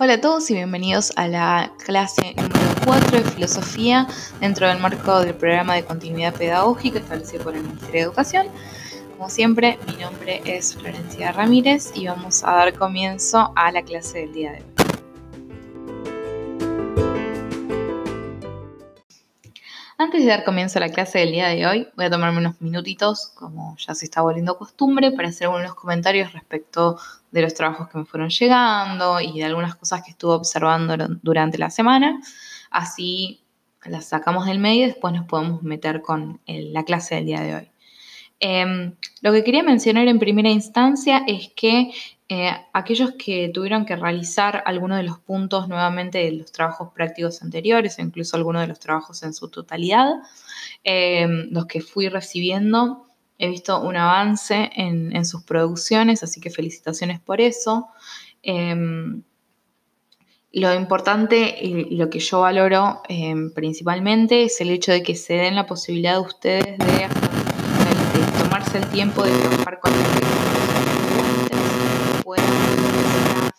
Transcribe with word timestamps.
Hola 0.00 0.12
a 0.12 0.20
todos 0.20 0.48
y 0.48 0.54
bienvenidos 0.54 1.12
a 1.16 1.26
la 1.26 1.72
clase 1.84 2.32
número 2.36 2.70
4 2.84 3.18
de 3.18 3.24
filosofía 3.24 4.06
dentro 4.40 4.68
del 4.68 4.78
marco 4.78 5.18
del 5.18 5.34
programa 5.34 5.74
de 5.74 5.84
continuidad 5.84 6.34
pedagógica 6.34 7.00
establecido 7.00 7.42
por 7.42 7.56
el 7.56 7.64
Ministerio 7.64 7.94
de 7.94 8.00
Educación. 8.02 8.46
Como 9.16 9.28
siempre, 9.28 9.76
mi 9.88 9.96
nombre 9.96 10.40
es 10.44 10.76
Florencia 10.76 11.32
Ramírez 11.32 11.90
y 11.96 12.06
vamos 12.06 12.44
a 12.44 12.52
dar 12.52 12.78
comienzo 12.78 13.52
a 13.56 13.72
la 13.72 13.82
clase 13.82 14.18
del 14.20 14.32
día 14.32 14.52
de 14.52 14.58
hoy. 14.58 14.67
Antes 20.18 20.26
de 20.26 20.36
dar 20.36 20.44
comienzo 20.44 20.80
a 20.80 20.80
la 20.80 20.88
clase 20.88 21.20
del 21.20 21.30
día 21.30 21.46
de 21.46 21.64
hoy, 21.64 21.86
voy 21.94 22.06
a 22.06 22.10
tomarme 22.10 22.38
unos 22.38 22.60
minutitos, 22.60 23.30
como 23.36 23.76
ya 23.76 23.94
se 23.94 24.04
está 24.04 24.20
volviendo 24.20 24.58
costumbre, 24.58 25.12
para 25.12 25.28
hacer 25.28 25.46
algunos 25.46 25.76
comentarios 25.76 26.32
respecto 26.32 26.98
de 27.30 27.42
los 27.42 27.54
trabajos 27.54 27.88
que 27.88 27.98
me 27.98 28.04
fueron 28.04 28.28
llegando 28.28 29.20
y 29.20 29.38
de 29.38 29.44
algunas 29.44 29.76
cosas 29.76 30.02
que 30.02 30.10
estuve 30.10 30.32
observando 30.32 30.96
durante 31.22 31.56
la 31.56 31.70
semana. 31.70 32.20
Así 32.68 33.44
las 33.84 34.06
sacamos 34.06 34.46
del 34.46 34.58
medio 34.58 34.86
y 34.86 34.88
después 34.88 35.14
nos 35.14 35.24
podemos 35.24 35.62
meter 35.62 36.02
con 36.02 36.40
la 36.46 36.82
clase 36.82 37.14
del 37.14 37.26
día 37.26 37.40
de 37.42 37.54
hoy. 37.54 37.70
Em, 38.40 38.96
lo 39.20 39.32
que 39.32 39.44
quería 39.44 39.62
mencionar 39.62 40.08
en 40.08 40.18
primera 40.18 40.50
instancia 40.50 41.22
es 41.28 41.52
que 41.54 41.92
eh, 42.30 42.50
aquellos 42.74 43.12
que 43.12 43.50
tuvieron 43.54 43.86
que 43.86 43.96
realizar 43.96 44.62
algunos 44.66 44.98
de 44.98 45.04
los 45.04 45.18
puntos 45.18 45.66
nuevamente 45.66 46.18
de 46.18 46.32
los 46.32 46.52
trabajos 46.52 46.92
prácticos 46.92 47.42
anteriores, 47.42 47.98
o 47.98 48.02
incluso 48.02 48.36
algunos 48.36 48.62
de 48.62 48.68
los 48.68 48.78
trabajos 48.78 49.22
en 49.22 49.32
su 49.32 49.48
totalidad, 49.48 50.10
em, 50.84 51.48
los 51.50 51.66
que 51.66 51.80
fui 51.80 52.08
recibiendo, 52.08 53.06
he 53.38 53.48
visto 53.48 53.80
un 53.80 53.96
avance 53.96 54.70
en, 54.74 55.24
sus 55.24 55.42
producciones, 55.44 56.22
así 56.22 56.40
que 56.40 56.50
felicitaciones 56.50 57.20
por 57.20 57.40
eso. 57.40 57.88
Em, 58.42 59.22
lo 60.52 60.74
importante 60.74 61.56
y 61.62 61.96
lo 61.96 62.10
que 62.10 62.18
yo 62.20 62.40
valoro 62.40 63.02
principalmente 63.54 64.44
es 64.44 64.60
el 64.60 64.70
hecho 64.70 64.92
de 64.92 65.02
que 65.02 65.14
se 65.14 65.34
den 65.34 65.54
la 65.54 65.66
posibilidad 65.66 66.14
de 66.14 66.20
ustedes 66.20 66.78
de 66.78 67.08
el 68.74 68.86
tiempo 68.88 69.22
de 69.22 69.30
trabajar 69.30 69.80
con 69.80 69.92
puedan 72.28 72.44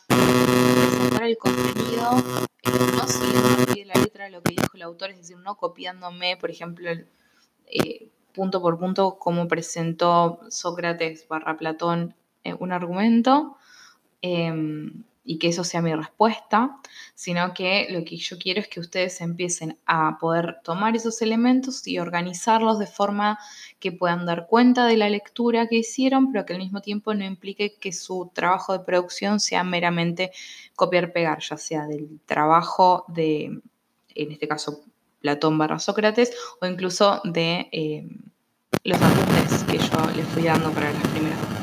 presentar 0.08 1.24
el 1.24 1.38
contenido 1.40 2.12
no 2.96 3.08
siguiendo 3.08 3.74
la 3.84 3.96
letra 3.96 4.26
de 4.26 4.30
lo 4.30 4.44
que 4.44 4.52
dijo 4.52 4.68
el 4.76 4.84
autor, 4.84 5.10
es 5.10 5.18
decir, 5.18 5.38
no 5.38 5.56
copiándome, 5.58 6.38
por 6.38 6.52
ejemplo, 6.52 6.92
eh, 7.66 8.10
punto 8.32 8.62
por 8.62 8.78
punto 8.78 9.18
cómo 9.18 9.48
presentó 9.48 10.42
Sócrates 10.52 11.28
barra 11.28 11.58
Platón 11.58 12.14
eh, 12.44 12.54
un 12.60 12.72
argumento. 12.72 13.58
Y 15.32 15.38
que 15.38 15.50
eso 15.50 15.64
sea 15.64 15.84
mi 15.84 15.94
respuesta, 15.94 16.80
sino 17.14 17.54
que 17.54 17.86
lo 17.92 18.04
que 18.04 18.18
yo 18.18 18.40
quiero 18.40 18.62
es 18.62 18.68
que 18.68 18.80
ustedes 18.80 19.22
empiecen 19.22 19.78
a 19.86 20.18
poder 20.18 20.58
tomar 20.64 20.96
esos 20.96 21.22
elementos 21.22 21.88
y 21.88 22.00
organizarlos 22.00 22.80
de 22.80 22.88
forma 22.88 23.38
que 23.80 23.92
puedan 23.92 24.26
dar 24.26 24.48
cuenta 24.48 24.88
de 24.88 24.98
la 24.98 25.08
lectura 25.08 25.68
que 25.68 25.76
hicieron, 25.76 26.32
pero 26.32 26.48
que 26.48 26.54
al 26.54 26.60
mismo 26.60 26.82
tiempo 26.82 27.14
no 27.14 27.24
implique 27.24 27.76
que 27.76 27.94
su 27.94 28.32
trabajo 28.34 28.74
de 28.74 28.80
producción 28.80 29.40
sea 29.40 29.64
meramente 29.64 30.32
copiar-pegar, 30.76 31.38
ya 31.48 31.58
sea 31.58 31.86
del 31.86 32.20
trabajo 32.26 33.06
de, 33.08 33.62
en 34.16 34.32
este 34.32 34.48
caso, 34.48 34.82
Platón 35.22 35.60
barra 35.60 35.78
Sócrates, 35.78 36.34
o 36.60 36.66
incluso 36.66 37.22
de 37.24 37.70
eh, 37.72 38.08
los 38.84 39.00
apuntes 39.00 39.64
que 39.66 39.78
yo 39.78 40.12
les 40.16 40.26
fui 40.30 40.42
dando 40.42 40.72
para 40.72 40.92
las 40.92 41.08
primeras. 41.10 41.59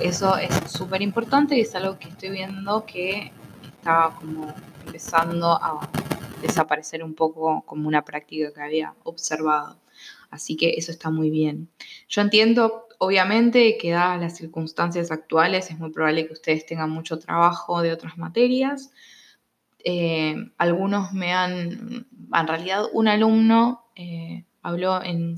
Eso 0.00 0.36
es 0.36 0.70
súper 0.70 1.02
importante 1.02 1.56
y 1.56 1.60
es 1.60 1.74
algo 1.74 1.98
que 1.98 2.08
estoy 2.08 2.30
viendo 2.30 2.84
que 2.86 3.32
está 3.64 4.12
como 4.18 4.54
empezando 4.86 5.52
a 5.52 5.88
desaparecer 6.42 7.02
un 7.02 7.14
poco 7.14 7.62
como 7.66 7.88
una 7.88 8.04
práctica 8.04 8.52
que 8.52 8.60
había 8.60 8.94
observado. 9.04 9.78
Así 10.30 10.56
que 10.56 10.74
eso 10.76 10.92
está 10.92 11.10
muy 11.10 11.30
bien. 11.30 11.68
Yo 12.08 12.20
entiendo, 12.20 12.86
obviamente, 12.98 13.78
que 13.78 13.90
dadas 13.90 14.20
las 14.20 14.36
circunstancias 14.36 15.10
actuales 15.10 15.70
es 15.70 15.78
muy 15.78 15.90
probable 15.90 16.26
que 16.26 16.34
ustedes 16.34 16.66
tengan 16.66 16.90
mucho 16.90 17.18
trabajo 17.18 17.82
de 17.82 17.92
otras 17.92 18.18
materias. 18.18 18.90
Eh, 19.84 20.36
algunos 20.58 21.12
me 21.12 21.32
han, 21.32 22.06
en 22.32 22.46
realidad 22.46 22.84
un 22.92 23.08
alumno 23.08 23.84
eh, 23.96 24.44
habló 24.62 25.02
en, 25.02 25.36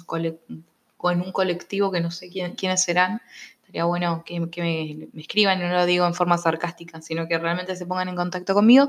con 0.96 1.20
un 1.20 1.32
colectivo 1.32 1.90
que 1.90 2.00
no 2.00 2.10
sé 2.10 2.30
quiénes 2.30 2.82
serán, 2.82 3.22
Sería 3.70 3.84
bueno 3.84 4.24
que, 4.26 4.40
me, 4.40 5.08
escriban, 5.14 5.60
y 5.60 5.62
no 5.62 5.68
lo 5.68 5.86
digo 5.86 6.04
en 6.04 6.12
forma 6.12 6.36
sarcástica, 6.38 7.00
sino 7.00 7.28
que 7.28 7.38
realmente 7.38 7.76
se 7.76 7.86
pongan 7.86 8.08
en 8.08 8.16
contacto 8.16 8.52
conmigo. 8.52 8.88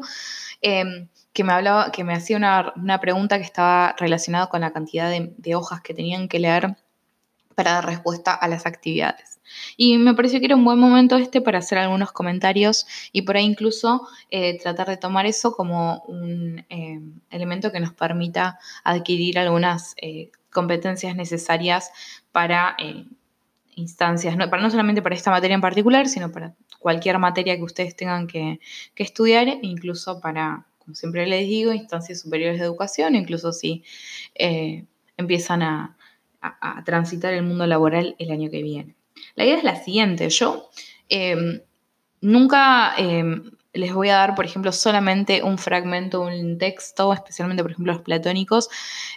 Em, 0.59 1.07
que 1.33 1.43
me 1.43 1.53
hablaba, 1.53 1.91
que 1.91 2.03
me 2.03 2.15
hacía 2.15 2.37
una, 2.37 2.99
pregunta 2.99 3.37
que 3.37 3.43
estaba 3.43 3.95
relacionada 3.99 4.47
con 4.47 4.61
la 4.61 4.71
cantidad 4.71 5.11
de, 5.11 5.55
hojas 5.55 5.81
que 5.81 5.93
tenían 5.93 6.27
que 6.27 6.39
leer 6.39 6.77
para 7.53 7.73
dar 7.73 7.85
respuesta 7.85 8.33
a 8.33 8.47
las 8.47 8.65
actividades. 8.65 9.39
Y 9.77 9.99
me 9.99 10.15
pareció 10.15 10.39
que 10.39 10.47
era 10.47 10.55
un 10.55 10.65
buen 10.65 10.79
momento 10.79 11.15
este 11.15 11.41
para 11.41 11.59
hacer 11.59 11.77
algunos 11.77 12.11
comentarios 12.11 12.87
y 13.11 13.21
por 13.21 13.37
ahí 13.37 13.45
incluso 13.45 14.07
eh, 14.31 14.57
tratar 14.57 14.87
de 14.87 14.97
tomar 14.97 15.27
eso 15.27 15.51
como 15.51 16.01
un 16.07 16.65
em, 16.69 17.21
elemento 17.29 17.71
que 17.71 17.79
nos 17.79 17.93
permita 17.93 18.57
adquirir 18.83 19.37
algunas 19.37 19.93
eh, 20.01 20.31
competencias 20.51 21.15
necesarias 21.15 21.91
para 22.31 22.75
eh, 22.79 23.05
instancias, 23.75 24.37
no, 24.37 24.49
para, 24.49 24.61
no 24.61 24.69
solamente 24.69 25.01
para 25.01 25.15
esta 25.15 25.31
materia 25.31 25.55
en 25.55 25.61
particular, 25.61 26.07
sino 26.07 26.31
para 26.31 26.53
cualquier 26.79 27.19
materia 27.19 27.55
que 27.55 27.63
ustedes 27.63 27.95
tengan 27.95 28.27
que, 28.27 28.59
estudiar, 28.95 29.47
e 29.47 29.59
incluso 29.63 30.19
para, 30.19 30.65
como 30.79 30.95
siempre 30.95 31.25
les 31.27 31.47
digo, 31.47 31.73
instancias 31.73 32.21
superiores 32.21 32.59
de 32.59 32.65
educación, 32.65 33.15
incluso 33.15 33.51
si 33.51 33.83
eh, 34.35 34.85
empiezan 35.17 35.63
a, 35.63 35.97
transitar 36.85 37.33
el 37.35 37.43
mundo 37.43 37.67
laboral 37.67 38.15
el 38.17 38.31
año 38.31 38.49
que 38.49 38.63
viene. 38.63 38.95
La 39.35 39.43
idea 39.45 39.57
es 39.57 39.63
la 39.63 39.75
siguiente, 39.75 40.29
yo 40.29 40.69
em, 41.07 41.61
nunca... 42.21 42.95
Em, 42.97 43.51
les 43.73 43.93
voy 43.93 44.09
a 44.09 44.15
dar, 44.15 44.35
por 44.35 44.45
ejemplo, 44.45 44.71
solamente 44.71 45.43
un 45.43 45.57
fragmento, 45.57 46.21
un 46.21 46.57
texto, 46.57 47.13
especialmente, 47.13 47.63
por 47.63 47.71
ejemplo, 47.71 47.93
los 47.93 48.01
platónicos, 48.01 48.69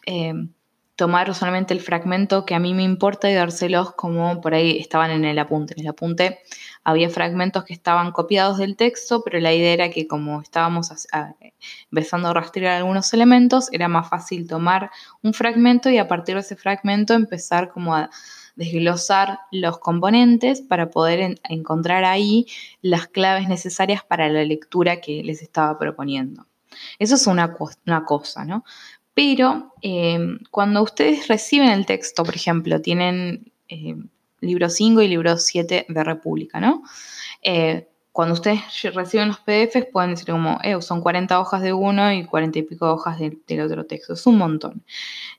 em, 0.07 0.51
tomar 0.97 1.35
solamente 1.35 1.75
el 1.75 1.81
fragmento 1.81 2.47
que 2.47 2.55
a 2.55 2.61
mí 2.61 2.73
me 2.75 2.85
importa 2.85 3.29
y 3.31 3.35
dárselos 3.35 3.93
como 3.95 4.41
por 4.41 4.55
ahí 4.55 4.79
estaban 4.79 5.11
en 5.11 5.25
el 5.25 5.39
apunte. 5.39 5.75
En 5.77 5.81
el 5.81 5.89
apunte 5.89 6.39
había 6.85 7.11
fragmentos 7.11 7.65
que 7.65 7.73
estaban 7.73 8.13
copiados 8.13 8.59
del 8.59 8.77
texto, 8.77 9.23
pero 9.25 9.41
la 9.41 9.53
idea 9.53 9.73
era 9.73 9.91
que 9.91 10.07
como 10.07 10.41
estábamos 10.41 10.93
empezando 11.91 12.29
a 12.29 12.35
rastrear 12.35 12.77
algunos 12.77 13.13
elementos, 13.13 13.73
era 13.73 13.89
más 13.89 14.09
fácil 14.09 14.47
tomar 14.47 14.91
un 15.23 15.35
fragmento 15.35 15.91
y 15.91 15.99
a 15.99 16.07
partir 16.07 16.37
de 16.37 16.43
ese 16.43 16.57
fragmento 16.57 17.15
empezar 17.15 17.71
como 17.71 17.95
a 17.95 18.11
desglosar 18.57 19.41
los 19.51 19.79
componentes 19.79 20.63
para 20.63 20.91
poder 20.91 21.41
encontrar 21.49 22.05
ahí 22.05 22.47
las 22.83 23.09
claves 23.09 23.49
necesarias 23.49 24.05
para 24.05 24.29
la 24.29 24.45
lectura 24.45 25.01
que 25.01 25.25
les 25.25 25.43
estaba 25.43 25.77
proponiendo. 25.77 26.47
Eso 26.99 27.17
es 27.17 27.27
una, 27.27 27.57
una 27.87 28.05
cosa, 28.05 28.45
¿no? 28.45 28.65
Pero 29.15 29.73
em, 29.83 30.39
cuando 30.51 30.83
ustedes 30.83 31.29
reciben 31.29 31.71
el 31.71 31.87
texto, 31.87 32.25
por 32.25 32.35
ejemplo, 32.35 32.81
tienen 32.81 33.53
em, 33.69 34.09
libro 34.41 34.69
5 34.69 35.03
y 35.03 35.09
libro 35.09 35.39
7 35.39 35.87
de 35.89 36.05
República, 36.05 36.61
¿no? 36.61 36.83
Eh, 37.43 37.89
cuando 38.13 38.35
ustedes 38.35 38.61
reciben 38.95 39.29
los 39.29 39.41
PDFs 39.41 39.87
pueden 39.93 40.11
decir 40.11 40.27
como, 40.27 40.59
eh, 40.63 40.81
son 40.83 41.01
40 41.01 41.41
hojas 41.41 41.63
de 41.63 41.73
uno 41.73 42.13
y 42.13 42.25
40 42.25 42.61
y 42.61 42.63
pico 42.63 42.93
hojas 42.93 43.19
del 43.19 43.61
otro 43.61 43.87
texto, 43.87 44.13
es 44.15 44.27
un 44.27 44.39
montón. 44.39 44.85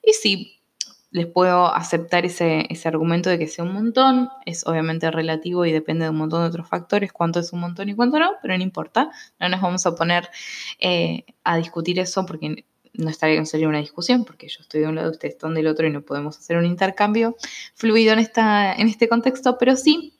Y 0.03 0.11
sí, 0.13 0.59
les 1.11 1.27
puedo 1.27 1.73
aceptar 1.73 2.25
ese, 2.25 2.67
argumento 2.83 3.29
de 3.29 3.39
que 3.39 3.47
sea 3.47 3.63
un 3.63 3.71
montón, 3.73 4.27
es 4.45 4.67
obviamente 4.67 5.09
relativo 5.09 5.65
y 5.65 5.71
depende 5.71 6.03
de 6.03 6.09
un 6.09 6.17
montón 6.17 6.41
de 6.41 6.49
otros 6.49 6.67
factores, 6.67 7.13
cuánto 7.13 7.39
es 7.39 7.53
un 7.53 7.61
montón 7.61 7.87
y 7.87 7.95
cuánto 7.95 8.19
no, 8.19 8.31
pero 8.41 8.57
no 8.57 8.63
importa, 8.63 9.09
no 9.39 9.47
nos 9.47 9.61
vamos 9.61 9.85
a 9.85 9.95
poner 9.95 10.29
eh, 10.79 11.23
a 11.45 11.55
discutir 11.55 11.99
eso 11.99 12.25
porque 12.25 12.65
no 12.97 13.09
estaría 13.09 13.37
en 13.37 13.45
serio 13.45 13.69
una 13.69 13.79
discusión, 13.79 14.25
porque 14.25 14.47
yo 14.47 14.57
estoy 14.61 14.81
de 14.81 14.87
un 14.87 14.95
lado, 14.95 15.11
ustedes 15.11 15.35
están 15.35 15.53
del 15.53 15.67
otro 15.67 15.87
y 15.87 15.91
no 15.91 16.01
podemos 16.01 16.37
hacer 16.37 16.57
un 16.57 16.65
intercambio 16.65 17.35
fluido 17.73 18.13
en, 18.13 18.19
esta, 18.19 18.73
en 18.73 18.87
este 18.87 19.07
contexto, 19.07 19.57
pero 19.57 19.75
sí, 19.75 20.13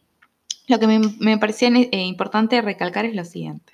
lo 0.68 0.80
que 0.80 0.88
me, 1.19 1.38
parecía 1.38 1.69
eh, 1.69 2.01
importante 2.06 2.62
recalcar 2.62 3.06
es 3.06 3.16
lo 3.16 3.24
siguiente. 3.24 3.74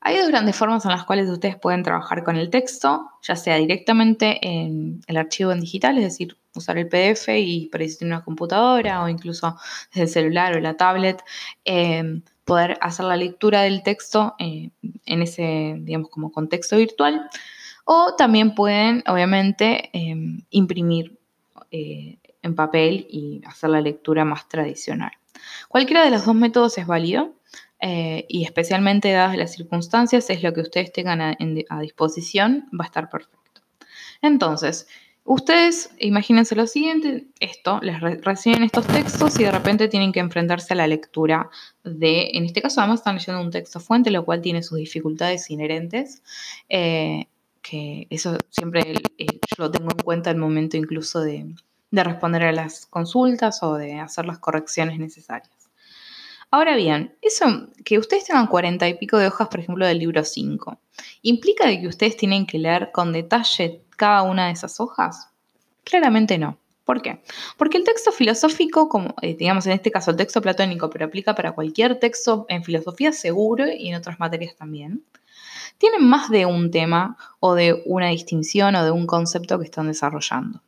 Hay 0.00 0.18
dos 0.18 0.28
grandes 0.28 0.54
formas 0.54 0.84
en 0.84 0.92
las 0.92 1.04
cuales 1.04 1.28
ustedes 1.28 1.56
pueden 1.56 1.82
trabajar 1.82 2.22
con 2.22 2.36
el 2.36 2.48
texto, 2.50 3.10
ya 3.22 3.34
sea 3.34 3.56
directamente 3.56 4.38
en 4.46 5.00
el 5.08 5.16
archivo 5.16 5.50
en 5.50 5.60
digital, 5.60 5.98
es 5.98 6.04
decir, 6.04 6.36
usar 6.54 6.78
el 6.78 6.88
PDF 6.88 7.28
y 7.28 7.68
por 7.72 7.82
en 7.82 7.90
una 8.02 8.22
computadora 8.22 9.02
o 9.02 9.08
incluso 9.08 9.56
desde 9.90 10.02
el 10.02 10.08
celular 10.08 10.56
o 10.56 10.60
la 10.60 10.76
tablet, 10.76 11.22
eh, 11.64 12.20
poder 12.44 12.78
hacer 12.80 13.06
la 13.06 13.16
lectura 13.16 13.62
del 13.62 13.82
texto 13.82 14.36
eh, 14.38 14.70
en 15.04 15.22
ese, 15.22 15.74
digamos, 15.80 16.08
como 16.10 16.30
contexto 16.30 16.76
virtual. 16.76 17.28
O 17.88 18.16
también 18.16 18.54
pueden, 18.56 19.04
obviamente, 19.06 19.90
em, 19.92 20.42
imprimir 20.50 21.16
eh, 21.70 22.18
en 22.42 22.54
papel 22.56 23.06
y 23.08 23.40
hacer 23.46 23.70
la 23.70 23.80
lectura 23.80 24.24
más 24.24 24.48
tradicional. 24.48 25.12
Cualquiera 25.68 26.04
de 26.04 26.10
los 26.10 26.26
dos 26.26 26.34
métodos 26.34 26.76
es 26.78 26.86
válido. 26.86 27.34
eh, 27.80 28.24
y 28.28 28.44
especialmente 28.44 29.12
dadas 29.12 29.36
las 29.36 29.52
circunstancias, 29.52 30.30
es 30.30 30.42
lo 30.42 30.52
que 30.54 30.62
ustedes 30.62 30.92
tengan 30.92 31.20
a, 31.20 31.80
disposición, 31.80 32.68
va 32.72 32.84
a 32.84 32.86
estar 32.86 33.10
perfecto. 33.10 33.60
Entonces, 34.22 34.88
ustedes 35.24 35.90
imagínense 36.00 36.56
lo 36.56 36.66
siguiente, 36.66 37.26
esto, 37.38 37.78
les 37.82 38.00
reciben 38.00 38.62
estos 38.62 38.86
textos 38.86 39.38
y 39.38 39.44
de 39.44 39.52
repente 39.52 39.88
tienen 39.88 40.12
que 40.12 40.20
enfrentarse 40.20 40.72
a 40.72 40.76
la 40.76 40.86
lectura 40.86 41.50
de, 41.84 42.30
en 42.32 42.46
este 42.46 42.62
caso 42.62 42.80
además 42.80 43.00
están 43.00 43.16
leyendo 43.16 43.42
un 43.42 43.50
texto 43.50 43.78
fuente, 43.78 44.10
lo 44.10 44.24
cual 44.24 44.40
tiene 44.40 44.62
sus 44.62 44.78
dificultades 44.78 45.50
inherentes. 45.50 46.22
Eh, 46.70 47.26
que 47.68 48.06
eso 48.10 48.38
siempre 48.50 48.94
yo 49.18 49.56
lo 49.58 49.70
tengo 49.70 49.90
en 49.90 50.04
cuenta 50.04 50.30
al 50.30 50.36
momento 50.36 50.76
incluso 50.76 51.20
de, 51.20 51.54
de 51.90 52.04
responder 52.04 52.44
a 52.44 52.52
las 52.52 52.86
consultas 52.86 53.62
o 53.62 53.74
de 53.74 53.98
hacer 53.98 54.26
las 54.26 54.38
correcciones 54.38 54.98
necesarias. 54.98 55.50
Ahora 56.50 56.76
bien, 56.76 57.16
eso 57.22 57.68
que 57.84 57.98
ustedes 57.98 58.24
tengan 58.24 58.46
cuarenta 58.46 58.88
y 58.88 58.94
pico 58.94 59.18
de 59.18 59.26
hojas, 59.26 59.48
por 59.48 59.60
ejemplo, 59.60 59.86
del 59.86 59.98
libro 59.98 60.24
5, 60.24 60.78
¿implica 61.22 61.66
de 61.66 61.80
que 61.80 61.88
ustedes 61.88 62.16
tienen 62.16 62.46
que 62.46 62.58
leer 62.58 62.90
con 62.92 63.12
detalle 63.12 63.82
cada 63.96 64.22
una 64.22 64.46
de 64.46 64.52
esas 64.52 64.78
hojas? 64.78 65.28
Claramente 65.82 66.38
no. 66.38 66.58
¿Por 66.84 67.02
qué? 67.02 67.20
Porque 67.56 67.78
el 67.78 67.84
texto 67.84 68.12
filosófico, 68.12 68.88
como 68.88 69.16
eh, 69.20 69.34
digamos 69.34 69.66
en 69.66 69.72
este 69.72 69.90
caso 69.90 70.12
el 70.12 70.16
texto 70.16 70.40
platónico, 70.40 70.88
pero 70.88 71.06
aplica 71.06 71.34
para 71.34 71.50
cualquier 71.50 71.98
texto 71.98 72.46
en 72.48 72.62
filosofía 72.62 73.12
seguro 73.12 73.66
y 73.66 73.88
en 73.88 73.96
otras 73.96 74.20
materias 74.20 74.54
también, 74.54 75.02
tienen 75.78 76.04
más 76.08 76.30
de 76.30 76.46
un 76.46 76.70
tema 76.70 77.16
o 77.40 77.54
de 77.54 77.82
una 77.86 78.08
distinción 78.08 78.74
o 78.76 78.84
de 78.84 78.90
un 78.90 79.06
concepto 79.06 79.58
que 79.58 79.64
están 79.64 79.88
desarrollando. 79.88 80.60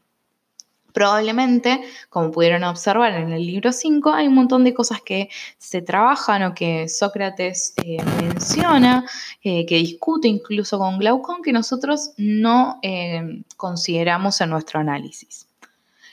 Probablemente, 0.92 1.82
como 2.08 2.32
pudieron 2.32 2.64
observar 2.64 3.12
en 3.12 3.32
el 3.32 3.46
libro 3.46 3.72
5, 3.72 4.10
hay 4.10 4.26
un 4.26 4.34
montón 4.34 4.64
de 4.64 4.74
cosas 4.74 5.00
que 5.02 5.28
se 5.58 5.82
trabajan 5.82 6.42
o 6.42 6.54
que 6.54 6.88
Sócrates 6.88 7.74
eh, 7.76 7.98
menciona, 8.20 9.04
eh, 9.42 9.66
que 9.66 9.76
discute 9.76 10.28
incluso 10.28 10.78
con 10.78 10.98
Glaucón, 10.98 11.42
que 11.42 11.52
nosotros 11.52 12.12
no 12.16 12.78
eh, 12.82 13.42
consideramos 13.56 14.40
en 14.40 14.50
nuestro 14.50 14.80
análisis. 14.80 15.47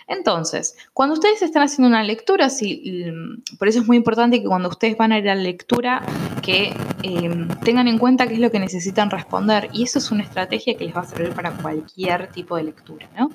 Entonces, 0.08 0.76
cuando 0.94 1.14
ustedes 1.14 1.42
están 1.42 1.64
haciendo 1.64 1.88
una 1.88 2.04
lectura, 2.04 2.48
mm, 2.48 3.58
por 3.58 3.68
eso 3.68 3.80
es 3.80 3.88
muy 3.88 3.98
importante 3.98 4.40
que 4.40 4.48
cuando 4.48 4.70
ustedes 4.70 4.98
van 4.98 5.12
a 5.12 5.18
ir 5.18 5.28
a 5.30 5.36
la 5.36 5.42
lectura, 5.42 6.06
que 6.44 6.76
em, 7.02 7.48
tengan 7.64 7.88
en 7.88 7.98
cuenta 7.98 8.28
qué 8.28 8.36
es 8.36 8.40
lo 8.40 8.52
que 8.52 8.60
necesitan 8.60 9.10
responder. 9.10 9.70
Y 9.74 9.84
eso 9.84 10.00
es 10.00 10.12
una 10.12 10.24
estrategia 10.24 10.76
que 10.78 10.86
les 10.86 10.96
va 10.96 11.02
a 11.02 11.06
servir 11.06 11.34
para 11.34 11.52
cualquier 11.52 12.32
tipo 12.32 12.56
de 12.56 12.64
lectura, 12.64 13.10
¿no? 13.18 13.30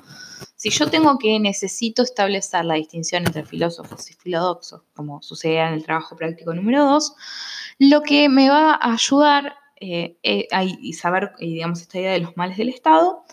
Si 0.55 0.71
yo 0.71 0.89
tengo 0.91 1.19
que 1.19 1.39
necesito 1.41 2.03
establecer 2.03 2.65
la 2.65 2.75
distinción 2.75 3.25
entre 3.27 3.45
filósofos 3.45 4.11
y 4.11 4.15
filodoxos, 4.15 4.83
como 4.95 5.23
sucede 5.23 5.59
en 5.59 5.75
el 5.75 5.85
trabajo 5.85 6.17
práctico 6.17 6.55
número 6.55 6.85
2, 6.85 7.15
lo 7.79 8.03
que 8.03 8.29
me 8.29 8.51
va 8.51 8.75
a 8.75 8.93
ayudar 8.93 9.55
eh, 9.81 10.19
eh, 10.23 10.47
y 10.83 10.93
saber, 10.93 11.33
digamos, 11.39 11.81
esta 11.81 11.99
idea 11.99 12.13
de 12.13 12.21
los 12.21 12.37
males 12.37 12.59
del 12.59 12.69
Estado, 12.69 13.25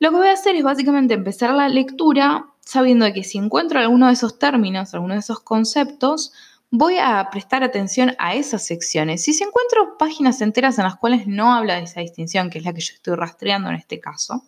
lo 0.00 0.10
que 0.10 0.16
voy 0.16 0.28
a 0.28 0.32
hacer 0.32 0.56
es 0.56 0.62
básicamente 0.62 1.14
empezar 1.14 1.52
la 1.54 1.68
lectura 1.68 2.46
sabiendo 2.60 3.10
que 3.12 3.24
si 3.24 3.38
encuentro 3.38 3.80
alguno 3.80 4.08
de 4.08 4.12
esos 4.12 4.38
términos, 4.38 4.92
alguno 4.94 5.14
de 5.14 5.20
esos 5.20 5.40
conceptos, 5.40 6.32
voy 6.70 6.98
a 6.98 7.26
prestar 7.30 7.64
atención 7.64 8.14
a 8.18 8.34
esas 8.34 8.66
secciones. 8.66 9.24
Si 9.24 9.32
encuentro 9.32 9.96
páginas 9.98 10.40
enteras 10.42 10.78
en 10.78 10.84
las 10.84 10.96
cuales 10.96 11.26
no 11.26 11.54
habla 11.54 11.76
de 11.76 11.84
esa 11.84 12.00
distinción, 12.00 12.50
que 12.50 12.58
es 12.58 12.64
la 12.64 12.74
que 12.74 12.80
yo 12.80 12.94
estoy 12.94 13.14
rastreando 13.16 13.70
en 13.70 13.76
este 13.76 14.00
caso, 14.00 14.44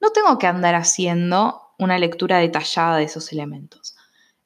no 0.00 0.10
tengo 0.10 0.38
que 0.38 0.46
andar 0.46 0.74
haciendo 0.74 1.62
una 1.78 1.98
lectura 1.98 2.38
detallada 2.38 2.96
de 2.98 3.04
esos 3.04 3.32
elementos. 3.32 3.96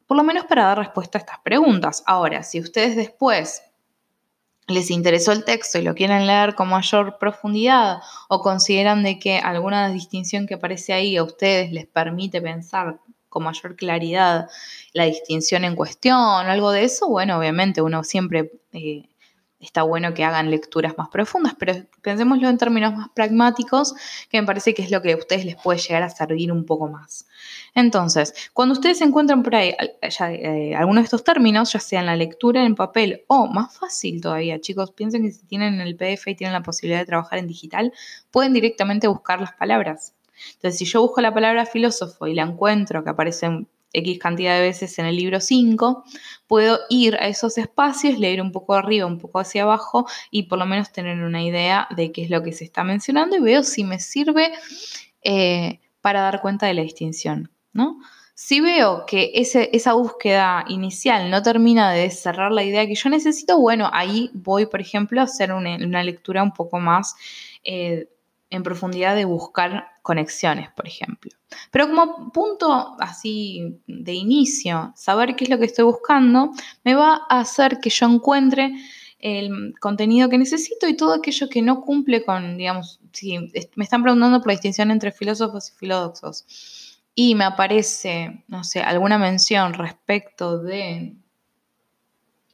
Por 0.07 0.17
lo 0.17 0.25
menos 0.25 0.47
para 0.47 0.65
dar 0.65 0.79
respuesta 0.79 1.19
a 1.19 1.21
estas 1.21 1.39
preguntas. 1.41 2.03
Ahora, 2.07 2.43
si 2.43 2.61
ustedes 2.61 2.97
después 2.97 3.63
les 4.71 4.91
interesó 4.91 5.33
el 5.33 5.45
texto 5.45 5.79
y 5.79 5.83
lo 5.83 5.95
quieren 5.95 6.27
leer 6.27 6.55
con 6.55 6.69
mayor 6.69 7.19
profundidad 7.19 7.99
o 8.29 8.41
consideran 8.41 9.03
de 9.03 9.19
que 9.19 9.39
alguna 9.39 9.91
distinción 9.91 10.47
que 10.47 10.55
aparece 10.55 10.93
ahí 10.93 11.17
a 11.17 11.25
ustedes 11.25 11.73
les 11.73 11.87
permite 11.87 12.41
pensar 12.41 13.01
con 13.29 13.45
mayor 13.45 13.77
claridad 13.77 14.49
la 14.93 15.05
distinción 15.05 15.65
en 15.65 15.77
cuestión 15.77 16.19
algo 16.19 16.73
de 16.73 16.85
eso, 16.85 17.09
bueno, 17.09 17.39
obviamente 17.39 17.83
uno 17.83 18.05
siempre 18.05 18.53
eh, 18.73 19.10
está 19.61 19.83
bueno 19.83 20.15
que 20.15 20.25
hagan 20.25 20.51
lecturas 20.51 20.97
más 20.97 21.09
profundas, 21.09 21.55
pero 21.59 21.75
pensémoslo 22.03 22.49
en 22.49 22.59
términos 22.59 22.95
más 22.95 23.09
pragmáticos, 23.11 23.95
que 24.31 24.41
me 24.41 24.47
parece 24.47 24.75
que 24.75 24.83
es 24.83 24.91
lo 24.91 25.03
que 25.03 25.13
a 25.13 25.17
ustedes 25.17 25.45
les 25.45 25.57
puede 25.57 25.79
llegar 25.79 26.03
a 26.03 26.11
servir 26.11 26.51
un 26.51 26.65
poco 26.65 26.89
más. 26.89 27.27
Entonces, 27.75 28.35
cuando 28.53 28.73
ustedes 28.73 29.01
encuentran 29.03 29.43
por 29.43 29.55
ahí 29.55 29.75
eh, 30.03 30.75
algunos 30.75 31.03
de 31.03 31.05
estos 31.05 31.25
términos, 31.25 31.73
ya 31.73 31.81
sea 31.81 32.01
en 32.01 32.07
la 32.07 32.17
lectura 32.17 32.65
en 32.65 32.75
papel 32.75 33.25
o 33.29 33.47
más 33.47 33.77
fácil 33.77 34.21
todavía, 34.21 34.61
chicos, 34.61 34.93
piensen 34.93 35.23
que 35.23 35.31
si 35.31 35.45
tienen 35.47 35.81
el 35.81 35.95
PDF 35.95 36.29
y 36.29 36.35
tienen 36.35 36.55
la 36.55 36.63
posibilidad 36.63 37.01
de 37.01 37.07
trabajar 37.07 37.39
en 37.39 37.47
digital, 37.47 37.93
pueden 38.31 38.53
directamente 38.53 39.09
buscar 39.09 39.41
las 39.41 39.53
palabras. 39.53 40.15
Entonces, 40.55 40.79
si 40.79 40.87
yo 40.87 41.03
busco 41.03 41.21
la 41.21 41.35
palabra 41.35 41.67
filósofo 41.67 42.27
y 42.27 42.35
la 42.35 42.43
encuentro, 42.43 43.05
que 43.05 43.11
aparece 43.11 43.67
X 43.93 44.19
cantidad 44.19 44.57
de 44.57 44.63
veces 44.63 44.99
en 44.99 45.07
el 45.07 45.17
libro 45.17 45.41
5, 45.41 46.05
puedo 46.47 46.79
ir 46.89 47.17
a 47.17 47.29
esos 47.29 47.59
espacios, 47.59 48.19
leer 48.19 48.41
un 48.41 48.53
poco 48.53 48.75
arriba, 48.75 49.07
un 49.07 49.19
poco 49.19 49.41
hacia 49.41 49.63
abajo 49.63 50.07
y 50.31 50.45
por 50.45 50.59
lo 50.59 50.67
menos 50.67 50.93
tener 50.93 51.23
una 51.23 51.43
idea 51.43 51.89
de 51.97 52.13
qué 52.13 52.23
es 52.23 52.31
lo 52.31 52.43
que 52.43 52.53
se 52.53 52.65
está 52.65 52.85
mencionando 52.85 53.37
y 53.37 53.41
veo 53.41 53.63
si 53.63 53.85
me 53.85 54.01
sirve 54.01 54.53
eh, 55.23 55.81
para 56.01 56.23
dar 56.23 56.41
cuenta 56.41 56.67
de 56.67 56.75
la 56.75 56.83
distinción, 56.83 57.51
¿no? 57.73 57.99
Si 58.43 58.63
veo 58.63 59.05
que 59.07 59.33
esa 59.35 59.93
búsqueda 59.93 60.65
inicial 60.69 61.31
no 61.31 61.43
termina 61.43 61.93
de 61.93 62.11
cerrar 62.11 62.53
la 62.53 62.65
idea 62.65 62.87
que 62.87 62.95
yo 62.95 63.11
necesito, 63.11 63.61
bueno, 63.61 63.91
ahí 63.93 64.31
voy, 64.33 64.65
por 64.65 64.81
ejemplo, 64.81 65.21
a 65.21 65.25
hacer 65.25 65.53
una, 65.53 66.03
lectura 66.03 66.43
un 66.43 66.53
poco 66.53 66.81
más 66.81 67.17
eh, 67.65 68.09
en 68.51 68.63
profundidad 68.63 69.15
de 69.15 69.25
buscar 69.25 69.87
conexiones, 70.03 70.69
por 70.73 70.87
ejemplo. 70.87 71.31
Pero 71.71 71.89
como 71.89 72.33
punto 72.33 72.97
así 72.99 73.81
de 73.87 74.13
inicio, 74.13 74.93
saber 74.97 75.37
qué 75.37 75.45
es 75.45 75.51
lo 75.51 75.59
que 75.59 75.67
estoy 75.67 75.85
buscando, 75.85 76.51
me 76.85 76.95
va 76.95 77.23
a 77.29 77.41
hacer 77.41 77.79
que 77.81 77.91
yo 77.91 78.07
encuentre 78.07 78.73
el 79.21 79.75
contenido 79.79 80.29
que 80.29 80.39
necesito 80.39 80.89
y 80.89 80.97
todo 80.97 81.15
aquello 81.15 81.49
que 81.49 81.63
no 81.63 81.83
cumple 81.83 82.25
con, 82.25 82.57
digamos, 82.57 83.01
si 83.13 83.39
me 83.39 83.85
están 83.85 84.03
preguntando 84.03 84.39
por 84.39 84.49
la 84.49 84.55
distinción 84.55 84.91
entre 84.91 85.13
filósofos 85.13 85.71
y 85.71 85.79
filódoxos 85.79 86.91
y 87.15 87.35
me 87.35 87.45
aparece, 87.45 88.45
no 88.49 88.65
sé, 88.65 88.81
alguna 88.81 89.19
mención 89.19 89.75
respecto 89.75 90.59
de, 90.59 91.15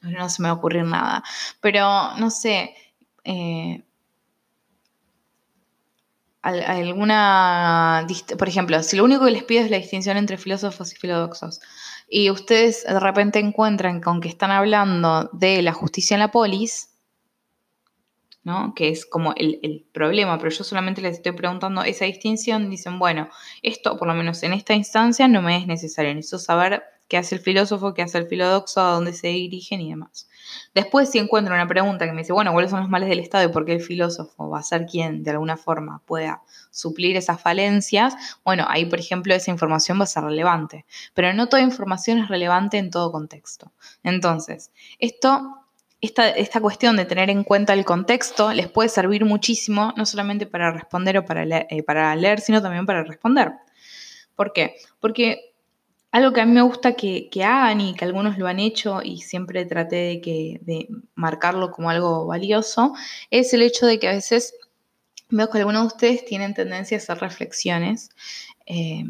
no 0.03 0.29
se 0.29 0.43
me 0.43 0.49
va 0.49 0.55
a 0.55 0.59
ocurrir 0.59 0.85
nada, 0.85 1.23
pero 1.61 2.17
no 2.17 2.31
sé, 2.31 2.75
eh, 3.23 3.85
alguna, 6.47 8.07
por 8.39 8.49
ejemplo, 8.49 8.83
si 8.83 8.97
lo 8.97 9.05
único 9.05 9.25
que 9.25 9.33
les 9.33 9.45
pido 9.45 9.65
es 9.65 9.71
la 9.71 9.79
distinción 9.79 10.17
entre 10.17 10.39
filósofos 10.39 10.93
y 10.93 10.97
filodoxos, 10.97 11.61
y 12.09 12.31
ustedes 12.31 12.85
de 12.85 13.01
repente 13.01 13.39
encuentran 13.41 14.01
con 14.01 14.21
que 14.21 14.29
están 14.29 14.53
hablando 14.53 15.29
de 15.33 15.63
la 15.63 15.73
justicia 15.73 16.15
en 16.15 16.21
la 16.21 16.31
polis, 16.31 16.91
¿no? 18.45 18.75
que 18.77 18.91
es 18.91 19.05
como 19.07 19.35
el, 19.35 19.59
el, 19.65 19.85
problema, 19.93 20.39
pero 20.39 20.51
yo 20.51 20.63
solamente 20.63 21.03
les 21.03 21.17
estoy 21.17 21.33
preguntando 21.33 21.83
esa 21.83 22.05
distinción, 22.05 22.71
dicen, 22.71 23.01
bueno, 23.01 23.29
esto 23.63 23.97
por 23.99 24.07
lo 24.07 24.15
menos 24.15 24.43
en 24.45 24.53
esta 24.53 24.75
instancia 24.75 25.27
no 25.27 25.43
me 25.43 25.57
es 25.57 25.67
necesario, 25.67 26.15
necesito 26.15 26.39
saber 26.39 26.85
qué 27.09 27.17
hace 27.17 27.37
el 27.37 27.41
filósofo, 27.41 27.95
qué 27.95 28.03
hace 28.03 28.19
el 28.19 28.27
filodoxo, 28.27 28.81
a 28.81 28.93
dónde 28.93 29.13
se 29.13 29.29
dirigen 29.29 29.81
y 29.81 29.91
demás. 29.91 30.29
Después, 30.75 31.11
si 31.11 31.19
encuentro 31.19 31.55
una 31.55 31.67
pregunta 31.67 32.07
que 32.07 32.13
me 32.13 32.23
dice, 32.23 32.33
bueno, 32.33 32.53
¿cuáles 32.53 32.71
son 32.71 32.81
los 32.81 32.89
males 32.89 33.09
del 33.09 33.21
Estado 33.21 33.49
y 33.49 33.53
por 33.53 33.65
qué 33.65 33.73
el 33.73 33.81
filósofo 33.81 34.49
va 34.49 34.61
a 34.61 34.63
ser 34.63 34.87
quien 34.87 35.23
de 35.23 35.33
alguna 35.33 35.57
forma 35.57 36.03
pueda 36.05 36.43
suplir 36.71 37.17
esas 37.17 37.41
falencias? 37.41 38.15
Bueno, 38.45 38.65
ahí, 38.69 38.85
por 38.87 38.99
ejemplo, 38.99 39.35
esa 39.35 39.51
información 39.51 39.99
va 39.99 40.05
a 40.05 40.07
ser 40.07 40.25
relevante. 40.25 40.85
Pero 41.15 41.33
no 41.33 41.49
toda 41.49 41.63
información 41.63 42.19
es 42.19 42.29
relevante 42.29 42.79
en 42.79 42.91
todo 42.91 43.13
contexto. 43.13 43.73
Entonces, 44.03 44.71
esto 44.99 45.63
esta, 46.03 46.29
esta, 46.29 46.61
cuestión 46.61 46.97
de 46.97 47.07
tener 47.07 47.31
en 47.31 47.43
cuenta 47.43 47.73
el 47.73 47.85
contexto 47.85 48.53
les 48.53 48.69
puede 48.69 48.91
servir 48.91 49.25
muchísimo, 49.25 49.95
no 49.97 50.05
solamente 50.05 50.47
para 50.47 50.71
responder 50.71 51.17
o 51.19 51.25
para 51.25 51.45
eh, 51.45 51.83
para 51.83 52.15
leer, 52.15 52.41
sino 52.41 52.61
también 52.61 52.85
para 52.85 53.03
responder. 53.03 53.53
¿Por 54.35 54.53
qué? 54.53 54.77
Porque 55.01 55.46
algo 56.13 56.33
que 56.33 56.41
a 56.41 56.47
mí 56.47 56.53
me 56.53 56.63
gusta 56.63 56.95
que, 56.95 57.29
hagan 57.45 57.81
y 57.81 57.95
que 57.95 58.05
algunos 58.05 58.39
lo 58.39 58.47
han 58.47 58.59
hecho 58.59 59.03
y 59.03 59.19
siempre 59.19 59.67
traté 59.67 59.97
de, 59.97 60.21
que, 60.21 60.61
de 60.63 60.89
marcarlo 61.15 61.71
como 61.71 61.91
algo 61.91 62.27
valioso, 62.27 62.95
es 63.31 63.53
el 63.53 63.63
hecho 63.63 63.87
de 63.87 63.99
que 63.99 64.09
a 64.09 64.13
veces 64.13 64.55
veo 65.29 65.51
que 65.51 65.59
algunos 65.59 65.83
de 65.83 65.87
ustedes 65.89 66.25
tienen 66.25 66.55
tendencia 66.55 66.97
a 66.97 67.01
hacer 67.01 67.19
reflexiones, 67.19 68.11
eh, 68.67 69.05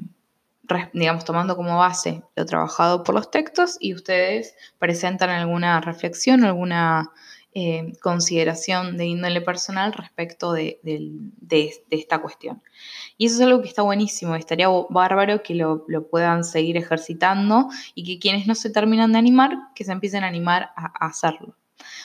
digamos, 0.93 1.25
tomando 1.25 1.57
como 1.57 1.79
base 1.79 2.23
lo 2.35 2.45
trabajado 2.45 3.05
por 3.05 3.15
los 3.15 3.31
textos 3.31 3.77
y 3.79 3.95
ustedes 3.95 4.55
presentan 4.79 5.31
alguna 5.31 5.81
reflexión, 5.81 6.45
alguna 6.45 7.13
eh, 7.59 7.95
consideración 8.03 8.99
de 8.99 9.07
índole 9.07 9.41
personal 9.41 9.95
respecto 9.95 10.53
de, 10.53 10.79
esta 11.89 12.21
cuestión. 12.21 12.63
Y 13.17 13.25
eso 13.25 13.37
es 13.37 13.41
algo 13.41 13.63
que 13.63 13.69
está 13.69 13.81
buenísimo, 13.81 14.37
estaría 14.37 14.69
bárbaro 14.91 15.43
que 15.43 15.55
lo, 15.55 15.87
puedan 16.11 16.45
seguir 16.45 16.77
ejercitando 16.77 17.71
y 17.95 18.05
que 18.05 18.19
quienes 18.19 18.47
no 18.47 18.55
se 18.55 18.69
terminan 18.69 19.13
de 19.13 19.21
animar, 19.21 19.57
que 19.75 19.85
se 19.85 19.93
empiecen 19.93 20.23
a 20.23 20.27
animar 20.27 20.69
a, 20.77 21.07
hacerlo. 21.07 21.57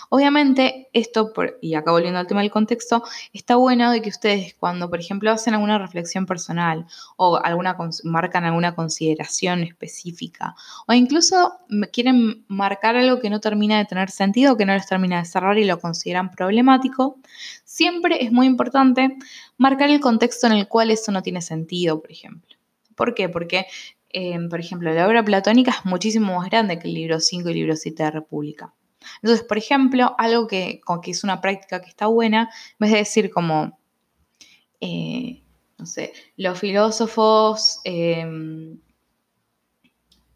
Obviamente, 0.09 0.89
esto, 0.93 1.31
y 1.61 1.75
acá 1.75 1.91
volviendo 1.91 2.19
al 2.19 2.27
tema 2.27 2.41
del 2.41 2.51
contexto, 2.51 3.03
está 3.33 3.55
bueno 3.55 3.91
de 3.91 4.01
que 4.01 4.09
ustedes 4.09 4.55
cuando, 4.55 4.89
por 4.89 4.99
ejemplo, 4.99 5.31
hacen 5.31 5.53
alguna 5.53 5.77
reflexión 5.77 6.25
personal 6.25 6.85
o 7.15 7.37
alguna, 7.37 7.77
marcan 8.03 8.43
alguna 8.43 8.75
consideración 8.75 9.63
específica 9.63 10.55
o 10.87 10.93
incluso 10.93 11.59
quieren 11.93 12.43
marcar 12.47 12.95
algo 12.95 13.19
que 13.19 13.29
no 13.29 13.39
termina 13.39 13.77
de 13.77 13.85
tener 13.85 14.09
sentido, 14.09 14.57
que 14.57 14.65
no 14.65 14.73
les 14.73 14.87
termina 14.87 15.19
de 15.19 15.25
cerrar 15.25 15.57
y 15.57 15.65
lo 15.65 15.79
consideran 15.79 16.31
problemático, 16.31 17.17
siempre 17.63 18.23
es 18.23 18.31
muy 18.31 18.47
importante 18.47 19.17
marcar 19.57 19.89
el 19.89 19.99
contexto 19.99 20.47
en 20.47 20.53
el 20.53 20.67
cual 20.67 20.91
eso 20.91 21.11
no 21.11 21.21
tiene 21.21 21.41
sentido, 21.41 22.01
por 22.01 22.11
ejemplo. 22.11 22.57
¿Por 22.95 23.13
qué? 23.15 23.29
Porque 23.29 23.67
eh, 24.13 24.37
por 24.49 24.59
ejemplo, 24.59 24.93
la 24.93 25.07
obra 25.07 25.23
platónica 25.23 25.71
es 25.71 25.85
muchísimo 25.85 26.35
más 26.35 26.49
grande 26.49 26.77
que 26.77 26.87
el 26.87 26.93
libro 26.93 27.19
5 27.19 27.47
y 27.47 27.51
el 27.51 27.57
libro 27.57 27.75
7 27.75 28.03
de 28.03 28.11
República. 28.11 28.73
Entonces, 29.22 29.46
por 29.46 29.58
ejemplo, 29.58 30.15
algo 30.17 30.48
que, 30.48 30.81
que 31.03 31.12
es 31.12 31.24
una 31.24 31.41
práctica 31.41 31.81
que 31.81 31.89
está 31.89 32.08
buena, 32.08 32.50
en 32.72 32.77
vez 32.79 32.91
de 32.91 32.98
decir 32.98 33.31
como, 33.31 33.77
eh, 34.79 35.41
no 35.77 35.86
sé, 35.86 36.13
los 36.38 36.60
filósofos 36.60 37.79
em, 37.84 38.79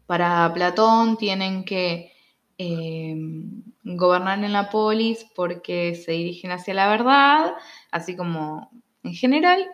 para 0.06 0.52
Platón 0.52 1.16
tienen 1.16 1.64
que 1.64 2.12
em, 2.58 3.62
gobernar 3.84 4.42
en 4.42 4.52
la 4.52 4.70
polis 4.70 5.26
porque 5.34 5.94
se 5.94 6.12
dirigen 6.12 6.50
hacia 6.52 6.74
la 6.74 6.88
verdad, 6.88 7.54
así 7.90 8.16
como 8.16 8.70
en 9.02 9.14
general, 9.14 9.66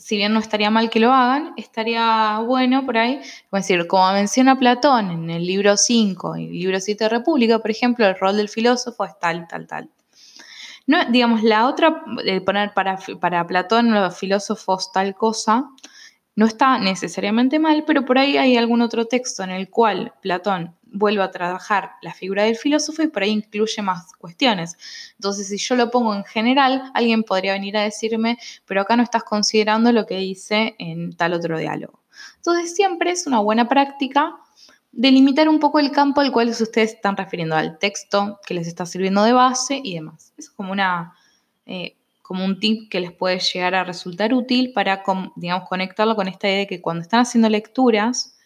si 0.00 0.16
bien 0.16 0.32
no 0.32 0.40
estaría 0.40 0.70
mal 0.70 0.88
que 0.88 0.98
lo 0.98 1.12
hagan, 1.12 1.52
estaría 1.58 2.38
bueno 2.38 2.86
por 2.86 2.96
ahí, 2.96 3.20
como 3.50 3.60
decir, 3.60 3.86
como 3.86 4.10
menciona 4.12 4.58
Platón 4.58 5.10
en 5.10 5.30
el 5.30 5.46
libro 5.46 5.76
5 5.76 6.36
y 6.36 6.46
el 6.46 6.52
libro 6.52 6.80
7 6.80 7.04
de 7.04 7.10
República, 7.10 7.58
por 7.58 7.70
ejemplo, 7.70 8.06
el 8.06 8.18
rol 8.18 8.38
del 8.38 8.48
filósofo 8.48 9.04
es 9.04 9.18
tal, 9.18 9.46
tal, 9.46 9.66
tal. 9.66 9.90
No, 10.86 11.04
digamos, 11.10 11.42
la 11.42 11.68
otra, 11.68 12.02
de 12.24 12.40
poner 12.40 12.72
para, 12.72 12.98
para 13.20 13.46
Platón 13.46 13.92
los 13.92 14.16
filósofos 14.16 14.90
tal 14.90 15.14
cosa, 15.14 15.68
no 16.40 16.46
está 16.46 16.78
necesariamente 16.78 17.58
mal, 17.58 17.84
pero 17.86 18.06
por 18.06 18.16
ahí 18.16 18.38
hay 18.38 18.56
algún 18.56 18.80
otro 18.80 19.04
texto 19.04 19.42
en 19.42 19.50
el 19.50 19.68
cual 19.68 20.14
Platón 20.22 20.74
vuelve 20.84 21.22
a 21.22 21.30
trabajar 21.30 21.90
la 22.00 22.14
figura 22.14 22.44
del 22.44 22.56
filósofo 22.56 23.02
y 23.02 23.08
por 23.08 23.22
ahí 23.22 23.28
incluye 23.28 23.82
más 23.82 24.14
cuestiones. 24.14 24.78
Entonces, 25.16 25.48
si 25.48 25.58
yo 25.58 25.76
lo 25.76 25.90
pongo 25.90 26.14
en 26.14 26.24
general, 26.24 26.92
alguien 26.94 27.24
podría 27.24 27.52
venir 27.52 27.76
a 27.76 27.82
decirme, 27.82 28.38
pero 28.64 28.80
acá 28.80 28.96
no 28.96 29.02
estás 29.02 29.22
considerando 29.22 29.92
lo 29.92 30.06
que 30.06 30.16
dice 30.16 30.76
en 30.78 31.14
tal 31.14 31.34
otro 31.34 31.58
diálogo. 31.58 32.00
Entonces, 32.36 32.74
siempre 32.74 33.10
es 33.10 33.26
una 33.26 33.40
buena 33.40 33.68
práctica 33.68 34.34
delimitar 34.92 35.46
un 35.46 35.60
poco 35.60 35.78
el 35.78 35.90
campo 35.90 36.22
al 36.22 36.32
cual 36.32 36.48
ustedes 36.48 36.94
están 36.94 37.18
refiriendo, 37.18 37.54
al 37.54 37.78
texto 37.78 38.40
que 38.46 38.54
les 38.54 38.66
está 38.66 38.86
sirviendo 38.86 39.24
de 39.24 39.34
base 39.34 39.78
y 39.84 39.96
demás. 39.96 40.32
Es 40.38 40.48
como 40.48 40.72
una... 40.72 41.12
Eh, 41.66 41.98
como 42.30 42.44
un 42.44 42.60
tip 42.60 42.88
que 42.88 43.00
les 43.00 43.10
puede 43.10 43.40
llegar 43.40 43.74
a 43.74 43.82
resultar 43.82 44.32
útil 44.34 44.72
para, 44.72 45.02
digamos, 45.34 45.68
conectarlo 45.68 46.14
con 46.14 46.28
esta 46.28 46.46
idea 46.46 46.58
de 46.58 46.66
que 46.68 46.80
cuando 46.80 47.02
están 47.02 47.18
haciendo 47.18 47.48
lecturas, 47.48 48.38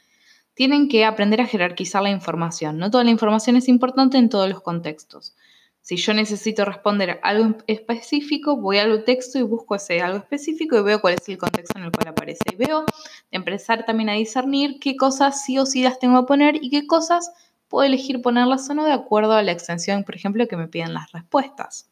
tienen 0.55 0.89
que 0.89 1.05
aprender 1.05 1.43
a 1.43 1.47
jerarquizar 1.47 2.03
la 2.03 2.09
información. 2.09 2.79
No 2.79 2.91
toda 2.91 3.05
la 3.05 3.11
información 3.11 3.57
es 3.57 3.69
importante 3.69 4.17
en 4.17 4.31
todos 4.31 4.49
los 4.49 4.63
contextos. 4.63 5.37
Si 5.83 5.97
yo 5.97 6.15
necesito 6.15 6.65
responder 6.65 7.21
algo 7.23 7.59
específico, 7.67 8.57
voy 8.57 8.79
al 8.79 9.05
texto 9.05 9.39
y 9.39 9.43
busco 9.43 9.75
ese 9.75 10.01
algo 10.01 10.17
específico 10.17 10.79
y 10.79 10.83
veo 10.83 11.03
cuál 11.03 11.17
es 11.21 11.29
el 11.29 11.37
contexto 11.37 11.79
en 11.79 11.85
el 11.85 11.93
cual 11.93 12.09
aparece. 12.09 12.41
Y 12.55 12.57
veo 12.57 12.87
empezar 13.33 13.85
también 13.85 14.09
a 14.09 14.15
discernir 14.15 14.79
qué 14.81 14.97
cosas 14.97 15.45
sí 15.45 15.59
o 15.59 15.67
sí 15.67 15.83
las 15.83 15.99
tengo 15.99 16.23
que 16.23 16.27
poner 16.27 16.57
y 16.57 16.71
qué 16.71 16.87
cosas 16.87 17.33
puedo 17.69 17.85
elegir 17.85 18.23
ponerlas 18.23 18.71
o 18.71 18.73
no 18.73 18.87
de 18.87 18.95
acuerdo 18.95 19.35
a 19.35 19.43
la 19.43 19.53
extensión, 19.53 20.05
por 20.05 20.15
ejemplo, 20.15 20.49
que 20.49 20.57
me 20.57 20.69
piden 20.69 20.95
las 20.95 21.13
respuestas. 21.13 21.91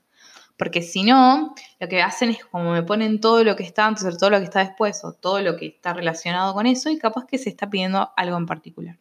Porque 0.57 0.83
si 0.83 1.03
no, 1.03 1.55
lo 1.81 1.89
que 1.89 2.03
hacen 2.03 2.31
es 2.31 2.45
como 2.45 2.73
me 2.73 2.83
ponen 2.83 3.21
todo 3.21 3.43
lo 3.43 3.57
que 3.57 3.63
está 3.63 3.87
antes 3.87 4.05
o 4.05 4.17
todo 4.17 4.31
lo 4.31 4.39
que 4.39 4.45
está 4.45 4.61
después 4.61 5.05
o 5.05 5.13
todo 5.13 5.41
lo 5.41 5.57
que 5.57 5.67
está 5.67 5.93
relacionado 5.93 6.55
con 6.55 6.67
eso 6.67 6.91
y 6.91 6.99
capaz 6.99 7.27
que 7.27 7.39
se 7.39 7.49
está 7.49 7.69
pidiendo 7.69 8.11
algo 8.17 8.37
en 8.37 8.47
particular. 8.47 8.99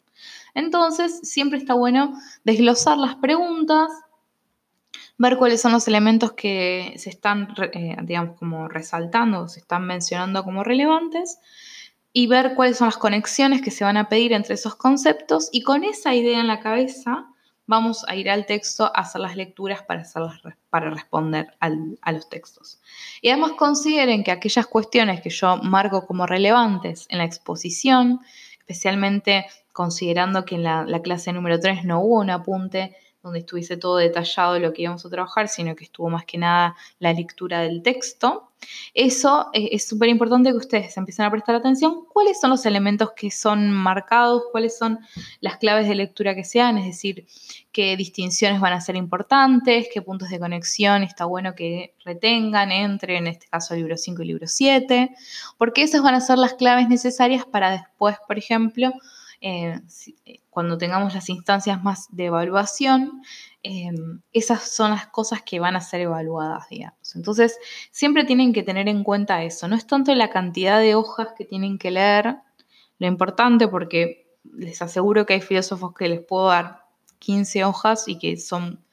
Entonces, 0.53 1.19
siempre 1.23 1.57
está 1.59 1.73
bueno 1.73 2.13
desglosar 2.43 2.97
las 2.97 3.15
preguntas, 3.15 3.89
ver 5.17 5.37
cuáles 5.37 5.61
son 5.61 5.71
los 5.71 5.87
elementos 5.87 6.33
que 6.33 6.93
se 6.97 7.09
están, 7.09 7.53
eh, 7.73 7.95
digamos, 8.03 8.37
como 8.37 8.67
resaltando, 8.67 9.47
se 9.47 9.59
están 9.59 9.85
mencionando 9.85 10.43
como 10.43 10.63
relevantes 10.63 11.39
y 12.13 12.27
ver 12.27 12.55
cuáles 12.55 12.77
son 12.77 12.87
las 12.87 12.97
conexiones 12.97 13.61
que 13.61 13.71
se 13.71 13.83
van 13.83 13.97
a 13.97 14.09
pedir 14.09 14.33
entre 14.33 14.55
esos 14.55 14.75
conceptos 14.75 15.49
y 15.51 15.61
con 15.63 15.83
esa 15.83 16.13
idea 16.13 16.39
en 16.39 16.47
la 16.47 16.59
cabeza 16.59 17.30
vamos 17.71 18.03
a 18.09 18.17
ir 18.17 18.29
al 18.29 18.45
texto 18.45 18.83
a 18.83 18.99
hacer 18.99 19.21
las 19.21 19.37
lecturas 19.37 19.81
para, 19.81 20.03
para 20.69 20.89
responder 20.89 21.55
a 21.61 22.11
los 22.11 22.27
textos. 22.29 22.81
Y 23.21 23.29
además 23.29 23.53
consideren 23.53 24.25
que 24.25 24.31
aquellas 24.31 24.67
cuestiones 24.67 25.21
que 25.21 25.29
yo 25.29 25.55
marco 25.55 26.05
como 26.05 26.27
relevantes 26.27 27.05
en 27.09 27.19
la 27.19 27.23
exposición, 27.23 28.19
especialmente 28.59 29.45
considerando 29.71 30.43
que 30.43 30.55
en 30.55 30.63
la, 30.63 30.83
la 30.83 31.01
clase 31.01 31.31
número 31.31 31.61
3 31.61 31.85
no 31.85 32.01
hubo 32.01 32.19
un 32.19 32.29
apunte 32.29 32.93
donde 33.23 33.39
estuviese 33.39 33.77
todo 33.77 33.97
detallado 33.97 34.57
lo 34.59 34.73
que 34.73 34.83
íbamos 34.83 35.05
a 35.05 35.09
trabajar, 35.09 35.47
sino 35.47 35.75
que 35.75 35.83
estuvo 35.83 36.09
más 36.09 36.25
que 36.25 36.37
nada 36.37 36.75
la 36.99 37.13
lectura 37.13 37.61
del 37.61 37.83
texto. 37.83 38.51
Eso 38.93 39.49
eh, 39.53 39.69
es 39.71 39.87
súper 39.87 40.09
importante 40.09 40.51
que 40.51 40.57
ustedes 40.57 40.95
empiecen 40.97 41.25
a 41.25 41.31
prestar 41.31 41.55
atención. 41.55 42.05
¿Cuáles 42.05 42.39
son 42.39 42.51
los 42.51 42.65
elementos 42.65 43.11
que 43.15 43.31
son 43.31 43.71
marcados? 43.71 44.43
¿Cuáles 44.51 44.77
son 44.77 44.99
las 45.39 45.57
claves 45.57 45.87
de 45.87 45.95
lectura 45.95 46.35
que 46.35 46.43
sean? 46.43 46.77
Es 46.77 46.85
decir, 46.85 47.25
qué 47.71 47.95
distinciones 47.95 48.59
van 48.59 48.73
a 48.73 48.81
ser 48.81 48.95
importantes, 48.95 49.87
qué 49.93 50.01
puntos 50.01 50.29
de 50.29 50.39
conexión 50.39 51.03
está 51.03 51.25
bueno 51.25 51.55
que 51.55 51.95
retengan 52.03 52.71
entre, 52.71 53.17
en 53.17 53.27
este 53.27 53.47
caso, 53.47 53.75
libro 53.75 53.97
5 53.97 54.21
y 54.21 54.25
libro 54.25 54.47
7, 54.47 55.15
porque 55.57 55.83
esas 55.83 56.01
van 56.01 56.15
a 56.15 56.21
ser 56.21 56.37
las 56.37 56.53
claves 56.55 56.87
necesarias 56.87 57.45
para 57.45 57.71
después, 57.71 58.17
por 58.27 58.37
ejemplo, 58.37 58.91
eh, 59.39 59.79
eh, 60.25 60.40
cuando 60.51 60.77
tengamos 60.77 61.15
las 61.15 61.29
instancias 61.29 61.81
más 61.81 62.07
de 62.11 62.25
evaluación, 62.25 63.23
em, 63.63 64.21
esas 64.33 64.69
son 64.69 64.91
las 64.91 65.07
cosas 65.07 65.41
que 65.41 65.61
van 65.61 65.77
a 65.77 65.81
ser 65.81 66.01
evaluadas, 66.01 66.67
digamos. 66.69 67.15
Entonces, 67.15 67.57
siempre 67.89 68.25
tienen 68.25 68.51
que 68.51 68.61
tener 68.61 68.89
en 68.89 69.03
cuenta 69.03 69.43
eso. 69.43 69.69
No 69.69 69.77
es 69.77 69.87
tanto 69.87 70.13
la 70.13 70.29
cantidad 70.29 70.79
de 70.79 70.93
hojas 70.93 71.29
que 71.37 71.45
tienen 71.45 71.77
que 71.77 71.91
leer, 71.91 72.35
lo 72.99 73.07
importante, 73.07 73.69
porque 73.69 74.35
les 74.43 74.81
aseguro 74.81 75.25
que 75.25 75.35
hay 75.35 75.41
filósofos 75.41 75.93
que 75.93 76.09
les 76.09 76.19
puedo 76.19 76.47
dar 76.47 76.83
15 77.19 77.63
hojas 77.63 78.09
y 78.09 78.19
que 78.19 78.35
son, 78.35 78.83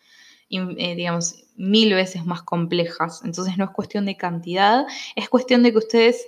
eh, 0.50 0.94
digamos, 0.94 1.44
mil 1.56 1.92
veces 1.92 2.24
más 2.24 2.42
complejas. 2.42 3.22
Entonces, 3.24 3.58
no 3.58 3.64
es 3.64 3.70
cuestión 3.70 4.06
de 4.06 4.16
cantidad, 4.16 4.86
es 5.16 5.28
cuestión 5.28 5.64
de 5.64 5.72
que 5.72 5.78
ustedes 5.78 6.24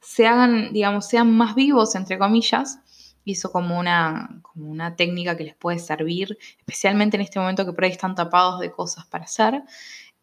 se 0.00 0.26
hagan, 0.26 0.72
digamos, 0.72 1.06
sean 1.06 1.30
más 1.36 1.54
vivos, 1.54 1.94
entre 1.94 2.18
comillas, 2.18 2.80
hizo 3.24 3.52
como 3.52 3.78
una, 3.78 4.40
como 4.42 4.70
una 4.70 4.96
técnica 4.96 5.36
que 5.36 5.44
les 5.44 5.54
puede 5.54 5.78
servir, 5.78 6.38
especialmente 6.58 7.16
en 7.16 7.22
este 7.22 7.38
momento 7.38 7.64
que 7.64 7.72
por 7.72 7.84
ahí 7.84 7.90
están 7.90 8.14
tapados 8.14 8.60
de 8.60 8.70
cosas 8.70 9.06
para 9.06 9.24
hacer. 9.24 9.62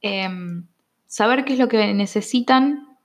Em, 0.02 0.68
saber 1.08 1.46
qué 1.46 1.54
es 1.54 1.60
lo 1.60 1.68
que 1.68 1.94
necesitan 1.94 2.98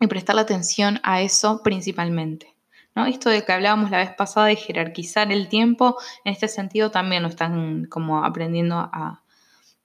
y 0.00 0.06
prestar 0.06 0.38
atención 0.38 1.00
a 1.02 1.20
eso 1.20 1.62
principalmente. 1.62 2.54
¿no? 2.94 3.06
Esto 3.06 3.30
de 3.30 3.44
que 3.44 3.52
hablábamos 3.52 3.90
la 3.90 3.98
vez 3.98 4.10
pasada 4.16 4.46
de 4.46 4.56
jerarquizar 4.56 5.30
el 5.30 5.48
tiempo, 5.48 5.96
en 6.24 6.32
este 6.32 6.48
sentido 6.48 6.90
también 6.90 7.22
lo 7.22 7.28
están 7.28 7.86
como 7.86 8.24
aprendiendo 8.24 8.76
a, 8.76 9.22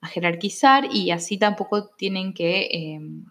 jerarquizar 0.02 0.94
y 0.94 1.10
así 1.10 1.36
tampoco 1.36 1.88
tienen 1.88 2.32
que 2.32 2.68
em, 2.70 3.24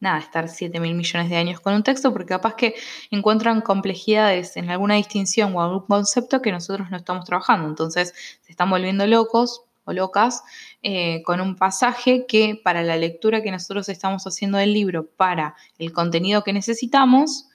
nada, 0.00 0.18
estar 0.18 0.48
7 0.48 0.80
mil 0.80 0.94
millones 0.94 1.28
de 1.28 1.36
años 1.36 1.60
con 1.60 1.74
un 1.74 1.82
texto, 1.82 2.12
porque 2.12 2.28
capaz 2.28 2.54
que 2.54 2.74
encuentran 3.10 3.60
complejidades 3.60 4.56
en 4.56 4.70
alguna 4.70 4.94
distinción 4.94 5.54
o 5.54 5.62
algún 5.62 5.86
concepto 5.86 6.40
que 6.40 6.52
nosotros 6.52 6.90
no 6.90 6.96
estamos 6.96 7.24
trabajando. 7.24 7.68
Entonces 7.68 8.14
se 8.42 8.52
están 8.52 8.70
volviendo 8.70 9.06
locos 9.06 9.62
o 9.84 9.92
locas 9.92 10.42
eh, 10.82 11.22
con 11.24 11.40
un 11.40 11.56
pasaje 11.56 12.26
que 12.26 12.60
para 12.62 12.82
la 12.82 12.96
lectura 12.96 13.42
que 13.42 13.50
nosotros 13.50 13.88
estamos 13.88 14.24
haciendo 14.26 14.58
del 14.58 14.72
libro, 14.72 15.06
para 15.06 15.56
el 15.78 15.92
contenido 15.92 16.44
que 16.44 16.52
necesitamos, 16.52 17.48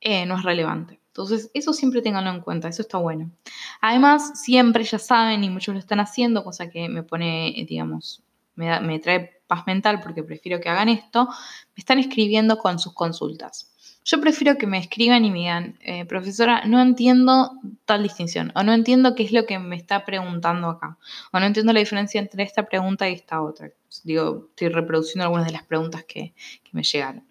eh, 0.00 0.24
no 0.26 0.36
es 0.36 0.44
relevante. 0.44 1.00
Entonces, 1.08 1.50
eso 1.52 1.74
siempre 1.74 2.00
tenganlo 2.00 2.30
en 2.30 2.40
cuenta, 2.40 2.68
eso 2.68 2.80
está 2.80 2.96
bueno. 2.96 3.30
Además, 3.82 4.40
siempre 4.42 4.82
ya 4.84 4.98
saben, 4.98 5.44
y 5.44 5.50
muchos 5.50 5.74
lo 5.74 5.78
están 5.78 6.00
haciendo, 6.00 6.42
cosa 6.42 6.70
que 6.70 6.88
me 6.88 7.02
pone, 7.02 7.54
digamos, 7.68 8.22
me, 8.54 8.98
trae 8.98 9.42
mental 9.66 10.00
porque 10.00 10.22
prefiero 10.22 10.60
que 10.60 10.68
hagan 10.68 10.88
esto, 10.88 11.26
me 11.26 11.80
están 11.80 11.98
escribiendo 11.98 12.58
con 12.58 12.78
sus 12.78 12.94
consultas. 12.94 13.68
Yo 14.04 14.20
prefiero 14.20 14.58
que 14.58 14.66
me 14.66 14.78
escriban 14.78 15.24
y 15.24 15.30
me 15.30 15.38
digan, 15.38 15.78
eh, 15.80 16.04
profesora, 16.06 16.64
no 16.66 16.80
entiendo 16.82 17.52
tal 17.84 18.02
distinción, 18.02 18.50
o 18.56 18.64
no 18.64 18.72
entiendo 18.72 19.14
qué 19.14 19.22
es 19.22 19.32
lo 19.32 19.46
que 19.46 19.60
me 19.60 19.76
está 19.76 20.04
preguntando 20.04 20.70
acá, 20.70 20.98
o 21.32 21.38
no 21.38 21.46
entiendo 21.46 21.72
la 21.72 21.78
diferencia 21.78 22.20
entre 22.20 22.42
esta 22.42 22.64
pregunta 22.64 23.08
y 23.08 23.14
esta 23.14 23.40
otra. 23.40 23.70
Digo, 24.02 24.48
estoy 24.50 24.68
reproduciendo 24.68 25.24
algunas 25.24 25.46
de 25.46 25.52
las 25.52 25.64
preguntas 25.64 26.04
que, 26.04 26.34
me 26.72 26.82
llegaron. 26.82 27.24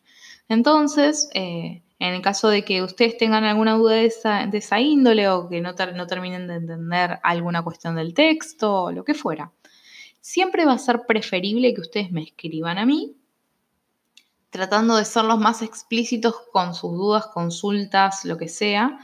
Entonces, 0.47 1.29
eh, 1.33 1.81
en 1.97 2.13
el 2.13 2.21
caso 2.21 2.47
de 2.49 2.63
que 2.63 2.83
ustedes 2.83 3.17
tengan 3.17 3.43
alguna 3.43 3.73
duda 3.73 3.95
de 3.95 4.05
esa, 4.05 4.45
de 4.45 4.59
esa 4.59 4.79
índole 4.79 5.27
o 5.27 5.49
que 5.49 5.61
no, 5.61 5.73
no 5.95 6.07
terminen 6.07 6.47
de 6.47 6.55
entender 6.55 7.19
alguna 7.23 7.63
cuestión 7.63 7.95
del 7.95 8.13
texto 8.13 8.83
o 8.83 8.91
lo 8.91 9.03
que 9.03 9.15
fuera, 9.15 9.51
siempre 10.21 10.65
va 10.65 10.73
a 10.73 10.77
ser 10.77 11.05
preferible 11.05 11.73
que 11.73 11.81
ustedes 11.81 12.11
me 12.11 12.21
escriban 12.21 12.77
a 12.77 12.85
mí, 12.85 13.17
tratando 14.49 14.95
de 14.95 15.05
ser 15.05 15.25
los 15.25 15.39
más 15.39 15.61
explícitos 15.61 16.35
con 16.51 16.73
sus 16.73 16.93
dudas, 16.93 17.27
consultas, 17.27 18.23
lo 18.25 18.37
que 18.37 18.47
sea, 18.47 18.99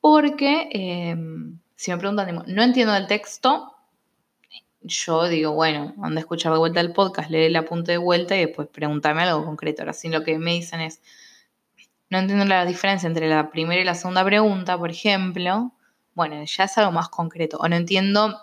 porque 0.00 0.68
em, 0.72 1.58
si 1.76 1.90
me 1.90 1.98
preguntan, 1.98 2.44
no 2.46 2.62
entiendo 2.62 2.96
el 2.96 3.06
texto, 3.06 3.74
yo 4.80 5.28
digo, 5.28 5.52
bueno, 5.52 5.94
anda 6.02 6.18
a 6.18 6.20
escuchar 6.20 6.52
de 6.52 6.58
vuelta 6.58 6.80
el 6.80 6.92
podcast, 6.92 7.30
lee 7.30 7.50
la 7.50 7.64
punta 7.64 7.92
de 7.92 7.98
vuelta 7.98 8.36
y 8.36 8.46
después 8.46 8.68
pregúntame 8.68 9.22
algo 9.22 9.44
concreto. 9.44 9.82
Ahora, 9.82 9.92
si 9.92 10.08
lo 10.08 10.24
que 10.24 10.38
me 10.38 10.52
dicen 10.52 10.80
es, 10.80 11.02
no 12.10 12.18
entiendo 12.18 12.44
la 12.46 12.64
diferencia 12.64 13.06
entre 13.06 13.28
la 13.28 13.50
primera 13.50 13.80
y 13.80 13.84
la 13.84 13.94
segunda 13.94 14.24
pregunta, 14.24 14.78
por 14.78 14.90
ejemplo, 14.90 15.72
bueno, 16.14 16.42
ya 16.44 16.64
es 16.64 16.78
algo 16.78 16.92
más 16.92 17.08
concreto. 17.08 17.58
O 17.58 17.68
no 17.68 17.76
entiendo 17.76 18.38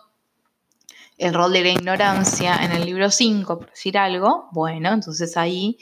el 1.17 1.34
rol 1.34 1.53
de 1.53 1.63
la 1.63 1.69
ignorancia 1.69 2.57
en 2.57 2.72
el 2.72 2.86
libro 2.86 3.10
5, 3.10 3.60
por 3.60 3.69
decir 3.69 3.98
algo, 3.98 4.50
bueno, 4.51 4.91
entonces 4.93 5.38
ahí 5.38 5.77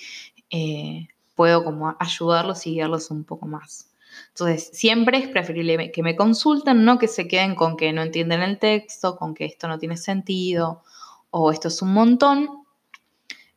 eh, 0.50 1.08
puedo 1.36 1.64
como 1.64 1.96
ayudarlos 2.00 2.68
y 2.68 2.74
guiarlos 2.74 3.10
un 3.10 3.24
poco 3.24 3.48
más. 3.48 3.90
Entonces, 4.30 4.70
siempre 4.74 5.18
es 5.18 5.28
preferible 5.28 5.92
que 5.92 6.04
me 6.04 6.16
consulten, 6.16 6.86
no 6.86 7.00
que 7.00 7.08
se 7.08 7.28
queden 7.28 7.56
con 7.56 7.78
que 7.78 7.94
no 7.94 8.04
entienden 8.04 8.42
el 8.42 8.60
texto, 8.60 9.16
con 9.16 9.34
que 9.34 9.46
esto 9.46 9.68
no 9.68 9.80
tiene 9.80 9.98
sentido 9.98 10.84
o 11.32 11.52
esto 11.52 11.68
es 11.68 11.82
un 11.82 11.94
montón. 11.94 12.50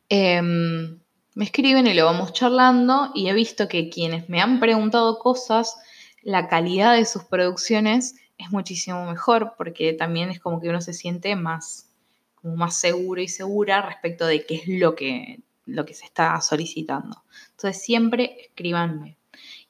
Em, 0.09 0.99
me 1.35 1.45
escriben 1.45 1.85
y 1.85 1.93
lo 1.93 2.05
vamos 2.05 2.33
charlando 2.33 3.11
y 3.13 3.29
he 3.29 3.33
visto 3.33 3.67
que 3.67 3.89
quienes 3.89 4.29
me 4.29 4.41
han 4.41 4.59
preguntado 4.59 5.19
cosas, 5.19 5.77
la 6.23 6.47
calidad 6.47 6.95
de 6.95 7.05
sus 7.05 7.25
producciones 7.25 8.15
es 8.37 8.51
muchísimo 8.51 9.05
mejor 9.05 9.53
porque 9.57 9.93
también 9.93 10.29
es 10.29 10.39
como 10.39 10.59
que 10.59 10.69
uno 10.69 10.81
se 10.81 10.93
siente 10.93 11.35
más, 11.35 11.89
como 12.35 12.55
más 12.55 12.79
seguro 12.79 13.21
y 13.21 13.27
segura 13.27 13.81
respecto 13.81 14.25
de 14.25 14.45
qué 14.45 14.55
es 14.55 14.67
lo 14.67 14.95
que, 14.95 15.41
lo 15.65 15.85
que 15.85 15.93
se 15.93 16.05
está 16.05 16.39
solicitando. 16.41 17.23
Entonces 17.51 17.81
siempre 17.81 18.37
escríbanme. 18.47 19.17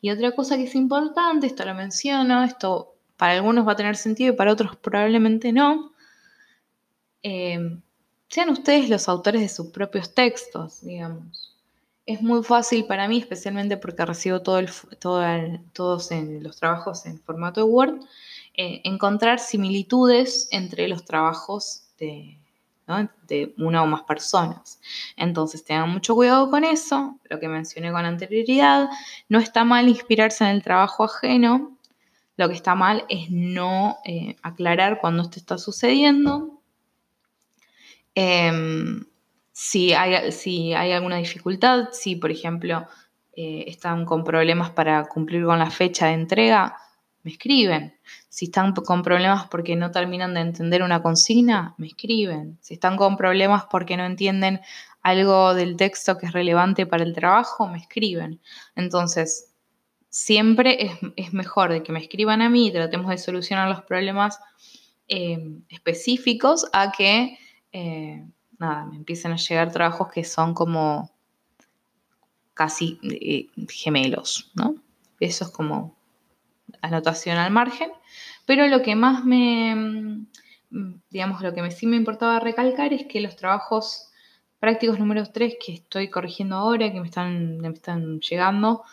Y 0.02 0.12
otra 0.12 0.32
cosa 0.34 0.58
que 0.58 0.64
es 0.64 0.76
importante, 0.76 1.48
esto 1.48 1.66
lo 1.66 1.74
menciono, 1.74 2.44
esto 2.44 2.94
para 3.16 3.34
algunos 3.34 3.68
va 3.68 3.72
a 3.72 3.78
tener 3.78 3.96
sentido 3.96 4.34
y 4.34 4.36
para 4.36 4.52
otros 4.52 4.76
probablemente 4.78 5.52
no, 5.52 5.94
eh, 7.24 7.80
sean 8.30 8.50
ustedes 8.50 8.90
los 8.90 9.10
autores 9.10 9.42
de 9.42 9.50
sus 9.50 9.68
propios 9.68 10.14
textos, 10.14 10.82
digamos 10.82 11.48
es 12.08 12.22
muy 12.22 12.42
fácil 12.42 12.86
para 12.86 13.08
mí, 13.08 13.20
especialmente 13.20 13.76
porque 13.76 14.06
recibo 14.06 14.42
todos 14.42 14.86
los 15.04 16.58
trabajos 16.58 17.06
en 17.06 17.20
formato 17.20 17.60
de 17.60 17.66
Word, 17.66 18.00
eh, 18.58 18.82
encontrar 18.84 19.38
similitudes 19.38 20.48
entre 20.52 20.88
los 20.88 21.06
trabajos 21.06 21.84
de, 22.00 22.40
una 23.58 23.84
o 23.84 23.86
más 23.86 24.02
personas. 24.02 24.80
Entonces 25.16 25.64
tengan 25.64 25.90
mucho 25.90 26.16
cuidado 26.16 26.50
con 26.50 26.64
eso, 26.64 27.20
lo 27.30 27.40
que 27.40 27.48
mencioné 27.48 27.92
con 27.92 28.04
anterioridad. 28.04 28.90
No 29.30 29.40
está 29.40 29.64
mal 29.64 29.88
inspirarse 29.88 30.44
en 30.44 30.50
el 30.50 30.64
trabajo 30.64 31.04
ajeno, 31.04 31.78
lo 32.36 32.50
que 32.50 32.56
está 32.56 32.74
mal 32.74 33.06
es 33.10 33.30
no 33.30 33.98
eh, 34.06 34.38
aclarar 34.42 35.00
cuando 35.02 35.24
esto 35.24 35.38
está 35.38 35.60
sucediendo. 35.60 36.62
Em, 38.16 39.06
si 39.52 39.94
hay, 39.94 40.32
si 40.32 40.74
hay 40.74 40.94
alguna 40.94 41.18
dificultad, 41.18 41.90
si 41.92 42.16
por 42.16 42.32
ejemplo 42.32 42.88
eh, 43.36 43.66
están 43.68 44.06
con 44.06 44.24
problemas 44.24 44.72
para 44.72 45.06
cumplir 45.06 45.46
con 45.46 45.60
la 45.60 45.70
fecha 45.70 46.08
de 46.08 46.14
entrega, 46.14 46.76
me 47.24 47.32
escriben. 47.32 47.98
Si 48.30 48.46
están 48.46 48.74
con 48.74 49.04
problemas 49.04 49.48
porque 49.48 49.76
no 49.76 49.92
terminan 49.92 50.34
de 50.34 50.42
entender 50.42 50.84
una 50.84 51.02
consigna, 51.02 51.76
me 51.78 51.88
escriben. 51.88 52.58
Si 52.62 52.76
están 52.76 52.98
con 52.98 53.18
problemas 53.18 53.66
porque 53.70 53.98
no 53.98 54.06
entienden 54.06 54.62
algo 55.02 55.54
del 55.54 55.76
texto 55.76 56.18
que 56.18 56.28
es 56.28 56.34
relevante 56.34 56.86
para 56.86 57.04
el 57.04 57.14
trabajo, 57.14 57.68
me 57.68 57.78
escriben. 57.78 58.40
Entonces, 58.76 59.54
siempre 60.10 60.92
es, 61.16 61.34
mejor 61.34 61.72
de 61.72 61.84
que 61.84 61.92
me 61.92 62.00
escriban 62.00 62.42
a 62.42 62.50
mí 62.50 62.68
y 62.68 62.72
tratemos 62.72 63.10
de 63.10 63.18
solucionar 63.18 63.70
los 63.70 63.84
problemas 63.84 64.40
eh, 65.08 65.38
específicos 65.70 66.68
a 66.74 66.92
que 66.92 67.38
eh, 67.72 68.26
nada, 68.58 68.86
me 68.86 68.98
empiezan 68.98 69.32
a 69.32 69.38
llegar 69.38 69.72
trabajos 69.72 70.10
que 70.12 70.24
son 70.24 70.54
como 70.54 71.12
casi 72.54 73.00
eh, 73.04 73.48
gemelos, 73.70 74.52
¿no? 74.56 74.76
Eso 75.20 75.46
es 75.46 75.52
como 75.52 75.97
anotación 76.82 77.38
al 77.38 77.52
margen. 77.52 77.92
Pero 78.46 78.68
lo 78.68 78.82
que 78.82 78.96
más 78.96 79.26
me, 79.26 80.26
digamos, 81.10 81.42
lo 81.42 81.54
que 81.54 81.62
me, 81.62 81.72
sí 81.72 81.88
me 81.88 81.98
importaba 81.98 82.40
recalcar 82.40 82.94
es 82.94 83.06
que 83.08 83.22
los 83.22 83.36
trabajos 83.36 84.12
prácticos 84.60 85.00
número 85.00 85.26
3 85.26 85.56
que 85.64 85.74
estoy 85.74 86.10
corrigiendo 86.10 86.56
ahora, 86.56 86.92
que 86.92 87.00
me 87.00 87.08
están, 87.08 87.58
me 87.60 87.70
están 87.70 88.20
llegando, 88.20 88.84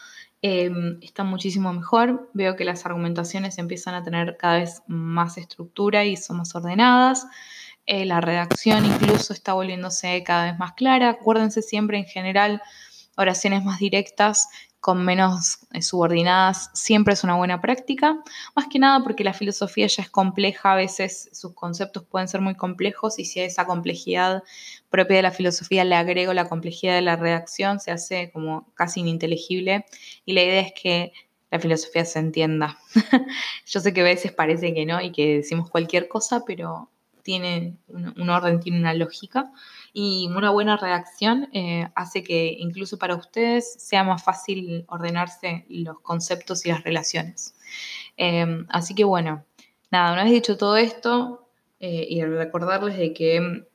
em, 0.43 0.99
están 1.03 1.29
muchísimo 1.29 1.73
mejor. 1.73 2.31
Veo 2.35 2.57
que 2.57 2.65
las 2.65 2.85
argumentaciones 2.85 3.59
empiezan 3.59 3.95
a 3.95 4.03
tener 4.03 4.37
cada 4.37 4.59
vez 4.59 4.83
más 4.87 5.39
estructura 5.39 6.05
y 6.05 6.17
son 6.17 6.39
más 6.39 6.55
ordenadas. 6.55 7.27
Eh, 7.87 8.07
la 8.07 8.21
redacción 8.21 8.85
incluso 8.87 9.33
está 9.33 9.53
volviéndose 9.55 10.23
cada 10.23 10.47
vez 10.47 10.59
más 10.59 10.73
clara. 10.73 11.11
Acuérdense 11.11 11.63
siempre 11.63 11.99
en 11.99 12.07
general, 12.07 12.63
oraciones 13.17 13.65
más 13.65 13.79
directas 13.79 14.49
con 14.85 15.03
menos 15.03 15.61
eh, 15.73 15.81
subordinadas 15.81 16.69
siempre 16.75 17.15
es 17.15 17.25
una 17.25 17.37
buena 17.37 17.63
práctica, 17.63 18.23
más 18.55 18.67
que 18.69 18.79
nada 18.79 19.03
porque 19.03 19.25
la 19.25 19.33
filosofía 19.33 19.87
ya 19.87 20.03
es 20.03 20.11
compleja, 20.11 20.73
a 20.73 20.77
veces 20.77 21.31
sus 21.33 21.55
conceptos 21.55 22.05
pueden 22.05 22.29
ser 22.29 22.43
muy 22.43 22.55
complejos 22.55 23.19
y 23.19 23.25
si 23.25 23.41
a 23.41 23.47
esa 23.47 23.65
complejidad 23.65 24.43
propia 24.91 25.17
de 25.17 25.23
la 25.23 25.31
filosofía 25.31 25.87
le 25.87 25.95
agrego 25.95 26.35
la 26.35 26.51
complejidad 26.51 26.97
de 26.97 27.01
la 27.01 27.17
redacción, 27.17 27.81
se 27.81 27.93
hace 27.93 28.31
como 28.31 28.75
casi 28.75 29.01
ininteligible. 29.01 29.87
Y 30.27 30.35
la 30.35 30.43
idea 30.43 30.61
es 30.61 30.75
que 30.75 31.13
la 31.51 31.59
filosofía 31.61 32.05
se 32.05 32.19
entienda. 32.19 32.77
Yo 33.67 33.81
sé 33.81 33.95
que 33.95 34.03
a 34.03 34.05
veces 34.05 34.33
parece 34.33 34.75
que 34.75 34.85
no 34.85 35.01
y 35.01 35.13
que 35.13 35.37
decimos 35.37 35.71
cualquier 35.71 36.09
cosa, 36.09 36.43
pero 36.47 36.91
tiene 37.23 37.79
un, 37.89 38.29
orden, 38.29 38.61
tiene 38.61 38.81
una 38.81 38.93
lógica 38.93 39.51
y 39.97 40.27
una 40.27 40.51
buena 40.51 40.77
redacción 40.77 41.49
eh, 41.53 41.89
hace 41.95 42.25
que 42.25 42.57
incluso 42.59 42.99
para 42.99 43.15
ustedes 43.15 43.75
sea 43.79 44.03
más 44.03 44.25
fácil 44.25 44.85
ordenarse 44.89 45.65
los 45.69 46.01
conceptos 46.01 46.67
y 46.67 46.71
las 46.71 46.83
relaciones. 46.83 47.55
Em, 48.17 48.67
así 48.71 48.95
que 48.97 49.05
bueno, 49.05 49.45
nada, 49.93 50.13
una 50.13 50.25
vez 50.25 50.33
dicho 50.33 50.57
todo 50.57 50.77
esto 50.77 51.49
eh, 51.79 52.09
y 52.11 52.25
recordarles 52.25 52.99
de 52.99 53.15
que 53.15 53.69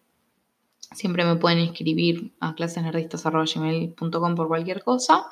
siempre 0.92 1.24
me 1.24 1.38
pueden 1.38 1.60
escribir 1.60 2.34
a 2.42 2.54
clasesnerdistas.com 2.54 4.36
por 4.36 4.48
cualquier 4.50 4.84
cosa, 4.84 5.26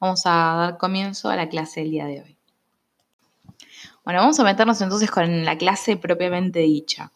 vamos 0.00 0.22
a 0.26 0.30
dar 0.30 0.78
comienzo 0.78 1.30
a 1.30 1.36
la 1.36 1.48
clase 1.48 1.80
del 1.80 1.92
día 1.92 2.06
de 2.06 2.22
hoy. 2.22 2.36
Bueno, 4.04 4.20
vamos 4.20 4.40
a 4.40 4.44
meternos 4.44 4.80
entonces 4.80 5.12
con 5.12 5.44
la 5.44 5.56
clase 5.56 5.96
propiamente 5.96 6.58
dicha. 6.58 7.12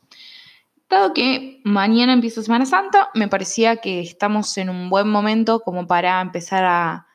Dado 0.89 1.13
que 1.13 1.61
mañana 1.65 2.15
empieza 2.15 2.43
Semana 2.43 2.65
Santa, 2.65 3.11
me 3.15 3.29
parecía 3.29 3.77
que 3.77 4.01
estamos 4.01 4.57
en 4.57 4.71
un 4.71 4.89
buen 4.89 5.09
momento 5.09 5.61
como 5.61 5.87
para 5.87 6.21
empezar 6.21 6.65
a 6.65 7.07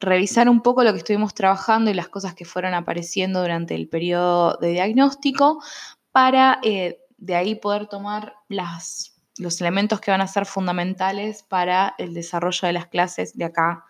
revisar 0.00 0.48
un 0.48 0.62
poco 0.62 0.82
lo 0.82 0.92
que 0.92 0.98
estuvimos 0.98 1.34
trabajando 1.34 1.90
y 1.90 1.94
las 1.94 2.08
cosas 2.08 2.34
que 2.34 2.46
fueron 2.46 2.72
apareciendo 2.72 3.42
durante 3.42 3.74
el 3.74 3.88
periodo 3.88 4.56
de 4.56 4.70
diagnóstico 4.70 5.62
para 6.10 6.58
eh, 6.62 7.00
de 7.18 7.34
ahí 7.34 7.54
poder 7.56 7.86
tomar 7.86 8.34
las, 8.48 9.20
los 9.36 9.60
elementos 9.60 10.00
que 10.00 10.10
van 10.10 10.22
a 10.22 10.26
ser 10.26 10.46
fundamentales 10.46 11.42
para 11.42 11.94
el 11.98 12.14
desarrollo 12.14 12.66
de 12.66 12.72
las 12.72 12.86
clases 12.86 13.36
de 13.36 13.44
acá 13.44 13.84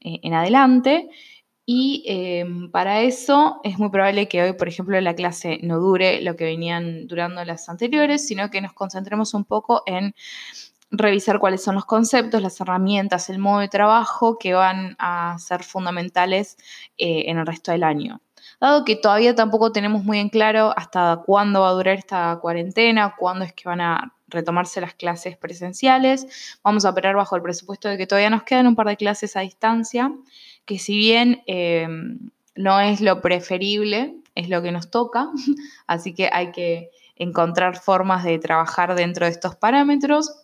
eh, 0.00 0.20
en 0.22 0.34
adelante. 0.34 1.10
Y 1.68 2.04
em, 2.06 2.70
para 2.70 3.00
eso 3.00 3.60
es 3.64 3.76
muy 3.76 3.90
probable 3.90 4.28
que 4.28 4.40
hoy, 4.40 4.52
por 4.52 4.68
ejemplo, 4.68 5.00
la 5.00 5.16
clase 5.16 5.58
no 5.64 5.80
dure 5.80 6.22
lo 6.22 6.36
que 6.36 6.44
venían 6.44 7.08
durando 7.08 7.44
las 7.44 7.68
anteriores, 7.68 8.24
sino 8.24 8.50
que 8.50 8.60
nos 8.60 8.72
concentremos 8.72 9.34
un 9.34 9.44
poco 9.44 9.82
en 9.84 10.14
revisar 10.92 11.40
cuáles 11.40 11.64
son 11.64 11.74
los 11.74 11.84
conceptos, 11.84 12.40
las 12.40 12.60
herramientas, 12.60 13.28
el 13.30 13.40
modo 13.40 13.58
de 13.58 13.68
trabajo 13.68 14.38
que 14.38 14.54
van 14.54 14.94
a 15.00 15.36
ser 15.40 15.64
fundamentales 15.64 16.56
eh, 16.98 17.24
en 17.26 17.38
el 17.38 17.46
resto 17.46 17.72
del 17.72 17.82
año. 17.82 18.20
Dado 18.60 18.84
que 18.84 18.94
todavía 18.94 19.34
tampoco 19.34 19.72
tenemos 19.72 20.04
muy 20.04 20.20
en 20.20 20.28
claro 20.28 20.72
hasta 20.76 21.22
cuándo 21.26 21.62
va 21.62 21.70
a 21.70 21.72
durar 21.72 21.98
esta 21.98 22.38
cuarentena, 22.40 23.16
cuándo 23.18 23.44
es 23.44 23.52
que 23.52 23.68
van 23.68 23.80
a 23.80 24.14
retomarse 24.28 24.80
las 24.80 24.94
clases 24.94 25.36
presenciales, 25.36 26.58
vamos 26.62 26.84
a 26.84 26.90
operar 26.90 27.16
bajo 27.16 27.36
el 27.36 27.42
presupuesto 27.42 27.88
de 27.88 27.98
que 27.98 28.06
todavía 28.06 28.30
nos 28.30 28.44
quedan 28.44 28.66
un 28.66 28.76
par 28.76 28.86
de 28.86 28.96
clases 28.96 29.36
a 29.36 29.40
distancia 29.40 30.12
que 30.66 30.78
si 30.78 30.96
bien 30.98 31.42
em, 31.46 32.30
no 32.54 32.80
es 32.80 33.00
lo 33.00 33.22
preferible, 33.22 34.16
es 34.34 34.48
lo 34.48 34.60
que 34.62 34.72
nos 34.72 34.90
toca, 34.90 35.30
así 35.86 36.12
que 36.12 36.28
hay 36.32 36.52
que 36.52 36.90
encontrar 37.14 37.78
formas 37.78 38.24
de 38.24 38.38
trabajar 38.38 38.94
dentro 38.94 39.24
de 39.24 39.32
estos 39.32 39.56
parámetros. 39.56 40.42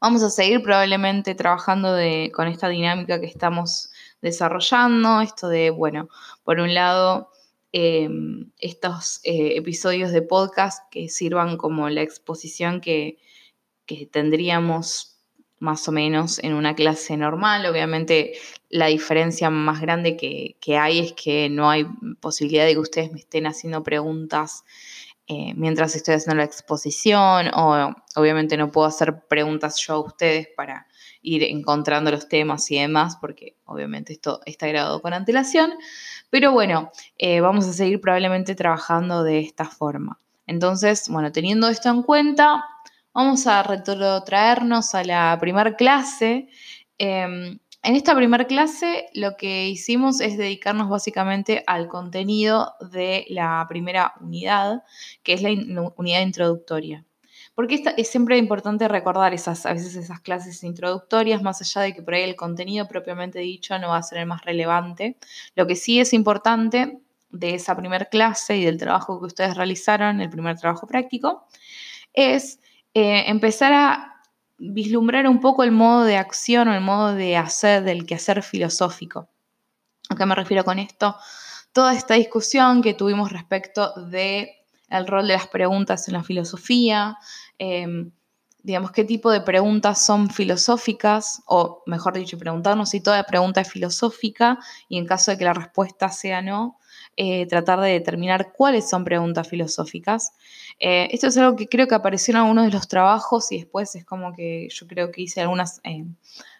Vamos 0.00 0.22
a 0.22 0.30
seguir 0.30 0.62
probablemente 0.62 1.34
trabajando 1.34 1.96
con 2.34 2.48
esta 2.48 2.68
dinámica 2.68 3.20
que 3.20 3.26
estamos 3.26 3.90
desarrollando, 4.20 5.20
esto 5.20 5.48
de, 5.48 5.70
bueno, 5.70 6.08
por 6.44 6.60
un 6.60 6.74
lado, 6.74 7.30
em, 7.72 8.50
estos 8.58 9.20
eh, 9.24 9.56
episodios 9.56 10.12
de 10.12 10.22
podcast 10.22 10.82
que 10.90 11.08
sirvan 11.08 11.56
como 11.56 11.88
la 11.88 12.02
exposición 12.02 12.80
que, 12.80 13.18
que 13.86 14.06
tendríamos 14.06 15.11
más 15.62 15.86
o 15.86 15.92
menos 15.92 16.40
en 16.40 16.54
una 16.54 16.74
clase 16.74 17.16
normal. 17.16 17.64
Obviamente 17.66 18.32
la 18.68 18.86
diferencia 18.86 19.48
más 19.48 19.80
grande 19.80 20.16
que, 20.16 20.76
hay 20.76 20.98
es 20.98 21.12
que 21.12 21.48
no 21.48 21.70
hay 21.70 21.86
posibilidad 22.20 22.66
de 22.66 22.72
que 22.72 22.80
ustedes 22.80 23.12
me 23.12 23.20
estén 23.20 23.46
haciendo 23.46 23.84
preguntas 23.84 24.64
eh, 25.28 25.54
mientras 25.54 25.94
estoy 25.94 26.14
haciendo 26.14 26.38
la 26.38 26.44
exposición 26.44 27.48
o 27.54 27.94
obviamente 28.16 28.56
no 28.56 28.72
puedo 28.72 28.88
hacer 28.88 29.22
preguntas 29.28 29.76
yo 29.78 29.94
a 29.94 30.00
ustedes 30.00 30.48
para 30.56 30.88
ir 31.22 31.44
encontrando 31.44 32.10
los 32.10 32.28
temas 32.28 32.68
y 32.72 32.80
demás, 32.80 33.16
porque 33.20 33.56
obviamente 33.64 34.12
esto 34.12 34.40
está 34.44 34.66
grabado 34.66 35.00
con 35.00 35.14
antelación. 35.14 35.74
Pero 36.28 36.50
bueno, 36.50 36.90
eh, 37.18 37.40
vamos 37.40 37.68
a 37.68 37.72
seguir 37.72 38.00
probablemente 38.00 38.56
trabajando 38.56 39.22
de 39.22 39.38
esta 39.38 39.66
forma. 39.66 40.18
Entonces, 40.48 41.08
bueno, 41.08 41.30
teniendo 41.30 41.68
esto 41.68 41.88
en 41.88 42.02
cuenta, 42.02 42.64
vamos 43.14 43.46
a 43.46 43.62
retrotraernos 43.62 44.94
a 44.94 45.04
la 45.04 45.36
primera 45.40 45.76
clase. 45.76 46.48
Em, 46.98 47.58
en 47.84 47.96
esta 47.96 48.14
primera 48.14 48.46
clase 48.46 49.06
lo 49.14 49.36
que 49.36 49.68
hicimos 49.68 50.20
es 50.20 50.38
dedicarnos 50.38 50.88
básicamente 50.88 51.64
al 51.66 51.88
contenido 51.88 52.74
de 52.92 53.26
la 53.28 53.64
primera 53.68 54.14
unidad, 54.20 54.84
que 55.22 55.32
es 55.32 55.42
la 55.42 55.50
unidad 55.96 56.22
introductoria. 56.22 57.04
Porque 57.54 57.82
es 57.96 58.08
siempre 58.08 58.38
importante 58.38 58.88
recordar 58.88 59.34
esas, 59.34 59.66
a 59.66 59.74
veces 59.74 59.94
esas 59.94 60.20
clases 60.20 60.64
introductorias, 60.64 61.42
más 61.42 61.60
allá 61.60 61.82
de 61.82 61.92
que 61.92 62.02
por 62.02 62.14
ahí 62.14 62.22
el 62.22 62.36
contenido 62.36 62.88
propiamente 62.88 63.40
dicho 63.40 63.78
no 63.78 63.88
va 63.90 63.98
a 63.98 64.02
ser 64.02 64.18
el 64.18 64.26
más 64.26 64.42
relevante. 64.42 65.16
Lo 65.54 65.66
que 65.66 65.76
sí 65.76 66.00
es 66.00 66.14
importante 66.14 67.00
de 67.30 67.54
esa 67.54 67.76
primera 67.76 68.06
clase 68.06 68.56
y 68.56 68.64
del 68.64 68.78
trabajo 68.78 69.18
que 69.20 69.26
ustedes 69.26 69.56
realizaron, 69.56 70.20
el 70.20 70.30
primer 70.30 70.56
trabajo 70.56 70.86
práctico, 70.86 71.46
es 72.14 72.60
eh, 72.94 73.24
empezar 73.28 73.72
a 73.72 74.20
vislumbrar 74.58 75.26
un 75.28 75.40
poco 75.40 75.64
el 75.64 75.72
modo 75.72 76.04
de 76.04 76.16
acción 76.16 76.68
o 76.68 76.74
el 76.74 76.80
modo 76.80 77.14
de 77.14 77.36
hacer 77.36 77.82
del 77.82 78.06
quehacer 78.06 78.42
filosófico. 78.42 79.28
¿A 80.08 80.16
qué 80.16 80.26
me 80.26 80.34
refiero 80.34 80.64
con 80.64 80.78
esto? 80.78 81.16
Toda 81.72 81.94
esta 81.94 82.14
discusión 82.14 82.82
que 82.82 82.94
tuvimos 82.94 83.32
respecto 83.32 83.92
de 84.06 84.62
rol 85.06 85.26
de 85.26 85.34
las 85.34 85.46
preguntas 85.46 86.06
en 86.08 86.14
la 86.14 86.22
filosofía, 86.22 87.16
em, 87.58 88.12
digamos, 88.62 88.92
qué 88.92 89.04
tipo 89.04 89.30
de 89.30 89.40
preguntas 89.40 90.04
son 90.04 90.30
filosóficas, 90.30 91.42
o 91.46 91.82
mejor 91.86 92.14
dicho, 92.14 92.38
preguntarnos 92.38 92.90
si 92.90 93.00
toda 93.00 93.24
pregunta 93.24 93.60
es 93.62 93.70
filosófica 93.70 94.58
y 94.88 94.98
en 94.98 95.06
caso 95.06 95.30
de 95.30 95.38
que 95.38 95.44
la 95.44 95.54
respuesta 95.54 96.10
sea 96.10 96.42
no, 96.42 96.78
eh, 97.16 97.46
tratar 97.46 97.80
de 97.80 97.90
determinar 97.90 98.52
cuáles 98.52 98.88
son 98.88 99.04
preguntas 99.04 99.48
filosóficas. 99.48 100.32
Eh, 100.78 101.08
esto 101.12 101.26
es 101.26 101.36
algo 101.36 101.56
que 101.56 101.68
creo 101.68 101.86
que 101.86 101.94
apareció 101.94 102.32
en 102.32 102.38
algunos 102.38 102.66
de 102.66 102.72
los 102.72 102.88
trabajos 102.88 103.52
y 103.52 103.58
después 103.58 103.94
es 103.94 104.04
como 104.04 104.32
que 104.32 104.68
yo 104.70 104.86
creo 104.86 105.10
que 105.10 105.22
hice 105.22 105.40
algunos 105.42 105.80
eh, 105.84 106.04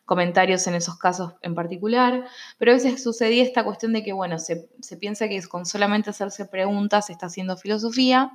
comentarios 0.05 0.67
en 0.67 0.75
esos 0.75 0.99
casos 0.99 1.35
en 1.43 1.55
particular, 1.55 2.27
pero 2.59 2.73
a 2.73 2.75
veces 2.75 3.03
sucedía 3.03 3.43
esta 3.43 3.65
cuestión 3.65 3.93
de 3.93 4.03
que, 4.03 4.13
bueno, 4.13 4.39
se, 4.39 4.69
se 4.81 4.97
piensa 4.97 5.29
que 5.29 5.43
con 5.45 5.65
solamente 5.65 6.11
hacerse 6.11 6.45
preguntas 6.45 7.07
se 7.07 7.13
está 7.13 7.27
haciendo 7.27 7.57
filosofía 7.57 8.33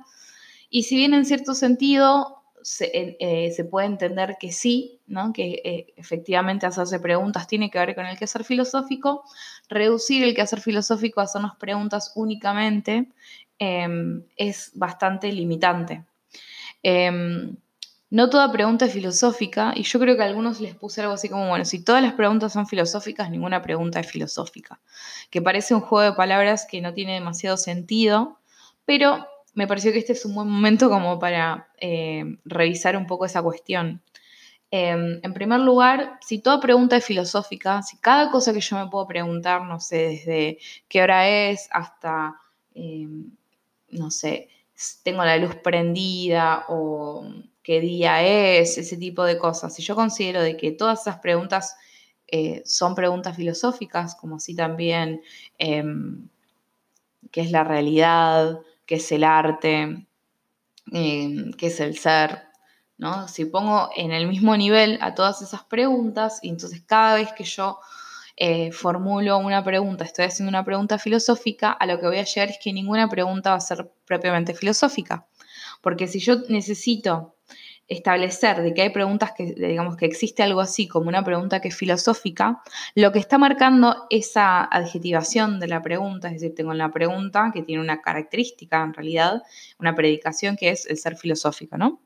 y 0.70 0.82
si 0.82 0.96
bien 0.96 1.14
en 1.14 1.24
cierto 1.24 1.54
sentido 1.54 2.37
eh, 2.80 3.52
se, 3.54 3.64
puede 3.64 3.86
entender 3.86 4.36
que 4.38 4.52
sí, 4.52 5.00
¿no? 5.06 5.32
que 5.32 5.62
eh, 5.64 5.94
efectivamente 5.96 6.66
hacerse 6.66 7.00
preguntas 7.00 7.46
tiene 7.46 7.70
que 7.70 7.78
ver 7.78 7.94
con 7.94 8.06
el 8.06 8.18
quehacer 8.18 8.44
filosófico, 8.44 9.24
reducir 9.68 10.24
el 10.24 10.34
quehacer 10.34 10.60
filosófico 10.60 11.20
a 11.20 11.24
hacernos 11.24 11.56
preguntas 11.56 12.12
únicamente 12.14 13.08
em, 13.58 14.22
es 14.36 14.72
bastante 14.74 15.32
limitante. 15.32 16.04
Em, 16.82 17.56
no 18.10 18.30
toda 18.30 18.50
pregunta 18.50 18.86
es 18.86 18.92
filosófica 18.92 19.72
y 19.74 19.82
yo 19.82 19.98
creo 19.98 20.16
que 20.16 20.22
a 20.22 20.26
algunos 20.26 20.60
les 20.60 20.74
puse 20.74 21.00
algo 21.02 21.14
así 21.14 21.28
como, 21.28 21.48
bueno, 21.48 21.64
si 21.64 21.84
todas 21.84 22.02
las 22.02 22.14
preguntas 22.14 22.52
son 22.52 22.66
filosóficas, 22.66 23.30
ninguna 23.30 23.62
pregunta 23.62 24.00
es 24.00 24.10
filosófica, 24.10 24.80
que 25.30 25.42
parece 25.42 25.74
un 25.74 25.80
juego 25.80 26.10
de 26.10 26.16
palabras 26.16 26.66
que 26.68 26.80
no 26.80 26.94
tiene 26.94 27.14
demasiado 27.14 27.56
sentido, 27.56 28.38
pero 28.86 29.26
me 29.58 29.66
pareció 29.66 29.90
que 29.90 29.98
este 29.98 30.12
es 30.12 30.24
un 30.24 30.36
buen 30.36 30.48
momento 30.48 30.88
como 30.88 31.18
para 31.18 31.66
eh, 31.80 32.38
revisar 32.44 32.96
un 32.96 33.08
poco 33.08 33.24
esa 33.24 33.42
cuestión. 33.42 34.00
Em, 34.70 35.18
en 35.20 35.34
primer 35.34 35.58
lugar, 35.58 36.16
si 36.20 36.38
toda 36.38 36.60
pregunta 36.60 36.96
es 36.96 37.04
filosófica, 37.04 37.82
si 37.82 37.96
cada 37.96 38.30
cosa 38.30 38.52
que 38.52 38.60
yo 38.60 38.76
me 38.76 38.88
puedo 38.88 39.08
preguntar, 39.08 39.62
no 39.62 39.80
sé, 39.80 39.96
desde 39.96 40.58
qué 40.86 41.02
hora 41.02 41.28
es 41.28 41.68
hasta, 41.72 42.36
em, 42.72 43.32
no 43.90 44.12
sé, 44.12 44.48
tengo 45.02 45.24
la 45.24 45.36
luz 45.38 45.56
prendida 45.56 46.64
o 46.68 47.26
qué 47.64 47.80
día 47.80 48.22
es, 48.22 48.78
ese 48.78 48.96
tipo 48.96 49.24
de 49.24 49.38
cosas, 49.38 49.74
si 49.74 49.82
yo 49.82 49.96
considero 49.96 50.40
de 50.40 50.56
que 50.56 50.70
todas 50.70 51.00
esas 51.00 51.18
preguntas 51.18 51.74
eh, 52.28 52.62
son 52.64 52.94
preguntas 52.94 53.34
filosóficas, 53.34 54.14
como 54.14 54.36
así 54.36 54.54
también 54.54 55.20
em, 55.58 56.28
qué 57.32 57.40
es 57.40 57.50
la 57.50 57.64
realidad, 57.64 58.60
qué 58.88 58.94
es 58.94 59.12
el 59.12 59.22
arte, 59.22 60.06
qué 60.90 61.54
es 61.60 61.78
el 61.78 61.98
ser, 61.98 62.44
¿no? 62.96 63.28
Si 63.28 63.44
pongo 63.44 63.90
en 63.94 64.12
el 64.12 64.26
mismo 64.26 64.56
nivel 64.56 64.98
a 65.02 65.14
todas 65.14 65.42
esas 65.42 65.62
preguntas, 65.64 66.40
y 66.42 66.48
entonces 66.48 66.82
cada 66.86 67.16
vez 67.16 67.30
que 67.34 67.44
yo 67.44 67.78
eh, 68.34 68.72
formulo 68.72 69.36
una 69.36 69.62
pregunta, 69.62 70.04
estoy 70.04 70.24
haciendo 70.24 70.48
una 70.48 70.64
pregunta 70.64 70.98
filosófica, 70.98 71.70
a 71.70 71.84
lo 71.84 72.00
que 72.00 72.06
voy 72.06 72.16
a 72.18 72.24
llegar 72.24 72.48
es 72.48 72.58
que 72.62 72.72
ninguna 72.72 73.10
pregunta 73.10 73.50
va 73.50 73.56
a 73.56 73.60
ser 73.60 73.92
propiamente 74.06 74.54
filosófica. 74.54 75.28
Porque 75.82 76.08
si 76.08 76.18
yo 76.18 76.36
necesito 76.48 77.36
establecer 77.88 78.62
de 78.62 78.74
que 78.74 78.82
hay 78.82 78.90
preguntas 78.90 79.32
que, 79.32 79.54
digamos, 79.54 79.96
que 79.96 80.04
existe 80.04 80.42
algo 80.42 80.60
así 80.60 80.86
como 80.86 81.08
una 81.08 81.24
pregunta 81.24 81.60
que 81.60 81.68
es 81.68 81.76
filosófica, 81.76 82.62
lo 82.94 83.12
que 83.12 83.18
está 83.18 83.38
marcando 83.38 84.06
esa 84.10 84.62
adjetivación 84.64 85.58
de 85.58 85.68
la 85.68 85.80
pregunta, 85.82 86.28
es 86.28 86.34
decir, 86.34 86.54
tengo 86.54 86.74
la 86.74 86.90
pregunta 86.90 87.50
que 87.52 87.62
tiene 87.62 87.82
una 87.82 88.02
característica 88.02 88.82
en 88.82 88.92
realidad, 88.92 89.42
una 89.78 89.94
predicación 89.94 90.56
que 90.56 90.68
es 90.70 90.86
el 90.86 90.98
ser 90.98 91.16
filosófico, 91.16 91.78
¿no? 91.78 92.02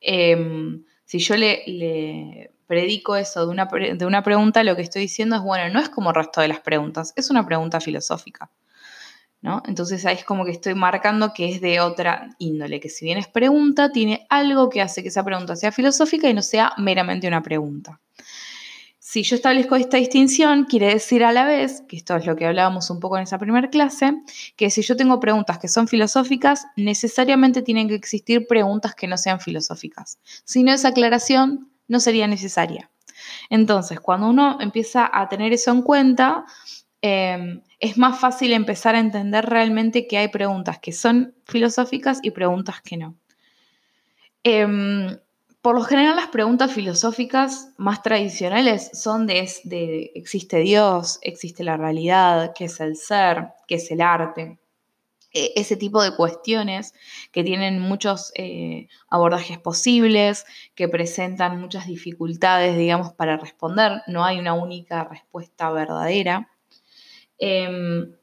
Em, 0.00 0.84
si 1.04 1.20
yo 1.20 1.36
le, 1.36 2.50
predico 2.66 3.16
eso 3.16 3.46
de 3.46 3.52
una, 3.52 3.66
de 3.66 4.06
una 4.06 4.22
pregunta, 4.22 4.64
lo 4.64 4.74
que 4.74 4.82
estoy 4.82 5.02
diciendo 5.02 5.36
es, 5.36 5.42
bueno, 5.42 5.72
no 5.72 5.78
es 5.78 5.88
como 5.88 6.08
el 6.10 6.16
resto 6.16 6.40
de 6.40 6.48
las 6.48 6.60
preguntas, 6.60 7.12
es 7.16 7.30
una 7.30 7.46
pregunta 7.46 7.80
filosófica. 7.80 8.50
Entonces 9.66 10.06
ahí 10.06 10.16
es 10.16 10.24
como 10.24 10.44
que 10.44 10.52
estoy 10.52 10.74
marcando 10.74 11.32
que 11.34 11.50
es 11.50 11.60
de 11.60 11.80
otra 11.80 12.30
índole, 12.38 12.78
que 12.78 12.88
si 12.88 13.04
bien 13.04 13.18
es 13.18 13.26
pregunta, 13.26 13.90
tiene 13.90 14.26
algo 14.28 14.70
que 14.70 14.80
hace 14.80 15.02
que 15.02 15.08
esa 15.08 15.24
pregunta 15.24 15.56
sea 15.56 15.72
filosófica 15.72 16.28
y 16.28 16.34
no 16.34 16.42
sea 16.42 16.72
meramente 16.78 17.26
una 17.26 17.42
pregunta. 17.42 18.00
Si 19.00 19.24
yo 19.24 19.36
establezco 19.36 19.76
esta 19.76 19.98
distinción, 19.98 20.64
quiere 20.64 20.86
decir 20.86 21.24
a 21.24 21.32
la 21.32 21.44
vez, 21.44 21.82
que 21.86 21.96
esto 21.96 22.16
es 22.16 22.24
lo 22.24 22.36
que 22.36 22.46
hablábamos 22.46 22.88
un 22.88 23.00
poco 23.00 23.18
en 23.18 23.24
esa 23.24 23.36
primera 23.36 23.68
clase, 23.68 24.14
que 24.56 24.70
si 24.70 24.80
yo 24.80 24.96
tengo 24.96 25.20
preguntas 25.20 25.58
que 25.58 25.68
son 25.68 25.88
filosóficas, 25.88 26.64
necesariamente 26.76 27.62
tienen 27.62 27.88
que 27.88 27.94
existir 27.94 28.46
preguntas 28.46 28.94
que 28.94 29.08
no 29.08 29.18
sean 29.18 29.40
filosóficas. 29.40 30.18
Si 30.44 30.62
no, 30.62 30.72
esa 30.72 30.88
aclaración 30.88 31.68
no 31.88 32.00
sería 32.00 32.26
necesaria. 32.26 32.90
Entonces, 33.50 34.00
cuando 34.00 34.30
uno 34.30 34.56
empieza 34.60 35.10
a 35.12 35.28
tener 35.28 35.52
eso 35.52 35.72
en 35.72 35.82
cuenta, 35.82 36.46
Em, 37.04 37.62
es 37.80 37.98
más 37.98 38.20
fácil 38.20 38.52
empezar 38.52 38.94
a 38.94 39.00
entender 39.00 39.44
realmente 39.46 40.06
que 40.06 40.18
hay 40.18 40.28
preguntas 40.28 40.78
que 40.78 40.92
son 40.92 41.34
filosóficas 41.44 42.20
y 42.22 42.30
preguntas 42.30 42.80
que 42.80 42.96
no. 42.96 43.16
Em, 44.44 45.18
por 45.60 45.74
lo 45.74 45.82
general 45.82 46.16
las 46.16 46.28
preguntas 46.28 46.72
filosóficas 46.72 47.70
más 47.76 48.02
tradicionales 48.02 48.90
son 48.94 49.26
de, 49.26 49.48
de, 49.64 50.12
existe 50.14 50.58
Dios, 50.58 51.18
existe 51.22 51.64
la 51.64 51.76
realidad, 51.76 52.52
qué 52.54 52.66
es 52.66 52.80
el 52.80 52.96
ser, 52.96 53.48
qué 53.66 53.76
es 53.76 53.90
el 53.90 54.00
arte. 54.00 54.58
E, 55.32 55.52
ese 55.56 55.76
tipo 55.76 56.02
de 56.02 56.14
cuestiones 56.14 56.94
que 57.32 57.42
tienen 57.42 57.80
muchos 57.80 58.32
eh, 58.36 58.88
abordajes 59.08 59.58
posibles, 59.58 60.44
que 60.76 60.88
presentan 60.88 61.60
muchas 61.60 61.86
dificultades, 61.86 62.76
digamos, 62.76 63.12
para 63.12 63.36
responder. 63.38 64.02
No 64.06 64.24
hay 64.24 64.38
una 64.38 64.54
única 64.54 65.04
respuesta 65.04 65.70
verdadera. 65.70 66.48
Em, 67.44 68.14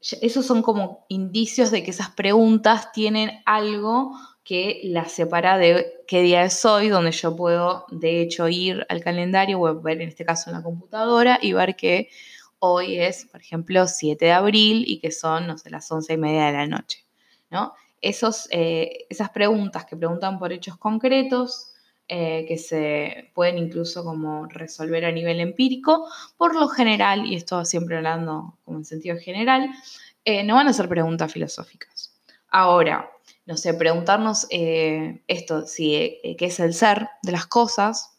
esos 0.00 0.46
son 0.46 0.62
como 0.62 1.04
indicios 1.10 1.70
de 1.70 1.84
que 1.84 1.90
esas 1.90 2.08
preguntas 2.08 2.90
tienen 2.90 3.42
algo 3.44 4.12
que 4.44 4.80
las 4.84 5.12
separa 5.12 5.58
de 5.58 5.92
qué 6.08 6.22
día 6.22 6.42
es 6.42 6.64
hoy, 6.64 6.88
donde 6.88 7.12
yo 7.12 7.36
puedo 7.36 7.84
de 7.90 8.22
hecho 8.22 8.48
ir 8.48 8.86
al 8.88 9.02
calendario 9.02 9.60
o 9.60 9.82
ver 9.82 10.00
en 10.00 10.08
este 10.08 10.24
caso 10.24 10.48
en 10.48 10.56
la 10.56 10.62
computadora 10.62 11.38
y 11.42 11.52
ver 11.52 11.76
que 11.76 12.08
hoy 12.58 12.98
es, 12.98 13.26
por 13.26 13.42
ejemplo, 13.42 13.86
7 13.86 14.24
de 14.24 14.32
abril 14.32 14.84
y 14.86 15.00
que 15.00 15.12
son, 15.12 15.46
no 15.46 15.58
sé, 15.58 15.68
las 15.68 15.92
11 15.92 16.14
y 16.14 16.16
media 16.16 16.46
de 16.46 16.52
la 16.52 16.66
noche. 16.66 17.04
¿no? 17.50 17.74
Esos, 18.00 18.48
eh, 18.52 19.04
esas 19.10 19.28
preguntas 19.28 19.84
que 19.84 19.98
preguntan 19.98 20.38
por 20.38 20.50
hechos 20.50 20.78
concretos 20.78 21.74
eh, 22.08 22.44
que 22.46 22.56
se 22.56 23.32
pueden 23.34 23.58
incluso 23.58 24.04
como 24.04 24.46
resolver 24.46 25.04
a 25.04 25.10
nivel 25.10 25.40
empírico, 25.40 26.06
por 26.36 26.54
lo 26.54 26.68
general, 26.68 27.26
y 27.26 27.34
esto 27.34 27.64
siempre 27.64 27.96
hablando 27.96 28.56
como 28.64 28.78
en 28.78 28.84
sentido 28.84 29.16
general, 29.18 29.68
eh, 30.24 30.44
no 30.44 30.54
van 30.54 30.68
a 30.68 30.72
ser 30.72 30.88
preguntas 30.88 31.32
filosóficas. 31.32 32.16
Ahora, 32.48 33.10
no 33.44 33.56
sé, 33.56 33.74
preguntarnos 33.74 34.46
eh, 34.50 35.24
esto, 35.26 35.66
si, 35.66 36.20
qué 36.38 36.46
es 36.46 36.60
el 36.60 36.74
ser 36.74 37.08
de 37.24 37.32
las 37.32 37.46
cosas, 37.46 38.16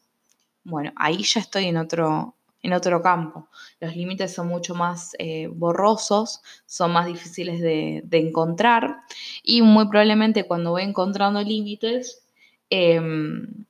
bueno, 0.66 0.92
ahí 0.98 1.24
ya 1.24 1.40
estoy 1.40 1.68
en 1.68 1.78
otro, 1.78 2.36
en 2.62 2.74
otro 2.74 3.02
campo. 3.02 3.48
Los 3.80 3.96
límites 3.96 4.34
son 4.34 4.50
mucho 4.50 4.76
más 4.76 5.16
borrosos, 5.52 6.42
son 6.66 6.92
más 6.92 7.06
difíciles 7.06 7.62
de, 7.62 8.04
encontrar 8.12 8.98
y 9.44 9.62
muy 9.62 9.88
probablemente 9.88 10.44
cuando 10.44 10.72
voy 10.72 10.84
encontrando 10.84 11.42
límites, 11.42 12.28
em, 12.70 13.66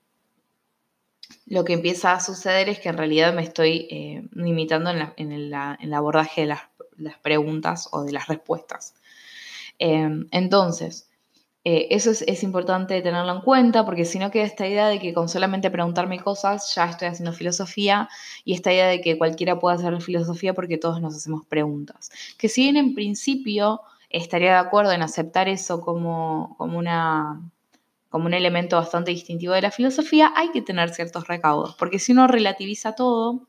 lo 1.47 1.63
que 1.63 1.73
empieza 1.73 2.13
a 2.13 2.19
suceder 2.19 2.69
es 2.69 2.79
que 2.79 2.89
en 2.89 2.97
realidad 2.97 3.33
me 3.33 3.41
estoy 3.41 4.29
limitando 4.33 4.91
en, 4.91 5.31
el 5.31 5.93
abordaje 5.93 6.41
de 6.41 6.47
las, 6.47 6.62
las, 6.97 7.17
preguntas 7.19 7.89
o 7.91 8.03
de 8.03 8.12
las 8.12 8.27
respuestas. 8.27 8.93
Em, 9.79 10.27
entonces, 10.31 11.07
eh, 11.69 11.93
eso 11.93 12.12
es, 12.12 12.43
importante 12.43 13.01
tenerlo 13.01 13.29
en 13.33 13.41
cuenta 13.41 13.83
porque 13.86 14.05
si 14.05 14.19
no 14.19 14.31
queda 14.31 14.45
esta 14.45 14.65
idea 14.65 14.88
de 14.88 14.99
que 14.99 15.13
con 15.13 15.27
solamente 15.27 15.69
preguntarme 15.69 16.17
cosas 16.21 16.73
ya 16.73 16.86
estoy 16.86 17.10
haciendo 17.10 17.33
filosofía 17.33 18.07
y 18.45 18.53
esta 18.53 18.71
idea 18.71 18.88
de 18.88 19.01
que 19.01 19.17
cualquiera 19.17 19.60
puede 19.60 19.75
hacer 19.75 20.01
filosofía 20.01 20.53
porque 20.53 20.77
todos 20.77 21.01
nos 21.01 21.13
hacemos 21.13 21.45
preguntas. 21.45 22.10
Que 22.38 22.47
si 22.47 22.62
bien 22.62 22.77
en 22.77 22.95
principio 22.95 23.81
estaría 24.10 24.51
de 24.51 24.60
acuerdo 24.60 24.93
en 24.93 25.01
aceptar 25.01 25.49
eso 25.49 25.81
como, 25.81 26.55
como, 26.57 26.77
una, 26.77 27.41
como 28.09 28.25
un 28.25 28.33
elemento 28.33 28.77
bastante 28.77 29.11
distintivo 29.11 29.53
de 29.53 29.61
la 29.61 29.71
filosofía, 29.71 30.33
hay 30.35 30.51
que 30.51 30.61
tener 30.61 30.89
ciertos 30.89 31.27
recaudos 31.27 31.75
porque 31.75 31.99
si 31.99 32.11
uno 32.11 32.27
relativiza 32.27 32.93
todo, 32.93 33.47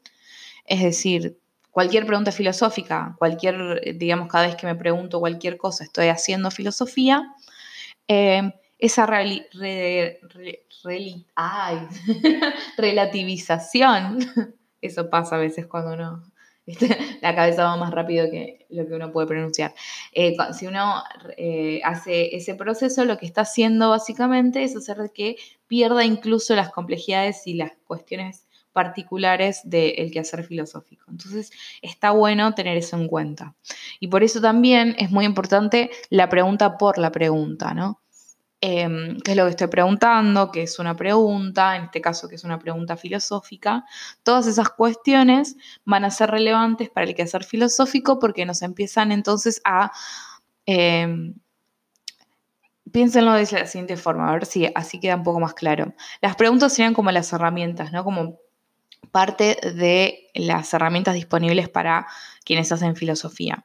es 0.64 0.82
decir, 0.82 1.38
cualquier 1.70 2.06
pregunta 2.06 2.32
filosófica, 2.32 3.14
cualquier, 3.18 3.96
digamos, 3.96 4.28
cada 4.28 4.46
vez 4.46 4.56
que 4.56 4.66
me 4.66 4.74
pregunto 4.74 5.20
cualquier 5.20 5.56
cosa, 5.56 5.84
estoy 5.84 6.08
haciendo 6.08 6.50
filosofía, 6.50 7.34
Em, 8.08 8.52
esa 8.78 9.04
relativización, 12.78 14.18
eso 14.80 15.10
pasa 15.10 15.36
a 15.36 15.38
veces 15.38 15.66
cuando 15.66 15.92
uno, 15.92 16.32
la 17.22 17.34
cabeza 17.34 17.64
va 17.64 17.76
más 17.76 17.92
rápido 17.92 18.30
que 18.30 18.66
lo 18.68 18.86
que 18.86 18.94
uno 18.94 19.10
puede 19.12 19.26
pronunciar. 19.26 19.74
Eh, 20.12 20.36
si 20.52 20.66
uno 20.66 21.02
eh, 21.36 21.80
hace 21.84 22.36
ese 22.36 22.54
proceso, 22.54 23.04
lo 23.04 23.18
que 23.18 23.26
está 23.26 23.42
haciendo 23.42 23.90
básicamente 23.90 24.62
es 24.62 24.76
hacer 24.76 25.10
que 25.14 25.36
pierda 25.66 26.04
incluso 26.04 26.54
las 26.54 26.70
complejidades 26.70 27.46
y 27.46 27.54
las 27.54 27.72
cuestiones 27.86 28.46
particulares 28.72 29.62
del 29.64 30.10
quehacer 30.12 30.44
filosófico. 30.44 31.04
Entonces, 31.08 31.50
está 31.82 32.12
bueno 32.12 32.54
tener 32.54 32.76
eso 32.76 32.96
en 32.96 33.08
cuenta. 33.08 33.56
Y 33.98 34.08
por 34.08 34.22
eso 34.22 34.40
también 34.40 34.94
es 34.98 35.10
muy 35.10 35.24
importante 35.24 35.90
la 36.10 36.28
pregunta 36.28 36.78
por 36.78 36.98
la 36.98 37.10
pregunta, 37.10 37.74
¿no? 37.74 38.00
Em, 38.60 39.18
¿Qué 39.20 39.32
es 39.32 39.36
lo 39.36 39.44
que 39.44 39.50
estoy 39.50 39.68
preguntando? 39.68 40.50
¿Qué 40.50 40.62
es 40.62 40.78
una 40.78 40.96
pregunta? 40.96 41.76
En 41.76 41.84
este 41.84 42.00
caso, 42.00 42.28
¿qué 42.28 42.34
es 42.34 42.44
una 42.44 42.58
pregunta 42.58 42.96
filosófica? 42.96 43.84
Todas 44.22 44.46
esas 44.46 44.70
cuestiones 44.70 45.56
van 45.84 46.04
a 46.04 46.10
ser 46.10 46.30
relevantes 46.30 46.90
para 46.90 47.06
el 47.06 47.14
quehacer 47.14 47.44
filosófico 47.44 48.18
porque 48.18 48.44
nos 48.46 48.62
empiezan 48.62 49.12
entonces 49.12 49.60
a... 49.64 49.92
Eh, 50.66 51.32
piénsenlo 52.90 53.32
de 53.32 53.46
la 53.52 53.66
siguiente 53.66 53.96
forma, 53.96 54.28
a 54.28 54.32
ver 54.32 54.46
si 54.46 54.70
así 54.74 55.00
queda 55.00 55.16
un 55.16 55.22
poco 55.22 55.40
más 55.40 55.54
claro. 55.54 55.94
Las 56.20 56.36
preguntas 56.36 56.72
serían 56.72 56.94
como 56.94 57.10
las 57.10 57.32
herramientas, 57.32 57.92
¿no? 57.92 58.04
Como 58.04 58.38
parte 59.10 59.58
de 59.74 60.30
las 60.34 60.72
herramientas 60.74 61.14
disponibles 61.14 61.68
para 61.68 62.06
quienes 62.44 62.70
hacen 62.72 62.96
filosofía. 62.96 63.64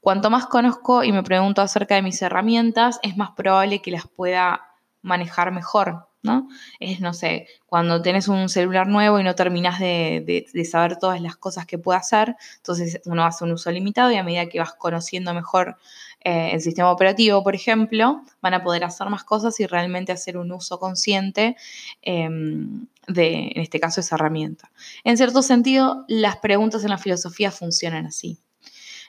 Cuanto 0.00 0.30
más 0.30 0.46
conozco 0.46 1.04
y 1.04 1.12
me 1.12 1.22
pregunto 1.22 1.60
acerca 1.60 1.94
de 1.94 2.02
mis 2.02 2.20
herramientas, 2.22 2.98
es 3.02 3.16
más 3.16 3.32
probable 3.32 3.82
que 3.82 3.90
las 3.90 4.08
pueda 4.08 4.70
manejar 5.02 5.52
mejor, 5.52 6.08
¿no? 6.22 6.48
Es, 6.78 7.00
no 7.00 7.12
sé, 7.12 7.46
cuando 7.66 8.02
tenés 8.02 8.28
un 8.28 8.48
celular 8.48 8.86
nuevo 8.86 9.18
y 9.18 9.24
no 9.24 9.34
terminas 9.34 9.78
de, 9.78 10.46
saber 10.70 10.96
todas 10.96 11.20
las 11.20 11.36
cosas 11.36 11.66
que 11.66 11.78
puede 11.78 11.98
hacer, 11.98 12.36
entonces 12.56 13.00
uno 13.06 13.24
hace 13.24 13.44
un 13.44 13.52
uso 13.52 13.70
limitado 13.70 14.10
y 14.10 14.16
a 14.16 14.24
medida 14.24 14.46
que 14.46 14.58
vas 14.58 14.74
conociendo 14.74 15.34
mejor 15.34 15.76
eh, 16.22 16.50
el 16.52 16.60
sistema 16.60 16.90
operativo, 16.90 17.42
por 17.42 17.54
ejemplo, 17.54 18.22
van 18.42 18.54
a 18.54 18.62
poder 18.62 18.84
hacer 18.84 19.08
más 19.08 19.24
cosas 19.24 19.58
y 19.60 19.66
realmente 19.66 20.12
hacer 20.12 20.36
un 20.36 20.52
uso 20.52 20.78
consciente 20.78 21.56
em, 22.02 22.86
de, 23.06 23.52
en 23.54 23.62
este 23.62 23.80
caso, 23.80 24.00
esa 24.00 24.16
herramienta. 24.16 24.70
En 25.04 25.16
cierto 25.16 25.42
sentido, 25.42 26.04
las 26.08 26.36
preguntas 26.36 26.84
en 26.84 26.90
la 26.90 26.98
filosofía 26.98 27.50
funcionan 27.50 28.06
así. 28.06 28.38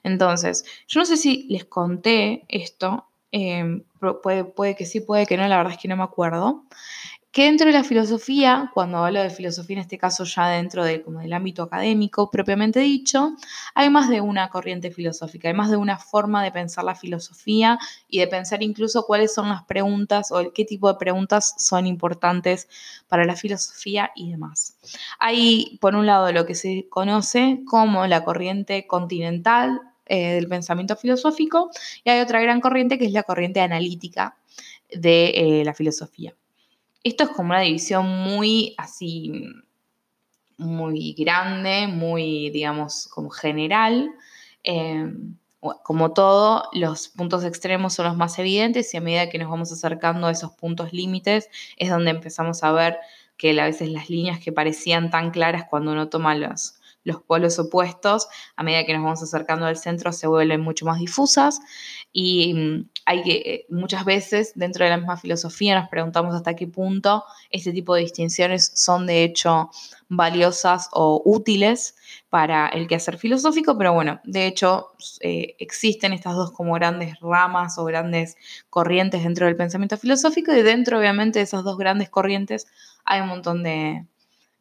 Entonces, 0.03 0.65
yo 0.87 0.99
no 0.99 1.05
sé 1.05 1.17
si 1.17 1.47
les 1.49 1.65
conté 1.65 2.45
esto, 2.47 3.07
em, 3.31 3.83
puede, 4.23 4.43
puede 4.45 4.75
que 4.75 4.85
sí, 4.85 4.99
puede 5.01 5.25
que 5.25 5.37
no, 5.37 5.47
la 5.47 5.57
verdad 5.57 5.73
es 5.73 5.79
que 5.79 5.87
no 5.87 5.97
me 5.97 6.03
acuerdo, 6.03 6.65
que 7.31 7.45
dentro 7.45 7.67
de 7.67 7.73
la 7.73 7.85
filosofía, 7.85 8.71
cuando 8.73 8.97
hablo 8.97 9.21
de 9.21 9.29
filosofía 9.29 9.77
en 9.77 9.81
este 9.81 9.97
caso 9.97 10.25
ya 10.25 10.49
dentro 10.49 10.83
de, 10.83 11.01
como 11.01 11.19
del 11.19 11.31
ámbito 11.31 11.63
académico 11.63 12.29
propiamente 12.29 12.81
dicho, 12.81 13.35
hay 13.73 13.89
más 13.89 14.09
de 14.09 14.19
una 14.19 14.49
corriente 14.49 14.91
filosófica, 14.91 15.47
hay 15.47 15.53
más 15.53 15.71
de 15.71 15.77
una 15.77 15.97
forma 15.97 16.43
de 16.43 16.51
pensar 16.51 16.83
la 16.83 16.95
filosofía 16.95 17.79
y 18.09 18.19
de 18.19 18.27
pensar 18.27 18.61
incluso 18.63 19.05
cuáles 19.05 19.33
son 19.33 19.47
las 19.47 19.63
preguntas 19.63 20.31
o 20.31 20.51
qué 20.51 20.65
tipo 20.65 20.91
de 20.91 20.99
preguntas 20.99 21.55
son 21.57 21.87
importantes 21.87 22.67
para 23.07 23.23
la 23.23 23.37
filosofía 23.37 24.11
y 24.13 24.31
demás. 24.31 24.75
Hay, 25.17 25.77
por 25.79 25.95
un 25.95 26.05
lado, 26.05 26.33
lo 26.33 26.45
que 26.45 26.55
se 26.55 26.87
conoce 26.89 27.61
como 27.65 28.07
la 28.07 28.25
corriente 28.25 28.87
continental 28.87 29.79
eh, 30.13 30.33
del 30.33 30.49
pensamiento 30.49 30.97
filosófico 30.97 31.71
y 32.03 32.09
hay 32.09 32.19
otra 32.19 32.41
gran 32.41 32.59
corriente 32.59 32.99
que 32.99 33.05
es 33.05 33.13
la 33.13 33.23
corriente 33.23 33.61
analítica 33.61 34.35
de 34.89 35.29
eh, 35.29 35.63
la 35.63 35.73
filosofía. 35.73 36.35
Esto 37.01 37.23
es 37.23 37.29
como 37.29 37.51
una 37.51 37.61
división 37.61 38.09
muy 38.09 38.75
así, 38.77 39.31
muy 40.57 41.13
grande, 41.13 41.87
muy, 41.87 42.49
digamos, 42.49 43.07
como 43.07 43.29
general. 43.29 44.11
Eh, 44.65 45.13
como 45.81 46.11
todo, 46.11 46.67
los 46.73 47.07
puntos 47.07 47.45
extremos 47.45 47.93
son 47.93 48.07
los 48.07 48.17
más 48.17 48.37
evidentes 48.37 48.93
y 48.93 48.97
a 48.97 49.01
medida 49.01 49.29
que 49.29 49.37
nos 49.37 49.49
vamos 49.49 49.71
acercando 49.71 50.27
a 50.27 50.31
esos 50.31 50.51
puntos 50.51 50.91
límites 50.91 51.47
es 51.77 51.89
donde 51.89 52.11
empezamos 52.11 52.65
a 52.65 52.73
ver 52.73 52.97
que 53.37 53.57
a 53.57 53.63
veces 53.63 53.87
las 53.87 54.09
líneas 54.09 54.41
que 54.41 54.51
parecían 54.51 55.09
tan 55.09 55.31
claras 55.31 55.67
cuando 55.69 55.93
uno 55.93 56.09
toma 56.09 56.35
los, 56.35 56.80
los 57.03 57.21
polos 57.21 57.57
opuestos, 57.59 58.27
a 58.55 58.63
medida 58.63 58.85
que 58.85 58.93
nos 58.93 59.03
vamos 59.03 59.23
acercando 59.23 59.65
al 59.65 59.77
centro, 59.77 60.11
se 60.11 60.27
vuelven 60.27 60.61
mucho 60.61 60.85
más 60.85 60.99
difusas 60.99 61.59
y 62.11 62.53
mm, 62.53 62.89
hay 63.05 63.23
que, 63.23 63.31
eh, 63.31 63.65
muchas 63.69 64.05
veces 64.05 64.51
dentro 64.55 64.83
de 64.83 64.91
la 64.91 64.97
misma 64.97 65.17
filosofía 65.17 65.79
nos 65.79 65.89
preguntamos 65.89 66.35
hasta 66.35 66.55
qué 66.55 66.67
punto 66.67 67.23
este 67.49 67.71
tipo 67.71 67.95
de 67.95 68.01
distinciones 68.01 68.71
son 68.75 69.07
de 69.07 69.23
hecho 69.23 69.69
valiosas 70.09 70.89
o 70.91 71.21
útiles 71.25 71.95
para 72.29 72.67
el 72.67 72.87
quehacer 72.87 73.17
filosófico, 73.17 73.77
pero 73.77 73.93
bueno, 73.93 74.21
de 74.23 74.45
hecho 74.45 74.91
eh, 75.21 75.55
existen 75.59 76.13
estas 76.13 76.35
dos 76.35 76.51
como 76.51 76.73
grandes 76.73 77.19
ramas 77.19 77.77
o 77.77 77.85
grandes 77.85 78.35
corrientes 78.69 79.23
dentro 79.23 79.45
del 79.45 79.55
pensamiento 79.55 79.97
filosófico 79.97 80.53
y 80.53 80.61
dentro 80.61 80.99
obviamente 80.99 81.39
de 81.39 81.43
esas 81.43 81.63
dos 81.63 81.77
grandes 81.77 82.09
corrientes 82.09 82.67
hay 83.05 83.21
un 83.21 83.29
montón 83.29 83.63
de, 83.63 84.05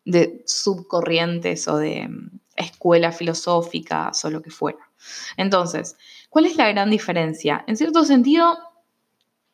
de 0.05 0.43
subcorrientes 0.47 1.69
o 1.69 1.77
de 1.77 2.09
mm, 2.09 2.41
escuelas 2.57 3.17
filosóficas 3.17 4.25
o 4.25 4.31
lo 4.31 4.43
que 4.43 4.51
fuera. 4.51 4.91
Entonces, 5.37 5.97
¿cuál 6.29 6.47
es 6.47 6.57
la 6.57 6.69
gran 6.69 6.91
diferencia? 6.91 7.65
En 7.67 7.77
cierto 7.77 8.05
sentido, 8.05 8.59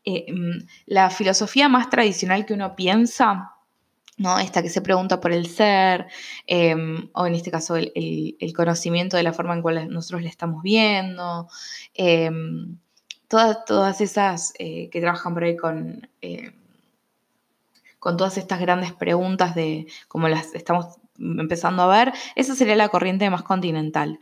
eh, 0.05 0.33
mm, 0.33 0.67
la 0.87 1.11
filosofía 1.11 1.69
más 1.69 1.91
tradicional 1.91 2.47
que 2.47 2.55
uno 2.55 2.77
piensa, 2.77 3.53
¿no? 4.19 4.39
Esta 4.39 4.63
que 4.63 4.71
se 4.71 4.81
pregunta 4.81 5.21
por 5.21 5.33
el 5.33 5.47
ser, 5.47 6.07
em, 6.47 7.11
o 7.13 7.27
en 7.27 7.35
este 7.35 7.51
caso 7.51 7.77
el, 7.77 8.53
conocimiento 8.55 9.17
de 9.17 9.23
la 9.23 9.33
forma 9.33 9.55
en 9.55 9.63
cual 9.63 9.91
nosotros 9.91 10.23
le 10.23 10.29
estamos 10.29 10.63
viendo, 10.63 11.49
em, 11.95 12.79
todas, 13.29 13.65
todas 13.67 14.01
esas 14.01 14.55
eh, 14.59 14.89
que 14.91 15.01
trabajan 15.01 15.35
por 15.35 15.45
ahí 15.45 15.57
con 15.57 16.09
eh, 16.23 16.53
con 18.07 18.17
todas 18.17 18.39
estas 18.39 18.61
grandes 18.61 18.93
preguntas 18.93 19.57
de 19.57 19.89
como 20.07 20.29
las 20.29 20.55
estamos 20.55 20.95
empezando 21.19 21.83
a 21.83 21.89
ver, 21.89 22.13
esa 22.37 22.55
sería 22.55 22.77
la 22.77 22.89
corriente 22.89 23.29
más 23.31 23.43
continental. 23.43 24.21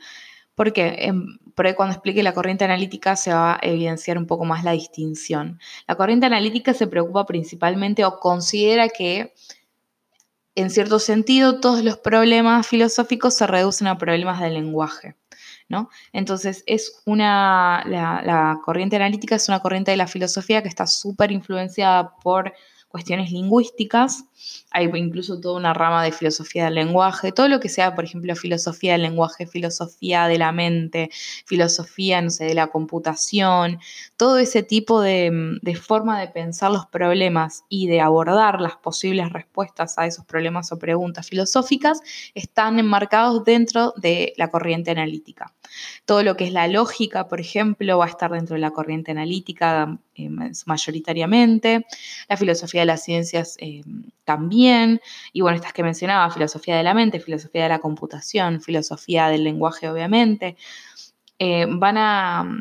Porque 0.55 0.97
em, 1.01 1.37
por 1.55 1.66
ahí 1.66 1.75
cuando 1.75 1.92
explique 1.92 2.23
la 2.23 2.33
corriente 2.33 2.64
analítica 2.64 3.14
se 3.14 3.35
va 3.35 3.57
a 3.57 3.59
evidenciar 3.61 4.16
un 4.16 4.27
poco 4.27 4.47
más 4.47 4.64
la 4.64 4.70
distinción. 4.70 5.61
La 5.87 5.97
corriente 5.97 6.25
analítica 6.25 6.73
se 6.73 6.87
preocupa 6.87 7.27
principalmente 7.27 8.07
o 8.07 8.18
considera 8.20 8.88
que 8.88 9.35
en 10.55 10.70
cierto 10.70 10.99
sentido 10.99 11.61
todos 11.61 11.85
los 11.85 11.99
problemas 11.99 12.66
filosóficos 12.66 13.35
se 13.35 13.47
reducen 13.47 13.87
a 13.88 13.99
problemas 13.99 14.40
del 14.40 14.55
lenguaje. 14.55 15.14
¿no? 15.68 15.90
Entonces, 16.14 16.64
es 16.66 17.03
una, 17.05 17.85
la, 17.87 18.23
la 18.25 18.61
corriente 18.64 18.97
analítica 18.97 19.35
es 19.35 19.47
una 19.51 19.61
corriente 19.61 19.90
de 19.90 19.99
la 19.99 20.07
filosofía 20.07 20.62
que 20.62 20.68
está 20.70 20.87
súper 20.87 21.33
influenciada 21.33 22.16
por 22.23 22.55
cuestiones 22.94 23.33
lingüísticas. 23.33 24.26
Hay 24.70 24.88
incluso 24.94 25.40
toda 25.40 25.57
una 25.57 25.74
rama 25.74 26.04
de 26.04 26.12
filosofía 26.12 26.66
del 26.66 26.76
lenguaje, 26.76 27.33
todo 27.33 27.48
lo 27.48 27.59
que 27.59 27.68
sea, 27.68 27.92
por 27.96 28.04
ejemplo, 28.04 28.37
filosofía 28.37 28.92
del 28.92 29.02
lenguaje, 29.02 29.48
filosofía 29.48 30.28
de 30.28 30.38
la 30.38 30.52
mente, 30.52 31.11
filosofía, 31.44 32.22
no 32.22 32.30
sé, 32.30 32.44
de 32.44 32.54
la 32.54 32.68
computación, 32.68 33.80
todo 34.16 34.38
ese 34.38 34.62
tipo 34.62 35.00
de, 35.00 35.59
forma 35.83 36.20
de 36.20 36.28
pensar 36.28 36.70
los 36.70 36.87
problemas 36.87 37.64
y 37.68 37.88
de 37.88 38.00
abordar 38.00 38.61
las 38.61 38.76
posibles 38.76 39.33
respuestas 39.33 39.98
a 39.98 40.07
esos 40.07 40.24
problemas 40.24 40.70
o 40.70 40.78
preguntas 40.78 41.28
filosóficas 41.28 42.00
están 42.33 42.78
enmarcados 42.78 43.44
dentro 43.44 43.92
de 43.96 44.35
la 44.37 44.50
corriente 44.50 44.92
analítica. 44.92 45.52
Todo 46.04 46.22
lo 46.22 46.37
que 46.37 46.44
es 46.44 46.52
la 46.52 46.68
lógica, 46.68 47.26
por 47.26 47.40
ejemplo, 47.40 47.98
va 47.98 48.04
a 48.04 48.09
estar 48.09 48.30
dentro 48.30 48.54
de 48.54 48.61
la 48.61 48.70
corriente 48.70 49.11
analítica 49.11 49.98
eh, 50.14 50.30
mayoritariamente, 50.66 51.87
la 52.28 52.37
filosofía 52.37 52.84
las 52.87 53.05
ciencias 53.05 53.57
eh, 53.59 53.83
también, 54.25 55.01
y 55.33 55.40
bueno, 55.40 55.57
estas 55.57 55.73
que 55.73 55.83
mencionaba, 55.83 56.31
filosofía 56.31 56.77
de 56.77 56.83
la 56.83 56.94
mente, 56.94 57.20
filosofía 57.20 57.64
de 57.64 57.68
la 57.68 57.79
computación, 57.79 58.61
filosofía 58.61 59.29
del 59.29 59.44
lenguaje, 59.44 59.88
obviamente, 59.88 60.57
eh, 61.38 61.66
van 61.68 61.99
a... 61.99 62.61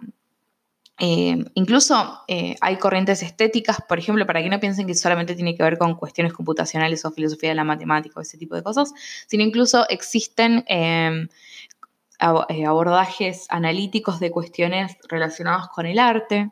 incluso 0.99 2.21
hay 2.61 2.77
corrientes 2.77 3.23
estéticas, 3.23 3.77
por 3.87 3.99
ejemplo, 3.99 4.25
para 4.25 4.41
que 4.41 4.49
no 4.49 4.59
piensen 4.59 4.87
que 4.87 4.95
solamente 4.95 5.35
tiene 5.35 5.55
que 5.55 5.63
ver 5.63 5.77
con 5.77 5.95
cuestiones 5.95 6.33
computacionales 6.33 7.03
o 7.05 7.11
filosofía 7.11 7.49
de 7.49 7.55
la 7.55 7.63
matemática 7.63 8.19
o 8.19 8.21
ese 8.21 8.37
tipo 8.37 8.55
de 8.55 8.63
cosas, 8.63 8.93
sino 9.27 9.43
incluso 9.43 9.85
existen 9.89 10.65
abordajes 12.19 13.47
analíticos 13.49 14.19
de 14.19 14.31
cuestiones 14.31 14.95
relacionadas 15.09 15.67
con 15.69 15.85
el 15.85 15.99
arte, 15.99 16.51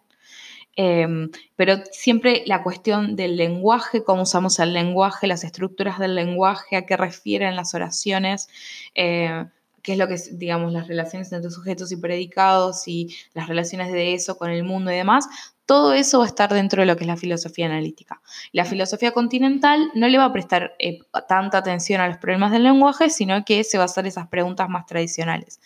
Em, 0.75 1.29
pero 1.55 1.83
siempre 1.91 2.43
la 2.45 2.63
cuestión 2.63 3.15
del 3.15 3.35
lenguaje, 3.35 4.03
cómo 4.03 4.23
usamos 4.23 4.59
el 4.59 4.73
lenguaje, 4.73 5.27
las 5.27 5.43
estructuras 5.43 5.99
del 5.99 6.15
lenguaje, 6.15 6.77
a 6.77 6.85
qué 6.85 6.95
refieren 6.97 7.55
las 7.55 7.73
oraciones, 7.73 8.47
eh, 8.95 9.45
qué 9.81 9.93
es 9.93 9.97
lo 9.97 10.07
que 10.07 10.13
es, 10.13 10.37
digamos, 10.37 10.71
las 10.71 10.87
relaciones 10.87 11.31
entre 11.31 11.51
sujetos 11.51 11.91
y 11.91 11.97
predicados 11.97 12.87
y 12.87 13.15
las 13.33 13.47
relaciones 13.47 13.91
de 13.91 14.13
eso 14.13 14.37
con 14.37 14.49
el 14.49 14.63
mundo 14.63 14.91
y 14.91 14.95
demás, 14.95 15.27
todo 15.65 15.93
eso 15.93 16.19
va 16.19 16.25
a 16.25 16.27
estar 16.27 16.53
dentro 16.53 16.81
de 16.81 16.85
lo 16.85 16.95
que 16.95 17.03
es 17.03 17.07
la 17.07 17.17
filosofía 17.17 17.65
analítica. 17.65 18.21
La 18.51 18.65
filosofía 18.65 19.11
continental 19.11 19.89
no 19.93 20.07
le 20.07 20.17
va 20.17 20.25
a 20.25 20.33
prestar 20.33 20.75
eh, 20.79 20.99
tanta 21.27 21.59
atención 21.59 22.01
a 22.01 22.07
los 22.07 22.17
problemas 22.17 22.51
del 22.51 22.63
lenguaje, 22.63 23.09
sino 23.09 23.43
que 23.45 23.63
se 23.63 23.77
va 23.77 23.83
a 23.83 23.85
hacer 23.85 24.05
esas 24.05 24.27
preguntas 24.27 24.69
más 24.69 24.85
tradicionales. 24.85 25.59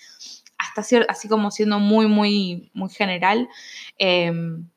Hasta 0.57 0.81
así 1.09 1.27
como 1.27 1.51
siendo 1.51 1.79
muy, 1.79 2.07
muy, 2.07 2.69
muy 2.73 2.89
general, 2.89 3.49
em, 3.97 4.69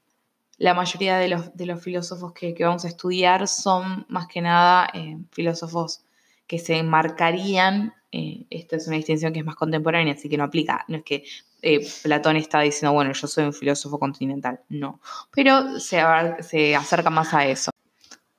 la 0.58 0.74
mayoría 0.74 1.16
de 1.18 1.28
los, 1.28 1.56
de 1.56 1.66
los 1.66 1.82
filósofos 1.82 2.32
que, 2.32 2.54
vamos 2.60 2.84
a 2.84 2.88
estudiar 2.88 3.46
son 3.48 4.04
más 4.08 4.26
que 4.26 4.40
nada 4.40 4.90
eh, 4.92 5.16
filósofos 5.30 6.04
que 6.46 6.58
se 6.58 6.76
enmarcarían, 6.78 7.94
eh, 8.10 8.46
esta 8.50 8.76
es 8.76 8.86
una 8.88 8.96
distinción 8.96 9.32
que 9.32 9.40
es 9.40 9.44
más 9.44 9.54
contemporánea, 9.54 10.14
así 10.14 10.28
que 10.28 10.36
no 10.36 10.44
aplica, 10.44 10.84
no 10.88 10.96
es 10.98 11.04
que 11.04 11.24
eh, 11.62 11.86
Platón 12.02 12.36
está 12.36 12.60
diciendo, 12.60 12.92
bueno, 12.92 13.12
yo 13.12 13.26
soy 13.26 13.44
un 13.44 13.52
filósofo 13.52 13.98
continental, 13.98 14.60
no, 14.68 15.00
pero 15.30 15.78
se, 15.78 16.02
se 16.40 16.74
acerca 16.74 17.10
más 17.10 17.32
a 17.34 17.46
eso. 17.46 17.70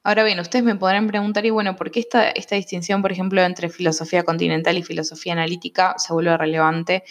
Ahora 0.03 0.23
bien, 0.23 0.39
ustedes 0.39 0.65
me 0.65 0.75
podrán 0.75 1.07
preguntar, 1.07 1.45
y 1.45 1.51
bueno, 1.51 1.75
¿por 1.75 1.91
qué 1.91 1.99
esta, 1.99 2.29
esta 2.31 2.55
distinción, 2.55 3.01
por 3.01 3.11
ejemplo, 3.11 3.41
entre 3.43 3.69
filosofía 3.69 4.23
continental 4.23 4.77
y 4.77 4.83
filosofía 4.83 5.33
analítica 5.33 5.95
se 5.97 6.13
vuelve 6.13 6.35
relevante 6.37 7.03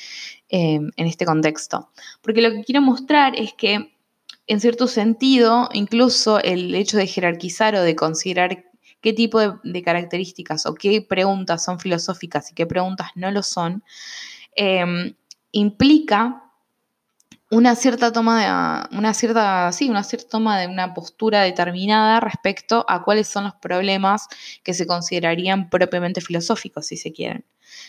en 0.49 0.91
este 0.97 1.27
contexto? 1.27 1.91
Porque 2.23 2.41
lo 2.41 2.51
que 2.51 2.65
quiero 2.65 2.81
mostrar 2.81 3.39
es 3.39 3.53
que 3.53 3.93
en 4.49 4.61
cierto 4.61 4.89
sentido, 4.89 5.69
incluso 5.75 6.41
el 6.41 6.75
hecho 6.75 6.97
de 6.97 7.07
jerarquizar 7.07 7.75
o 7.75 7.83
de 7.83 7.95
considerar 7.95 8.65
qué 9.01 9.13
tipo 9.13 9.39
de, 9.63 9.83
características 9.83 10.67
o 10.67 10.75
qué 10.75 11.03
preguntas 11.03 11.65
son 11.65 11.79
filosóficas 11.79 12.51
y 12.51 12.55
qué 12.55 12.67
preguntas 12.67 13.11
no 13.15 13.31
lo 13.31 13.43
son, 13.43 13.85
em, 14.57 15.15
implica 15.53 16.48
una 17.51 17.75
cierta 17.77 18.13
toma 18.13 18.89
de 18.91 18.97
una 18.97 19.15
cierta 19.15 19.73
sí, 19.73 19.89
una 19.89 20.05
cierta 20.05 20.29
toma 20.29 20.61
de 20.61 20.67
una 20.67 20.93
postura 20.93 21.43
determinada 21.43 22.21
respecto 22.21 22.85
a 22.89 23.03
cuáles 23.03 23.27
son 23.29 23.45
los 23.45 23.55
problemas 23.55 24.29
que 24.63 24.75
se 24.75 24.87
considerarían 24.87 25.71
propiamente 25.71 26.21
filosóficos, 26.21 26.87
si 26.87 26.97
se 26.97 27.13
quieren. 27.13 27.45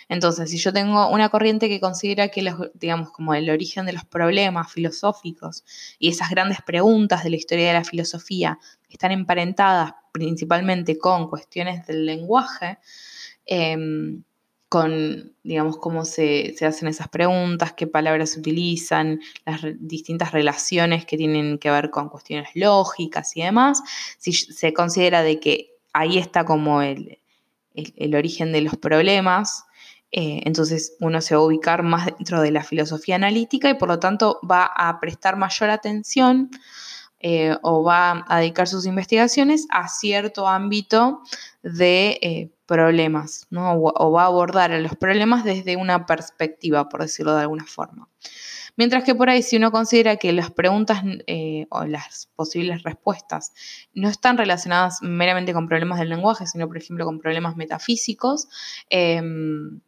Entonces, 0.08 0.50
si 0.50 0.58
yo 0.58 0.72
tengo 0.74 1.10
una 1.10 1.30
corriente 1.30 1.67
que 1.69 1.80
considera 1.80 2.30
que 2.30 2.41
los, 2.41 2.56
digamos 2.74 3.12
como 3.12 3.34
el 3.34 3.50
origen 3.50 3.86
de 3.86 3.93
los 3.93 4.06
problemas 4.06 4.72
filosóficos 4.72 5.63
y 6.00 6.10
esas 6.10 6.30
grandes 6.30 6.60
preguntas 6.65 7.24
de 7.24 7.30
la 7.30 7.36
historia 7.36 7.67
de 7.67 7.74
la 7.74 7.84
filosofía 7.84 8.60
están 8.89 9.12
emparentadas 9.12 9.93
principalmente 10.12 10.98
con 10.98 11.30
cuestiones 11.30 11.86
del 11.86 12.06
lenguaje, 12.06 12.80
em, 13.45 14.24
con, 14.69 15.34
digamos, 15.43 15.77
cómo 15.77 16.05
se, 16.05 16.55
hacen 16.62 16.88
esas 16.88 17.10
preguntas, 17.10 17.73
qué 17.73 17.88
palabras 17.88 18.32
se 18.32 18.39
utilizan, 18.39 19.19
las 19.43 19.62
distintas 19.79 20.32
relaciones 20.32 21.05
que 21.05 21.17
tienen 21.17 21.58
que 21.58 21.71
ver 21.71 21.89
con 21.89 22.08
cuestiones 22.10 22.49
lógicas 22.53 23.36
y 23.36 23.41
demás, 23.41 23.82
si 24.19 24.32
se 24.32 24.71
considera 24.71 25.23
de 25.23 25.39
que 25.39 25.71
ahí 25.91 26.19
está 26.19 26.45
como 26.45 26.84
el, 26.84 27.19
origen 28.15 28.51
de 28.51 28.62
los 28.62 28.77
problemas, 28.77 29.65
eh, 30.12 30.41
entonces 30.45 30.95
uno 30.99 31.19
se 31.21 31.36
va 31.36 31.41
a 31.41 31.45
ubicar 31.45 31.82
más 31.82 32.05
dentro 32.05 32.41
de 32.41 32.51
la 32.51 32.63
filosofía 32.63 33.15
analítica 33.15 33.69
y 33.69 33.75
por 33.75 33.89
lo 33.89 33.99
tanto 33.99 34.39
va 34.49 34.65
a 34.65 34.99
prestar 34.99 35.36
mayor 35.36 35.69
atención 35.69 36.49
eh, 37.19 37.55
o 37.63 37.84
va 37.84 38.25
a 38.27 38.39
dedicar 38.39 38.67
sus 38.67 38.86
investigaciones 38.86 39.67
a 39.69 39.88
cierto 39.88 40.47
ámbito 40.47 41.21
de 41.63 42.19
eh, 42.21 42.49
problemas, 42.69 43.47
¿no? 43.49 43.73
O, 43.73 44.12
va 44.12 44.23
a 44.23 44.27
abordar 44.27 44.69
los 44.79 44.95
problemas 44.95 45.43
desde 45.43 45.75
una 45.75 46.05
perspectiva, 46.05 46.88
por 46.88 47.01
decirlo 47.01 47.34
de 47.34 47.41
alguna 47.41 47.65
forma. 47.65 48.08
Mientras 48.77 49.03
que 49.03 49.15
por 49.15 49.27
ahí, 49.27 49.41
si 49.41 49.58
uno 49.58 49.71
considera 49.71 50.17
que 50.17 50.32
las 50.34 50.51
preguntas 50.51 51.01
eh, 51.25 51.65
o 51.71 51.86
las 51.86 52.29
posibles 52.36 52.84
respuestas 52.84 53.53
no 53.95 54.08
están 54.08 54.38
relacionadas 54.38 54.99
meramente 55.01 55.51
con 55.51 55.67
problemas 55.67 55.97
del 55.97 56.10
lenguaje, 56.10 56.45
sino, 56.45 56.67
por 56.67 56.77
ejemplo, 56.77 57.05
con 57.05 57.19
problemas 57.19 57.55
metafísicos, 57.55 58.47
em, 58.91 59.82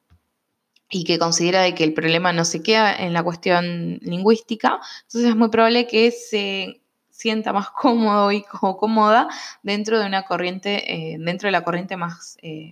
y 0.89 1.03
que 1.03 1.19
considera 1.19 1.61
de 1.61 1.75
que 1.75 1.83
el 1.83 1.93
problema 1.93 2.33
no 2.33 2.45
se 2.45 2.63
queda 2.63 2.93
en 2.95 3.13
la 3.13 3.23
cuestión 3.23 3.99
lingüística, 4.01 4.79
entonces 5.03 5.29
es 5.29 5.35
muy 5.35 5.49
probable 5.49 5.85
que 5.85 6.11
se 6.11 6.80
sienta 7.21 7.53
más 7.53 7.69
cómodo 7.81 8.31
y 8.31 8.43
cómoda 8.43 9.27
dentro 9.61 9.99
de 9.99 10.05
una 10.05 10.23
corriente, 10.23 10.93
eh, 10.93 11.17
dentro 11.19 11.47
de 11.47 11.51
la 11.51 11.63
corriente 11.63 11.95
más 11.95 12.37
eh, 12.41 12.71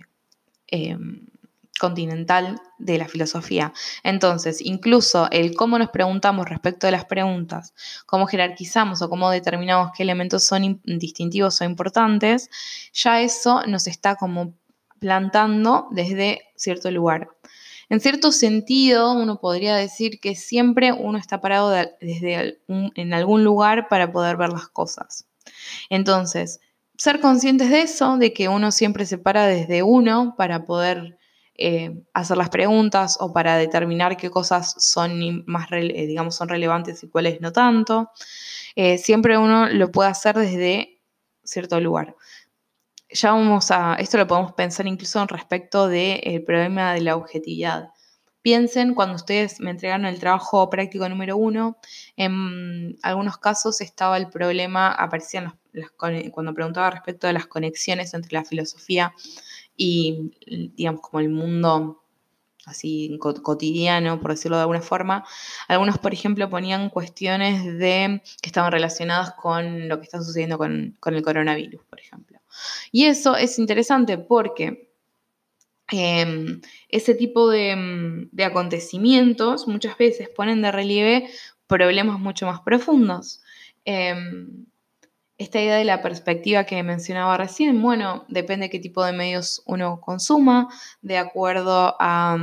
em, 0.66 1.26
continental 1.78 2.60
de 2.78 2.98
la 2.98 3.08
filosofía. 3.08 3.72
Entonces, 4.02 4.60
incluso 4.60 5.28
el 5.30 5.54
cómo 5.54 5.78
nos 5.78 5.90
preguntamos 5.90 6.48
respecto 6.48 6.86
de 6.86 6.90
las 6.92 7.06
preguntas, 7.06 7.74
cómo 8.06 8.26
jerarquizamos 8.26 9.00
o 9.00 9.08
cómo 9.08 9.30
determinamos 9.30 9.92
qué 9.96 10.02
elementos 10.02 10.44
son 10.44 10.80
distintivos 10.84 11.60
o 11.60 11.64
importantes, 11.64 12.50
ya 12.92 13.22
eso 13.22 13.62
nos 13.66 13.86
está 13.86 14.16
como 14.16 14.52
plantando 14.98 15.86
desde 15.92 16.42
cierto 16.56 16.90
lugar. 16.90 17.28
En 17.90 18.00
cierto 18.00 18.30
sentido, 18.30 19.12
uno 19.12 19.40
podría 19.40 19.74
decir 19.74 20.20
que 20.20 20.36
siempre 20.36 20.92
uno 20.92 21.18
está 21.18 21.40
parado 21.40 21.70
desde 22.00 22.60
en 22.68 23.12
algún 23.12 23.42
lugar 23.42 23.88
para 23.88 24.12
poder 24.12 24.36
ver 24.36 24.50
las 24.50 24.68
cosas. 24.68 25.26
Entonces, 25.90 26.60
ser 26.96 27.20
conscientes 27.20 27.68
de 27.68 27.82
eso, 27.82 28.16
de 28.16 28.32
que 28.32 28.48
uno 28.48 28.70
siempre 28.70 29.06
se 29.06 29.18
para 29.18 29.46
desde 29.46 29.82
uno 29.82 30.34
para 30.38 30.64
poder 30.64 31.18
eh, 31.56 32.04
hacer 32.14 32.36
las 32.36 32.48
preguntas 32.48 33.16
o 33.20 33.32
para 33.32 33.56
determinar 33.56 34.16
qué 34.16 34.30
cosas 34.30 34.72
son 34.78 35.44
más, 35.46 35.66
eh, 35.72 36.06
digamos, 36.06 36.36
son 36.36 36.48
relevantes 36.48 37.02
y 37.02 37.08
cuáles 37.08 37.40
no 37.40 37.52
tanto. 37.52 38.10
Eh, 38.76 38.98
siempre 38.98 39.36
uno 39.36 39.68
lo 39.68 39.90
puede 39.90 40.10
hacer 40.10 40.36
desde 40.36 41.00
cierto 41.42 41.80
lugar 41.80 42.14
ya 43.12 43.32
vamos 43.32 43.70
a, 43.70 43.94
esto 43.94 44.18
lo 44.18 44.26
podemos 44.26 44.52
pensar 44.52 44.86
incluso 44.86 45.24
respecto 45.26 45.88
del 45.88 46.44
problema 46.44 46.94
de 46.94 47.00
la 47.00 47.16
objetividad. 47.16 47.90
Piensen 48.42 48.94
cuando 48.94 49.16
ustedes 49.16 49.60
me 49.60 49.70
entregaron 49.70 50.06
el 50.06 50.18
trabajo 50.18 50.70
práctico 50.70 51.08
número 51.08 51.36
uno, 51.36 51.76
en 52.16 52.96
algunos 53.02 53.36
casos 53.36 53.80
estaba 53.82 54.16
el 54.16 54.28
problema, 54.28 54.90
aparecían 54.92 55.58
cuando 55.96 56.54
preguntaba 56.54 56.90
respecto 56.90 57.26
de 57.26 57.34
las 57.34 57.46
conexiones 57.46 58.14
entre 58.14 58.32
la 58.32 58.44
filosofía 58.44 59.12
y, 59.76 60.32
digamos, 60.74 61.02
como 61.02 61.20
el 61.20 61.28
mundo 61.28 62.02
así 62.66 63.18
cotidiano, 63.18 64.20
por 64.20 64.30
decirlo 64.32 64.56
de 64.56 64.62
alguna 64.62 64.82
forma. 64.82 65.24
Algunos, 65.68 65.98
por 65.98 66.12
ejemplo, 66.12 66.48
ponían 66.48 66.88
cuestiones 66.90 67.64
de 67.78 68.22
que 68.40 68.48
estaban 68.48 68.72
relacionadas 68.72 69.32
con 69.34 69.88
lo 69.88 69.98
que 69.98 70.04
está 70.04 70.22
sucediendo 70.22 70.58
con, 70.58 70.96
con 71.00 71.14
el 71.14 71.22
coronavirus, 71.22 71.82
por 71.84 72.00
ejemplo. 72.00 72.39
Y 72.92 73.04
eso 73.04 73.36
es 73.36 73.58
interesante 73.58 74.18
porque 74.18 74.90
em, 75.90 76.60
ese 76.88 77.14
tipo 77.14 77.52
em, 77.52 78.28
de, 78.32 78.44
acontecimientos 78.44 79.66
muchas 79.66 79.96
veces 79.98 80.28
ponen 80.28 80.62
de 80.62 80.72
relieve 80.72 81.30
problemas 81.66 82.18
mucho 82.18 82.46
más 82.46 82.60
profundos. 82.60 83.42
Em, 83.84 84.66
esta 85.38 85.58
idea 85.60 85.76
de 85.76 85.84
la 85.84 86.02
perspectiva 86.02 86.64
que 86.64 86.82
mencionaba 86.82 87.38
recién, 87.38 87.80
bueno, 87.80 88.26
depende 88.28 88.66
de 88.66 88.70
qué 88.70 88.78
tipo 88.78 89.02
de 89.02 89.12
medios 89.12 89.62
uno 89.64 89.98
consuma, 90.00 90.68
de 91.00 91.16
acuerdo 91.16 91.96
a, 91.98 92.36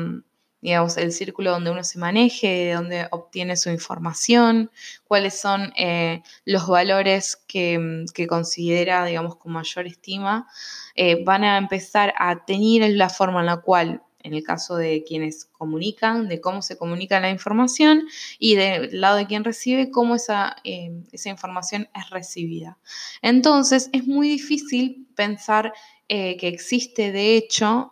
digamos, 0.61 0.97
el 0.97 1.11
círculo 1.11 1.51
donde 1.51 1.71
uno 1.71 1.83
se 1.83 1.99
maneje, 1.99 2.47
de 2.47 2.73
donde 2.73 3.07
obtiene 3.11 3.55
su 3.57 3.69
información, 3.69 4.71
cuáles 5.03 5.39
son 5.39 5.71
eh, 5.77 6.23
los 6.45 6.67
valores 6.67 7.37
que, 7.47 8.05
considera, 8.27 9.05
digamos, 9.05 9.35
con 9.35 9.53
mayor 9.53 9.85
estima, 9.85 10.47
eh, 10.95 11.23
van 11.23 11.43
a 11.43 11.57
empezar 11.57 12.13
a 12.17 12.45
tener 12.45 12.91
la 12.91 13.09
forma 13.09 13.41
en 13.41 13.45
la 13.45 13.57
cual 13.57 14.01
en 14.23 14.33
el 14.33 14.43
caso 14.43 14.75
de 14.75 15.05
quienes 15.07 15.45
comunican, 15.45 16.27
de 16.27 16.41
cómo 16.41 16.61
se 16.61 16.77
comunica 16.77 17.19
la 17.21 17.29
información 17.29 18.07
y 18.39 18.55
del 18.55 18.99
lado 18.99 19.15
de 19.15 19.27
quien 19.27 19.45
recibe, 19.45 19.89
cómo 19.89 20.15
esa, 20.15 20.57
eh, 20.65 20.91
esa 21.13 21.29
información 21.29 21.87
es 21.95 22.09
recibida. 22.09 22.77
Entonces, 23.21 23.89
es 23.93 24.05
muy 24.05 24.27
difícil 24.27 25.07
pensar 25.15 25.71
que 26.09 26.37
existe 26.41 27.11
de 27.11 27.35
hecho 27.35 27.91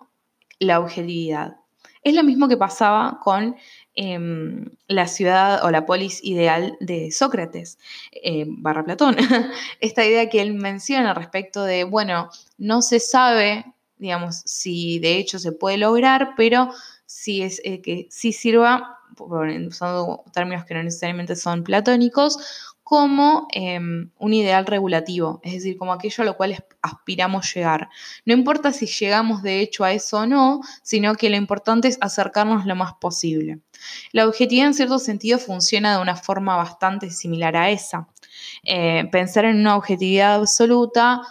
la 0.59 0.80
objetividad. 0.80 1.57
Es 2.06 2.14
lo 2.14 2.24
mismo 2.24 2.47
que 2.47 2.56
pasaba 2.56 3.20
con 3.22 3.56
em, 3.95 4.70
la 4.88 5.08
ciudad 5.08 5.66
o 5.66 5.72
la 5.72 5.86
polis 5.86 6.24
ideal 6.24 6.78
de 6.80 7.12
Sócrates, 7.12 7.80
eh, 8.12 8.45
barra 8.47 8.86
Platón. 8.86 9.18
Esta 9.82 10.06
idea 10.06 10.30
que 10.30 10.41
él 10.41 10.53
menciona 10.53 11.14
respecto 11.14 11.64
de, 11.64 11.84
bueno, 11.84 12.30
no 12.58 12.82
se 12.82 13.01
sabe 13.01 13.66
digamos, 13.97 14.41
si 14.45 14.99
de 14.99 15.18
hecho 15.18 15.39
se 15.39 15.51
puede 15.51 15.78
lograr, 15.78 16.34
pero 16.36 16.70
si 17.06 17.41
es 17.41 17.62
eh, 17.64 17.82
que 17.82 18.08
sí 18.10 18.34
sirva, 18.34 18.99
usando 19.18 20.24
términos 20.34 20.66
que 20.66 20.74
no 20.74 20.84
necesariamente 20.84 21.36
son 21.36 21.64
platónicos, 21.64 22.75
como 22.86 23.48
em, 23.52 24.12
un 24.20 24.34
ideal 24.36 24.68
regulativo, 24.68 25.42
es 25.44 25.54
decir, 25.54 25.76
como 25.76 25.92
aquello 25.92 26.22
a 26.22 26.26
lo 26.26 26.38
cual 26.38 26.64
aspiramos 26.84 27.52
llegar. 27.52 27.90
No 28.26 28.34
importa 28.36 28.72
si 28.72 28.86
llegamos 28.86 29.42
de 29.42 29.60
hecho 29.60 29.84
a 29.84 29.92
eso 29.92 30.20
o 30.20 30.28
no, 30.28 30.62
sino 30.84 31.16
que 31.16 31.32
lo 31.32 31.36
importante 31.36 31.88
es 31.88 31.98
acercarnos 32.00 32.68
lo 32.68 32.76
más 32.76 32.94
posible. 33.02 33.58
La 34.12 34.28
objetividad 34.28 34.68
en 34.68 34.76
cierto 34.76 35.00
sentido 35.00 35.40
funciona 35.40 35.96
de 35.96 36.02
una 36.04 36.16
forma 36.16 36.58
bastante 36.58 37.10
similar 37.10 37.58
a 37.58 37.72
esa. 37.72 38.08
Eh, 38.64 39.10
pensar 39.12 39.46
en 39.46 39.62
una 39.62 39.78
objetividad 39.78 40.36
absoluta 40.36 41.24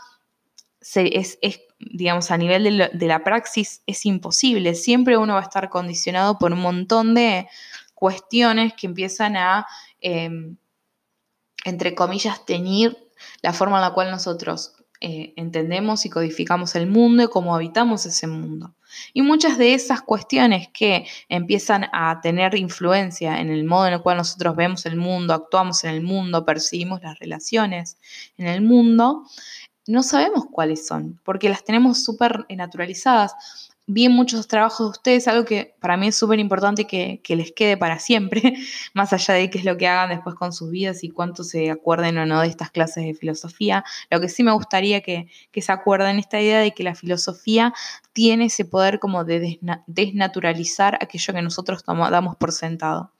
es, 0.97 1.39
digamos, 1.79 2.33
a 2.33 2.37
nivel 2.37 2.91
de, 2.93 3.07
la 3.07 3.23
praxis 3.23 3.81
es 3.87 4.05
imposible. 4.07 4.75
Siempre 4.75 5.17
uno 5.17 5.35
va 5.35 5.39
a 5.39 5.45
estar 5.45 5.71
condicionado 5.71 6.37
por 6.37 6.53
un 6.53 6.63
montón 6.63 7.15
de 7.15 7.47
cuestiones 7.95 8.73
que 8.75 8.89
empiezan 8.89 9.37
a, 9.37 9.69
em, 10.01 10.57
entre 11.65 11.95
comillas, 11.95 12.45
teñir 12.47 12.97
la 13.43 13.53
forma 13.53 13.77
en 13.77 13.83
la 13.83 13.95
cual 13.95 14.11
nosotros 14.11 14.75
eh, 15.01 15.35
entendemos 15.37 16.07
y 16.07 16.11
codificamos 16.11 16.75
el 16.77 16.87
mundo 16.87 17.25
y 17.25 17.29
cómo 17.29 17.55
habitamos 17.55 18.07
ese 18.07 18.27
mundo. 18.27 18.75
Y 19.12 19.23
muchas 19.23 19.59
de 19.59 19.75
esas 19.75 20.03
cuestiones 20.03 20.69
que 20.73 21.07
empiezan 21.29 21.87
a 21.93 22.21
tener 22.21 22.55
influencia 22.55 23.41
en 23.41 23.51
el 23.51 23.65
modo 23.65 23.89
en 23.89 23.95
el 23.95 24.03
cual 24.03 24.19
nosotros 24.19 24.55
vemos 24.55 24.87
el 24.87 24.97
mundo, 24.97 25.35
actuamos 25.35 25.85
en 25.85 25.91
el 25.91 26.03
mundo, 26.03 26.45
percibimos 26.45 27.03
las 27.03 27.19
relaciones 27.19 27.99
en 28.39 28.47
el 28.47 28.62
mundo, 28.62 29.25
no 29.87 30.03
sabemos 30.03 30.45
cuáles 30.51 30.87
son, 30.87 31.21
porque 31.25 31.49
las 31.49 31.65
tenemos 31.65 32.03
súper 32.03 32.47
naturalizadas 32.49 33.35
vi 33.87 34.09
muchos 34.09 34.49
trabajos 34.49 34.87
de 34.87 34.91
ustedes 34.91 35.28
algo 35.28 35.45
que 35.45 35.74
para 35.78 35.97
mí 35.97 36.09
es 36.09 36.16
súper 36.16 36.39
importante 36.39 36.87
que, 36.87 37.20
les 37.28 37.53
quede 37.53 37.76
para 37.76 37.99
siempre, 37.99 38.55
más 38.95 39.12
allá 39.12 39.35
de 39.35 39.51
qué 39.51 39.59
es 39.59 39.64
lo 39.64 39.76
que 39.76 39.87
hagan 39.87 40.11
después 40.11 40.35
con 40.35 40.53
sus 40.53 40.70
vidas 40.70 41.05
y 41.05 41.11
cuánto 41.11 41.45
se 41.45 41.70
acuerden 41.70 42.16
o 42.18 42.26
no 42.26 42.41
de 42.41 42.49
estas 42.49 42.70
clases 42.70 43.05
de 43.05 43.14
filosofía. 43.14 43.85
Lo 44.11 44.20
que 44.20 44.28
sí 44.28 44.43
me 44.43 44.53
gustaría 44.53 45.03
que, 45.03 45.28
se 45.55 45.72
acuerden 45.72 46.18
esta 46.18 46.41
idea 46.41 46.61
de 46.61 46.72
que 46.72 46.82
la 46.82 46.95
filosofía 46.95 47.74
tiene 48.12 48.47
ese 48.47 48.64
poder 48.64 49.01
como 49.01 49.24
de 49.24 49.59
desnaturalizar 49.87 50.99
aquello 51.01 51.35
que 51.35 51.43
nosotros 51.43 51.82
damos 51.85 52.37
por 52.37 52.53
sentado. 52.53 53.12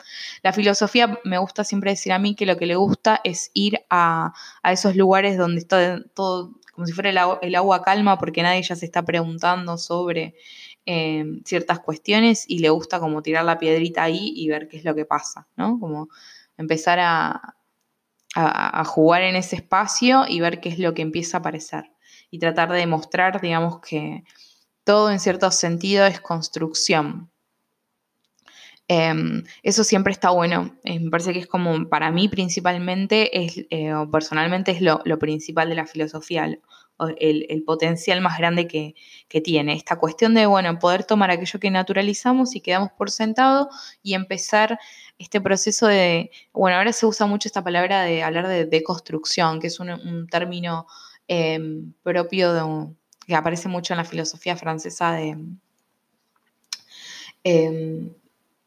La 0.43 0.53
filosofía 0.53 1.19
me 1.25 1.39
gusta 1.39 1.65
siempre 1.65 1.91
decir 1.91 2.13
a 2.13 2.19
mí 2.19 2.35
que 2.35 2.47
lo 2.47 2.57
que 2.57 2.67
le 2.67 2.77
gusta 2.77 3.21
es 3.25 3.51
ir 3.55 3.81
a, 3.91 4.33
a 4.63 4.73
esos 4.73 4.95
lugares 4.97 5.37
donde 5.37 5.61
está 5.61 6.01
todo 6.15 6.53
como 6.75 6.87
si 6.87 6.93
fuera 6.93 7.11
el, 7.11 7.55
agua 7.55 7.83
calma 7.83 8.19
porque 8.19 8.43
nadie 8.43 8.63
ya 8.63 8.77
se 8.77 8.85
está 8.85 9.05
preguntando 9.05 9.79
sobre 9.79 10.35
eh, 10.87 11.25
ciertas 11.45 11.81
cuestiones 11.81 12.45
y 12.49 12.59
le 12.59 12.71
gusta 12.71 13.01
como 13.01 13.23
tirar 13.23 13.45
la 13.45 13.59
piedrita 13.59 14.03
ahí 14.03 14.33
y 14.37 14.49
ver 14.49 14.69
qué 14.69 14.77
es 14.77 14.85
lo 14.85 14.95
que 14.95 15.05
pasa, 15.05 15.47
¿no? 15.57 15.79
Como 15.79 16.09
empezar 16.57 16.99
a, 17.01 17.57
a, 18.35 18.85
jugar 18.85 19.23
en 19.23 19.37
ese 19.37 19.57
espacio 19.57 20.25
y 20.29 20.41
ver 20.41 20.61
qué 20.61 20.69
es 20.69 20.79
lo 20.79 20.95
que 20.95 21.03
empieza 21.03 21.37
a 21.37 21.41
aparecer 21.41 21.93
y 22.31 22.39
tratar 22.39 22.71
de 22.73 22.79
demostrar, 22.79 23.41
digamos, 23.41 23.81
que 23.81 24.25
todo 24.83 25.11
en 25.11 25.21
cierto 25.21 25.51
sentido 25.51 26.05
es 26.07 26.21
construcción, 26.21 27.31
Em, 28.89 29.45
eso 29.63 29.83
siempre 29.83 30.13
está 30.13 30.31
bueno. 30.31 30.77
Eh, 30.85 31.01
me 31.01 31.11
parece 31.11 31.33
que 31.33 31.39
es 31.39 31.47
como, 31.47 31.89
para 31.89 32.11
mí 32.11 32.29
principalmente, 32.29 33.45
es, 33.45 33.65
eh, 33.71 33.95
o 33.95 34.11
personalmente 34.11 34.73
es 34.73 34.83
lo, 34.83 35.01
principal 35.19 35.69
de 35.71 35.75
la 35.75 35.87
filosofía, 35.87 36.47
el, 37.19 37.63
potencial 37.65 38.21
más 38.21 38.39
grande 38.39 38.67
que, 38.67 38.95
tiene. 39.43 39.75
Esta 39.75 39.97
cuestión 39.99 40.35
de, 40.35 40.47
bueno, 40.47 40.79
poder 40.79 41.05
tomar 41.05 41.31
aquello 41.31 41.59
que 41.61 41.71
naturalizamos 41.71 42.55
y 42.55 42.61
quedamos 42.61 42.91
por 42.93 43.11
sentado 43.11 43.69
y 44.03 44.15
empezar 44.15 44.79
este 45.19 45.41
proceso 45.41 45.87
de, 45.87 46.31
bueno, 46.53 46.77
ahora 46.77 46.93
se 46.93 47.07
usa 47.07 47.27
mucho 47.27 47.49
esta 47.49 47.65
palabra 47.65 48.03
de 48.03 48.23
hablar 48.23 48.49
de 48.49 48.67
deconstrucción, 48.67 49.61
que 49.61 49.69
es 49.69 49.81
un, 49.81 50.27
término 50.31 50.87
em, 51.27 51.93
propio 52.03 52.53
de, 52.53 52.95
que 53.27 53.35
aparece 53.35 53.69
mucho 53.69 53.95
en 53.95 53.99
la 53.99 54.05
filosofía 54.05 54.57
francesa 54.57 55.13
de... 55.13 55.37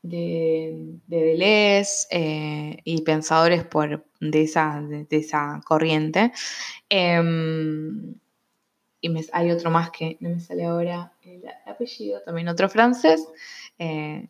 Em, 0.03 0.99
de, 1.07 1.17
Deleuze 1.17 2.07
eh, 2.11 2.77
y 2.83 3.01
pensadores 3.01 3.63
por, 3.65 4.05
de, 4.19 4.41
esa, 4.43 4.81
de, 4.81 5.07
esa 5.09 5.61
corriente. 5.65 6.31
Em, 6.89 8.15
y 9.01 9.13
hay 9.31 9.51
otro 9.51 9.69
más 9.69 9.91
que 9.91 10.17
no 10.19 10.29
me 10.29 10.39
sale 10.39 10.65
ahora 10.65 11.13
el 11.23 11.43
apellido, 11.65 12.21
también 12.23 12.47
otro 12.47 12.67
francés, 12.67 13.25
eh, 13.77 14.27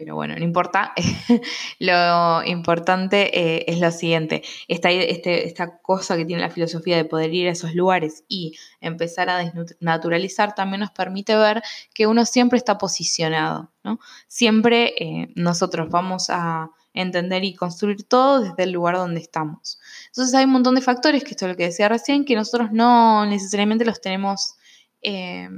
pero 0.00 0.14
bueno, 0.14 0.34
no 0.34 0.42
importa. 0.42 0.94
lo 1.78 2.42
importante 2.42 3.38
eh, 3.38 3.64
es 3.68 3.80
lo 3.80 3.90
siguiente, 3.90 4.42
esta, 4.66 4.90
este, 4.90 5.46
esta 5.46 5.76
cosa 5.82 6.16
que 6.16 6.24
tiene 6.24 6.40
la 6.40 6.48
filosofía 6.48 6.96
de 6.96 7.04
poder 7.04 7.34
ir 7.34 7.48
a 7.48 7.50
esos 7.50 7.74
lugares 7.74 8.24
y 8.26 8.56
empezar 8.80 9.28
a 9.28 9.36
desnaturalizar 9.36 10.54
también 10.54 10.80
nos 10.80 10.90
permite 10.90 11.36
ver 11.36 11.62
que 11.92 12.06
uno 12.06 12.24
siempre 12.24 12.56
está 12.56 12.78
posicionado, 12.78 13.70
¿no? 13.84 14.00
Siempre 14.26 14.94
eh, 14.96 15.28
nosotros 15.34 15.90
vamos 15.90 16.30
a 16.30 16.70
entender 16.94 17.44
y 17.44 17.54
construir 17.54 18.04
todo 18.04 18.40
desde 18.40 18.62
el 18.62 18.72
lugar 18.72 18.96
donde 18.96 19.20
estamos. 19.20 19.78
Entonces 20.06 20.34
hay 20.34 20.46
un 20.46 20.52
montón 20.52 20.76
de 20.76 20.80
factores, 20.80 21.24
que 21.24 21.32
esto 21.32 21.44
es 21.44 21.50
lo 21.50 21.58
que 21.58 21.64
decía 21.64 21.90
recién, 21.90 22.24
que 22.24 22.36
nosotros 22.36 22.72
no 22.72 23.26
necesariamente 23.26 23.84
los 23.84 24.00
tenemos, 24.00 24.54
eh, 25.02 25.50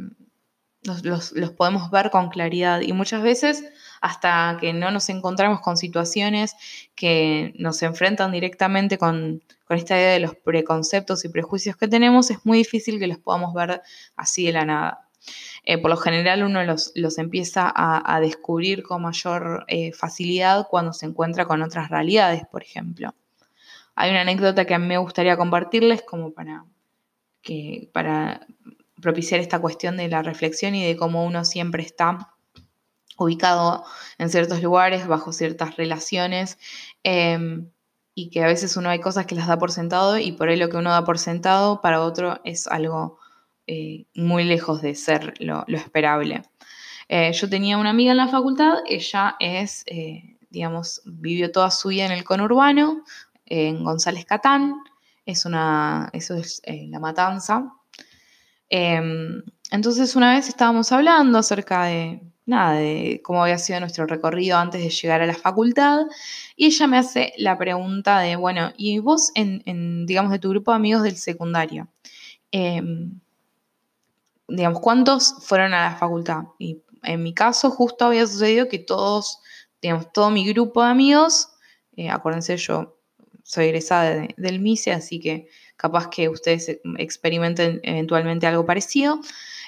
los 0.82 1.50
podemos 1.56 1.92
ver 1.92 2.10
con 2.10 2.28
claridad 2.28 2.80
y 2.80 2.92
muchas 2.92 3.22
veces 3.22 3.62
hasta 4.02 4.58
que 4.60 4.72
no 4.72 4.90
nos 4.90 5.08
encontramos 5.08 5.60
con 5.60 5.76
situaciones 5.76 6.56
que 6.96 7.54
nos 7.56 7.80
enfrentan 7.82 8.32
directamente 8.32 8.98
con, 8.98 9.42
esta 9.70 9.96
idea 9.96 10.10
de 10.10 10.20
los 10.20 10.34
preconceptos 10.34 11.24
y 11.24 11.30
prejuicios 11.30 11.76
que 11.76 11.88
tenemos, 11.88 12.30
es 12.30 12.44
muy 12.44 12.58
difícil 12.58 12.98
que 12.98 13.06
los 13.06 13.16
podamos 13.16 13.54
ver 13.54 13.80
así 14.16 14.44
de 14.44 14.52
la 14.52 14.66
nada. 14.66 15.08
Eh, 15.64 15.78
por 15.78 15.90
lo 15.90 15.96
general 15.96 16.42
uno 16.42 16.62
los, 16.64 16.92
empieza 17.16 17.72
a, 17.74 18.20
descubrir 18.20 18.82
con 18.82 19.00
mayor 19.00 19.64
eh, 19.68 19.92
facilidad 19.92 20.66
cuando 20.68 20.92
se 20.92 21.06
encuentra 21.06 21.46
con 21.46 21.62
otras 21.62 21.88
realidades, 21.88 22.42
por 22.50 22.62
ejemplo. 22.62 23.14
Hay 23.94 24.10
una 24.10 24.22
anécdota 24.22 24.66
que 24.66 24.74
a 24.74 24.78
mí 24.78 24.88
me 24.88 24.98
gustaría 24.98 25.38
compartirles 25.38 26.02
como 26.02 26.32
para, 26.32 26.66
que, 27.40 27.88
para 27.94 28.46
propiciar 29.00 29.40
esta 29.40 29.60
cuestión 29.60 29.96
de 29.96 30.08
la 30.08 30.22
reflexión 30.22 30.74
y 30.74 30.84
de 30.84 30.96
cómo 30.96 31.24
uno 31.24 31.46
siempre 31.46 31.82
está 31.82 32.32
ubicado 33.22 33.84
en 34.18 34.30
ciertos 34.30 34.62
lugares, 34.62 35.06
bajo 35.06 35.32
ciertas 35.32 35.76
relaciones, 35.76 36.58
em, 37.02 37.70
y 38.14 38.30
que 38.30 38.42
a 38.42 38.46
veces 38.46 38.76
uno 38.76 38.90
hay 38.90 39.00
cosas 39.00 39.26
que 39.26 39.34
las 39.34 39.46
da 39.46 39.58
por 39.58 39.72
sentado 39.72 40.18
y 40.18 40.32
por 40.32 40.48
ahí 40.48 40.56
lo 40.56 40.68
que 40.68 40.76
uno 40.76 40.90
da 40.90 41.04
por 41.04 41.18
sentado 41.18 41.80
para 41.80 42.02
otro 42.02 42.40
es 42.44 42.66
algo 42.66 43.18
eh, 43.66 44.06
muy 44.14 44.44
lejos 44.44 44.82
de 44.82 44.94
ser 44.94 45.34
lo, 45.40 45.64
esperable. 45.68 46.42
Eh, 47.08 47.32
yo 47.32 47.48
tenía 47.48 47.78
una 47.78 47.90
amiga 47.90 48.12
en 48.12 48.18
la 48.18 48.28
facultad, 48.28 48.78
ella 48.86 49.36
es, 49.38 49.84
eh, 49.86 50.38
digamos, 50.50 51.02
vivió 51.04 51.50
toda 51.52 51.70
su 51.70 51.88
vida 51.88 52.06
en 52.06 52.12
el 52.12 52.24
conurbano, 52.24 53.04
en 53.46 53.84
González 53.84 54.24
Catán, 54.26 54.76
es 55.24 55.44
una, 55.46 56.10
eso 56.12 56.34
es 56.34 56.62
La 56.66 56.98
Matanza. 56.98 57.72
Em, 58.68 59.42
entonces 59.70 60.16
una 60.16 60.34
vez 60.34 60.48
estábamos 60.48 60.92
hablando 60.92 61.38
acerca 61.38 61.84
de 61.84 62.22
nada, 62.46 62.74
de 62.74 63.20
cómo 63.24 63.42
había 63.42 63.58
sido 63.58 63.80
nuestro 63.80 64.06
recorrido 64.06 64.58
antes 64.58 64.82
de 64.82 64.90
llegar 64.90 65.22
a 65.22 65.26
la 65.26 65.34
facultad. 65.34 66.06
Y 66.56 66.66
ella 66.66 66.86
me 66.86 66.98
hace 66.98 67.32
la 67.38 67.56
pregunta 67.58 68.18
de, 68.20 68.36
bueno, 68.36 68.72
¿y 68.76 68.98
vos 68.98 69.30
en, 69.34 70.06
digamos, 70.06 70.32
de 70.32 70.38
tu 70.38 70.50
grupo 70.50 70.72
de 70.72 70.76
amigos 70.76 71.02
del 71.02 71.16
secundario? 71.16 71.88
Em, 72.50 73.20
digamos, 74.48 74.80
¿cuántos 74.80 75.34
fueron 75.40 75.74
a 75.74 75.90
la 75.90 75.96
facultad? 75.96 76.44
Y 76.58 76.82
en 77.02 77.22
mi 77.22 77.34
caso 77.34 77.70
justo 77.70 78.06
había 78.06 78.26
sucedido 78.26 78.68
que 78.68 78.78
todos, 78.78 79.40
digamos, 79.80 80.12
todo 80.12 80.30
mi 80.30 80.46
grupo 80.48 80.82
de 80.82 80.90
amigos, 80.90 81.48
eh, 81.96 82.10
acuérdense, 82.10 82.56
yo 82.56 82.98
soy 83.44 83.66
egresada 83.66 84.26
del 84.36 84.60
MISE, 84.60 84.92
así 84.92 85.20
que 85.20 85.48
capaz 85.76 86.08
que 86.08 86.28
ustedes 86.28 86.80
experimenten 86.98 87.80
eventualmente 87.82 88.46
algo 88.46 88.64
parecido. 88.64 89.20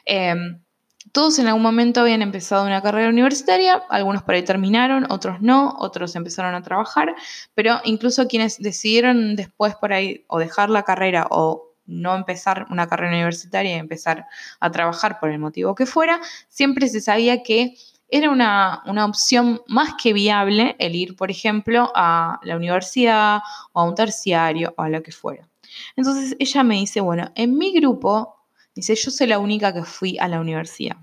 Em, 0.04 0.63
todos 1.12 1.38
en 1.38 1.46
algún 1.46 1.62
momento 1.62 2.00
habían 2.00 2.22
empezado 2.22 2.66
una 2.66 2.82
carrera 2.82 3.08
universitaria, 3.08 3.82
algunos 3.88 4.22
por 4.22 4.34
ahí 4.34 4.42
terminaron, 4.42 5.06
otros 5.10 5.40
no, 5.40 5.74
otros 5.78 6.16
empezaron 6.16 6.54
a 6.54 6.62
trabajar, 6.62 7.14
pero 7.54 7.80
incluso 7.84 8.26
quienes 8.26 8.58
decidieron 8.58 9.36
después 9.36 9.74
por 9.76 9.92
ahí 9.92 10.24
o 10.26 10.38
dejar 10.38 10.70
la 10.70 10.82
carrera 10.82 11.26
o 11.30 11.74
no 11.86 12.14
empezar 12.14 12.66
una 12.70 12.86
carrera 12.86 13.12
universitaria 13.12 13.76
y 13.76 13.78
empezar 13.78 14.26
a 14.58 14.70
trabajar 14.70 15.20
por 15.20 15.30
el 15.30 15.38
motivo 15.38 15.74
que 15.74 15.86
fuera, 15.86 16.20
siempre 16.48 16.88
se 16.88 17.00
sabía 17.00 17.42
que 17.42 17.76
era 18.08 18.30
una, 18.30 18.82
una, 18.86 19.04
opción 19.04 19.62
más 19.66 19.94
que 20.00 20.12
viable 20.12 20.76
el 20.78 20.94
ir, 20.94 21.16
por 21.16 21.30
ejemplo, 21.30 21.90
a 21.94 22.38
la 22.42 22.56
universidad 22.56 23.40
o 23.72 23.80
a 23.80 23.84
un 23.84 23.94
terciario 23.94 24.74
o 24.76 24.82
a 24.82 24.88
lo 24.88 25.02
que 25.02 25.10
fuera. 25.10 25.48
Entonces 25.96 26.36
ella 26.38 26.62
me 26.62 26.76
dice, 26.76 27.00
bueno, 27.00 27.30
en 27.34 27.56
mi 27.56 27.72
grupo, 27.72 28.36
dice, 28.74 28.94
yo 28.94 29.10
soy 29.10 29.26
la 29.26 29.38
única 29.38 29.72
que 29.72 29.84
fui 29.84 30.18
a 30.18 30.28
la 30.28 30.40
universidad. 30.40 30.96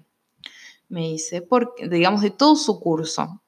Me 0.89 1.01
dice, 1.01 1.41
porque, 1.41 1.87
digamos, 1.87 2.21
de 2.21 2.31
todo 2.31 2.55
su 2.55 2.79
curso. 2.79 3.41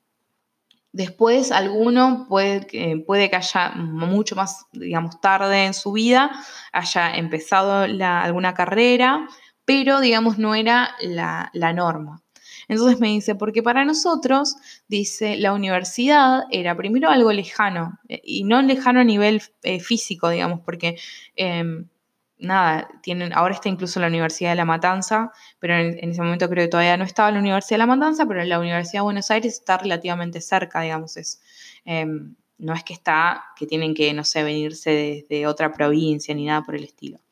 Después 0.94 1.52
alguno 1.52 2.28
puede, 2.30 3.00
puede 3.06 3.30
que 3.30 3.36
haya 3.36 3.72
mucho 3.72 4.36
más, 4.36 4.66
digamos, 4.72 5.20
tarde 5.20 5.66
en 5.66 5.74
su 5.74 5.92
vida, 5.92 6.32
haya 6.72 7.16
empezado 7.16 7.88
alguna 8.00 8.54
carrera, 8.54 9.28
pero, 9.66 10.00
digamos, 10.00 10.38
no 10.38 10.56
era 10.56 10.96
la, 11.02 11.50
norma. 11.74 12.22
Entonces 12.68 13.00
me 13.00 13.08
dice, 13.08 13.36
porque 13.36 13.64
para 13.64 13.84
nosotros, 13.86 14.56
dice, 14.88 15.36
la 15.36 15.54
universidad 15.54 16.44
era 16.52 16.78
primero 16.78 17.10
algo 17.10 17.34
lejano, 17.34 18.00
eh, 18.08 18.22
y 18.24 18.44
no 18.44 18.62
lejano 18.62 19.02
a 19.02 19.04
nivel 19.04 19.42
eh, 19.64 19.80
físico, 19.80 20.30
digamos, 20.30 20.62
porque 20.62 20.98
em, 21.36 21.88
nada, 22.44 22.90
tienen, 23.02 23.34
ahora 23.34 23.56
está 23.56 23.70
incluso 23.70 24.00
la 24.00 24.08
Universidad 24.08 24.52
de 24.52 24.58
La 24.58 24.66
Matanza, 24.66 25.32
pero 25.60 25.76
en, 25.76 26.10
ese 26.12 26.22
momento 26.22 26.50
creo 26.50 26.66
que 26.66 26.70
todavía 26.70 26.98
no 26.98 27.06
estaba 27.06 27.32
la 27.32 27.40
Universidad 27.40 27.76
de 27.76 27.86
La 27.88 27.96
Matanza, 27.96 28.26
pero 28.28 28.44
la 28.44 28.60
Universidad 28.60 29.00
de 29.00 29.04
Buenos 29.06 29.32
Aires 29.32 29.54
está 29.54 29.78
relativamente 29.78 30.42
cerca, 30.42 30.82
digamos, 30.82 31.18
es, 31.18 31.42
em, 31.86 32.36
no 32.58 32.74
es 32.74 32.84
que 32.84 32.94
está, 32.94 33.46
que 33.58 33.66
tienen 33.66 33.94
que, 33.94 34.14
no 34.14 34.24
sé, 34.24 34.44
venirse 34.44 34.92
desde 34.92 35.48
otra 35.48 35.72
provincia 35.72 36.36
ni 36.36 36.46
nada 36.46 36.64
por 36.64 36.76
el 36.76 36.84
estilo. 36.84 37.23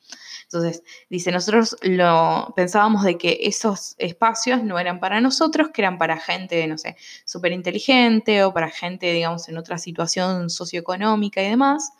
Entonces, 0.52 0.82
dice, 1.08 1.32
nosotros 1.32 1.76
lo 1.80 2.52
pensábamos 2.54 3.04
de 3.04 3.16
que 3.16 3.38
esos 3.42 3.94
espacios 3.96 4.62
no 4.62 4.78
eran 4.78 5.00
para 5.00 5.18
nosotros, 5.22 5.70
que 5.72 5.80
eran 5.80 5.96
para 5.96 6.18
gente, 6.18 6.66
no 6.66 6.76
sé, 6.76 6.96
súper 7.24 7.52
inteligente 7.52 8.44
o 8.44 8.52
para 8.52 8.68
gente, 8.68 9.10
digamos, 9.12 9.48
en 9.48 9.56
otra 9.56 9.78
situación 9.78 10.50
socioeconómica 10.50 11.42
y 11.42 11.48
demás. 11.48 11.92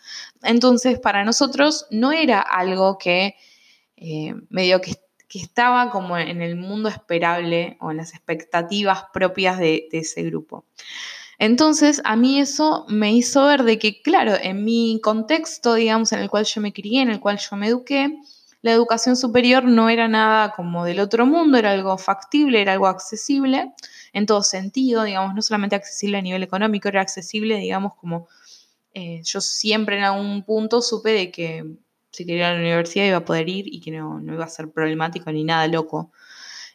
Entonces, 0.43 0.99
para 1.01 1.25
nosotros 1.25 1.87
no 1.91 2.13
era 2.13 2.41
algo 2.41 2.99
que 2.99 3.37
eh, 3.97 4.35
medio 4.51 4.81
que, 4.81 5.01
estaba 5.35 5.89
como 5.89 6.19
en 6.19 6.43
el 6.43 6.57
mundo 6.57 6.91
esperable 6.91 7.79
o 7.81 7.91
en 7.91 7.97
las 7.97 8.13
expectativas 8.13 9.05
propias 9.15 9.59
de, 9.59 9.89
de 9.91 10.01
ese 10.01 10.23
grupo. 10.25 10.67
Entonces, 11.39 12.03
a 12.05 12.17
mí 12.17 12.39
eso 12.39 12.85
me 12.89 13.15
hizo 13.15 13.47
ver 13.47 13.63
de 13.63 13.79
que, 13.79 14.03
claro, 14.03 14.35
en 14.39 14.63
mi 14.63 15.01
contexto, 15.03 15.73
digamos, 15.73 16.13
en 16.13 16.19
el 16.19 16.29
cual 16.29 16.45
yo 16.45 16.61
me 16.61 16.75
crié, 16.75 17.01
en 17.01 17.11
el 17.11 17.19
cual 17.19 17.39
yo 17.39 17.57
me 17.57 17.69
eduqué, 17.69 18.15
la 18.63 18.73
educación 18.73 19.17
superior 19.17 19.65
no 19.65 19.91
era 19.91 20.09
nada 20.09 20.53
como 20.53 20.85
del 20.85 21.01
otro 21.01 21.27
mundo, 21.27 21.59
era 21.59 21.73
algo 21.73 21.99
factible, 21.99 22.63
era 22.63 22.73
algo 22.73 22.87
accesible 22.87 23.73
en 24.13 24.27
todo 24.27 24.43
sentido, 24.43 25.03
digamos, 25.03 25.35
no 25.35 25.43
solamente 25.43 25.77
accesible 25.77 26.19
a 26.19 26.23
nivel 26.23 26.43
económico, 26.43 26.89
era 26.89 27.01
accesible, 27.01 27.57
digamos, 27.59 27.95
como 27.97 28.29
eh, 28.95 29.21
yo 29.25 29.41
siempre 29.41 29.99
en 29.99 30.05
algún 30.05 30.45
punto 30.45 30.81
supe 30.81 31.11
de 31.11 31.31
que 31.31 31.65
si 32.11 32.25
quería 32.25 32.43
ir 32.43 32.45
a 32.45 32.53
la 32.55 32.61
universidad 32.61 33.07
iba 33.07 33.17
a 33.17 33.25
poder 33.25 33.49
ir 33.49 33.65
y 33.67 33.81
que 33.81 33.91
no, 33.91 34.21
no 34.21 34.35
iba 34.35 34.45
a 34.45 34.49
ser 34.49 34.71
problemático 34.71 35.33
ni 35.33 35.45
nada 35.45 35.67
loco. 35.67 36.13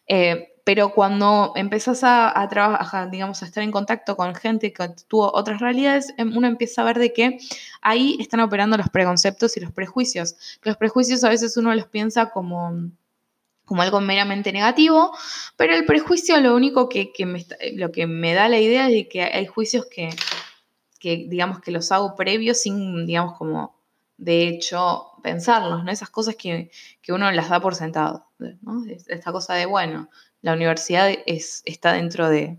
Eh, 0.06 0.57
pero 0.68 0.90
cuando 0.90 1.54
empezás 1.56 2.00
a, 2.04 2.46
trabajar, 2.50 3.10
digamos, 3.10 3.42
a 3.42 3.46
estar 3.46 3.62
en 3.62 3.70
contacto 3.70 4.18
con 4.18 4.34
gente 4.34 4.70
que 4.70 4.90
tuvo 5.08 5.32
otras 5.32 5.62
realidades, 5.62 6.12
em, 6.18 6.36
uno 6.36 6.46
empieza 6.46 6.82
a 6.82 6.84
ver 6.84 6.98
de 6.98 7.14
que 7.14 7.38
ahí 7.80 8.18
están 8.20 8.40
operando 8.40 8.76
los 8.76 8.90
preconceptos 8.90 9.56
y 9.56 9.60
los 9.60 9.72
prejuicios. 9.72 10.36
Los 10.62 10.76
prejuicios 10.76 11.24
a 11.24 11.30
veces 11.30 11.56
uno 11.56 11.74
los 11.74 11.86
piensa 11.86 12.28
como 12.28 12.90
como 13.64 13.80
algo 13.80 14.02
meramente 14.02 14.52
negativo, 14.52 15.16
pero 15.56 15.74
el 15.74 15.86
prejuicio 15.86 16.38
lo 16.38 16.54
único 16.54 16.90
que, 16.90 17.12
me, 17.24 17.46
lo 17.72 17.90
que 17.90 18.06
me 18.06 18.34
da 18.34 18.50
la 18.50 18.58
idea 18.58 18.88
es 18.88 18.92
de 18.92 19.08
que 19.08 19.22
hay 19.22 19.46
juicios 19.46 19.86
que, 19.86 20.10
que, 21.00 21.24
digamos, 21.28 21.60
que 21.60 21.70
los 21.70 21.90
hago 21.92 22.14
previos 22.14 22.60
sin, 22.60 23.06
digamos, 23.06 23.38
como 23.38 23.77
de 24.18 24.48
hecho 24.48 25.12
pensarlos, 25.22 25.84
¿no? 25.84 25.90
Esas 25.90 26.10
cosas 26.10 26.36
que, 26.36 26.70
uno 27.08 27.30
las 27.32 27.48
da 27.48 27.60
por 27.60 27.74
sentado, 27.74 28.26
¿no? 28.38 28.84
Esta 28.86 29.32
cosa 29.32 29.54
de, 29.54 29.64
bueno, 29.64 30.10
la 30.42 30.52
universidad 30.52 31.10
es, 31.26 31.62
está 31.64 31.94
dentro 31.94 32.28
de, 32.28 32.58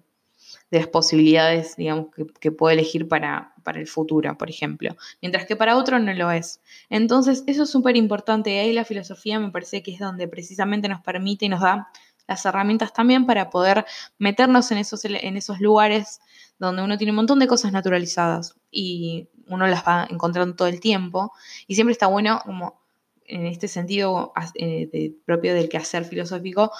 las 0.71 0.87
posibilidades, 0.87 1.75
digamos, 1.77 2.07
que, 2.39 2.51
puede 2.51 2.75
elegir 2.75 3.07
para, 3.07 3.53
para, 3.63 3.79
el 3.79 3.87
futuro, 3.87 4.37
por 4.37 4.49
ejemplo, 4.49 4.95
mientras 5.21 5.45
que 5.45 5.55
para 5.55 5.75
otro 5.75 5.99
no 5.99 6.13
lo 6.13 6.31
es. 6.31 6.61
Entonces, 6.89 7.43
eso 7.47 7.63
es 7.63 7.69
súper 7.69 7.97
importante 7.97 8.51
y 8.51 8.57
ahí 8.57 8.73
la 8.73 8.85
filosofía 8.85 9.39
me 9.39 9.51
parece 9.51 9.81
que 9.81 9.93
es 9.93 9.99
donde 9.99 10.27
precisamente 10.27 10.87
nos 10.87 11.01
permite 11.01 11.45
y 11.45 11.49
nos 11.49 11.61
da 11.61 11.89
las 12.27 12.45
herramientas 12.45 12.93
también 12.93 13.25
para 13.25 13.49
poder 13.49 13.85
meternos 14.19 14.71
en 14.71 14.77
esos, 14.77 15.03
en 15.03 15.35
esos 15.35 15.59
lugares 15.59 16.21
donde 16.59 16.83
uno 16.83 16.97
tiene 16.97 17.11
un 17.11 17.17
montón 17.17 17.39
de 17.39 17.47
cosas 17.47 17.71
naturalizadas 17.71 18.55
y 18.69 19.29
uno 19.47 19.65
las 19.65 19.83
va 19.83 20.07
encontrando 20.09 20.55
todo 20.55 20.67
el 20.67 20.79
tiempo 20.79 21.31
y 21.67 21.75
siempre 21.75 21.93
está 21.93 22.07
bueno 22.07 22.41
como 22.45 22.79
en 23.25 23.45
este 23.45 23.67
sentido 23.67 24.33
eh, 24.55 25.13
propio 25.25 25.53
del 25.53 25.69
quehacer 25.69 26.05
filosófico 26.05 26.71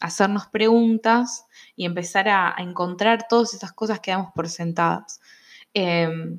hacernos 0.00 0.46
preguntas 0.46 1.46
y 1.74 1.84
empezar 1.84 2.28
a, 2.28 2.54
encontrar 2.58 3.26
todas 3.28 3.54
esas 3.54 3.72
cosas 3.72 4.00
que 4.00 4.10
damos 4.10 4.32
por 4.34 4.48
sentadas. 4.48 5.20
Em, 5.74 6.38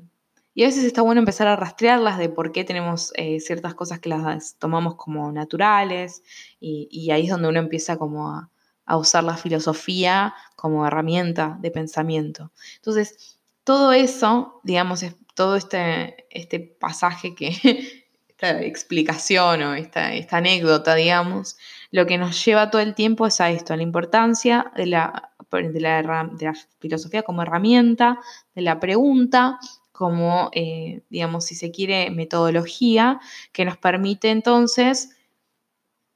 y 0.54 0.64
a 0.64 0.68
veces 0.68 0.86
está 0.86 1.02
bueno 1.04 1.20
empezar 1.20 1.48
a 1.48 1.56
rastrearlas 1.56 2.18
de 2.18 2.30
por 2.30 2.52
qué 2.52 2.64
tenemos 2.64 3.12
eh, 3.16 3.39
ciertas 3.39 3.76
cosas 3.76 4.00
que 4.00 4.10
las 4.10 4.56
tomamos 4.58 4.95
como 4.95 5.32
naturales 5.32 6.24
y, 6.60 7.12
ahí 7.12 7.26
es 7.26 7.30
donde 7.30 7.48
uno 7.50 7.60
empieza 7.60 7.98
como 7.98 8.30
a, 8.30 8.50
usar 8.96 9.26
la 9.26 9.36
filosofía 9.36 10.34
como 10.56 10.88
herramienta 10.88 11.58
de 11.60 11.72
pensamiento. 11.72 12.52
Entonces, 12.76 13.38
todo 13.66 13.92
eso, 13.92 14.62
digamos, 14.64 15.04
es 15.04 15.16
todo 15.36 15.58
este, 15.58 16.26
este 16.30 16.60
pasaje 16.60 17.36
que, 17.36 17.50
esta 18.30 18.62
explicación 18.62 19.64
o 19.64 19.74
esta, 19.74 20.14
esta 20.14 20.38
anécdota, 20.38 20.96
digamos, 20.96 21.58
lo 21.92 22.06
que 22.06 22.18
nos 22.18 22.46
lleva 22.46 22.70
todo 22.70 22.82
el 22.82 22.94
tiempo 22.96 23.26
es 23.26 23.42
a 23.42 23.50
esto, 23.50 23.74
a 23.74 23.78
la 23.78 23.84
importancia 23.84 24.72
de 24.76 24.86
la, 24.86 25.32
de 25.52 25.80
la, 25.80 26.54
filosofía 26.80 27.24
como 27.24 27.42
herramienta, 27.42 28.20
de 28.54 28.62
la 28.62 28.80
pregunta, 28.80 29.60
como, 29.92 30.52
eh, 30.54 31.02
digamos, 31.10 31.46
si 31.46 31.56
se 31.56 31.72
quiere, 31.72 32.12
metodología, 32.12 33.20
que 33.52 33.66
nos 33.66 33.78
permite 33.78 34.30
entonces 34.30 35.18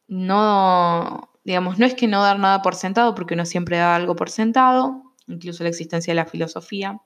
no, 0.07 1.30
digamos, 1.43 1.79
no 1.79 1.85
es 1.85 1.95
que 1.95 2.07
no 2.07 2.21
dar 2.21 2.39
nada 2.39 2.61
por 2.61 2.75
sentado, 2.75 3.15
porque 3.15 3.33
uno 3.33 3.45
siempre 3.45 3.77
da 3.77 3.95
algo 3.95 4.15
por 4.15 4.29
sentado, 4.29 5.03
incluso 5.27 5.63
la 5.63 5.69
existencia 5.69 6.11
de 6.11 6.15
la 6.15 6.25
filosofía, 6.25 7.01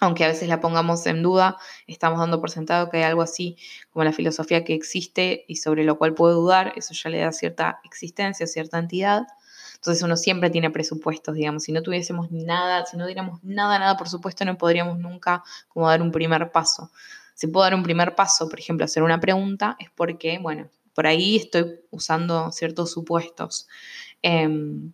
aunque 0.00 0.24
a 0.24 0.28
veces 0.28 0.48
la 0.48 0.60
pongamos 0.60 1.06
en 1.06 1.22
duda, 1.22 1.56
estamos 1.86 2.18
dando 2.18 2.40
por 2.40 2.50
sentado 2.50 2.90
que 2.90 2.98
hay 2.98 3.02
algo 3.04 3.22
así 3.22 3.56
como 3.90 4.04
la 4.04 4.12
filosofía 4.12 4.64
que 4.64 4.74
existe 4.74 5.44
y 5.48 5.56
sobre 5.56 5.84
lo 5.84 5.96
cual 5.98 6.14
puedo 6.14 6.34
dudar, 6.34 6.72
eso 6.76 6.92
ya 6.94 7.10
le 7.10 7.20
da 7.20 7.32
cierta 7.32 7.80
existencia, 7.84 8.46
cierta 8.46 8.78
entidad. 8.78 9.26
Entonces 9.74 10.02
uno 10.02 10.16
siempre 10.16 10.50
tiene 10.50 10.70
presupuestos, 10.70 11.34
digamos, 11.34 11.64
si 11.64 11.72
no 11.72 11.82
tuviésemos 11.82 12.30
nada, 12.30 12.84
si 12.86 12.96
no 12.96 13.06
diéramos 13.06 13.42
nada, 13.42 13.78
nada 13.78 13.96
por 13.96 14.08
supuesto, 14.08 14.44
no 14.44 14.58
podríamos 14.58 14.98
nunca 14.98 15.42
como 15.68 15.88
dar 15.88 16.02
un 16.02 16.12
primer 16.12 16.50
paso. 16.50 16.90
Si 17.34 17.46
puedo 17.46 17.64
dar 17.64 17.74
un 17.74 17.82
primer 17.82 18.14
paso, 18.14 18.48
por 18.48 18.58
ejemplo, 18.58 18.84
hacer 18.84 19.02
una 19.02 19.20
pregunta, 19.20 19.76
es 19.78 19.90
porque, 19.94 20.38
bueno, 20.38 20.68
por 20.96 21.06
ahí 21.06 21.36
estoy 21.36 21.78
usando 21.90 22.50
ciertos 22.52 22.90
supuestos. 22.90 23.68
Em, 24.22 24.92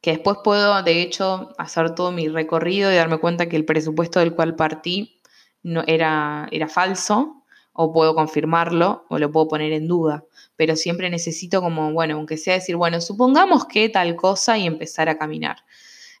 que 0.00 0.12
después 0.12 0.38
puedo, 0.44 0.80
de 0.84 1.02
hecho, 1.02 1.50
hacer 1.58 1.96
todo 1.96 2.12
mi 2.12 2.28
recorrido 2.28 2.92
y 2.92 2.94
darme 2.94 3.18
cuenta 3.18 3.48
que 3.48 3.56
el 3.56 3.64
presupuesto 3.64 4.20
del 4.20 4.34
cual 4.36 4.54
partí 4.54 5.20
no, 5.64 5.82
era, 5.88 6.48
era 6.52 6.68
falso, 6.68 7.44
o 7.72 7.92
puedo 7.92 8.14
confirmarlo, 8.14 9.04
o 9.08 9.18
lo 9.18 9.32
puedo 9.32 9.48
poner 9.48 9.72
en 9.72 9.88
duda. 9.88 10.24
Pero 10.54 10.76
siempre 10.76 11.10
necesito 11.10 11.60
como, 11.60 11.92
bueno, 11.92 12.14
aunque 12.14 12.36
sea 12.36 12.54
decir, 12.54 12.76
bueno, 12.76 13.00
supongamos 13.00 13.66
que 13.66 13.88
tal 13.88 14.14
cosa 14.14 14.56
y 14.56 14.66
empezar 14.66 15.08
a 15.08 15.18
caminar. 15.18 15.64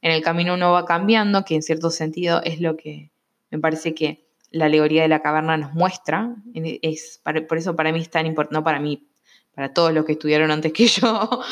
en 0.02 0.10
el 0.10 0.22
camino 0.22 0.54
uno 0.54 0.72
va 0.72 0.84
cambiando, 0.84 1.44
que 1.44 1.54
en 1.54 1.62
cierto 1.62 1.90
sentido 1.90 2.42
es 2.42 2.60
lo 2.60 2.76
que 2.76 3.12
me 3.50 3.60
parece 3.60 3.94
que 3.94 4.25
la 4.56 4.66
alegoría 4.66 5.02
de 5.02 5.08
la 5.08 5.20
caverna 5.20 5.56
nos 5.56 5.74
muestra. 5.74 6.34
Es, 6.54 7.20
por 7.48 7.58
eso 7.58 7.76
para 7.76 7.92
mí 7.92 8.00
es 8.00 8.10
tan 8.10 8.26
importante, 8.26 8.54
no 8.54 8.64
para 8.64 8.80
mí, 8.80 9.06
para 9.54 9.72
todos 9.72 9.92
los 9.92 10.04
que 10.04 10.12
estudiaron 10.12 10.50
antes 10.50 10.72
que 10.72 10.86
yo 10.86 11.42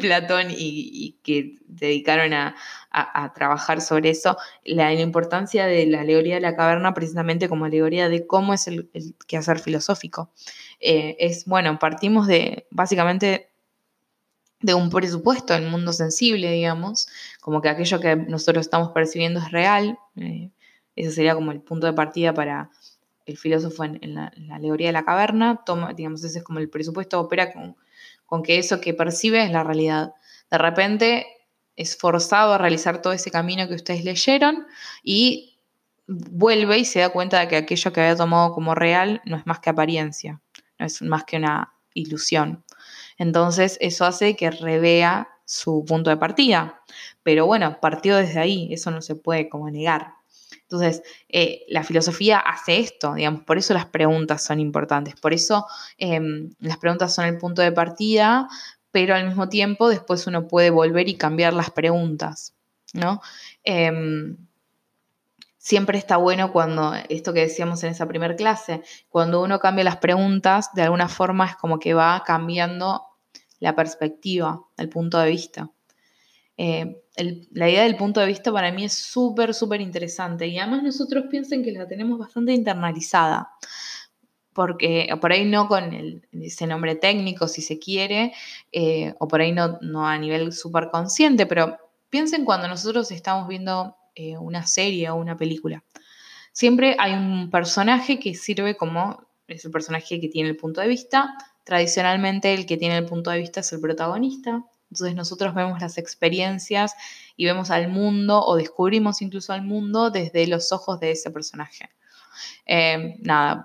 Platón 0.00 0.48
y, 0.50 1.16
que 1.22 1.56
dedicaron 1.66 2.32
a, 2.32 2.54
trabajar 3.34 3.80
sobre 3.80 4.10
eso, 4.10 4.36
la, 4.64 4.92
importancia 4.92 5.66
de 5.66 5.86
la 5.86 6.02
alegoría 6.02 6.36
de 6.36 6.40
la 6.40 6.54
caverna 6.54 6.94
precisamente 6.94 7.48
como 7.48 7.64
alegoría 7.64 8.08
de 8.08 8.24
cómo 8.26 8.54
es 8.54 8.68
el, 8.68 8.88
quehacer 9.26 9.58
filosófico. 9.58 10.30
Eh, 10.78 11.16
es, 11.18 11.46
bueno, 11.46 11.78
partimos 11.80 12.28
de 12.28 12.68
básicamente 12.70 13.48
de 14.60 14.74
un 14.74 14.90
presupuesto 14.90 15.54
en 15.54 15.68
mundo 15.68 15.92
sensible, 15.92 16.52
digamos, 16.52 17.08
como 17.40 17.60
que 17.60 17.68
aquello 17.68 18.00
que 18.00 18.14
nosotros 18.16 18.64
estamos 18.64 18.92
percibiendo 18.92 19.40
es 19.40 19.50
real. 19.50 19.98
Eh, 20.16 20.50
ese 20.96 21.10
sería 21.10 21.34
como 21.34 21.52
el 21.52 21.60
punto 21.60 21.86
de 21.86 21.92
partida 21.92 22.34
para 22.34 22.70
el 23.26 23.36
filósofo 23.38 23.84
en, 23.84 24.14
la, 24.14 24.32
alegoría 24.50 24.88
de 24.88 24.92
la 24.92 25.04
caverna. 25.04 25.62
Toma, 25.64 25.92
digamos, 25.92 26.22
ese 26.24 26.38
es 26.38 26.44
como 26.44 26.58
el 26.58 26.68
presupuesto, 26.68 27.20
opera 27.20 27.52
con, 27.52 27.76
con 28.26 28.42
que 28.42 28.58
eso 28.58 28.80
que 28.80 28.94
percibe 28.94 29.42
es 29.44 29.50
la 29.50 29.64
realidad. 29.64 30.14
De 30.50 30.58
repente 30.58 31.26
es 31.76 31.96
forzado 31.96 32.54
a 32.54 32.58
realizar 32.58 33.02
todo 33.02 33.12
ese 33.12 33.30
camino 33.30 33.66
que 33.66 33.74
ustedes 33.74 34.04
leyeron 34.04 34.66
y 35.02 35.58
vuelve 36.06 36.78
y 36.78 36.84
se 36.84 37.00
da 37.00 37.08
cuenta 37.08 37.40
de 37.40 37.48
que 37.48 37.56
aquello 37.56 37.92
que 37.92 38.00
había 38.00 38.16
tomado 38.16 38.52
como 38.52 38.74
real 38.74 39.22
no 39.24 39.36
es 39.36 39.46
más 39.46 39.60
que 39.60 39.70
apariencia, 39.70 40.40
no 40.78 40.86
es 40.86 41.02
más 41.02 41.24
que 41.24 41.38
una 41.38 41.72
ilusión. 41.94 42.64
Entonces 43.18 43.78
eso 43.80 44.04
hace 44.04 44.36
que 44.36 44.50
revea 44.50 45.28
su 45.44 45.84
punto 45.84 46.10
de 46.10 46.16
partida. 46.16 46.82
Pero 47.22 47.46
bueno, 47.46 47.78
partió 47.80 48.16
desde 48.16 48.40
ahí, 48.40 48.68
eso 48.72 48.90
no 48.90 49.02
se 49.02 49.14
puede 49.14 49.48
como 49.48 49.70
negar. 49.70 50.14
Entonces, 50.62 51.02
eh, 51.28 51.64
la 51.68 51.84
filosofía 51.84 52.38
hace 52.38 52.78
esto, 52.78 53.14
digamos, 53.14 53.42
por 53.42 53.58
eso 53.58 53.74
las 53.74 53.86
preguntas 53.86 54.42
son 54.42 54.60
importantes, 54.60 55.14
por 55.20 55.32
eso 55.34 55.66
em, 55.98 56.50
las 56.58 56.78
preguntas 56.78 57.14
son 57.14 57.26
el 57.26 57.38
punto 57.38 57.62
de 57.62 57.72
partida, 57.72 58.48
pero 58.90 59.14
al 59.14 59.26
mismo 59.26 59.48
tiempo 59.48 59.88
después 59.88 60.26
uno 60.26 60.48
puede 60.48 60.70
volver 60.70 61.08
y 61.08 61.16
cambiar 61.16 61.52
las 61.52 61.70
preguntas, 61.70 62.54
¿no? 62.92 63.20
Em, 63.62 64.36
siempre 65.58 65.98
está 65.98 66.16
bueno 66.16 66.52
cuando, 66.52 66.94
esto 67.08 67.32
que 67.32 67.40
decíamos 67.40 67.82
en 67.84 67.90
esa 67.90 68.06
primera 68.06 68.36
clase, 68.36 68.82
cuando 69.08 69.42
uno 69.42 69.58
cambia 69.58 69.84
las 69.84 69.96
preguntas, 69.96 70.70
de 70.74 70.82
alguna 70.82 71.08
forma 71.08 71.46
es 71.46 71.56
como 71.56 71.78
que 71.78 71.94
va 71.94 72.22
cambiando 72.24 73.02
la 73.60 73.74
perspectiva, 73.74 74.60
el 74.76 74.88
punto 74.88 75.18
de 75.18 75.30
vista. 75.30 75.70
Eh, 76.56 77.02
la 77.52 77.68
idea 77.68 77.84
del 77.84 77.96
punto 77.96 78.20
de 78.20 78.26
vista 78.26 78.52
para 78.52 78.72
mí 78.72 78.84
es 78.84 78.92
súper, 78.94 79.54
súper 79.54 79.80
interesante. 79.80 80.46
Y 80.46 80.58
además 80.58 80.82
nosotros 80.82 81.24
piensen 81.30 81.62
que 81.62 81.72
la 81.72 81.86
tenemos 81.86 82.18
bastante 82.18 82.52
internalizada, 82.52 83.50
porque 84.52 85.08
por 85.20 85.32
ahí 85.32 85.44
no 85.44 85.68
con 85.68 86.22
ese 86.32 86.66
nombre 86.66 86.94
técnico 86.96 87.48
si 87.48 87.62
se 87.62 87.78
quiere, 87.78 88.32
eh, 88.72 89.14
o 89.18 89.28
por 89.28 89.40
ahí 89.40 89.52
no, 89.52 89.78
no 89.80 90.06
a 90.06 90.18
nivel 90.18 90.52
súper 90.52 90.90
consciente, 90.90 91.46
pero 91.46 91.76
piensen 92.10 92.44
cuando 92.44 92.68
nosotros 92.68 93.10
estamos 93.10 93.48
viendo 93.48 93.96
eh, 94.14 94.36
una 94.38 94.64
serie 94.66 95.10
o 95.10 95.16
una 95.16 95.36
película. 95.36 95.82
Siempre 96.52 96.94
hay 97.00 97.12
un 97.12 97.50
personaje 97.50 98.20
que 98.20 98.34
sirve 98.34 98.76
como, 98.76 99.26
es 99.48 99.64
el 99.64 99.72
personaje 99.72 100.20
que 100.20 100.28
tiene 100.28 100.50
el 100.50 100.56
punto 100.56 100.80
de 100.80 100.86
vista, 100.86 101.34
tradicionalmente 101.64 102.54
el 102.54 102.66
que 102.66 102.76
tiene 102.76 102.98
el 102.98 103.06
punto 103.06 103.30
de 103.30 103.38
vista 103.38 103.58
es 103.58 103.72
el 103.72 103.80
protagonista, 103.80 104.64
entonces 104.90 105.16
nosotros 105.16 105.54
vemos 105.54 105.80
las 105.80 105.98
experiencias 105.98 106.94
y 107.36 107.46
vemos 107.46 107.70
al 107.70 107.88
mundo 107.88 108.44
o 108.44 108.56
descubrimos 108.56 109.22
incluso 109.22 109.52
al 109.52 109.62
mundo 109.62 110.10
desde 110.10 110.46
los 110.46 110.72
ojos 110.72 111.00
de 111.00 111.10
ese 111.10 111.30
personaje. 111.30 111.90
Eh, 112.66 113.16
nada, 113.20 113.64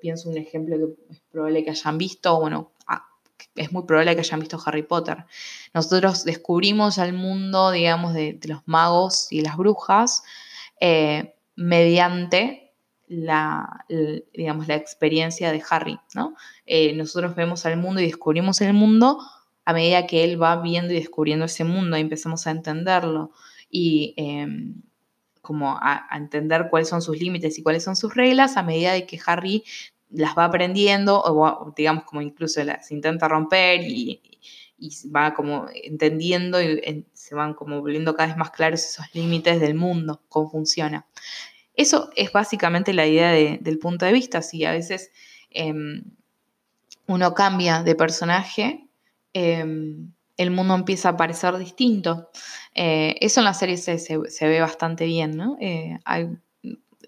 pienso 0.00 0.28
un 0.28 0.38
ejemplo 0.38 0.76
que 0.76 1.14
es 1.14 1.20
probable 1.30 1.64
que 1.64 1.70
hayan 1.70 1.98
visto, 1.98 2.38
bueno, 2.40 2.72
ah, 2.86 3.06
es 3.54 3.72
muy 3.72 3.84
probable 3.84 4.14
que 4.14 4.20
hayan 4.20 4.40
visto 4.40 4.60
Harry 4.64 4.82
Potter. 4.82 5.24
Nosotros 5.74 6.24
descubrimos 6.24 6.98
al 6.98 7.12
mundo, 7.12 7.70
digamos, 7.70 8.14
de, 8.14 8.38
los 8.44 8.62
magos 8.66 9.28
y 9.30 9.42
las 9.42 9.56
brujas 9.56 10.22
eh, 10.80 11.34
mediante 11.56 12.72
la, 13.06 13.84
digamos, 14.34 14.68
la 14.68 14.76
experiencia 14.76 15.50
de 15.50 15.62
Harry, 15.68 15.98
¿no? 16.14 16.36
Eh, 16.64 16.92
nosotros 16.94 17.34
vemos 17.34 17.66
al 17.66 17.76
mundo 17.76 18.00
y 18.00 18.06
descubrimos 18.06 18.60
el 18.60 18.72
mundo 18.72 19.18
a 19.64 19.72
medida 19.72 20.06
que 20.06 20.24
él 20.24 20.40
va 20.40 20.60
viendo 20.60 20.92
y 20.92 20.96
descubriendo 20.96 21.44
ese 21.44 21.64
mundo 21.64 21.96
empezamos 21.96 22.46
a 22.46 22.50
entenderlo 22.50 23.30
y 23.70 24.14
em, 24.16 24.82
como 25.42 25.76
a, 25.80 26.06
entender 26.12 26.68
cuáles 26.70 26.88
son 26.88 27.02
sus 27.02 27.18
límites 27.18 27.58
y 27.58 27.62
cuáles 27.62 27.84
son 27.84 27.96
sus 27.96 28.14
reglas, 28.14 28.56
a 28.56 28.62
medida 28.62 28.92
de 28.92 29.06
que 29.06 29.18
Harry 29.26 29.64
las 30.10 30.36
va 30.36 30.44
aprendiendo 30.44 31.22
o 31.22 31.72
digamos 31.76 32.04
como 32.04 32.20
incluso 32.20 32.62
las 32.64 32.90
intenta 32.90 33.28
romper 33.28 33.82
y, 33.82 34.20
va 35.14 35.34
como 35.34 35.66
entendiendo 35.74 36.62
y 36.62 37.04
se 37.12 37.34
van 37.34 37.52
como 37.52 37.80
volviendo 37.80 38.14
cada 38.14 38.28
vez 38.28 38.36
más 38.38 38.50
claros 38.50 38.82
esos 38.82 39.14
límites 39.14 39.60
del 39.60 39.74
mundo, 39.74 40.22
cómo 40.30 40.50
funciona. 40.50 41.06
Eso 41.74 42.10
es 42.16 42.32
básicamente 42.32 42.94
la 42.94 43.06
idea 43.06 43.58
del 43.60 43.78
punto 43.78 44.06
de 44.06 44.12
vista, 44.12 44.40
si 44.40 44.64
a 44.64 44.72
veces 44.72 45.10
em, 45.50 46.02
uno 47.06 47.34
cambia 47.34 47.82
de 47.82 47.94
personaje, 47.94 48.88
Em, 49.32 50.12
el 50.36 50.50
mundo 50.50 50.74
empieza 50.74 51.10
a 51.10 51.16
parecer 51.16 51.58
distinto. 51.58 52.30
Eh, 52.74 53.16
eso 53.20 53.40
en 53.40 53.44
la 53.44 53.54
serie 53.54 53.76
se, 53.76 54.18
ve 54.18 54.60
bastante 54.60 55.04
bien, 55.04 55.36
¿no? 55.36 55.56
Eh, 55.60 55.98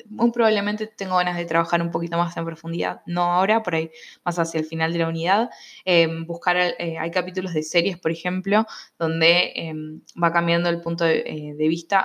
muy 0.09 0.31
probablemente 0.31 0.87
tengo 0.87 1.17
ganas 1.17 1.37
de 1.39 1.47
trabajar 1.47 1.81
un 1.81 1.91
poquito 1.91 2.19
más 2.19 2.37
en 2.37 2.45
profundidad, 2.45 3.01
no 3.07 3.23
ahora, 3.23 3.63
por 3.63 3.75
ahí 3.75 3.91
más 4.25 4.39
hacia 4.39 4.61
el 4.61 4.67
final 4.67 4.93
de 4.93 4.99
la 4.99 5.09
unidad. 5.09 5.51
Em, 5.87 6.27
buscar, 6.27 6.57
eh, 6.59 6.99
hay 6.99 7.11
capítulos 7.11 7.55
de 7.55 7.63
series, 7.63 7.99
por 7.99 8.11
ejemplo, 8.11 8.67
donde 8.99 9.53
em, 9.55 10.03
va 10.23 10.31
cambiando 10.33 10.69
el 10.69 10.81
punto 10.83 11.05
de, 11.05 11.55
de 11.57 11.69
vista. 11.69 12.05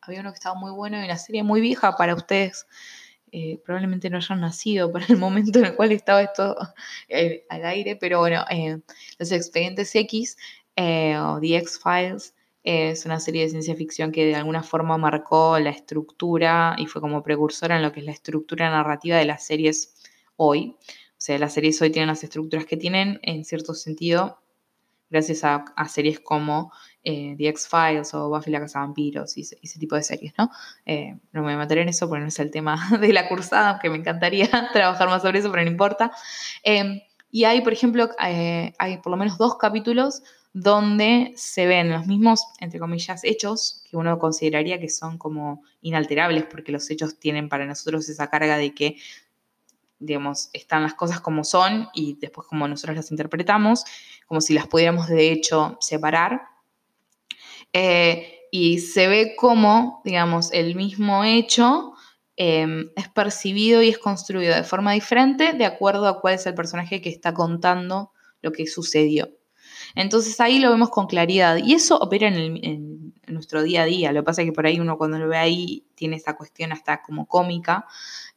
había 0.00 0.20
uno 0.20 0.32
que 0.32 0.36
estaba 0.36 0.56
muy 0.56 0.72
bueno 0.72 1.00
y 1.00 1.04
una 1.04 1.18
serie 1.18 1.44
muy 1.44 1.60
vieja 1.60 1.94
para 1.96 2.14
ustedes 2.14 2.66
eh, 3.32 3.60
probablemente 3.64 4.10
no 4.10 4.16
hayan 4.16 4.40
nacido 4.40 4.90
para 4.92 5.06
el 5.08 5.16
momento 5.16 5.58
en 5.58 5.66
el 5.66 5.76
cual 5.76 5.92
estaba 5.92 6.22
esto 6.22 6.56
eh, 7.08 7.44
al 7.48 7.64
aire, 7.66 7.96
pero 7.96 8.18
bueno, 8.18 8.44
eh, 8.50 8.78
Los 9.18 9.32
Expedientes 9.32 9.94
X 9.94 10.36
o 10.76 11.38
The 11.40 11.56
X-Files 11.58 12.34
es 12.62 13.04
una 13.04 13.20
serie 13.20 13.42
de 13.42 13.50
ciencia 13.50 13.74
ficción 13.74 14.12
que 14.12 14.24
de 14.26 14.34
alguna 14.34 14.62
forma 14.62 14.96
marcó 14.96 15.58
la 15.58 15.70
estructura 15.70 16.74
y 16.78 16.86
fue 16.86 17.00
como 17.00 17.22
precursora 17.22 17.76
en 17.76 17.82
lo 17.82 17.92
que 17.92 18.00
es 18.00 18.06
la 18.06 18.12
estructura 18.12 18.70
narrativa 18.70 19.16
de 19.16 19.24
las 19.24 19.44
series 19.44 19.94
hoy. 20.36 20.76
O 20.80 21.22
sea, 21.22 21.38
las 21.38 21.54
series 21.54 21.80
hoy 21.82 21.90
tienen 21.90 22.08
las 22.08 22.24
estructuras 22.24 22.64
que 22.64 22.76
tienen 22.76 23.18
en 23.22 23.44
cierto 23.44 23.74
sentido 23.74 24.40
gracias 25.10 25.44
a, 25.44 25.64
series 25.88 26.20
como 26.20 26.72
eh, 27.02 27.34
The 27.36 27.48
X-Files 27.48 28.12
o 28.14 28.28
Buffy 28.28 28.50
la 28.50 28.60
Casa 28.60 28.80
Vampiros 28.80 29.36
y 29.36 29.42
ese, 29.42 29.78
tipo 29.78 29.96
de 29.96 30.02
series, 30.02 30.34
¿no? 30.36 30.50
Eh, 30.84 31.16
no 31.32 31.40
me 31.40 31.46
voy 31.46 31.52
a 31.54 31.58
meter 31.58 31.78
en 31.78 31.88
eso 31.88 32.08
porque 32.08 32.22
no 32.22 32.28
es 32.28 32.38
el 32.38 32.50
tema 32.50 32.76
de 33.00 33.12
la 33.12 33.28
cursada, 33.28 33.70
aunque 33.70 33.90
me 33.90 33.96
encantaría 33.96 34.48
trabajar 34.72 35.08
más 35.08 35.22
sobre 35.22 35.38
eso, 35.38 35.50
pero 35.50 35.64
no 35.64 35.70
importa. 35.70 36.12
Em, 36.62 37.00
y 37.30 37.44
hay, 37.44 37.60
por 37.62 37.72
ejemplo, 37.72 38.10
eh, 38.24 38.74
hay 38.78 38.98
por 38.98 39.10
lo 39.10 39.16
menos 39.16 39.38
dos 39.38 39.56
capítulos 39.56 40.22
donde 40.52 41.32
se 41.36 41.66
ven 41.66 41.90
los 41.90 42.06
mismos, 42.06 42.44
entre 42.58 42.80
comillas, 42.80 43.22
hechos 43.22 43.84
que 43.88 43.96
uno 43.96 44.18
consideraría 44.18 44.80
que 44.80 44.88
son 44.88 45.16
como 45.16 45.62
inalterables, 45.80 46.44
porque 46.50 46.72
los 46.72 46.90
hechos 46.90 47.18
tienen 47.20 47.48
para 47.48 47.66
nosotros 47.66 48.08
esa 48.08 48.28
carga 48.28 48.56
de 48.56 48.74
que 48.74 48.96
digamos, 50.00 50.48
están 50.54 50.82
las 50.82 50.94
cosas 50.94 51.20
como 51.20 51.44
son 51.44 51.88
y 51.92 52.16
después 52.18 52.48
como 52.48 52.66
nosotros 52.66 52.96
las 52.96 53.10
interpretamos, 53.10 53.84
como 54.26 54.40
si 54.40 54.54
las 54.54 54.66
pudiéramos 54.66 55.08
de 55.08 55.30
hecho 55.30 55.76
separar. 55.80 56.40
Eh, 57.72 58.40
y 58.50 58.78
se 58.80 59.06
ve 59.06 59.34
como, 59.36 60.00
digamos, 60.04 60.52
el 60.52 60.74
mismo 60.74 61.24
hecho 61.24 61.92
em, 62.36 62.90
es 62.96 63.08
percibido 63.08 63.82
y 63.82 63.90
es 63.90 63.98
construido 63.98 64.54
de 64.54 64.64
forma 64.64 64.92
diferente 64.92 65.52
de 65.52 65.64
acuerdo 65.64 66.08
a 66.08 66.20
cuál 66.20 66.34
es 66.34 66.46
el 66.46 66.54
personaje 66.54 67.00
que 67.00 67.10
está 67.10 67.32
contando 67.34 68.12
lo 68.42 68.52
que 68.52 68.66
sucedió. 68.66 69.30
Entonces 69.94 70.40
ahí 70.40 70.58
lo 70.58 70.70
vemos 70.70 70.90
con 70.90 71.06
claridad 71.06 71.56
y 71.56 71.74
eso 71.74 71.98
opera 71.98 72.28
en, 72.28 73.14
nuestro 73.26 73.62
día 73.62 73.82
a 73.82 73.84
día. 73.84 74.12
Lo 74.12 74.22
que 74.22 74.24
pasa 74.24 74.42
es 74.42 74.48
que 74.48 74.52
por 74.52 74.66
ahí 74.66 74.80
uno 74.80 74.98
cuando 74.98 75.18
lo 75.18 75.28
ve 75.28 75.36
ahí 75.36 75.86
tiene 75.94 76.16
esa 76.16 76.36
cuestión 76.36 76.72
hasta 76.72 77.02
como 77.02 77.26
cómica. 77.26 77.86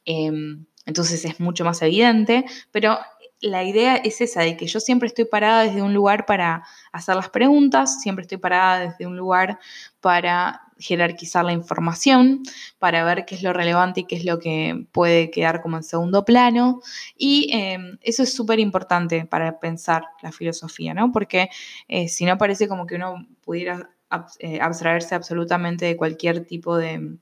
Em, 0.04 0.66
entonces 0.86 1.24
es 1.24 1.40
mucho 1.40 1.64
más 1.64 1.82
evidente, 1.82 2.44
pero 2.70 2.98
la 3.44 3.62
idea 3.62 3.96
es 3.96 4.20
esa, 4.20 4.40
de 4.40 4.56
que 4.56 4.66
yo 4.66 4.80
siempre 4.80 5.06
estoy 5.06 5.26
parada 5.26 5.64
desde 5.64 5.82
un 5.82 5.92
lugar 5.92 6.24
para 6.24 6.64
hacer 6.92 7.14
las 7.14 7.28
preguntas, 7.28 8.00
siempre 8.00 8.22
estoy 8.22 8.38
parada 8.38 8.80
desde 8.80 9.06
un 9.06 9.16
lugar 9.16 9.58
para 10.00 10.62
jerarquizar 10.78 11.44
la 11.44 11.52
información, 11.52 12.42
para 12.78 13.04
ver 13.04 13.24
qué 13.26 13.34
es 13.34 13.42
lo 13.42 13.52
relevante 13.52 14.00
y 14.00 14.04
qué 14.04 14.16
es 14.16 14.24
lo 14.24 14.38
que 14.38 14.86
puede 14.92 15.30
quedar 15.30 15.60
como 15.60 15.76
en 15.76 15.82
segundo 15.82 16.24
plano. 16.24 16.80
Y 17.16 17.50
em, 17.52 17.98
eso 18.00 18.22
es 18.22 18.32
súper 18.34 18.58
importante 18.60 19.26
para 19.26 19.60
pensar 19.60 20.04
la 20.22 20.32
filosofía, 20.32 20.94
¿no? 20.94 21.12
Porque 21.12 21.50
eh, 21.88 22.08
si 22.08 22.24
no 22.24 22.38
parece 22.38 22.66
como 22.66 22.86
que 22.86 22.96
uno 22.96 23.26
pudiera 23.42 23.90
eh, 24.38 24.60
abstraerse 24.60 25.14
absolutamente 25.14 25.84
de 25.84 25.96
cualquier 25.96 26.46
tipo 26.46 26.76
de, 26.76 27.18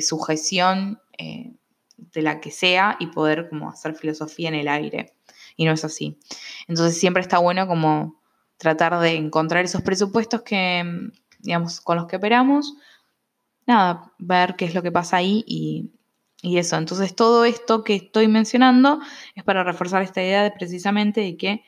sujeción 0.00 1.00
eh, 1.18 1.52
de 1.96 2.22
la 2.22 2.40
que 2.40 2.52
sea 2.52 2.96
y 3.00 3.08
poder 3.08 3.48
como 3.48 3.68
hacer 3.68 3.96
filosofía 3.96 4.48
en 4.48 4.54
el 4.54 4.68
aire. 4.68 5.14
Y 5.58 5.66
no 5.66 5.72
es 5.72 5.84
así. 5.84 6.18
Entonces 6.68 6.98
siempre 6.98 7.20
está 7.20 7.38
bueno 7.38 7.66
como 7.66 8.18
tratar 8.56 8.98
de 9.00 9.16
encontrar 9.16 9.64
esos 9.64 9.82
presupuestos 9.82 10.40
que, 10.40 11.10
digamos, 11.40 11.82
con 11.82 11.96
los 11.98 12.06
que 12.06 12.16
operamos. 12.16 12.74
Nada, 13.66 14.12
ver 14.18 14.56
qué 14.56 14.64
es 14.64 14.74
lo 14.74 14.82
que 14.82 14.90
pasa 14.92 15.18
ahí 15.18 15.44
y, 15.46 15.90
y 16.40 16.58
eso. 16.58 16.76
Entonces 16.76 17.14
todo 17.14 17.44
esto 17.44 17.84
que 17.84 17.96
estoy 17.96 18.28
mencionando 18.28 19.00
es 19.34 19.44
para 19.44 19.64
reforzar 19.64 20.02
esta 20.02 20.22
idea 20.22 20.42
de 20.44 20.52
precisamente 20.52 21.20
de 21.20 21.36
que 21.36 21.64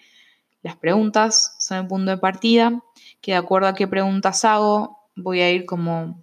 las 0.63 0.77
preguntas 0.77 1.57
son 1.59 1.79
el 1.79 1.87
punto 1.87 2.11
de 2.13 2.19
partida, 2.19 2.83
que 3.21 3.33
de 3.33 3.39
acuerdo 3.39 3.69
a 3.69 3.75
qué 3.75 3.89
preguntas 3.89 4.45
hago, 4.45 5.01
voy 5.17 5.41
a 5.41 5.51
ir 5.51 5.67
como 5.67 6.23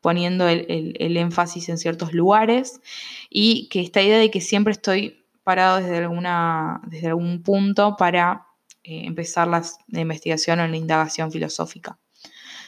poniendo 0.00 0.48
el, 0.48 1.16
énfasis 1.16 1.68
en 1.68 1.78
ciertos 1.78 2.12
lugares 2.12 2.80
y 3.28 3.68
que 3.68 3.80
esta 3.80 4.00
idea 4.00 4.18
de 4.18 4.30
que 4.30 4.40
siempre 4.40 4.72
estoy 4.72 5.19
parado 5.50 5.78
desde, 5.78 5.98
alguna, 5.98 6.80
desde 6.86 7.08
algún 7.08 7.42
punto 7.42 7.96
para 7.96 8.46
eh, 8.84 9.02
empezar 9.04 9.48
la 9.48 10.00
investigación 10.00 10.60
o 10.60 10.68
la 10.68 10.76
indagación 10.76 11.32
filosófica. 11.32 11.98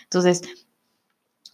Entonces, 0.03 0.43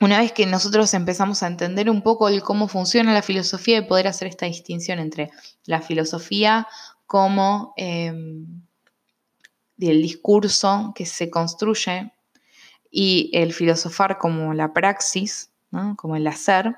una 0.00 0.20
vez 0.20 0.32
que 0.32 0.46
nosotros 0.46 0.94
empezamos 0.94 1.42
a 1.42 1.48
entender 1.48 1.90
un 1.90 2.00
poco 2.00 2.30
el 2.30 2.42
cómo 2.42 2.66
funciona 2.66 3.12
la 3.12 3.20
filosofía 3.20 3.76
y 3.76 3.82
poder 3.82 4.06
hacer 4.06 4.28
esta 4.28 4.46
distinción 4.46 5.00
entre 5.00 5.30
la 5.66 5.82
filosofía 5.82 6.66
como 7.04 7.74
em, 7.76 8.62
del 9.76 10.00
discurso 10.00 10.94
que 10.94 11.04
se 11.04 11.28
construye 11.28 12.10
y 12.90 13.30
el 13.34 13.52
filosofar 13.52 14.16
como 14.16 14.54
la 14.54 14.72
praxis, 14.72 15.50
como 15.98 16.16
el 16.16 16.26
hacer, 16.26 16.74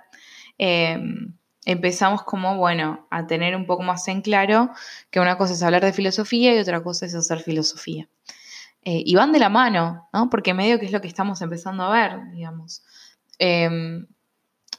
em, 0.59 1.36
empezamos 1.72 2.22
como, 2.22 2.56
bueno, 2.56 3.06
a 3.10 3.26
tener 3.26 3.54
un 3.54 3.66
poco 3.66 3.82
más 3.82 4.06
en 4.08 4.22
claro 4.22 4.70
que 5.10 5.20
una 5.20 5.36
cosa 5.38 5.52
es 5.52 5.62
hablar 5.62 5.84
de 5.84 5.92
filosofía 5.92 6.54
y 6.54 6.58
otra 6.58 6.82
cosa 6.82 7.06
es 7.06 7.14
hacer 7.14 7.40
filosofía. 7.40 8.08
Eh, 8.82 9.02
y 9.04 9.14
van 9.14 9.32
de 9.32 9.38
la 9.38 9.48
mano, 9.50 10.08
¿no? 10.12 10.30
Porque 10.30 10.54
medio 10.54 10.78
que 10.78 10.86
es 10.86 10.92
lo 10.92 11.00
que 11.00 11.08
estamos 11.08 11.42
empezando 11.42 11.84
a 11.84 11.90
ver, 11.90 12.30
digamos. 12.32 12.82
Em, 13.38 14.06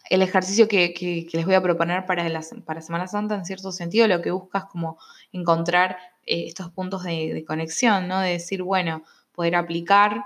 el 0.09 0.21
ejercicio 0.21 0.67
que, 0.67 1.27
les 1.31 1.45
voy 1.45 1.55
a 1.55 1.61
proponer 1.61 2.05
para, 2.05 2.27
para 2.65 2.81
Semana 2.81 3.07
Santa, 3.07 3.35
en 3.35 3.45
cierto 3.45 3.71
sentido, 3.71 4.07
lo 4.07 4.21
que 4.21 4.31
busca 4.31 4.59
es 4.59 4.65
como 4.65 4.97
encontrar 5.31 5.97
eh, 6.25 6.45
estos 6.47 6.71
puntos 6.71 7.03
de, 7.03 7.45
conexión, 7.47 8.07
¿no? 8.07 8.19
De 8.19 8.31
decir, 8.31 8.63
bueno, 8.63 9.03
poder 9.31 9.55
aplicar 9.55 10.25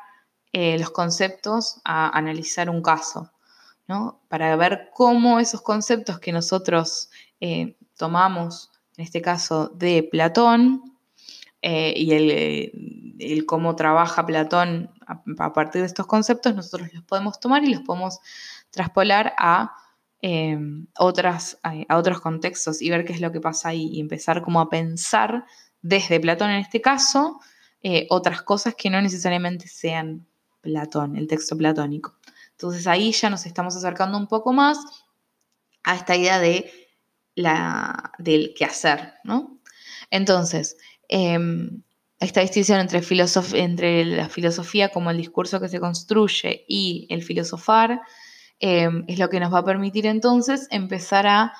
eh, 0.53 0.79
los 0.79 0.89
conceptos 0.89 1.81
a 1.83 2.17
analizar 2.17 2.69
un 2.69 2.81
caso, 2.81 3.31
¿no? 3.87 4.21
Para 4.27 4.55
ver 4.55 4.89
cómo 4.93 5.39
esos 5.39 5.61
conceptos 5.61 6.19
que 6.19 6.31
nosotros 6.31 7.09
eh, 7.39 7.77
tomamos, 7.97 8.71
en 8.97 9.03
este 9.03 9.21
caso 9.21 9.69
de 9.69 10.03
Platón, 10.03 10.91
y 11.67 12.11
el, 12.11 13.45
cómo 13.47 13.75
trabaja 13.75 14.23
Platón 14.23 14.91
a, 15.07 15.51
partir 15.51 15.81
de 15.81 15.87
estos 15.87 16.05
conceptos, 16.05 16.53
nosotros 16.53 16.93
los 16.93 17.03
podemos 17.03 17.39
tomar 17.39 17.63
y 17.63 17.73
los 17.73 17.81
podemos 17.81 18.19
traspolar 18.69 19.33
a 19.39 19.75
otras, 20.99 21.57
a, 21.63 21.97
otros 21.97 22.21
contextos 22.21 22.83
y 22.83 22.91
ver 22.91 23.03
qué 23.03 23.13
es 23.13 23.21
lo 23.21 23.31
que 23.31 23.41
pasa 23.41 23.69
ahí 23.69 23.89
y 23.91 23.99
empezar 23.99 24.43
como 24.43 24.59
a 24.59 24.69
pensar 24.69 25.45
desde 25.81 26.19
Platón 26.19 26.49
en 26.49 26.61
este 26.61 26.81
caso, 26.81 27.39
eh, 27.83 28.07
otras 28.09 28.41
cosas 28.41 28.73
que 28.73 28.89
no 28.89 28.99
necesariamente 28.99 29.67
sean 29.67 30.25
Platón, 30.61 31.15
el 31.15 31.27
texto 31.27 31.55
platónico. 31.55 32.15
Entonces 32.57 32.87
ahí 32.87 33.11
ya 33.11 33.29
nos 33.29 33.45
estamos 33.45 33.75
acercando 33.75 34.17
un 34.17 34.27
poco 34.27 34.53
más 34.53 34.77
a 35.83 35.95
esta 35.95 36.15
idea 36.15 36.39
de 36.39 36.71
la, 37.35 38.11
del 38.17 38.53
quehacer, 38.53 39.13
¿no? 39.23 39.59
Entonces, 40.09 40.77
em, 41.09 41.83
esta 42.19 42.41
distinción 42.41 42.79
entre, 42.79 43.01
entre, 43.59 44.05
la 44.05 44.29
filosofía 44.29 44.89
como 44.89 45.11
el 45.11 45.17
discurso 45.17 45.59
que 45.59 45.67
se 45.67 45.81
construye 45.81 46.65
y 46.67 47.07
el 47.09 47.23
filosofar 47.23 48.01
em, 48.59 49.03
es 49.07 49.19
lo 49.19 49.29
que 49.29 49.39
nos 49.41 49.53
va 49.53 49.59
a 49.59 49.65
permitir 49.65 50.05
entonces 50.05 50.67
empezar 50.71 51.27
a 51.27 51.53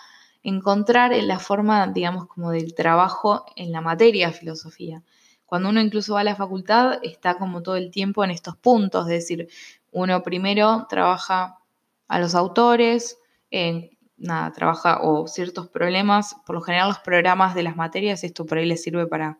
encontrar 0.43 1.11
en 1.11 1.27
la 1.27 1.39
forma, 1.39 1.87
digamos, 1.87 2.27
como 2.27 2.51
del 2.51 2.73
trabajo 2.73 3.45
en 3.55 3.71
la 3.71 3.81
materia 3.81 4.31
filosofía. 4.31 5.03
Cuando 5.45 5.69
uno 5.69 5.81
incluso 5.81 6.15
va 6.15 6.21
a 6.21 6.23
la 6.23 6.35
facultad, 6.35 6.99
está 7.03 7.37
como 7.37 7.61
todo 7.61 7.75
el 7.75 7.91
tiempo 7.91 8.23
en 8.23 8.31
estos 8.31 8.57
puntos, 8.57 9.05
es 9.07 9.13
decir, 9.13 9.47
uno 9.91 10.23
primero 10.23 10.87
trabaja 10.89 11.59
a 12.07 12.19
los 12.19 12.35
autores, 12.35 13.19
en, 13.51 13.91
nada, 14.17 14.51
trabaja 14.51 14.99
o 15.01 15.27
ciertos 15.27 15.69
problemas, 15.69 16.35
por 16.45 16.55
lo 16.55 16.61
general 16.61 16.89
los 16.89 16.99
programas 16.99 17.55
de 17.55 17.63
las 17.63 17.75
materias, 17.75 18.23
esto 18.23 18.45
por 18.45 18.57
ahí 18.57 18.65
le 18.65 18.77
sirve 18.77 19.07
para 19.07 19.39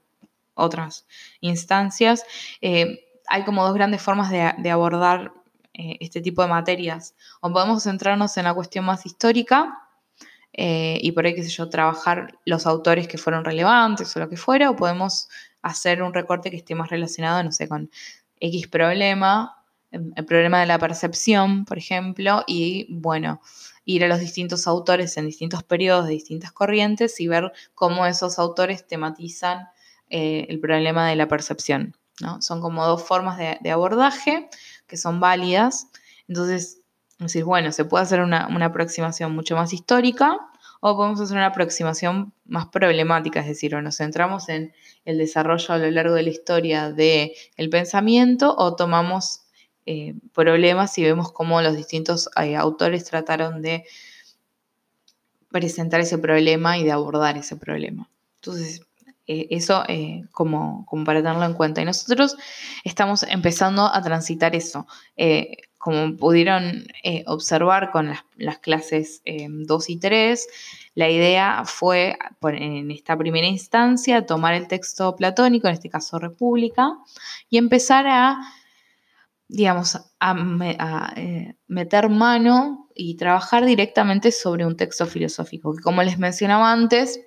otras 0.54 1.06
instancias. 1.42 2.24
Eh, 2.62 3.06
hay 3.28 3.44
como 3.44 3.66
dos 3.66 3.74
grandes 3.74 4.02
formas 4.02 4.32
de, 4.32 4.70
abordar 4.70 5.34
eh, 5.74 5.98
este 6.00 6.22
tipo 6.22 6.42
de 6.42 6.48
materias. 6.48 7.16
O 7.42 7.52
podemos 7.52 7.84
centrarnos 7.84 8.38
en 8.38 8.46
la 8.46 8.54
cuestión 8.54 8.86
más 8.86 9.06
histórica, 9.06 9.85
eh, 10.58 11.00
y 11.02 11.12
por 11.12 11.26
ahí, 11.26 11.36
qué 11.36 11.44
sé 11.44 11.50
yo, 11.50 11.70
trabajar 11.70 12.40
los 12.46 12.66
autores 12.66 13.08
que 13.08 13.18
fueron 13.18 13.44
relevantes 13.44 14.16
o 14.16 14.20
lo 14.20 14.30
que 14.30 14.38
fuera, 14.38 14.70
o 14.70 14.76
podemos 14.76 15.28
hacer 15.62 16.02
un 16.02 16.14
recorte 16.14 16.50
que 16.50 16.58
esté 16.58 16.76
más 16.76 16.90
relacionado, 16.90 17.44
no 17.44 17.52
sé, 17.52 17.68
con 17.68 17.90
X 18.40 18.68
problema, 18.68 19.64
em, 19.92 20.14
el 20.16 20.26
problema 20.26 20.62
de 20.62 20.68
la 20.68 20.80
percepción, 20.80 21.66
por 21.66 21.78
ejemplo, 21.78 22.44
y 22.48 22.88
bueno, 22.90 23.42
ir 23.84 24.04
a 24.06 24.08
los 24.08 24.20
distintos 24.20 24.66
autores 24.66 25.18
en 25.18 25.26
distintos 25.26 25.64
periodos 25.64 26.06
de 26.08 26.14
distintas 26.14 26.52
corrientes 26.54 27.20
y 27.20 27.28
ver 27.28 27.52
cómo 27.74 28.06
esos 28.06 28.40
autores 28.40 28.88
tematizan 28.88 29.68
eh, 30.10 30.46
el 30.50 30.60
problema 30.60 31.10
de 31.10 31.16
la 31.18 31.28
percepción. 31.28 31.96
¿no? 32.22 32.42
Son 32.42 32.62
como 32.62 32.86
dos 32.86 33.04
formas 33.04 33.38
de, 33.38 33.58
de 33.62 33.72
abordaje 33.72 34.50
que 34.88 34.98
son 34.98 35.20
válidas. 35.20 35.90
Entonces, 36.28 36.82
es 37.20 37.28
decir, 37.28 37.46
bueno, 37.46 37.72
se 37.72 37.86
puede 37.86 38.04
hacer 38.04 38.20
una, 38.22 38.48
aproximación 38.66 39.34
mucho 39.34 39.56
más 39.56 39.72
histórica 39.72 40.38
o 40.82 40.98
podemos 40.98 41.22
hacer 41.22 41.38
una 41.38 41.48
aproximación 41.48 42.34
más 42.46 42.68
problemática, 42.68 43.40
es 43.40 43.48
decir, 43.48 43.74
o 43.74 43.82
nos 43.82 43.98
centramos 43.98 44.50
en 44.50 44.74
el 45.06 45.18
desarrollo 45.18 45.74
a 45.74 45.78
lo 45.78 45.90
largo 45.90 46.14
de 46.14 46.24
la 46.24 46.30
historia 46.30 46.92
del 46.92 47.32
el 47.56 47.70
pensamiento 47.70 48.54
o 48.58 48.76
tomamos 48.76 49.46
eh, 49.86 50.14
problemas 50.34 50.98
y 50.98 51.04
vemos 51.04 51.32
cómo 51.32 51.62
los 51.62 51.76
distintos 51.76 52.30
eh, 52.42 52.56
autores 52.56 53.06
trataron 53.06 53.62
de 53.62 53.86
presentar 55.50 56.02
ese 56.02 56.18
problema 56.18 56.78
y 56.78 56.84
de 56.84 56.92
abordar 56.92 57.38
ese 57.38 57.56
problema. 57.56 58.10
Entonces, 58.36 58.82
eh, 59.26 59.48
eso 59.52 59.84
como, 60.34 60.86
como, 60.86 61.06
para 61.06 61.22
tenerlo 61.22 61.46
en 61.46 61.54
cuenta. 61.54 61.82
Y 61.82 61.86
nosotros 61.86 62.36
estamos 62.84 63.24
empezando 63.24 63.86
a 63.86 64.02
transitar 64.02 64.54
eso 64.54 64.86
como 65.86 66.18
pudieron 66.18 66.88
eh, 67.04 67.24
observar 67.28 67.92
con 67.92 68.12
las, 68.38 68.58
clases 68.58 69.22
2 69.24 69.90
eh, 69.90 69.92
y 69.92 70.00
3, 70.00 70.48
la 70.96 71.12
idea 71.12 71.62
fue, 71.64 72.18
en 72.42 72.90
esta 72.90 73.16
primera 73.16 73.46
instancia, 73.46 74.26
tomar 74.26 74.56
el 74.56 74.68
texto 74.68 75.16
platónico, 75.16 75.68
en 75.68 75.76
este 75.76 75.92
caso 75.92 76.18
República, 76.18 76.98
y 77.52 77.60
empezar 77.60 78.08
a, 78.08 78.40
digamos, 79.48 80.00
a, 80.20 81.14
eh, 81.18 81.54
meter 81.68 82.10
mano 82.10 82.90
y 82.96 83.16
trabajar 83.16 83.64
directamente 83.64 84.32
sobre 84.32 84.66
un 84.66 84.78
texto 84.78 85.06
filosófico, 85.06 85.76
que 85.76 85.84
como 85.84 86.02
les 86.02 86.18
mencionaba 86.18 86.72
antes, 86.72 87.20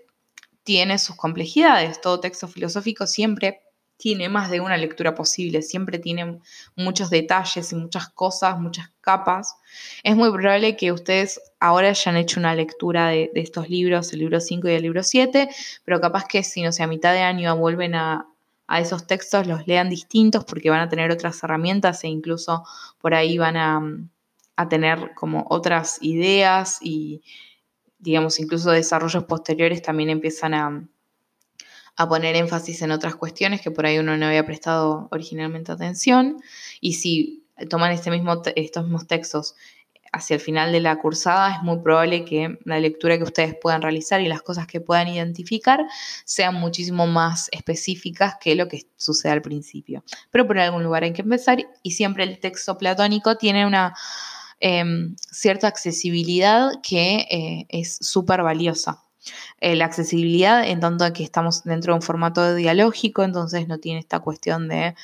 tiene 0.65 0.99
sus 0.99 1.15
complejidades. 1.15 2.01
Todo 2.01 2.19
texto 2.19 2.49
filosófico 2.49 3.07
siempre 3.07 3.68
tiene 3.99 4.29
más 4.29 4.49
de 4.49 4.61
una 4.61 4.77
lectura 4.77 5.15
posible, 5.15 5.61
siempre 5.61 5.99
tiene 5.99 6.39
muchos 6.77 7.11
detalles 7.11 7.73
y 7.73 7.75
muchas 7.75 8.09
cosas, 8.09 8.59
muchas 8.59 8.91
capas. 9.01 9.57
Es 10.05 10.17
muy 10.17 10.31
probable 10.31 10.77
que 10.77 10.93
ustedes 10.93 11.41
ahora 11.59 11.89
hayan 11.89 12.17
hecho 12.17 12.39
una 12.39 12.55
lectura 12.55 13.09
de, 13.09 13.31
estos 13.35 13.69
libros, 13.69 14.13
el 14.13 14.21
libro 14.21 14.41
5 14.41 14.69
y 14.69 14.73
el 14.73 14.83
libro 14.83 15.03
7, 15.03 15.51
pero 15.85 16.01
capaz 16.01 16.27
que 16.27 16.45
si 16.45 16.63
no 16.63 16.71
sé, 16.71 16.85
a 16.85 16.87
mitad 16.87 17.13
de 17.13 17.21
año 17.21 17.55
vuelven 17.57 17.97
a, 17.97 18.27
esos 18.79 19.07
textos, 19.07 19.47
los 19.47 19.67
lean 19.67 19.89
distintos 19.89 20.45
porque 20.45 20.69
van 20.69 20.81
a 20.81 20.91
tener 20.91 21.11
otras 21.11 21.43
herramientas 21.43 22.05
e 22.05 22.09
incluso 22.09 22.65
por 23.01 23.15
ahí 23.15 23.39
van 23.39 23.57
a, 23.57 23.81
a 24.57 24.69
tener 24.69 25.15
como 25.15 25.47
otras 25.49 25.97
ideas 26.03 26.79
y 26.83 27.23
digamos 27.99 28.39
incluso 28.39 28.71
desarrollos 28.71 29.25
posteriores 29.25 29.81
también 29.81 30.11
empiezan 30.11 30.53
a 30.53 30.87
a 31.99 32.09
poner 32.09 32.37
énfasis 32.37 32.81
en 32.83 32.93
otras 32.93 33.17
cuestiones 33.17 33.61
que 33.61 33.73
por 33.73 33.85
ahí 33.85 33.99
uno 33.99 34.17
no 34.17 34.27
había 34.27 34.47
prestado 34.47 35.09
originalmente 35.11 35.73
atención. 35.73 36.41
Y 36.81 36.95
si 36.95 37.45
toman 37.69 37.91
este 37.91 38.13
mismo, 38.13 38.41
estos 38.55 38.85
mismos 38.85 39.09
textos 39.09 39.57
hacia 40.13 40.35
el 40.35 40.41
final 40.41 40.71
de 40.71 40.81
la 40.81 40.97
cursada 41.01 41.57
es 41.57 41.63
muy 41.65 41.81
probable 41.81 42.25
que 42.25 42.57
la 42.65 42.79
lectura 42.79 43.19
que 43.19 43.25
ustedes 43.25 43.57
puedan 43.61 43.83
realizar 43.83 44.21
y 44.21 44.29
las 44.29 44.43
cosas 44.43 44.69
que 44.69 44.81
puedan 44.81 45.09
identificar 45.09 45.85
sean 46.25 46.55
muchísimo 46.55 47.09
más 47.09 47.49
específicas 47.51 48.37
que 48.41 48.55
lo 48.55 48.69
que 48.69 48.87
sucede 48.97 49.33
al 49.33 49.43
principio. 49.43 50.05
Pero 50.31 50.47
por 50.47 50.57
algún 50.61 50.85
lugar 50.85 51.03
hay 51.03 51.13
que 51.13 51.23
empezar 51.23 51.59
y 51.83 51.91
siempre 51.91 52.23
el 52.23 52.39
texto 52.39 52.79
platónico 52.79 53.37
tiene 53.37 53.67
una 53.67 53.93
em, 54.61 55.17
cierta 55.17 55.67
accesibilidad 55.67 56.71
que 56.81 57.27
eh, 57.29 57.67
es 57.69 57.99
súper 58.01 58.43
valiosa. 58.43 59.03
Eh, 59.61 59.76
la 59.76 59.87
accesibilidad 59.87 60.66
en 60.66 60.81
tanto 60.81 61.12
que 61.12 61.24
estamos 61.24 61.64
dentro 61.64 61.93
de 61.93 61.97
un 61.97 62.03
formato 62.03 62.55
dialógico, 62.55 63.22
entonces 63.22 63.68
no 63.68 63.79
tiene 63.79 64.01
esta 64.01 64.20
cuestión 64.20 64.68
de 64.68 64.95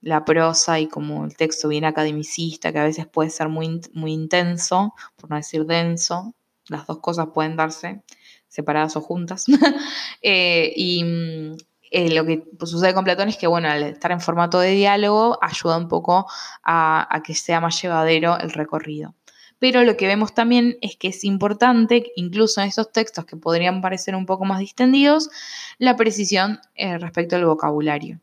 la 0.00 0.24
prosa 0.24 0.78
y 0.78 0.86
como 0.88 1.24
el 1.24 1.36
texto 1.36 1.68
bien 1.68 1.84
academicista, 1.84 2.72
que 2.72 2.78
a 2.78 2.84
veces 2.84 3.06
puede 3.06 3.30
ser 3.30 3.48
muy, 3.48 3.80
muy 3.92 4.12
intenso, 4.12 4.94
por 5.16 5.30
no 5.30 5.36
decir 5.36 5.66
denso, 5.66 6.34
las 6.68 6.86
dos 6.86 6.98
cosas 6.98 7.28
pueden 7.34 7.56
darse 7.56 8.02
separadas 8.48 8.96
o 8.96 9.00
juntas. 9.00 9.44
Eh, 10.20 10.72
y 10.74 11.04
mm, 11.04 11.56
eh, 11.92 12.10
lo 12.10 12.26
que 12.26 12.42
sucede 12.64 12.92
con 12.92 13.04
Platón 13.04 13.28
es 13.28 13.36
que, 13.36 13.46
bueno, 13.46 13.68
al 13.68 13.84
estar 13.84 14.10
en 14.10 14.20
formato 14.20 14.58
de 14.58 14.72
diálogo, 14.72 15.38
ayuda 15.40 15.76
un 15.76 15.88
poco 15.88 16.26
a, 16.64 17.22
que 17.24 17.34
sea 17.34 17.60
más 17.60 17.80
llevadero 17.80 18.36
el 18.38 18.50
recorrido. 18.50 19.14
Pero 19.58 19.82
lo 19.82 19.96
que 19.96 20.06
vemos 20.06 20.34
también 20.34 20.78
es 20.80 20.96
que 20.96 21.08
es 21.08 21.24
importante, 21.24 22.12
incluso 22.16 22.60
en 22.60 22.68
esos 22.68 22.92
textos 22.92 23.24
que 23.24 23.36
podrían 23.36 23.80
parecer 23.80 24.14
un 24.14 24.26
poco 24.26 24.44
más 24.44 24.60
distendidos, 24.60 25.30
la 25.78 25.96
precisión 25.96 26.60
eh, 26.74 26.98
respecto 26.98 27.36
al 27.36 27.44
vocabulario. 27.44 28.20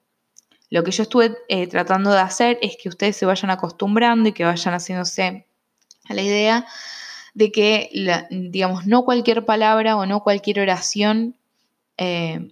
Lo 0.69 0.83
que 0.83 0.91
yo 0.91 1.03
estuve 1.03 1.37
eh, 1.49 1.67
tratando 1.67 2.11
de 2.11 2.19
hacer 2.19 2.57
es 2.61 2.77
que 2.81 2.89
ustedes 2.89 3.17
se 3.17 3.25
vayan 3.25 3.51
acostumbrando 3.51 4.29
y 4.29 4.31
que 4.33 4.45
vayan 4.45 4.73
haciéndose 4.73 5.45
a 6.07 6.13
la 6.13 6.21
idea 6.21 6.65
de 7.33 7.51
que, 7.51 7.89
digamos, 8.31 8.85
no 8.87 9.03
cualquier 9.03 9.45
palabra 9.45 9.97
o 9.97 10.05
no 10.05 10.23
cualquier 10.23 10.61
oración 10.61 11.35
eh, 11.97 12.49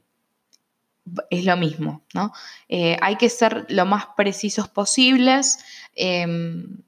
es 1.29 1.45
lo 1.45 1.55
mismo, 1.55 2.01
¿no? 2.13 2.33
Hay 3.01 3.15
que 3.17 3.29
ser 3.29 3.65
lo 3.69 3.85
más 3.85 4.07
precisos 4.15 4.67
posibles 4.67 5.59
em, 5.95 6.83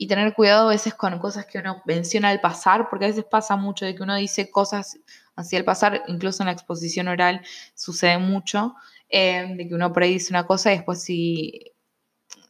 y 0.00 0.06
tener 0.06 0.32
cuidado 0.32 0.68
a 0.68 0.72
veces 0.72 0.94
con 0.94 1.18
cosas 1.18 1.44
que 1.44 1.58
uno 1.58 1.82
menciona 1.84 2.30
al 2.30 2.40
pasar, 2.40 2.88
porque 2.88 3.04
a 3.04 3.08
veces 3.08 3.24
pasa 3.24 3.56
mucho 3.56 3.84
de 3.84 3.94
que 3.94 4.02
uno 4.02 4.16
dice 4.16 4.50
cosas 4.50 4.98
así 5.36 5.56
al 5.56 5.64
pasar, 5.64 6.02
incluso 6.08 6.42
en 6.42 6.46
la 6.46 6.52
exposición 6.52 7.08
oral 7.08 7.42
sucede 7.74 8.18
mucho, 8.18 8.74
Em, 9.10 9.56
de 9.56 9.66
que 9.66 9.74
uno 9.74 9.92
por 9.92 10.04
ahí 10.04 10.12
dice 10.14 10.32
una 10.32 10.46
cosa 10.46 10.72
y 10.72 10.76
después 10.76 11.02
si, 11.02 11.72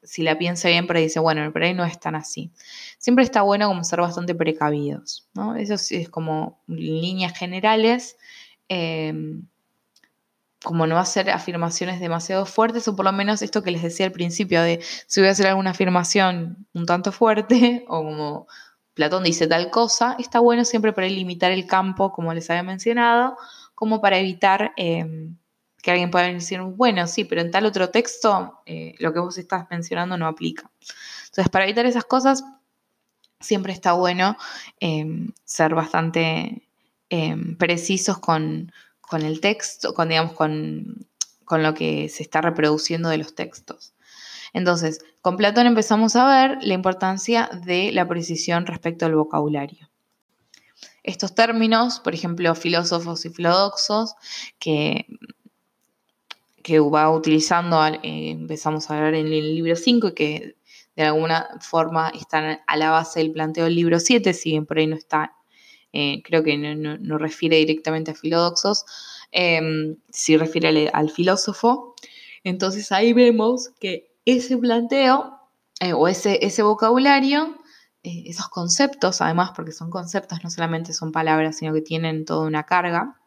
si 0.02 0.22
la 0.22 0.36
piensa 0.36 0.68
bien, 0.68 0.86
por 0.86 0.96
ahí 0.96 1.04
dice, 1.04 1.18
bueno, 1.18 1.50
por 1.52 1.62
ahí 1.62 1.72
no 1.72 1.84
es 1.84 1.98
tan 1.98 2.14
así. 2.14 2.52
Siempre 2.98 3.24
está 3.24 3.40
bueno 3.42 3.66
como 3.66 3.82
ser 3.82 4.00
bastante 4.02 4.34
precavidos, 4.34 5.26
¿no? 5.34 5.56
Eso 5.56 5.78
sí 5.78 5.96
es 5.96 6.10
como 6.10 6.62
líneas 6.66 7.36
generales, 7.36 8.18
em, 8.68 9.46
como 10.62 10.86
no 10.86 10.98
hacer 10.98 11.30
afirmaciones 11.30 12.00
demasiado 12.00 12.44
fuertes, 12.44 12.86
o 12.88 12.94
por 12.94 13.04
lo 13.04 13.12
menos 13.12 13.42
esto 13.42 13.62
que 13.62 13.70
les 13.70 13.82
decía 13.82 14.06
al 14.06 14.12
principio, 14.12 14.62
de 14.62 14.80
si 15.06 15.20
voy 15.20 15.28
a 15.28 15.32
hacer 15.32 15.46
alguna 15.46 15.70
afirmación 15.70 16.66
un 16.74 16.86
tanto 16.86 17.12
fuerte, 17.12 17.84
o 17.88 18.02
como 18.02 18.46
Platón 18.94 19.24
dice 19.24 19.46
tal 19.46 19.70
cosa, 19.70 20.16
está 20.18 20.40
bueno 20.40 20.64
siempre 20.64 20.92
para 20.92 21.08
limitar 21.08 21.52
el 21.52 21.66
campo, 21.66 22.12
como 22.12 22.34
les 22.34 22.50
había 22.50 22.62
mencionado, 22.62 23.36
como 23.74 24.02
para 24.02 24.18
evitar 24.18 24.72
em, 24.76 25.36
que 25.82 25.90
alguien 25.90 26.10
pueda 26.10 26.26
decir, 26.26 26.60
bueno, 26.60 27.06
sí, 27.06 27.24
pero 27.24 27.40
en 27.40 27.50
tal 27.50 27.64
otro 27.64 27.88
texto 27.88 28.60
eh, 28.66 28.94
lo 28.98 29.14
que 29.14 29.20
vos 29.20 29.38
estás 29.38 29.66
mencionando 29.70 30.18
no 30.18 30.26
aplica. 30.26 30.70
Entonces, 31.24 31.48
para 31.48 31.64
evitar 31.64 31.86
esas 31.86 32.04
cosas, 32.04 32.44
siempre 33.40 33.72
está 33.72 33.94
bueno 33.94 34.36
em, 34.78 35.32
ser 35.44 35.74
bastante 35.74 36.68
em, 37.08 37.56
precisos 37.56 38.18
con, 38.18 38.70
el 39.22 39.40
texto, 39.40 39.94
con, 39.94 40.08
digamos, 40.08 40.32
con, 40.32 41.06
con 41.44 41.62
lo 41.62 41.74
que 41.74 42.08
se 42.08 42.22
está 42.22 42.40
reproduciendo 42.40 43.08
de 43.08 43.18
los 43.18 43.34
textos. 43.34 43.92
Entonces, 44.52 45.04
con 45.20 45.36
Platón 45.36 45.66
empezamos 45.66 46.16
a 46.16 46.26
ver 46.26 46.58
la 46.62 46.74
importancia 46.74 47.50
de 47.64 47.92
la 47.92 48.06
precisión 48.08 48.66
respecto 48.66 49.06
al 49.06 49.14
vocabulario. 49.14 49.88
Estos 51.02 51.34
términos, 51.34 52.00
por 52.00 52.14
ejemplo, 52.14 52.54
filósofos 52.54 53.24
y 53.24 53.30
filodoxos, 53.30 54.14
que 54.58 55.06
que 56.62 56.78
va 56.78 57.10
utilizando, 57.10 57.84
eh, 57.86 58.30
empezamos 58.30 58.90
a 58.90 59.00
ver 59.00 59.14
en 59.14 59.26
el 59.26 59.54
libro 59.54 59.76
5 59.76 60.08
y 60.08 60.14
que 60.14 60.56
de 60.96 61.02
alguna 61.04 61.48
forma 61.60 62.10
están 62.10 62.60
a 62.66 62.76
la 62.76 62.90
base 62.90 63.20
del 63.20 63.32
planteo 63.32 63.64
del 63.64 63.74
libro 63.74 63.98
7, 63.98 64.32
si 64.34 64.50
bien 64.50 64.66
por 64.66 64.78
ahí 64.78 64.86
no 64.86 64.96
está, 64.96 65.34
eh, 65.92 66.22
creo 66.22 66.42
que 66.42 66.56
no, 66.56 67.18
refiere 67.18 67.56
directamente 67.56 68.12
a 68.12 68.14
filódoxos, 68.14 68.84
eh, 69.32 69.96
sí 70.10 70.36
refiere 70.36 70.88
al, 70.92 71.10
filósofo. 71.10 71.94
Entonces 72.44 72.92
ahí 72.92 73.12
vemos 73.12 73.70
que 73.80 74.12
ese 74.24 74.56
planteo 74.56 75.38
eh, 75.80 75.92
o 75.92 76.08
ese, 76.08 76.44
ese 76.44 76.62
vocabulario, 76.62 77.56
esos 78.02 78.48
conceptos, 78.48 79.20
además, 79.20 79.52
porque 79.54 79.72
son 79.72 79.90
conceptos, 79.90 80.42
no 80.42 80.50
solamente 80.50 80.92
son 80.92 81.12
palabras, 81.12 81.58
sino 81.58 81.74
que 81.74 81.82
tienen 81.82 82.24
toda 82.24 82.46
una 82.46 82.64
carga 82.64 83.20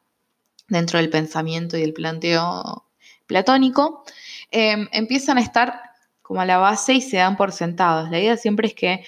dentro 0.68 1.00
del 1.00 1.10
pensamiento 1.10 1.78
y 1.78 1.82
del 1.82 1.94
planteo 1.94 2.86
platónico, 3.28 4.04
em, 4.52 4.88
empiezan 4.92 5.38
a 5.38 5.42
estar 5.42 5.80
como 6.22 6.42
a 6.42 6.46
la 6.46 6.58
base 6.58 6.94
y 6.94 7.02
se 7.02 7.18
dan 7.18 7.38
por 7.38 7.52
sentados. 7.52 8.10
La 8.10 8.20
idea 8.20 8.38
siempre 8.38 8.68
es 8.68 8.74
que 8.74 9.06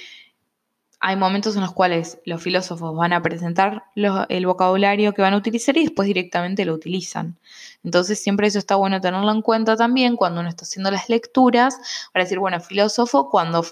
hay 0.99 1.15
momentos 1.15 1.55
en 1.55 1.61
los 1.61 1.73
cuales 1.73 2.19
los 2.25 2.41
filósofos 2.41 2.95
van 2.95 3.13
a 3.13 3.21
presentar 3.21 3.83
el 3.95 4.45
vocabulario 4.45 5.13
que 5.13 5.21
van 5.21 5.33
a 5.33 5.37
utilizar 5.37 5.77
y 5.77 5.83
después 5.83 6.07
directamente 6.07 6.65
lo 6.65 6.73
utilizan. 6.73 7.37
Entonces 7.83 8.21
siempre 8.21 8.47
eso 8.47 8.59
está 8.59 8.75
bueno 8.75 8.99
tenerlo 9.01 9.31
en 9.31 9.41
cuenta 9.41 9.75
también 9.75 10.15
cuando 10.15 10.39
uno 10.39 10.49
está 10.49 10.63
haciendo 10.63 10.89
las 10.91 11.09
lecturas, 11.09 11.77
para 12.11 12.25
decir, 12.25 12.39
bueno, 12.39 12.59
filósofo, 12.59 13.29
cuando 13.29 13.63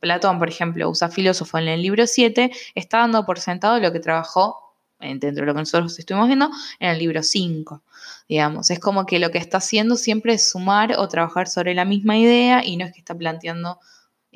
Platón, 0.00 0.38
por 0.38 0.48
ejemplo, 0.48 0.88
usa 0.90 1.08
filósofo 1.08 1.58
en 1.58 1.68
el 1.68 1.82
libro 1.82 2.06
7, 2.06 2.50
está 2.74 2.98
dando 2.98 3.24
por 3.24 3.40
sentado 3.40 3.78
lo 3.80 3.92
que 3.92 4.00
trabajó 4.00 4.74
dentro 4.98 5.30
de 5.30 5.46
lo 5.46 5.54
que 5.54 5.60
nosotros 5.60 5.98
estuvimos 5.98 6.26
viendo, 6.26 6.50
en 6.80 6.90
el 6.90 6.98
libro 6.98 7.22
5, 7.22 7.82
digamos. 8.28 8.70
Es 8.70 8.78
como 8.80 9.06
que 9.06 9.18
lo 9.18 9.30
que 9.30 9.38
está 9.38 9.58
haciendo 9.58 9.96
siempre 9.96 10.34
es 10.34 10.50
sumar 10.50 10.94
o 10.98 11.06
trabajar 11.08 11.48
sobre 11.48 11.74
la 11.74 11.84
misma 11.84 12.16
idea 12.16 12.64
y 12.64 12.76
no 12.76 12.84
es 12.86 12.92
que 12.92 12.98
está 12.98 13.14
planteando 13.14 13.78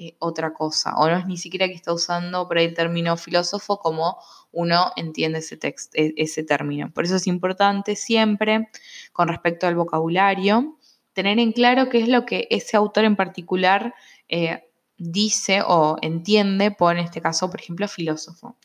eh, 0.03 0.17
otra 0.19 0.55
cosa, 0.55 0.97
o 0.97 1.11
no 1.11 1.19
es 1.19 1.27
ni 1.27 1.37
siquiera 1.37 1.67
que 1.69 1.75
está 1.75 1.93
usando 1.93 2.49
por 2.49 2.57
ahí 2.57 2.65
el 2.65 2.73
término 2.75 3.19
filósofo 3.19 3.79
como 3.79 4.17
uno 4.51 4.93
entiende 4.97 5.41
ese, 5.41 5.59
texto, 5.59 5.91
e, 5.95 6.15
ese 6.17 6.43
término. 6.43 6.91
Por 6.91 7.05
eso 7.05 7.17
es 7.17 7.27
importante 7.27 7.97
siempre, 7.97 8.71
con 9.13 9.29
respecto 9.29 9.67
al 9.67 9.75
vocabulario, 9.75 10.79
tener 11.13 11.39
en 11.39 11.53
claro 11.53 11.91
qué 11.91 12.01
es 12.01 12.09
lo 12.09 12.25
que 12.25 12.49
ese 12.49 12.79
autor 12.79 13.05
en 13.05 13.15
particular 13.15 13.93
eh, 14.31 14.71
dice 14.97 15.61
o 15.67 15.99
entiende 16.01 16.71
por, 16.71 16.97
en 16.97 17.05
este 17.05 17.21
caso, 17.21 17.51
por 17.51 17.61
ejemplo, 17.61 17.87
filósofo 17.87 18.57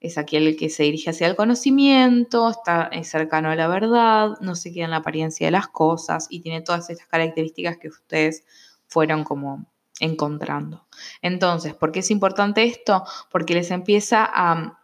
es 0.00 0.16
aquel 0.16 0.56
que 0.56 0.70
se 0.70 0.84
dirige 0.84 1.10
hacia 1.10 1.26
el 1.26 1.36
conocimiento, 1.36 2.48
está 2.48 2.90
cercano 3.02 3.50
a 3.50 3.54
la 3.54 3.68
verdad, 3.68 4.30
no 4.40 4.54
se 4.54 4.72
queda 4.72 4.84
en 4.84 4.92
la 4.92 4.98
apariencia 4.98 5.46
de 5.46 5.50
las 5.50 5.68
cosas 5.68 6.26
y 6.30 6.40
tiene 6.40 6.62
todas 6.62 6.88
estas 6.88 7.06
características 7.06 7.76
que 7.76 7.88
ustedes 7.88 8.44
fueron 8.86 9.24
como 9.24 9.66
encontrando. 10.00 10.86
Entonces, 11.22 11.74
¿por 11.74 11.92
qué 11.92 12.00
es 12.00 12.10
importante 12.10 12.64
esto? 12.64 13.04
Porque 13.30 13.54
les 13.54 13.70
empieza 13.70 14.28
a 14.32 14.80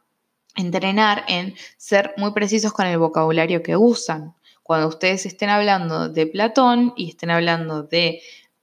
entrenar 0.56 1.24
en 1.28 1.54
ser 1.76 2.14
muy 2.16 2.32
precisos 2.32 2.72
con 2.72 2.86
el 2.86 2.98
vocabulario 2.98 3.62
que 3.62 3.76
usan. 3.76 4.34
Cuando 4.62 4.88
ustedes 4.88 5.26
estén 5.26 5.48
hablando 5.48 6.08
de 6.08 6.26
Platón 6.26 6.92
y 6.96 7.10
estén 7.10 7.30
hablando 7.30 7.82
de 7.82 8.20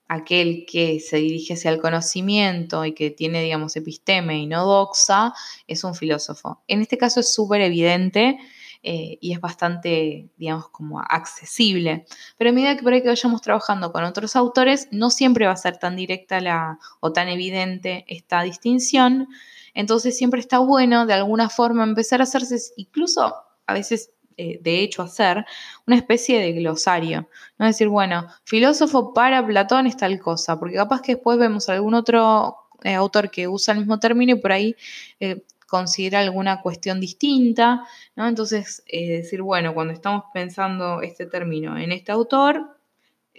aquel 0.07 0.65
que 0.65 0.99
se 1.01 1.17
dirige 1.17 1.55
hacia 1.55 1.71
el 1.71 1.81
conocimiento 1.81 2.85
y 2.85 2.93
que 2.93 3.11
tiene, 3.11 3.43
digamos, 3.43 3.75
episteme 3.75 4.37
y 4.37 4.47
no 4.47 4.65
doxa, 4.65 5.33
es 5.67 5.83
un 5.83 5.95
filósofo. 5.95 6.61
En 6.67 6.81
este 6.81 6.97
caso 6.97 7.19
es 7.19 7.33
súper 7.33 7.61
evidente 7.61 8.37
eh, 8.83 9.17
y 9.21 9.33
es 9.33 9.41
bastante, 9.41 10.29
digamos, 10.37 10.69
como 10.69 10.99
accesible. 10.99 12.05
Pero 12.37 12.51
a 12.51 12.53
medida 12.53 12.75
que 12.75 12.83
por 12.83 12.93
ahí 12.93 13.01
que 13.01 13.09
vayamos 13.09 13.41
trabajando 13.41 13.91
con 13.91 14.03
otros 14.03 14.35
autores, 14.35 14.87
no 14.91 15.09
siempre 15.09 15.45
va 15.45 15.53
a 15.53 15.57
ser 15.57 15.77
tan 15.77 15.95
directa 15.95 16.39
la, 16.39 16.79
o 16.99 17.11
tan 17.11 17.27
evidente 17.27 18.05
esta 18.07 18.41
distinción. 18.43 19.27
Entonces 19.73 20.17
siempre 20.17 20.39
está 20.39 20.59
bueno 20.59 21.05
de 21.05 21.13
alguna 21.13 21.49
forma 21.49 21.83
empezar 21.83 22.21
a 22.21 22.23
hacerse, 22.23 22.57
incluso 22.77 23.35
a 23.65 23.73
veces 23.73 24.11
eh, 24.37 24.59
de 24.61 24.81
hecho 24.81 25.01
hacer 25.01 25.45
una 25.85 25.95
especie 25.95 26.39
de 26.39 26.53
glosario. 26.53 27.27
No 27.57 27.65
decir, 27.65 27.87
bueno, 27.87 28.27
filósofo 28.43 29.13
para 29.13 29.45
Platón 29.45 29.87
es 29.87 29.97
tal 29.97 30.19
cosa, 30.19 30.59
porque 30.59 30.75
capaz 30.75 31.01
que 31.01 31.15
después 31.15 31.37
vemos 31.39 31.69
algún 31.69 31.95
otro 31.95 32.55
eh, 32.83 32.93
autor 32.93 33.31
que 33.31 33.47
usa 33.47 33.73
el 33.73 33.79
mismo 33.79 33.99
término 33.99 34.33
y 34.33 34.39
por 34.39 34.51
ahí 34.51 34.75
considera 35.67 36.19
alguna 36.19 36.61
cuestión 36.61 36.99
distinta, 36.99 37.85
¿no? 38.15 38.27
Entonces, 38.27 38.83
decir, 38.87 39.41
bueno, 39.41 39.73
cuando 39.73 39.93
estamos 39.93 40.23
pensando 40.33 41.01
este 41.01 41.25
término 41.25 41.77
en 41.77 41.91
este 41.91 42.11
autor, 42.11 42.77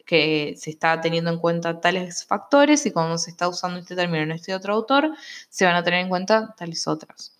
que 0.09 0.55
se 0.57 0.71
está 0.71 1.01
teniendo 1.03 1.31
en 1.31 1.39
cuenta 1.39 1.81
tales 1.81 2.25
factores 2.25 2.87
y 2.87 2.93
cuando 2.93 3.19
se 3.19 3.31
está 3.31 3.47
usando 3.47 3.79
este 3.79 3.95
término 3.95 4.23
en 4.23 4.33
este 4.33 4.55
otro 4.55 4.73
autor, 4.73 5.11
se 5.51 5.67
van 5.67 5.77
a 5.77 5.85
tener 5.85 6.01
en 6.01 6.09
cuenta 6.09 6.55
tales 6.57 6.89
otros. 6.89 7.35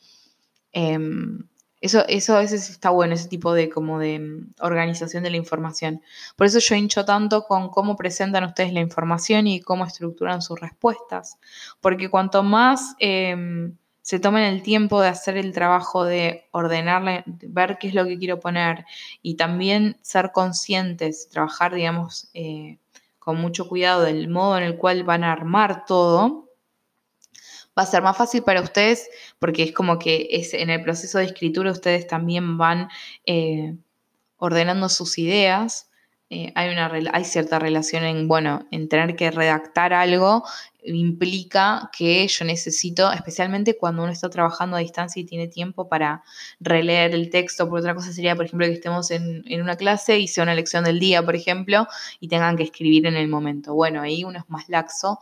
Em, 0.73 1.49
eso, 1.81 2.05
eso 2.09 2.37
a 2.37 2.41
veces 2.41 2.69
está 2.69 2.91
bueno, 2.91 3.15
ese 3.15 3.29
tipo 3.29 3.55
de 3.55 3.71
como 3.71 3.99
de 3.99 4.19
mm, 4.19 4.55
organización 4.61 5.23
de 5.23 5.31
la 5.31 5.39
información. 5.39 6.03
Por 6.37 6.47
eso 6.47 6.59
yo 6.59 6.75
hincho 6.75 7.07
tanto 7.07 7.45
con 7.45 7.71
cómo 7.71 7.97
presentan 7.97 8.45
ustedes 8.45 8.75
la 8.75 8.81
información 8.81 9.47
y 9.47 9.61
cómo 9.63 9.87
estructuran 9.87 10.43
sus 10.43 10.61
respuestas. 10.61 11.39
Porque 11.81 12.11
cuanto 12.11 12.43
más 12.43 12.97
em, 12.99 13.77
se 14.09 14.19
tomen 14.19 14.45
el 14.45 14.63
tiempo 14.63 15.03
de 15.03 15.09
hacer 15.09 15.37
el 15.37 15.53
trabajo 15.53 16.03
de 16.03 16.49
ordenarla, 16.53 17.25
ver 17.27 17.77
qué 17.79 17.89
es 17.89 17.95
lo 17.95 18.07
que 18.07 18.17
quiero 18.17 18.41
poner 18.41 18.87
y 19.21 19.35
también 19.35 19.99
ser 20.01 20.33
conscientes, 20.33 21.29
trabajar, 21.29 21.75
digamos, 21.75 22.31
eh, 22.33 22.79
con 23.19 23.37
mucho 23.39 23.69
cuidado 23.69 24.01
del 24.01 24.29
modo 24.29 24.57
en 24.57 24.65
el 24.65 24.79
cual 24.79 25.05
van 25.05 25.25
a 25.25 25.33
armar 25.33 25.85
todo, 25.85 26.49
va 27.79 27.83
a 27.83 27.87
ser 27.87 28.01
más 28.01 28.17
fácil 28.17 28.43
para 28.43 28.63
ustedes 28.63 29.11
porque 29.39 29.65
es 29.65 29.73
como 29.73 29.99
que 29.99 30.27
es, 30.31 30.55
en 30.55 30.71
el 30.71 30.83
proceso 30.83 31.19
de 31.19 31.27
escritura 31.27 31.71
ustedes 31.71 32.07
también 32.07 32.57
van 32.57 32.89
eh, 33.27 33.77
ordenando 34.39 34.89
sus 34.89 35.19
ideas. 35.19 35.88
Eh, 36.31 36.53
hay, 36.55 36.71
una, 36.71 36.93
hay 37.13 37.25
cierta 37.25 37.59
relación 37.59 38.05
en, 38.05 38.29
bueno, 38.29 38.67
en 38.71 38.89
tener 38.89 39.17
que 39.17 39.31
redactar 39.31 39.95
algo 39.95 40.45
implica 40.83 41.91
que 41.97 42.27
yo 42.29 42.45
necesito, 42.45 43.11
especialmente 43.13 43.77
cuando 43.77 44.03
uno 44.03 44.13
está 44.13 44.31
trabajando 44.31 44.77
a 44.77 44.81
distancia 44.81 45.21
y 45.21 45.25
tiene 45.25 45.49
tiempo 45.49 45.89
para 45.89 46.23
releer 46.61 47.15
el 47.15 47.31
texto, 47.31 47.69
por 47.69 47.81
otra 47.81 47.95
cosa 47.95 48.13
sería, 48.13 48.37
por 48.37 48.45
ejemplo, 48.47 48.67
que 48.67 48.75
estemos 48.75 49.11
en, 49.11 49.43
en, 49.47 49.61
una 49.61 49.77
clase 49.77 50.19
y 50.19 50.29
sea 50.29 50.45
una 50.45 50.55
lección 50.55 50.85
del 50.85 51.01
día, 51.01 51.23
por 51.25 51.35
ejemplo, 51.35 51.87
y 52.21 52.29
tengan 52.29 52.57
que 52.57 52.63
escribir 52.63 53.07
en 53.07 53.17
el 53.17 53.29
momento. 53.29 53.75
Bueno, 53.75 54.03
ahí 54.03 54.25
uno 54.25 54.39
es 54.39 54.49
más 54.49 54.69
laxo 54.69 55.19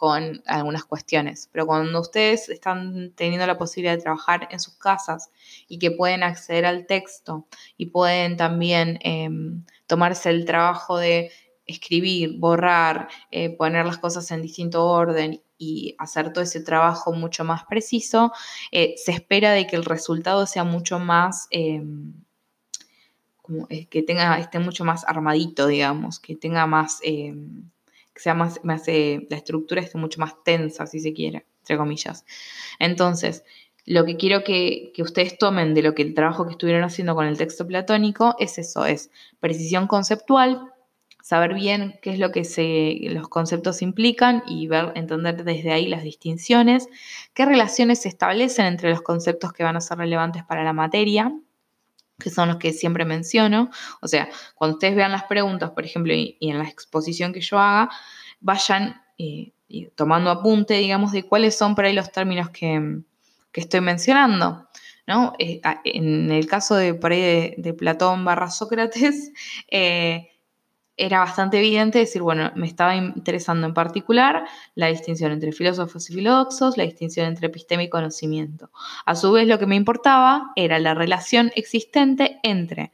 con 0.00 0.42
algunas 0.46 0.86
cuestiones. 0.86 1.50
Pero 1.52 1.66
cuando 1.66 2.00
ustedes 2.00 2.48
están 2.48 3.12
teniendo 3.14 3.46
la 3.46 3.58
posibilidad 3.58 3.94
de 3.94 4.02
trabajar 4.02 4.48
en 4.50 4.58
sus 4.58 4.78
casas 4.78 5.30
y 5.68 5.78
que 5.78 5.90
pueden 5.90 6.22
acceder 6.22 6.64
al 6.64 6.86
texto 6.86 7.46
y 7.76 7.86
pueden 7.86 8.38
también 8.38 8.98
em, 9.02 9.62
tomarse 9.90 10.30
el 10.30 10.44
trabajo 10.44 10.98
de 10.98 11.32
escribir, 11.66 12.38
borrar, 12.38 13.08
eh, 13.32 13.50
poner 13.50 13.84
las 13.84 13.98
cosas 13.98 14.30
en 14.30 14.40
distinto 14.40 14.86
orden 14.86 15.42
y 15.58 15.96
hacer 15.98 16.32
todo 16.32 16.44
ese 16.44 16.60
trabajo 16.60 17.12
mucho 17.12 17.42
más 17.42 17.64
preciso, 17.64 18.32
eh, 18.70 18.94
se 18.96 19.10
espera 19.10 19.50
de 19.50 19.66
que 19.66 19.74
el 19.74 19.84
resultado 19.84 20.46
sea 20.46 20.64
mucho 20.64 21.00
más... 21.00 21.48
Em, 21.50 22.14
eh, 23.68 23.86
que 23.86 24.04
tenga, 24.04 24.38
esté 24.38 24.60
mucho 24.60 24.84
más 24.84 25.04
armadito, 25.04 25.66
digamos, 25.66 26.20
que 26.20 26.36
tenga 26.36 26.68
más 26.68 27.00
em, 27.02 27.68
sea 28.14 28.34
más, 28.34 28.60
más 28.62 28.86
la 28.86 29.36
estructura 29.36 29.80
esté 29.80 29.98
mucho 29.98 30.20
más 30.20 30.34
tensa, 30.44 30.86
si 30.86 31.00
se 31.00 31.12
quiere, 31.12 31.46
entre 31.62 31.76
comillas. 31.78 32.24
Entonces, 32.78 33.42
lo 33.86 34.04
que 34.04 34.16
quiero 34.16 34.44
que, 34.44 34.92
ustedes 34.98 35.38
tomen 35.38 35.74
de 35.74 35.82
lo 35.82 35.94
que 35.94 36.02
el 36.02 36.14
trabajo 36.14 36.46
que 36.46 36.52
estuvieron 36.52 36.84
haciendo 36.84 37.14
con 37.14 37.26
el 37.26 37.38
texto 37.38 37.66
platónico 37.66 38.36
es 38.38 38.58
eso, 38.58 38.84
es 38.84 39.10
precisión 39.40 39.86
conceptual, 39.86 40.62
saber 41.22 41.54
bien 41.54 41.98
qué 42.02 42.10
es 42.10 42.18
lo 42.18 42.32
que 42.32 42.44
se, 42.44 42.98
los 43.10 43.28
conceptos 43.28 43.82
implican 43.82 44.42
y 44.46 44.66
ver, 44.66 44.92
entender 44.96 45.44
desde 45.44 45.72
ahí 45.72 45.86
las 45.86 46.02
distinciones, 46.02 46.88
qué 47.34 47.46
relaciones 47.46 48.02
se 48.02 48.08
establecen 48.08 48.66
entre 48.66 48.90
los 48.90 49.02
conceptos 49.02 49.52
que 49.52 49.64
van 49.64 49.76
a 49.76 49.80
ser 49.80 49.98
relevantes 49.98 50.44
para 50.44 50.64
la 50.64 50.72
materia, 50.72 51.32
que 52.18 52.30
son 52.30 52.48
los 52.48 52.58
que 52.58 52.72
siempre 52.72 53.04
menciono. 53.04 53.70
O 54.02 54.08
sea, 54.08 54.28
cuando 54.54 54.74
ustedes 54.74 54.94
vean 54.94 55.12
las 55.12 55.24
preguntas, 55.24 55.70
por 55.70 55.84
ejemplo, 55.84 56.12
y, 56.12 56.36
en 56.40 56.58
la 56.58 56.68
exposición 56.68 57.32
que 57.32 57.40
yo 57.40 57.58
haga, 57.58 57.90
vayan 58.40 59.00
eh, 59.18 59.52
tomando 59.94 60.30
apunte, 60.30 60.74
digamos, 60.74 61.12
de 61.12 61.22
cuáles 61.22 61.56
son 61.56 61.74
por 61.74 61.86
ahí 61.86 61.94
los 61.94 62.12
términos 62.12 62.50
que, 62.50 63.02
estoy 63.54 63.80
mencionando. 63.80 64.68
¿no? 65.06 65.32
Eh, 65.38 65.60
en 65.84 66.30
el 66.30 66.46
caso 66.46 66.76
de 66.76 66.92
de, 66.92 67.74
Platón 67.74 68.24
barra 68.24 68.50
Sócrates, 68.50 69.32
eh, 69.70 70.28
era 70.96 71.20
bastante 71.20 71.58
evidente 71.58 71.98
decir, 71.98 72.20
bueno, 72.20 72.52
me 72.56 72.66
estaba 72.66 72.94
interesando 72.94 73.66
en 73.66 73.72
particular 73.72 74.44
la 74.74 74.88
distinción 74.88 75.32
entre 75.32 75.50
filósofos 75.52 76.10
y 76.10 76.14
filódoxos, 76.14 76.76
la 76.76 76.84
distinción 76.84 77.26
entre 77.26 77.46
epistema 77.46 77.82
y 77.82 77.88
conocimiento. 77.88 78.70
A 79.06 79.16
su 79.16 79.32
vez, 79.32 79.48
lo 79.48 79.58
que 79.58 79.66
me 79.66 79.76
importaba 79.76 80.52
era 80.56 80.78
la 80.78 80.92
relación 80.92 81.50
existente 81.56 82.38
entre 82.42 82.92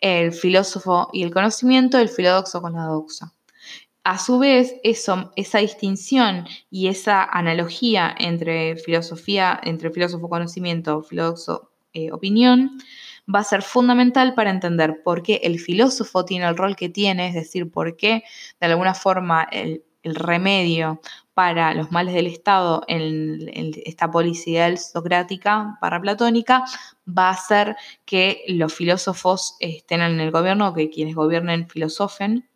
el 0.00 0.32
filósofo 0.32 1.08
y 1.14 1.22
el 1.22 1.32
conocimiento, 1.32 1.98
el 1.98 2.10
filódoxo 2.10 2.60
con 2.60 2.74
la 2.74 2.84
doxa. 2.84 3.32
A 4.08 4.18
su 4.18 4.38
vez, 4.38 4.76
esa 4.84 5.58
distinción 5.58 6.46
y 6.70 6.86
esa 6.86 7.24
analogía 7.24 8.14
entre 8.16 8.76
filosofía, 8.76 9.58
entre 9.64 9.90
filósofo 9.90 10.28
conocimiento, 10.28 11.02
filódoxo 11.02 11.72
eh, 11.92 12.12
opinión, 12.12 12.78
va 13.28 13.40
a 13.40 13.44
ser 13.44 13.62
fundamental 13.62 14.34
para 14.34 14.50
entender 14.50 15.02
por 15.02 15.24
qué 15.24 15.40
el 15.42 15.58
filósofo 15.58 16.24
tiene 16.24 16.46
el 16.46 16.56
rol 16.56 16.76
que 16.76 16.88
tiene, 16.88 17.26
es 17.26 17.34
decir, 17.34 17.68
por 17.68 17.96
qué 17.96 18.22
de 18.60 18.66
alguna 18.68 18.94
forma 18.94 19.42
el, 19.50 19.82
remedio 20.04 21.00
para 21.34 21.74
los 21.74 21.90
males 21.90 22.14
del 22.14 22.28
Estado 22.28 22.84
en, 22.86 23.72
esta 23.86 24.08
policidad 24.08 24.76
socrática 24.76 25.78
para 25.80 26.00
platónica 26.00 26.64
va 27.08 27.30
a 27.30 27.36
ser 27.36 27.74
que 28.04 28.44
los 28.46 28.72
filósofos 28.72 29.56
estén 29.58 30.00
en 30.00 30.20
el 30.20 30.30
gobierno, 30.30 30.74
que 30.74 30.90
quienes 30.90 31.16
gobiernen 31.16 31.68
filosofen, 31.68 32.48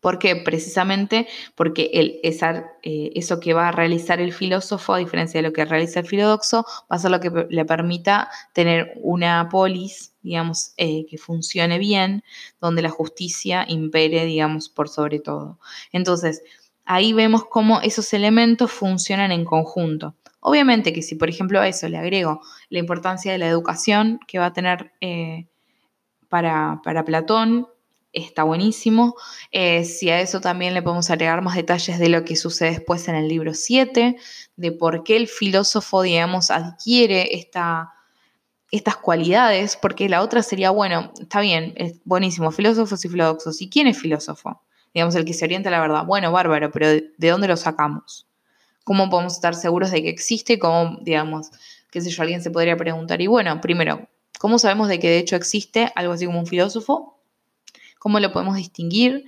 porque 0.00 0.36
precisamente 0.36 1.28
porque 1.54 1.90
el, 1.92 2.20
eh, 2.22 3.10
eso 3.14 3.40
que 3.40 3.54
va 3.54 3.68
a 3.68 3.72
realizar 3.72 4.20
el 4.20 4.32
filósofo, 4.32 4.94
a 4.94 4.98
diferencia 4.98 5.38
de 5.38 5.46
lo 5.46 5.52
que 5.52 5.64
realiza 5.64 6.00
el 6.00 6.06
filodoxo, 6.06 6.64
va 6.90 6.96
a 6.96 6.98
ser 6.98 7.10
lo 7.10 7.20
que 7.20 7.46
le 7.48 7.64
permita 7.64 8.30
tener 8.52 8.94
una 9.02 9.48
polis, 9.50 10.14
digamos, 10.22 10.72
eh, 10.76 11.06
que 11.08 11.18
funcione 11.18 11.78
bien, 11.78 12.24
donde 12.60 12.82
la 12.82 12.90
justicia 12.90 13.64
impere, 13.68 14.24
digamos, 14.24 14.68
por 14.68 14.88
sobre 14.88 15.20
todo. 15.20 15.58
Entonces, 15.92 16.42
ahí 16.84 17.12
vemos 17.12 17.44
cómo 17.44 17.80
esos 17.82 18.12
elementos 18.12 18.70
funcionan 18.70 19.32
en 19.32 19.44
conjunto. 19.44 20.14
Obviamente 20.40 20.94
que 20.94 21.02
si, 21.02 21.14
por 21.16 21.28
ejemplo, 21.28 21.60
a 21.60 21.68
eso 21.68 21.88
le 21.88 21.98
agrego 21.98 22.40
la 22.70 22.78
importancia 22.78 23.30
de 23.30 23.38
la 23.38 23.48
educación 23.48 24.18
que 24.26 24.38
va 24.38 24.46
a 24.46 24.52
tener 24.54 24.92
eh, 25.02 25.46
para, 26.30 26.80
para 26.82 27.04
Platón, 27.04 27.68
está 28.12 28.42
buenísimo. 28.42 29.14
Eh, 29.52 29.84
si 29.84 30.10
a 30.10 30.20
eso 30.20 30.40
también 30.40 30.74
le 30.74 30.82
podemos 30.82 31.10
agregar 31.10 31.42
más 31.42 31.56
detalles 31.56 31.98
de 31.98 32.08
lo 32.08 32.24
que 32.24 32.36
sucede 32.36 32.70
después 32.70 33.08
en 33.08 33.14
el 33.14 33.28
libro 33.28 33.54
7, 33.54 34.16
de 34.56 34.72
por 34.72 35.04
qué 35.04 35.16
el 35.16 35.28
filósofo, 35.28 36.02
digamos, 36.02 36.50
adquiere 36.50 37.36
esta, 37.36 37.92
estas 38.70 38.96
cualidades, 38.96 39.76
porque 39.76 40.08
la 40.08 40.22
otra 40.22 40.42
sería, 40.42 40.70
bueno, 40.70 41.12
está 41.20 41.40
bien, 41.40 41.72
es 41.76 42.00
buenísimo, 42.04 42.50
filósofos 42.50 43.04
y 43.04 43.08
filósofos. 43.08 43.60
¿Y 43.62 43.70
quién 43.70 43.86
es 43.86 43.98
filósofo? 43.98 44.62
Digamos, 44.92 45.14
el 45.14 45.24
que 45.24 45.34
se 45.34 45.44
orienta 45.44 45.68
a 45.68 45.72
la 45.72 45.80
verdad. 45.80 46.04
Bueno, 46.04 46.32
bárbaro, 46.32 46.70
pero 46.72 46.88
¿de 46.88 47.28
dónde 47.28 47.48
lo 47.48 47.56
sacamos? 47.56 48.26
¿Cómo 48.82 49.08
podemos 49.08 49.34
estar 49.34 49.54
seguros 49.54 49.92
de 49.92 50.02
que 50.02 50.08
existe? 50.08 50.58
¿Cómo, 50.58 50.98
digamos, 51.02 51.50
qué 51.90 52.00
sé 52.00 52.10
yo, 52.10 52.22
alguien 52.22 52.42
se 52.42 52.50
podría 52.50 52.76
preguntar? 52.76 53.20
Y 53.20 53.28
bueno, 53.28 53.60
primero, 53.60 54.08
¿cómo 54.40 54.58
sabemos 54.58 54.88
de 54.88 54.98
que 54.98 55.08
de 55.08 55.18
hecho 55.18 55.36
existe 55.36 55.92
algo 55.94 56.12
así 56.12 56.26
como 56.26 56.40
un 56.40 56.46
filósofo? 56.46 57.19
Cómo 58.00 58.18
lo 58.18 58.32
podemos 58.32 58.56
distinguir 58.56 59.26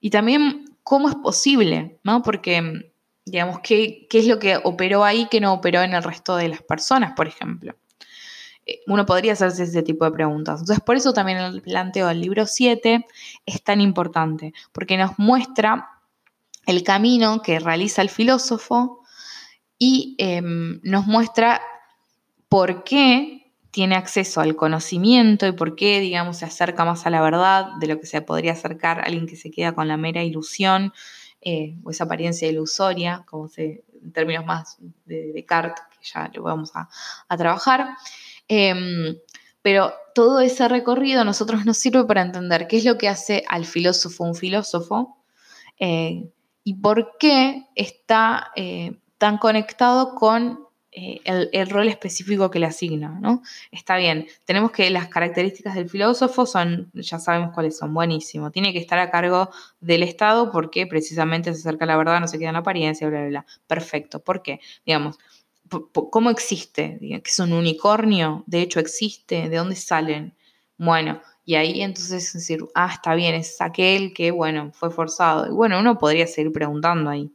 y 0.00 0.10
también 0.10 0.64
cómo 0.82 1.08
es 1.08 1.14
posible, 1.14 2.00
¿no? 2.02 2.22
Porque, 2.22 2.92
digamos, 3.24 3.60
¿qué, 3.62 4.06
es 4.10 4.26
lo 4.26 4.38
que 4.38 4.58
operó 4.62 5.04
ahí 5.04 5.28
que 5.30 5.40
no 5.40 5.54
operó 5.54 5.82
en 5.82 5.94
el 5.94 6.02
resto 6.02 6.36
de 6.36 6.48
las 6.48 6.60
personas, 6.60 7.12
por 7.14 7.28
ejemplo? 7.28 7.76
Eh, 8.66 8.80
uno 8.88 9.06
podría 9.06 9.34
hacerse 9.34 9.62
ese 9.62 9.82
tipo 9.82 10.04
de 10.04 10.10
preguntas. 10.10 10.60
Entonces, 10.60 10.84
por 10.84 10.96
eso 10.96 11.12
también 11.12 11.38
el 11.38 11.62
planteo 11.62 12.08
del 12.08 12.20
libro 12.20 12.44
7 12.44 13.06
es 13.46 13.62
tan 13.62 13.80
importante, 13.80 14.52
porque 14.72 14.96
nos 14.96 15.16
muestra 15.18 15.88
el 16.66 16.82
camino 16.82 17.40
que 17.40 17.60
realiza 17.60 18.02
el 18.02 18.10
filósofo 18.10 19.04
y 19.78 20.16
em, 20.18 20.80
nos 20.82 21.06
muestra 21.06 21.62
por 22.48 22.82
qué 22.82 23.37
tiene 23.70 23.96
acceso 23.96 24.40
al 24.40 24.56
conocimiento 24.56 25.46
y 25.46 25.52
por 25.52 25.76
qué, 25.76 26.00
digamos, 26.00 26.38
se 26.38 26.46
acerca 26.46 26.84
más 26.84 27.06
a 27.06 27.10
la 27.10 27.20
verdad 27.20 27.72
de 27.80 27.86
lo 27.86 28.00
que 28.00 28.06
se 28.06 28.20
podría 28.22 28.52
acercar 28.52 29.00
a 29.00 29.02
alguien 29.04 29.26
que 29.26 29.36
se 29.36 29.50
queda 29.50 29.74
con 29.74 29.88
la 29.88 29.96
mera 29.96 30.22
ilusión 30.22 30.92
eh, 31.40 31.76
o 31.84 31.90
esa 31.90 32.04
apariencia 32.04 32.48
ilusoria, 32.48 33.24
como 33.26 33.48
se, 33.48 33.84
en 34.02 34.12
términos 34.12 34.44
más 34.44 34.78
de 35.04 35.32
Descartes, 35.32 35.84
que 35.90 35.98
ya 36.02 36.30
lo 36.34 36.42
vamos 36.42 36.72
a, 36.74 36.88
trabajar. 37.36 37.90
Em, 38.48 39.16
pero 39.60 39.92
todo 40.14 40.40
ese 40.40 40.66
recorrido 40.68 41.20
a 41.20 41.24
nosotros 41.24 41.66
nos 41.66 41.76
sirve 41.76 42.04
para 42.04 42.22
entender 42.22 42.66
qué 42.68 42.78
es 42.78 42.84
lo 42.84 42.96
que 42.96 43.08
hace 43.08 43.44
al 43.48 43.66
filósofo 43.66 44.24
un 44.24 44.34
filósofo 44.34 45.18
eh, 45.78 46.30
y 46.64 46.74
por 46.74 47.16
qué 47.18 47.66
está 47.74 48.50
eh, 48.56 48.98
tan 49.18 49.38
conectado 49.38 50.14
con 50.14 50.67
eh, 50.90 51.20
el, 51.24 51.68
rol 51.68 51.88
específico 51.88 52.50
que 52.50 52.58
le 52.58 52.66
asigna, 52.66 53.18
¿no? 53.20 53.42
Está 53.70 53.96
bien, 53.98 54.26
tenemos 54.46 54.70
que 54.70 54.88
las 54.88 55.08
características 55.08 55.74
del 55.74 55.90
filósofo 55.90 56.46
son, 56.46 56.90
ya 56.94 57.18
sabemos 57.18 57.52
cuáles 57.54 57.76
son, 57.76 57.92
buenísimo, 57.92 58.50
tiene 58.50 58.72
que 58.72 58.78
estar 58.78 58.98
a 58.98 59.10
cargo 59.10 59.50
del 59.80 60.02
Estado 60.02 60.50
porque 60.50 60.86
precisamente 60.86 61.52
se 61.52 61.60
acerca 61.60 61.84
a 61.84 61.88
la 61.88 61.96
verdad, 61.98 62.20
no 62.20 62.28
se 62.28 62.38
queda 62.38 62.50
en 62.50 62.56
apariencia, 62.56 63.06
bla, 63.08 63.20
bla, 63.20 63.28
bla. 63.28 63.46
Perfecto, 63.66 64.20
¿por 64.20 64.42
qué? 64.42 64.60
Digamos, 64.86 65.18
¿cómo 66.10 66.30
existe? 66.30 66.98
¿Que 67.00 67.22
es 67.24 67.38
un 67.38 67.52
unicornio? 67.52 68.44
De 68.46 68.62
hecho, 68.62 68.80
existe, 68.80 69.48
¿de 69.48 69.56
dónde 69.56 69.76
salen? 69.76 70.34
Bueno, 70.78 71.20
y 71.44 71.56
ahí 71.56 71.82
entonces 71.82 72.32
decir, 72.32 72.64
ah, 72.74 72.90
está 72.92 73.14
bien, 73.14 73.34
es 73.34 73.60
aquel 73.60 74.12
que, 74.14 74.30
bueno, 74.30 74.70
fue 74.72 74.90
forzado. 74.90 75.46
Y 75.46 75.50
bueno, 75.50 75.78
uno 75.80 75.98
podría 75.98 76.26
seguir 76.26 76.52
preguntando 76.52 77.10
ahí. 77.10 77.32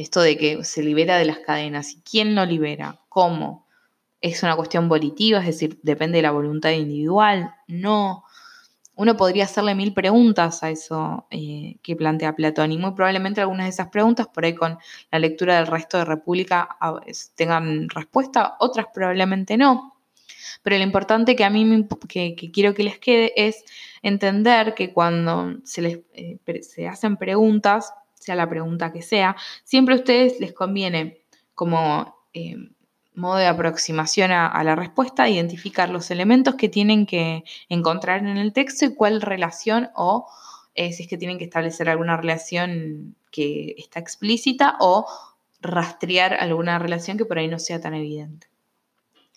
Esto 0.00 0.22
de 0.22 0.38
que 0.38 0.64
se 0.64 0.82
libera 0.82 1.18
de 1.18 1.26
las 1.26 1.40
cadenas. 1.40 1.92
¿Y 1.92 2.00
quién 2.00 2.34
lo 2.34 2.46
libera? 2.46 2.98
¿Cómo? 3.10 3.66
¿Es 4.22 4.42
una 4.42 4.56
cuestión 4.56 4.88
volitiva? 4.88 5.40
Es 5.40 5.44
decir, 5.44 5.78
depende 5.82 6.16
de 6.16 6.22
la 6.22 6.30
voluntad 6.30 6.70
individual. 6.70 7.54
No. 7.68 8.24
Uno 8.94 9.18
podría 9.18 9.44
hacerle 9.44 9.74
mil 9.74 9.92
preguntas 9.92 10.62
a 10.62 10.70
eso 10.70 11.26
eh, 11.30 11.76
que 11.82 11.96
plantea 11.96 12.34
Platón 12.34 12.72
y 12.72 12.78
muy 12.78 12.92
probablemente 12.92 13.42
algunas 13.42 13.66
de 13.66 13.70
esas 13.70 13.88
preguntas 13.88 14.26
por 14.28 14.46
ahí 14.46 14.54
con 14.54 14.78
la 15.12 15.18
lectura 15.18 15.56
del 15.56 15.66
resto 15.66 15.98
de 15.98 16.06
República 16.06 16.78
tengan 17.34 17.90
respuesta, 17.90 18.56
otras 18.58 18.86
probablemente 18.94 19.58
no. 19.58 19.96
Pero 20.62 20.78
lo 20.78 20.82
importante 20.82 21.36
que 21.36 21.44
a 21.44 21.50
mí 21.50 21.86
que, 22.08 22.34
quiero 22.50 22.72
que 22.72 22.84
les 22.84 22.98
quede 22.98 23.34
es 23.36 23.64
entender 24.00 24.74
que 24.74 24.94
cuando 24.94 25.56
se 25.64 25.82
les 25.82 26.00
eh, 26.14 26.38
se 26.62 26.88
hacen 26.88 27.18
preguntas, 27.18 27.92
sea 28.30 28.36
la 28.36 28.48
pregunta 28.48 28.92
que 28.92 29.02
sea, 29.02 29.36
siempre 29.64 29.96
a 29.96 29.98
ustedes 29.98 30.38
les 30.38 30.52
conviene 30.52 31.22
como 31.52 32.14
eh, 32.32 32.54
modo 33.14 33.36
de 33.36 33.46
aproximación 33.46 34.30
a, 34.30 34.62
la 34.62 34.76
respuesta 34.76 35.28
identificar 35.28 35.90
los 35.90 36.12
elementos 36.12 36.54
que 36.54 36.68
tienen 36.68 37.06
que 37.06 37.42
encontrar 37.68 38.20
en 38.20 38.36
el 38.36 38.52
texto 38.52 38.84
y 38.84 38.94
cuál 38.94 39.20
relación 39.20 39.90
o 39.96 40.28
eh, 40.76 40.92
si 40.92 41.02
es 41.02 41.08
que 41.08 41.18
tienen 41.18 41.38
que 41.38 41.44
establecer 41.44 41.88
alguna 41.88 42.16
relación 42.16 43.16
que 43.32 43.74
está 43.78 43.98
explícita 43.98 44.76
o 44.78 45.06
rastrear 45.60 46.34
alguna 46.34 46.78
relación 46.78 47.18
que 47.18 47.24
por 47.24 47.38
ahí 47.38 47.48
no 47.48 47.58
sea 47.58 47.80
tan 47.80 47.94
evidente. 47.94 48.46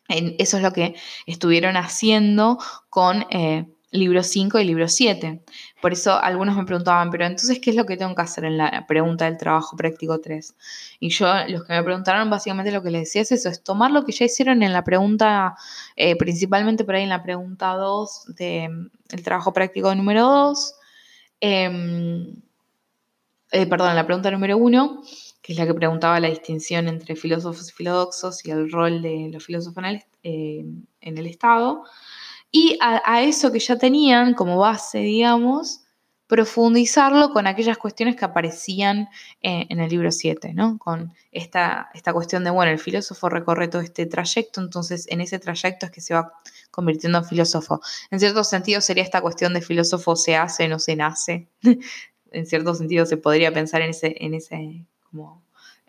Eso 0.07 0.57
es 0.57 0.63
lo 0.63 0.71
que 0.71 0.93
estuvieron 1.25 1.77
haciendo 1.77 2.59
con 2.91 3.25
eh, 3.31 3.65
libro 3.93 4.23
5 4.23 4.59
y 4.59 4.65
libro 4.65 4.87
7. 4.87 5.41
Por 5.81 5.93
eso 5.93 6.19
algunos 6.19 6.57
me 6.57 6.65
preguntaban, 6.65 7.09
pero 7.11 7.25
entonces, 7.25 7.59
¿qué 7.59 7.69
es 7.69 7.75
lo 7.75 7.85
que 7.85 7.95
tengo 7.95 8.13
que 8.15 8.21
hacer 8.21 8.43
en 8.45 8.57
la 8.57 8.85
pregunta 8.87 9.25
del 9.25 9.37
trabajo 9.37 9.77
práctico 9.77 10.19
3? 10.19 10.55
Y 10.99 11.09
yo, 11.09 11.27
los 11.47 11.63
que 11.63 11.73
me 11.73 11.83
preguntaron, 11.83 12.29
básicamente 12.29 12.71
lo 12.71 12.83
que 12.83 12.91
les 12.91 13.03
decía 13.03 13.21
es 13.21 13.31
eso, 13.31 13.49
es 13.49 13.63
tomar 13.63 13.91
lo 13.91 14.03
que 14.03 14.11
ya 14.11 14.25
hicieron 14.25 14.63
en 14.63 14.73
la 14.73 14.83
pregunta, 14.83 15.55
eh, 15.95 16.17
principalmente 16.17 16.83
por 16.83 16.95
ahí 16.95 17.03
en 17.03 17.09
la 17.09 17.23
pregunta 17.23 17.73
2 17.75 18.25
del 18.35 18.89
trabajo 19.23 19.53
práctico 19.53 19.93
número 19.95 20.23
2, 20.23 20.75
em, 21.39 22.35
eh, 23.51 23.65
perdón, 23.67 23.95
la 23.95 24.05
pregunta 24.05 24.31
número 24.31 24.57
1 24.57 25.03
que 25.43 25.51
es 25.51 25.59
la 25.59 25.67
que 25.67 25.73
preguntaba 25.73 26.21
la 26.21 26.29
distinción 26.29 26.87
entre 26.87 27.17
filósofos 27.17 27.69
y 27.69 27.73
filódoxos 27.73 28.45
y 28.45 28.51
el 28.51 28.71
rol 28.71 29.01
de 29.01 29.29
los 29.31 29.45
filósofos 29.45 29.83
en 29.83 29.85
el, 31.01 31.27
eh, 31.27 31.29
Estado. 31.29 31.83
Y 32.55 32.77
a, 32.81 33.23
eso 33.23 33.51
que 33.51 33.57
ya 33.57 33.79
tenían 33.79 34.35
como 34.35 34.59
base, 34.59 34.99
digamos, 34.99 35.81
profundizarlo 36.27 37.31
con 37.31 37.47
aquellas 37.47 37.79
cuestiones 37.79 38.15
que 38.15 38.25
aparecían 38.25 39.09
eh, 39.41 39.65
en 39.69 39.79
el 39.79 39.89
libro 39.89 40.11
7, 40.11 40.53
¿no? 40.53 40.77
Con 40.77 41.13
esta, 41.31 41.89
esta 41.95 42.13
cuestión 42.13 42.43
de, 42.43 42.51
bueno, 42.51 42.71
el 42.71 42.77
filósofo 42.77 43.27
recorre 43.27 43.69
todo 43.69 43.81
este 43.81 44.05
trayecto, 44.05 44.61
entonces 44.61 45.07
en 45.09 45.21
ese 45.21 45.39
trayecto 45.39 45.87
es 45.87 45.91
que 45.91 46.01
se 46.01 46.13
va 46.13 46.31
convirtiendo 46.69 47.17
en 47.17 47.25
filósofo. 47.25 47.81
En 48.11 48.19
cierto 48.19 48.43
sentido 48.43 48.81
sería 48.81 49.03
esta 49.03 49.21
cuestión 49.21 49.55
de 49.55 49.61
filósofo 49.61 50.15
se 50.15 50.35
hace, 50.35 50.67
no 50.67 50.77
se 50.77 50.95
nace. 50.95 51.47
en 52.31 52.45
cierto 52.45 52.75
sentido 52.75 53.07
se 53.07 53.17
podría 53.17 53.51
pensar 53.51 53.81
en 53.81 53.89
ese, 53.89 54.15
en 54.19 54.35
ese 54.35 54.85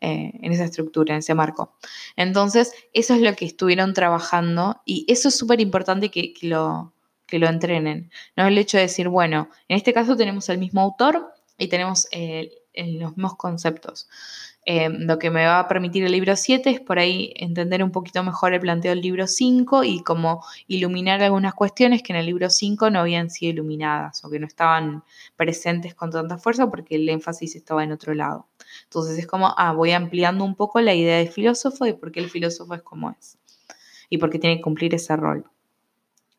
eh, 0.01 0.33
en 0.43 0.53
esa 0.53 0.65
estructura, 0.65 1.15
en 1.15 1.21
ese 1.21 1.35
marco. 1.35 1.77
Entonces, 2.17 2.73
eso 2.93 3.15
es 3.15 3.21
lo 3.21 3.35
que 3.35 3.47
estuvieron 3.47 3.95
trabajando 3.95 4.81
y 4.85 5.07
eso 5.09 5.29
es 5.29 5.37
súper 5.37 5.61
importante 5.61 6.11
que, 6.11 6.35
lo, 6.43 6.93
que 7.27 7.39
lo 7.39 7.49
entrenen. 7.49 8.11
No 8.37 8.47
el 8.47 8.59
hecho 8.59 8.77
de 8.77 8.85
decir, 8.85 9.09
bueno, 9.09 9.49
en 9.69 9.77
este 9.77 9.93
caso 9.93 10.17
tenemos 10.17 10.49
el 10.49 10.59
mismo 10.59 10.81
autor 10.81 11.33
y 11.59 11.69
tenemos 11.69 12.09
eh, 12.13 12.51
los 12.75 13.17
mismos 13.17 13.37
conceptos. 13.37 14.09
Eh, 14.67 14.89
lo 14.89 15.19
que 15.19 15.31
me 15.31 15.45
va 15.45 15.61
a 15.61 15.69
permitir 15.69 16.05
el 16.05 16.13
libro 16.13 16.37
7 16.37 16.71
es 16.71 16.81
por 16.81 16.99
ahí 16.99 17.35
entender 17.37 17.85
un 17.85 17.91
poquito 17.91 18.23
mejor 18.23 18.55
el 18.55 18.61
planteo 18.61 18.91
del 18.91 19.03
libro 19.03 19.27
5 19.27 19.85
y 19.85 20.03
como 20.03 20.43
iluminar 20.69 21.23
algunas 21.23 21.53
cuestiones 21.55 22.03
que 22.03 22.15
en 22.15 22.19
el 22.19 22.27
libro 22.27 22.49
5 22.49 22.89
no 22.91 23.01
habían 23.01 23.29
sido 23.29 23.53
iluminadas 23.53 24.25
o 24.25 24.31
que 24.31 24.39
no 24.39 24.47
estaban 24.47 25.05
presentes 25.37 25.95
con 25.95 26.11
tanta 26.11 26.39
fuerza 26.39 26.71
porque 26.71 26.95
el 26.95 27.09
énfasis 27.09 27.57
estaba 27.57 27.85
en 27.85 27.93
otro 27.93 28.15
lado. 28.15 28.47
Entonces 28.95 29.19
es 29.19 29.27
como, 29.27 29.53
ah, 29.57 29.73
voy 29.73 29.91
ampliando 29.91 30.45
un 30.45 30.55
poco 30.55 30.81
la 30.81 30.95
idea 30.95 31.19
de 31.19 31.27
filósofo 31.27 31.85
y 31.85 31.95
por 31.95 32.13
qué 32.13 32.21
el 32.21 32.31
filósofo 32.31 32.75
es 32.75 32.83
como 32.83 33.11
es 33.11 33.39
y 34.09 34.19
por 34.19 34.31
qué 34.31 34.39
tiene 34.39 34.57
que 34.59 34.63
cumplir 34.63 34.95
ese 34.95 35.17
rol. 35.17 35.45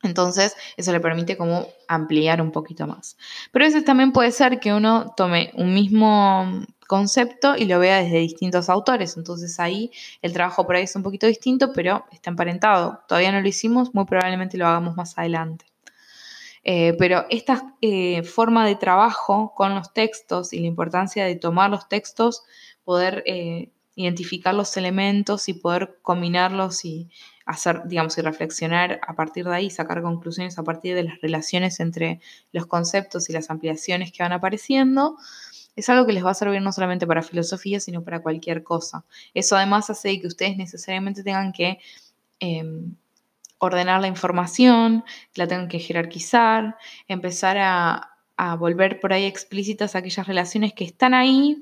Entonces, 0.03 0.55
eso 0.77 0.93
le 0.93 1.01
permite 1.01 1.35
como 1.35 1.67
ampliar 1.89 2.41
un 2.41 2.51
poquito 2.51 2.87
más. 2.87 3.17
Pero 3.51 3.65
a 3.65 3.67
veces 3.67 3.83
también 3.83 4.13
puede 4.13 4.31
ser 4.31 4.61
que 4.61 4.73
uno 4.73 5.13
tome 5.17 5.51
un 5.55 5.73
mismo 5.73 6.63
concepto 6.87 7.57
y 7.57 7.65
lo 7.65 7.77
vea 7.79 8.01
desde 8.01 8.19
distintos 8.19 8.69
autores. 8.69 9.17
Entonces 9.17 9.59
ahí 9.59 9.91
el 10.21 10.31
trabajo 10.31 10.65
por 10.65 10.77
ahí 10.77 10.83
es 10.83 10.95
un 10.95 11.03
poquito 11.03 11.27
distinto, 11.27 11.73
pero 11.73 12.05
está 12.13 12.29
emparentado. 12.29 13.01
Todavía 13.09 13.33
no 13.33 13.41
lo 13.41 13.47
hicimos, 13.49 13.93
muy 13.93 14.05
probablemente 14.05 14.57
lo 14.57 14.65
hagamos 14.65 14.95
más 14.95 15.17
adelante. 15.17 15.65
Eh, 16.67 16.95
pero 16.97 17.25
esta 17.29 17.75
eh, 17.81 18.23
forma 18.23 18.65
de 18.65 18.75
trabajo 18.75 19.53
con 19.55 19.75
los 19.75 19.93
textos 19.93 20.51
y 20.51 20.59
la 20.59 20.65
importancia 20.65 21.23
de 21.23 21.35
tomar 21.35 21.69
los 21.69 21.87
textos, 21.87 22.43
poder 22.83 23.23
eh, 23.27 23.69
identificar 23.95 24.55
los 24.55 24.75
elementos 24.75 25.47
y 25.47 25.53
poder 25.53 25.99
combinarlos 26.01 26.83
y 26.83 27.07
hacer, 27.45 27.83
digamos, 27.85 28.17
y 28.17 28.21
reflexionar 28.21 28.99
a 29.07 29.13
partir 29.15 29.45
de 29.45 29.53
ahí, 29.53 29.69
sacar 29.69 30.01
conclusiones 30.01 30.57
a 30.57 30.63
partir 30.63 30.95
de 30.95 31.03
las 31.03 31.21
relaciones 31.21 31.79
entre 31.79 32.19
los 32.51 32.65
conceptos 32.65 33.29
y 33.29 33.33
las 33.33 33.51
ampliaciones 33.51 34.11
que 34.11 34.23
van 34.23 34.33
apareciendo, 34.33 35.17
es 35.75 35.87
algo 35.89 36.07
que 36.07 36.13
les 36.13 36.25
va 36.25 36.31
a 36.31 36.33
servir 36.33 36.61
no 36.63 36.71
solamente 36.71 37.05
para 37.05 37.21
filosofía, 37.21 37.79
sino 37.79 38.03
para 38.03 38.21
cualquier 38.23 38.63
cosa. 38.63 39.05
Eso 39.35 39.55
además 39.55 39.89
hace 39.91 40.19
que 40.19 40.25
ustedes 40.25 40.57
necesariamente 40.57 41.21
tengan 41.23 41.51
que 41.51 41.77
em, 42.39 42.95
ordenar 43.57 44.01
la 44.01 44.07
información, 44.07 45.03
la 45.35 45.47
tengan 45.47 45.67
que 45.67 45.79
jerarquizar, 45.79 46.77
empezar 47.07 47.57
a, 47.59 48.11
volver 48.59 48.99
por 48.99 49.13
ahí 49.13 49.23
explícitas 49.23 49.95
aquellas 49.95 50.27
relaciones 50.27 50.73
que 50.73 50.83
están 50.83 51.13
ahí, 51.13 51.55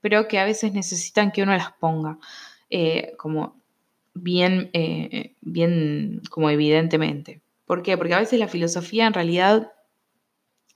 pero 0.00 0.28
que 0.28 0.38
a 0.38 0.44
veces 0.44 0.72
necesitan 0.72 1.32
que 1.32 1.42
uno 1.42 1.52
las 1.52 1.72
ponga. 1.72 2.18
Eh, 2.70 3.14
como 3.18 3.60
bien, 4.14 4.70
eh, 4.72 5.34
bien, 5.40 6.22
como 6.30 6.48
evidentemente. 6.48 7.42
¿Por 7.66 7.82
qué? 7.82 7.98
Porque 7.98 8.14
a 8.14 8.20
veces 8.20 8.38
la 8.38 8.46
filosofía 8.46 9.06
en 9.06 9.14
realidad 9.14 9.72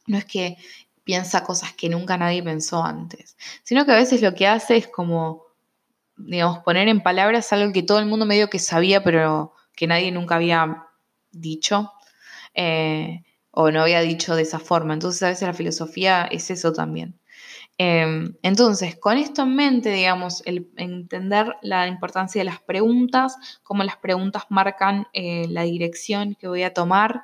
no 0.07 0.19
es 0.19 0.25
que 0.25 0.57
piensa 1.05 1.45
cosas 1.45 1.73
que 1.73 1.89
nunca 1.89 2.19
nadie 2.19 2.43
pensó 2.43 2.85
antes, 2.85 3.37
sino 3.63 3.87
que 3.87 3.93
a 3.93 3.97
veces 3.97 4.23
lo 4.23 4.35
que 4.35 4.49
hace 4.49 4.77
es 4.77 4.89
como, 4.89 5.45
digamos, 6.17 6.59
poner 6.61 6.89
en 6.89 7.01
palabras 7.01 7.53
algo 7.53 7.73
que 7.73 7.85
todo 7.85 8.01
el 8.01 8.07
mundo 8.07 8.27
medio 8.27 8.51
que 8.51 8.59
sabía, 8.59 9.05
pero 9.05 9.53
que 9.77 9.87
nadie 9.87 10.11
nunca 10.11 10.35
había 10.37 10.87
dicho 11.31 11.93
eh, 12.55 13.23
o 13.53 13.71
no 13.71 13.83
había 13.83 14.01
dicho 14.01 14.35
de 14.35 14.43
esa 14.43 14.59
forma. 14.59 14.95
Entonces 14.95 15.23
a 15.23 15.29
veces 15.29 15.47
la 15.47 15.55
filosofía 15.55 16.25
es 16.25 16.51
eso 16.51 16.73
también. 16.73 17.19
Em, 17.79 18.35
entonces, 18.43 18.97
con 18.97 19.19
esto 19.19 19.43
en 19.43 19.55
mente, 19.55 19.91
digamos, 19.91 20.43
el 20.47 20.71
entender 20.77 21.55
la 21.63 21.87
importancia 21.87 22.41
de 22.41 22.47
las 22.47 22.61
preguntas, 22.61 23.37
cómo 23.63 23.85
las 23.85 23.99
preguntas 23.99 24.45
marcan 24.49 25.07
eh, 25.13 25.47
la 25.51 25.63
dirección 25.63 26.35
que 26.37 26.49
voy 26.49 26.63
a 26.63 26.73
tomar, 26.73 27.23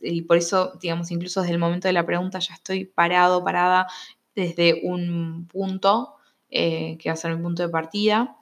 y 0.00 0.22
por 0.22 0.38
eso, 0.38 0.72
digamos, 0.80 1.10
incluso 1.10 1.42
desde 1.42 1.52
el 1.52 1.58
momento 1.58 1.88
de 1.88 1.92
la 1.92 2.06
pregunta 2.06 2.38
ya 2.38 2.54
estoy 2.54 2.86
parado, 2.86 3.44
parada 3.44 3.86
desde 4.34 4.80
un 4.84 5.46
punto, 5.48 6.14
eh, 6.48 6.96
que 6.98 7.10
va 7.10 7.14
a 7.14 7.16
ser 7.16 7.36
mi 7.36 7.42
punto 7.42 7.62
de 7.62 7.68
partida. 7.68 8.36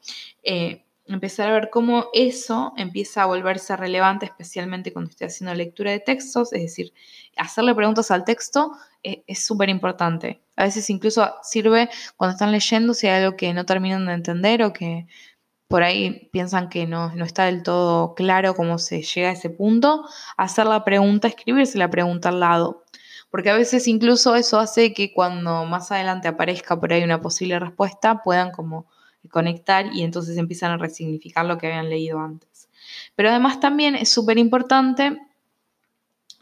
Empezar 1.06 1.50
a 1.50 1.52
ver 1.52 1.70
cómo 1.70 2.06
eso 2.14 2.72
empieza 2.76 3.22
a 3.22 3.26
volverse 3.26 3.76
relevante, 3.76 4.26
especialmente 4.26 4.92
cuando 4.92 5.10
estoy 5.10 5.26
haciendo 5.26 5.54
lectura 5.54 5.90
de 5.90 6.00
textos, 6.00 6.52
es 6.52 6.62
decir, 6.62 6.92
hacerle 7.36 7.74
preguntas 7.74 8.10
al 8.10 8.24
texto 8.24 8.72
eh, 9.02 9.22
es 9.26 9.44
súper 9.44 9.68
importante. 9.68 10.42
A 10.56 10.64
veces 10.64 10.88
incluso 10.90 11.34
sirve 11.42 11.90
cuando 12.16 12.32
están 12.32 12.52
leyendo 12.52 12.94
si 12.94 13.06
hay 13.06 13.22
algo 13.22 13.36
que 13.36 13.52
no 13.52 13.66
terminan 13.66 14.06
de 14.06 14.14
entender 14.14 14.62
o 14.62 14.72
que 14.72 15.06
por 15.68 15.82
ahí 15.82 16.28
piensan 16.32 16.68
que 16.68 16.86
no, 16.86 17.12
está 17.24 17.46
del 17.46 17.62
todo 17.62 18.14
claro 18.14 18.54
cómo 18.54 18.78
se 18.78 19.02
llega 19.02 19.30
a 19.30 19.32
ese 19.32 19.50
punto, 19.50 20.04
hacer 20.36 20.66
la 20.66 20.84
pregunta, 20.84 21.28
escribirse 21.28 21.78
la 21.78 21.90
pregunta 21.90 22.28
al 22.28 22.40
lado. 22.40 22.84
Porque 23.30 23.50
a 23.50 23.54
veces 23.54 23.88
incluso 23.88 24.36
eso 24.36 24.60
hace 24.60 24.94
que 24.94 25.12
cuando 25.12 25.64
más 25.64 25.90
adelante 25.90 26.28
aparezca 26.28 26.78
por 26.78 26.92
ahí 26.92 27.02
una 27.02 27.20
posible 27.20 27.58
respuesta, 27.58 28.22
puedan 28.22 28.52
como 28.52 28.86
conectar 29.28 29.86
y 29.92 30.02
entonces 30.02 30.36
empiezan 30.36 30.72
a 30.72 30.76
resignificar 30.76 31.44
lo 31.44 31.58
que 31.58 31.68
habían 31.68 31.90
leído 31.90 32.20
antes. 32.20 32.68
Pero 33.14 33.30
además 33.30 33.60
también 33.60 33.94
es 33.94 34.08
súper 34.08 34.38
importante 34.38 35.18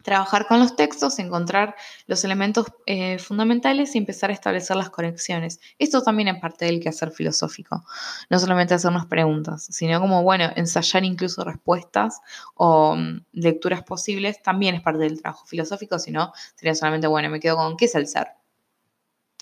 trabajar 0.03 0.47
con 0.47 0.59
los 0.59 0.77
textos, 0.77 1.19
encontrar 1.19 1.75
los 2.07 2.25
elementos 2.25 2.67
eh, 2.87 3.19
fundamentales 3.19 3.95
y 3.95 3.99
empezar 3.99 4.31
a 4.31 4.33
establecer 4.33 4.77
las 4.77 4.91
conexiones. 4.91 5.61
Esto 5.79 6.03
también 6.03 6.29
es 6.29 6.41
parte 6.41 6.65
del 6.67 6.81
quehacer 6.81 7.11
filosófico, 7.11 7.85
no 8.29 8.39
solamente 8.39 8.75
hacernos 8.75 9.07
preguntas, 9.07 9.67
sino 9.71 10.01
como, 10.01 10.23
bueno, 10.23 10.51
ensayar 10.57 11.05
incluso 11.05 11.45
respuestas 11.45 12.21
o 12.55 12.97
mm, 12.97 13.27
lecturas 13.33 13.83
posibles, 13.83 14.43
también 14.43 14.75
es 14.75 14.83
parte 14.83 15.01
del 15.01 15.21
trabajo 15.23 15.47
filosófico, 15.47 15.99
si 15.99 16.11
no, 16.11 16.33
sería 16.57 16.75
solamente, 16.75 17.07
bueno, 17.07 17.31
me 17.31 17.41
quedo 17.41 17.57
con, 17.57 17.77
¿qué 17.77 17.87
es 17.87 17.95
el 17.95 18.07
ser? 18.07 18.42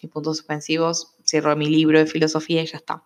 Y 0.03 0.09
puntos 0.09 0.39
suspensivos, 0.39 1.15
cierro 1.25 1.55
mi 1.57 1.67
libro 1.67 1.99
de 1.99 2.07
filosofía 2.07 2.63
y 2.63 2.67
ya 2.67 2.79
está. 2.79 3.03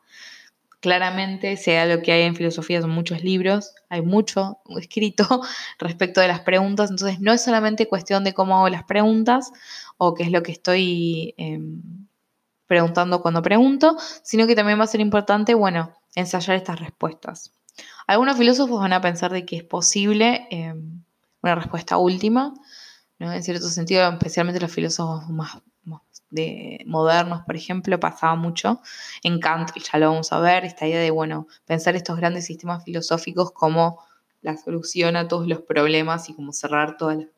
Claramente, 0.81 1.57
sea 1.57 1.87
lo 1.87 2.03
que 2.03 2.13
hay 2.13 2.23
en 2.25 2.37
filosofía, 2.37 2.83
son 2.83 2.91
muchos 2.91 3.25
libros, 3.25 3.75
hay 3.89 4.03
mucho 4.03 4.59
escrito 4.79 5.41
respecto 5.79 6.21
de 6.21 6.29
las 6.29 6.41
preguntas, 6.41 6.91
entonces 6.91 7.21
no 7.21 7.33
es 7.33 7.43
solamente 7.43 7.89
cuestión 7.89 8.23
de 8.23 8.35
cómo 8.35 8.57
hago 8.57 8.69
las 8.69 8.85
preguntas 8.85 9.51
o 9.97 10.15
qué 10.15 10.25
es 10.25 10.31
lo 10.31 10.43
que 10.43 10.53
estoy 10.53 11.35
em, 11.39 12.07
preguntando 12.67 13.23
cuando 13.23 13.41
pregunto, 13.41 13.97
sino 14.23 14.47
que 14.47 14.55
también 14.55 14.79
va 14.79 14.85
a 14.85 14.89
ser 14.89 15.01
importante, 15.01 15.55
bueno, 15.55 15.95
ensayar 16.15 16.57
estas 16.57 16.79
respuestas. 16.81 17.53
Algunos 18.07 18.37
filósofos 18.37 18.81
van 18.81 18.93
a 18.93 19.01
pensar 19.01 19.33
de 19.33 19.47
que 19.47 19.57
es 19.57 19.65
posible 19.65 20.47
em, 20.51 21.03
una 21.43 21.55
respuesta 21.55 21.97
última, 21.97 22.53
en 23.19 23.43
cierto 23.43 23.69
sentido, 23.69 24.07
especialmente 24.11 24.61
los 24.61 24.71
filósofos 24.71 25.29
más 25.31 25.63
de 26.35 26.83
modernos, 26.87 27.43
por 27.47 27.57
ejemplo, 27.57 27.99
pasaba 28.01 28.35
mucho 28.35 28.81
en 29.23 29.41
Kant, 29.41 29.71
y 29.75 29.81
ya 29.81 29.99
lo 29.99 30.11
vamos 30.11 30.33
a 30.33 30.41
ver, 30.41 30.65
esta 30.65 30.87
idea 30.87 31.01
de, 31.01 31.11
bueno, 31.11 31.47
pensar 31.65 31.97
estos 31.97 32.17
grandes 32.17 32.47
sistemas 32.47 32.85
filosóficos 32.85 33.53
como 33.53 34.01
la 34.43 34.57
solución 34.57 35.17
a 35.17 35.29
todos 35.29 35.47
los 35.47 35.63
problemas 35.63 36.29
y 36.29 36.35
como 36.35 36.53
cerrar 36.53 36.97
todas 36.97 37.19
las, 37.19 37.29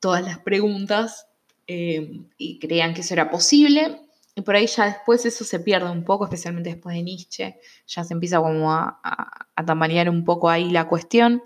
todas 0.00 0.24
las 0.24 0.38
preguntas, 0.40 1.28
eh, 1.66 2.22
y 2.36 2.58
creían 2.58 2.94
que 2.94 3.02
eso 3.02 3.14
era 3.14 3.30
posible. 3.30 4.00
Y 4.34 4.42
por 4.42 4.56
ahí 4.56 4.66
ya 4.66 4.86
después 4.86 5.26
eso 5.26 5.44
se 5.44 5.60
pierde 5.60 5.90
un 5.90 6.04
poco, 6.04 6.24
especialmente 6.24 6.70
después 6.70 6.94
de 6.94 7.02
Nietzsche, 7.02 7.58
ya 7.86 8.04
se 8.04 8.14
empieza 8.14 8.38
como 8.38 8.72
a, 8.72 9.00
a, 9.02 9.64
tambalear 9.66 10.08
un 10.08 10.24
poco 10.24 10.48
ahí 10.48 10.70
la 10.70 10.88
cuestión. 10.88 11.42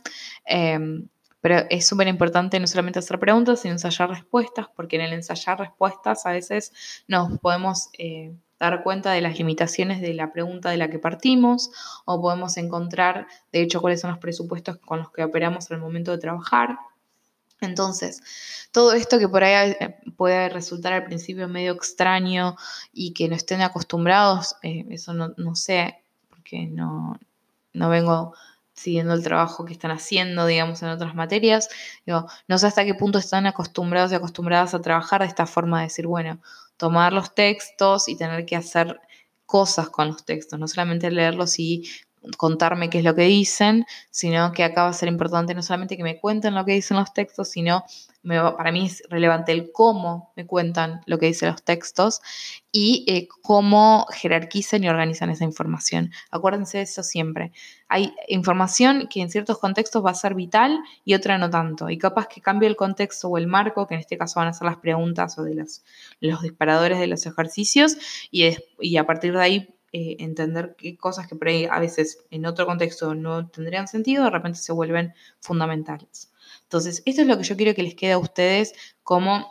Eh, 0.47 0.78
pero 1.43 1.66
es 1.69 1.86
súper 1.86 2.06
importante 2.06 2.59
no 2.59 2.66
solamente 2.66 3.01
hacer 3.01 3.19
preguntas, 3.19 3.60
sino 3.60 3.74
ensayar 3.74 4.09
respuestas, 4.09 4.69
porque 4.74 4.97
en 4.97 5.02
el 5.02 5.12
ensayar 5.12 5.59
respuestas 5.59 6.24
a 6.24 6.31
veces 6.31 6.73
nos 7.09 7.39
podemos 7.40 7.90
eh, 7.98 8.32
dar 8.60 8.85
cuenta 8.85 9.10
de 9.10 9.20
las 9.20 9.36
limitaciones 9.36 10.01
de 10.01 10.14
la 10.14 10.32
pregunta 10.32 10.70
de 10.70 10.77
la 10.77 10.89
que 10.89 11.01
partimos, 11.01 11.73
o 12.05 12.23
podemos 12.23 12.56
encontrar, 12.59 13.27
de 13.51 13.60
hecho, 13.60 13.81
cuáles 13.81 14.01
son 14.01 14.10
los 14.10 14.20
presupuestos 14.20 14.78
con 14.78 15.01
los 15.01 15.10
que 15.10 15.24
operamos 15.24 15.69
al 15.73 15.81
momento 15.81 16.12
de 16.12 16.19
trabajar. 16.19 16.78
Entonces, 17.60 18.23
todo 18.70 18.93
esto 18.93 19.19
que 19.19 19.28
por 19.28 19.43
ahí 19.43 19.74
eh, 19.81 19.97
puede 20.16 20.48
resultar 20.48 20.93
al 20.93 21.05
principio 21.05 21.48
medio 21.48 21.73
extraño 21.73 22.56
y 22.93 23.14
que 23.14 23.28
no 23.28 23.35
estén 23.35 23.62
acostumbrados, 23.62 24.55
eh, 24.62 24.86
eso 24.90 25.12
no, 25.12 25.35
no, 25.36 25.56
sé, 25.56 26.05
porque 26.28 26.69
no, 26.69 27.19
no 27.73 27.89
vengo 27.89 28.32
siguiendo 28.82 29.14
el 29.14 29.22
trabajo 29.22 29.64
que 29.64 29.72
están 29.72 29.90
haciendo, 29.90 30.46
digamos, 30.46 30.82
en 30.82 30.88
otras 30.88 31.14
materias. 31.14 31.68
Digo, 32.04 32.26
no 32.48 32.59
sé 32.59 32.66
hasta 32.66 32.84
qué 32.84 32.94
punto 32.94 33.18
están 33.18 33.46
acostumbrados 33.46 34.12
y 34.12 34.16
acostumbradas 34.16 34.74
a 34.74 34.80
trabajar 34.80 35.22
de 35.22 35.28
esta 35.28 35.46
forma 35.46 35.78
de 35.78 35.84
decir, 35.86 36.06
bueno, 36.06 36.40
tomar 36.76 37.12
los 37.12 37.34
textos 37.34 38.09
y 38.09 38.16
tener 38.16 38.44
que 38.44 38.56
hacer 38.56 39.00
cosas 39.46 39.88
con 39.90 40.09
los 40.09 40.24
textos, 40.24 40.59
no 40.59 40.66
solamente 40.66 41.10
leerlos 41.10 41.59
y 41.59 41.84
contarme 42.36 42.90
qué 42.90 42.99
es 42.99 43.05
lo 43.05 43.15
que 43.15 43.23
dicen, 43.23 43.86
sino 44.11 44.53
que 44.53 44.65
acá 44.65 44.85
va 44.85 44.90
a 44.90 44.94
ser 44.94 45.09
importante 45.09 45.55
no 45.55 45.62
solamente 45.62 45.97
que 45.97 46.03
me 46.03 46.19
cuenten 46.20 46.55
lo 46.55 46.65
que 46.65 46.73
dicen 46.73 46.97
los 46.97 47.12
textos, 47.12 47.51
sino 47.51 47.85
para 48.23 48.70
mí 48.70 48.86
es 48.86 49.03
relevante 49.09 49.51
el 49.51 49.73
cómo 49.73 50.32
me 50.36 50.47
cuentan 50.47 51.01
lo 51.07 51.19
que 51.19 51.27
dicen 51.27 51.51
los 51.51 51.62
textos 51.65 52.20
y 52.70 53.05
eh, 53.09 53.27
cómo 53.43 54.07
jerarquizan 54.12 54.85
y 54.85 54.89
organizan 54.89 55.31
esa 55.31 55.44
información. 55.44 56.12
Acuérdense 56.31 56.78
de 56.78 56.85
eso 56.85 57.03
siempre. 57.03 57.53
Hay 57.89 58.15
información 58.28 59.09
que 59.11 59.20
en 59.20 59.31
ciertos 59.31 59.59
contextos 59.59 60.05
va 60.05 60.11
a 60.11 60.15
ser 60.15 60.35
vital 60.35 60.78
y 61.05 61.15
otra 61.15 61.36
no 61.36 61.51
tanto. 61.51 61.90
Y 61.90 61.99
capaz 61.99 62.28
que 62.28 62.40
cambie 62.40 62.69
el 62.69 62.77
contexto 62.77 63.28
o 63.28 63.39
el 63.39 63.49
marco, 63.49 63.89
que 63.89 63.94
en 63.94 64.01
este 64.01 64.16
caso 64.16 64.39
van 64.39 64.49
a 64.49 64.53
ser 64.53 64.66
las 64.66 64.77
preguntas 64.77 65.36
o 65.39 65.43
de 65.43 65.57
los, 65.57 65.82
los 66.20 66.43
disparadores 66.43 67.01
de 67.01 67.09
los 67.09 67.27
ejercicios, 67.27 67.97
y, 68.31 68.57
y 68.81 68.97
a 68.99 69.05
partir 69.05 69.32
de 69.32 69.43
ahí 69.43 69.74
eh, 69.94 70.16
entender 70.20 70.74
qué 70.78 70.97
cosas 70.97 71.27
que 71.27 71.36
por 71.36 71.48
ahí 71.48 71.66
a 71.70 71.78
veces 71.78 72.24
en 72.31 72.47
otro 72.47 72.64
contexto 72.64 73.14
no 73.14 73.48
tendrían 73.48 73.89
sentido, 73.89 74.24
de 74.24 74.31
repente 74.31 74.59
se 74.59 74.73
vuelven 74.73 75.12
fundamentales. 75.40 76.32
Entonces, 76.62 77.02
esto 77.05 77.20
es 77.20 77.28
lo 77.28 77.36
que 77.36 77.44
yo 77.44 77.56
quiero 77.56 77.74
que 77.74 77.82
les 77.82 77.94
quede 77.94 78.12
a 78.12 78.19
ustedes 78.19 78.73
como 79.02 79.47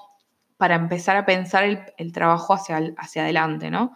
para 0.58 0.76
empezar 0.76 1.16
a 1.16 1.26
pensar 1.28 1.94
el, 1.96 2.12
trabajo 2.12 2.56
hacia, 2.56 2.94
hacia 2.98 3.22
adelante, 3.22 3.70
¿no? 3.70 3.94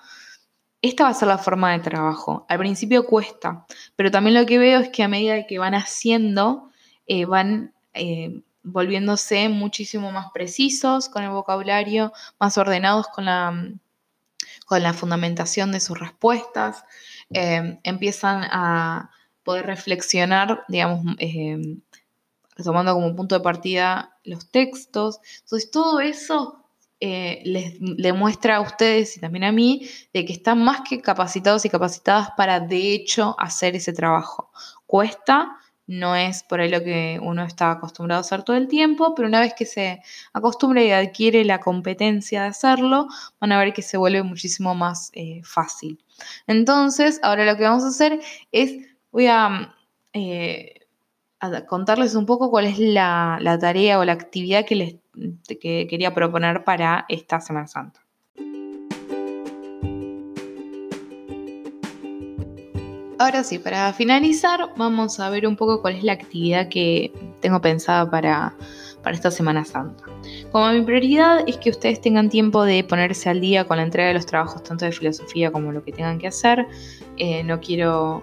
Esta 0.84 1.06
va 1.06 1.10
a 1.10 1.14
ser 1.16 1.30
la 1.30 1.40
forma 1.40 1.72
de 1.72 1.80
trabajo. 1.80 2.46
Al 2.48 2.60
principio 2.60 3.08
cuesta, 3.08 3.66
pero 3.96 4.12
también 4.12 4.36
lo 4.36 4.46
que 4.46 4.60
veo 4.60 4.82
es 4.82 4.90
que 4.90 5.02
a 5.02 5.08
medida 5.08 5.48
que 5.48 5.58
van 5.58 5.74
haciendo, 5.74 6.70
eh, 7.08 7.26
van 7.26 7.74
eh, 7.96 8.44
volviéndose 8.62 9.50
muchísimo 9.50 10.12
más 10.12 10.28
precisos 10.32 11.10
con 11.10 11.24
el 11.24 11.32
vocabulario, 11.32 12.14
más 12.40 12.56
ordenados 12.60 13.08
con 13.08 13.26
la, 13.26 13.52
con 14.66 14.84
la 14.84 14.94
fundamentación 14.94 15.72
de 15.72 15.80
sus 15.80 16.00
respuestas, 16.00 16.84
eh, 17.32 17.80
empiezan 17.84 18.44
a 18.44 19.12
poder 19.44 19.66
reflexionar, 19.66 20.64
digamos, 20.68 21.16
eh, 21.20 21.78
tomando 22.64 22.94
como 22.94 23.16
punto 23.16 23.36
de 23.36 23.42
partida 23.42 24.18
los 24.24 24.50
textos. 24.50 25.20
Entonces, 25.42 25.72
todo 25.72 26.00
eso 26.00 26.66
eh, 27.00 27.42
les 27.46 27.76
demuestra 27.80 28.56
a 28.56 28.62
ustedes 28.62 29.18
y 29.18 29.20
también 29.20 29.44
a 29.44 29.52
mí 29.52 29.88
de 30.14 30.26
que 30.26 30.34
están 30.34 30.64
más 30.64 30.82
que 30.88 31.02
capacitados 31.02 31.66
y 31.66 31.70
capacitadas 31.70 32.30
para, 32.38 32.60
de 32.60 32.94
hecho, 32.94 33.36
hacer 33.38 33.76
ese 33.76 33.94
trabajo. 33.94 34.52
Cuesta, 34.86 35.58
no 35.88 36.16
es 36.16 36.44
por 36.44 36.60
ahí 36.60 36.70
lo 36.70 36.84
que 36.84 37.20
uno 37.22 37.44
está 37.44 37.72
acostumbrado 37.72 38.20
a 38.20 38.22
hacer 38.22 38.44
todo 38.44 38.56
el 38.56 38.68
tiempo, 38.68 39.14
pero 39.16 39.28
una 39.28 39.40
vez 39.40 39.54
que 39.54 39.66
se 39.66 40.02
acostumbra 40.34 40.84
y 40.84 40.92
adquiere 40.92 41.46
la 41.46 41.60
competencia 41.60 42.44
de 42.44 42.48
hacerlo, 42.50 43.08
van 43.40 43.52
a 43.52 43.60
ver 43.60 43.74
que 43.74 43.82
se 43.82 43.98
vuelve 43.98 44.24
muchísimo 44.24 44.74
más 44.76 45.12
eh, 45.14 45.42
fácil. 45.44 46.04
Entonces, 46.48 47.20
ahora 47.24 47.46
lo 47.46 47.58
que 47.58 47.64
vamos 47.64 47.84
a 47.84 47.90
hacer 47.90 48.20
es, 48.52 48.78
voy 49.12 49.28
a, 49.28 49.76
eh, 50.14 50.82
contarles 51.68 52.16
un 52.16 52.26
poco 52.26 52.50
cuál 52.50 52.66
es 52.66 52.80
la, 52.80 53.40
tarea 53.62 54.00
o 54.00 54.06
la 54.06 54.14
actividad 54.14 54.66
que 54.66 54.76
les 54.76 54.96
que 55.48 55.88
quería 55.90 56.14
proponer 56.14 56.66
para 56.66 57.06
esta 57.08 57.40
Semana 57.40 57.68
Santa. 57.68 58.05
Ahora 63.18 63.46
sí, 63.46 63.60
para 63.60 63.94
finalizar, 63.94 64.70
vamos 64.76 65.22
a 65.22 65.30
ver 65.30 65.48
un 65.48 65.56
poco 65.56 65.82
cuál 65.82 65.96
es 65.96 66.04
la 66.04 66.12
actividad 66.14 66.68
que 66.68 67.14
tengo 67.40 67.62
pensada 67.62 68.10
para, 68.10 68.54
esta 69.10 69.32
Semana 69.32 69.64
Santa. 69.64 70.04
Como 70.52 70.70
mi 70.74 70.82
prioridad 70.82 71.44
es 71.48 71.58
que 71.58 71.70
ustedes 71.70 72.02
tengan 72.02 72.30
tiempo 72.30 72.64
de 72.64 72.84
ponerse 72.84 73.30
al 73.30 73.40
día 73.40 73.66
con 73.66 73.78
la 73.78 73.84
entrega 73.84 74.10
de 74.10 74.16
los 74.16 74.26
trabajos 74.26 74.64
tanto 74.64 74.84
de 74.84 74.92
filosofía 74.92 75.52
como 75.52 75.72
lo 75.72 75.84
que 75.84 75.94
tengan 75.94 76.18
que 76.18 76.28
hacer. 76.28 76.66
Eh, 77.16 77.44
no 77.44 77.62
quiero 77.62 78.22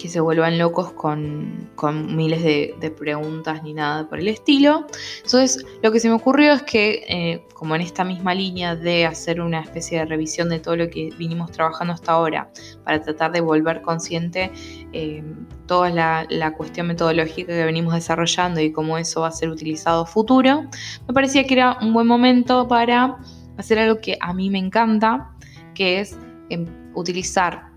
que 0.00 0.08
se 0.08 0.20
vuelvan 0.20 0.58
locos 0.58 0.92
con, 0.92 1.68
miles 2.16 2.42
de, 2.42 2.94
preguntas 2.96 3.62
ni 3.62 3.74
nada 3.74 4.08
por 4.08 4.18
el 4.18 4.28
estilo. 4.28 4.86
Entonces, 5.24 5.64
lo 5.82 5.92
que 5.92 6.00
se 6.00 6.08
me 6.08 6.14
ocurrió 6.14 6.52
es 6.52 6.62
que, 6.62 7.04
eh, 7.08 7.44
como 7.52 7.74
en 7.74 7.82
esta 7.82 8.04
misma 8.04 8.34
línea 8.34 8.76
de 8.76 9.04
hacer 9.04 9.40
una 9.40 9.60
especie 9.60 9.98
de 9.98 10.04
revisión 10.06 10.48
de 10.48 10.60
todo 10.60 10.76
lo 10.76 10.88
que 10.88 11.10
vinimos 11.18 11.50
trabajando 11.50 11.92
hasta 11.92 12.12
ahora, 12.12 12.50
para 12.84 13.00
tratar 13.02 13.32
de 13.32 13.40
volver 13.40 13.82
consciente 13.82 14.50
eh, 14.92 15.22
toda 15.66 15.90
la, 15.90 16.26
la, 16.30 16.54
cuestión 16.54 16.86
metodológica 16.86 17.52
que 17.52 17.64
venimos 17.64 17.94
desarrollando 17.94 18.60
y 18.60 18.72
cómo 18.72 18.96
eso 18.96 19.22
va 19.22 19.28
a 19.28 19.32
ser 19.32 19.50
utilizado 19.50 20.06
futuro, 20.06 20.62
me 21.06 21.14
parecía 21.14 21.44
que 21.44 21.54
era 21.54 21.76
un 21.80 21.92
buen 21.92 22.06
momento 22.06 22.66
para 22.68 23.18
hacer 23.58 23.78
algo 23.78 24.00
que 24.00 24.16
a 24.20 24.32
mí 24.32 24.48
me 24.48 24.58
encanta, 24.58 25.30
que 25.74 26.00
es 26.00 26.16
em, 26.48 26.66
utilizar 26.94 27.67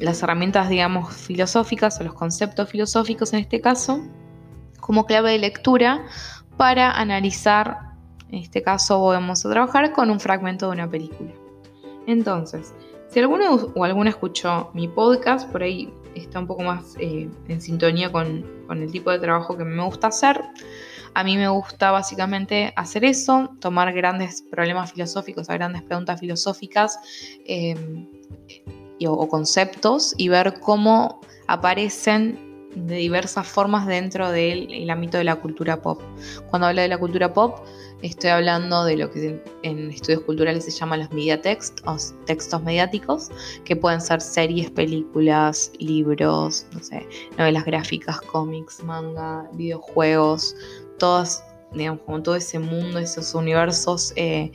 las 0.00 0.22
herramientas, 0.22 0.68
digamos, 0.68 1.14
filosóficas 1.14 2.00
o 2.00 2.04
los 2.04 2.14
conceptos 2.14 2.68
filosóficos 2.68 3.32
en 3.32 3.40
este 3.40 3.60
caso, 3.60 4.00
como 4.80 5.06
clave 5.06 5.32
de 5.32 5.38
lectura 5.38 6.04
para 6.56 6.90
analizar, 6.92 7.78
en 8.30 8.40
este 8.40 8.62
caso 8.62 9.00
vamos 9.00 9.44
a 9.44 9.50
trabajar 9.50 9.92
con 9.92 10.10
un 10.10 10.20
fragmento 10.20 10.66
de 10.66 10.72
una 10.72 10.90
película. 10.90 11.32
Entonces, 12.06 12.74
si 13.08 13.20
alguno 13.20 13.72
o 13.74 13.84
alguna 13.84 14.10
escuchó 14.10 14.70
mi 14.72 14.88
podcast, 14.88 15.50
por 15.50 15.62
ahí 15.62 15.92
está 16.14 16.38
un 16.40 16.46
poco 16.46 16.62
más 16.62 16.96
eh, 16.98 17.28
en 17.48 17.60
sintonía 17.60 18.10
con, 18.10 18.44
el 18.70 18.92
tipo 18.92 19.10
de 19.10 19.18
trabajo 19.18 19.56
que 19.56 19.64
me 19.64 19.82
gusta 19.82 20.08
hacer. 20.08 20.40
A 21.14 21.24
mí 21.24 21.36
me 21.36 21.48
gusta 21.48 21.90
básicamente 21.90 22.72
hacer 22.76 23.04
eso, 23.04 23.50
tomar 23.60 23.92
grandes 23.92 24.42
problemas 24.42 24.92
filosóficos, 24.92 25.48
grandes 25.48 25.82
preguntas 25.82 26.20
filosóficas, 26.20 27.00
eh, 27.44 27.74
o 29.06 29.28
conceptos 29.28 30.14
y 30.16 30.28
ver 30.28 30.60
cómo 30.60 31.20
aparecen 31.46 32.50
de 32.74 32.96
diversas 32.96 33.46
formas 33.46 33.86
dentro 33.86 34.30
del 34.30 34.88
ámbito 34.90 35.18
de 35.18 35.24
la 35.24 35.36
cultura 35.36 35.80
pop. 35.82 36.00
Cuando 36.50 36.68
hablo 36.68 36.80
de 36.82 36.88
la 36.88 36.98
cultura 36.98 37.32
pop, 37.32 37.58
estoy 38.02 38.30
hablando 38.30 38.84
de 38.84 38.96
lo 38.96 39.10
que 39.10 39.42
en 39.62 39.90
estudios 39.90 40.22
culturales 40.22 40.64
se 40.64 40.70
llama 40.70 40.96
los 40.96 41.10
media 41.10 41.40
text, 41.40 41.80
o 41.86 41.96
textos 42.26 42.62
mediáticos, 42.62 43.30
que 43.64 43.74
pueden 43.74 44.00
ser 44.00 44.20
series, 44.20 44.70
películas, 44.70 45.72
libros, 45.78 46.66
no 46.72 46.80
sé, 46.80 47.06
novelas 47.36 47.64
gráficas, 47.64 48.20
cómics, 48.22 48.82
manga, 48.84 49.48
videojuegos, 49.54 50.54
todas 50.98 51.44
digamos, 51.72 52.02
como 52.02 52.22
todo 52.22 52.36
ese 52.36 52.58
mundo, 52.58 52.98
esos 52.98 53.34
universos 53.34 54.12
eh, 54.16 54.50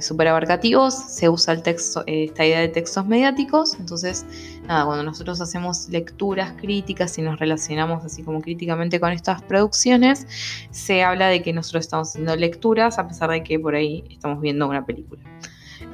súper 0.00 0.28
abarcativos, 0.28 0.94
se 0.94 1.28
usa 1.28 1.54
eh, 1.54 1.74
esta 2.06 2.46
idea 2.46 2.60
de 2.60 2.68
textos 2.68 3.06
mediáticos. 3.06 3.74
Entonces, 3.78 4.24
cuando 4.66 5.02
nosotros 5.02 5.40
hacemos 5.40 5.88
lecturas 5.88 6.52
críticas 6.60 7.18
y 7.18 7.22
nos 7.22 7.38
relacionamos 7.38 8.04
así 8.04 8.22
como 8.22 8.40
críticamente 8.40 9.00
con 9.00 9.12
estas 9.12 9.42
producciones, 9.42 10.26
se 10.70 11.02
habla 11.02 11.26
de 11.28 11.42
que 11.42 11.52
nosotros 11.52 11.84
estamos 11.84 12.10
haciendo 12.10 12.36
lecturas 12.36 12.98
a 12.98 13.08
pesar 13.08 13.30
de 13.30 13.42
que 13.42 13.58
por 13.58 13.74
ahí 13.74 14.04
estamos 14.10 14.40
viendo 14.40 14.68
una 14.68 14.86
película. 14.86 15.22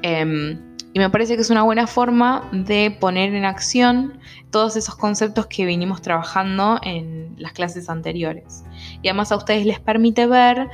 Em, 0.03 0.77
y 0.93 0.99
me 0.99 1.11
parece 1.11 1.37
que 1.37 1.43
es 1.43 1.51
una 1.51 1.63
buena 1.63 1.87
forma 1.87 2.49
de 2.53 2.91
poner 2.91 3.35
en 3.35 3.45
acción 3.45 4.19
todos 4.51 4.77
esos 4.77 4.97
conceptos 4.97 5.47
que 5.47 5.67
vinimos 5.67 6.01
trabajando 6.01 6.81
en 6.83 7.35
las 7.37 7.53
clases 7.53 7.91
anteriores. 7.91 8.65
Y 9.03 9.09
además 9.09 9.33
a 9.33 9.37
ustedes 9.37 9.67
les 9.67 9.81
permite 9.81 10.27
ver 10.27 10.69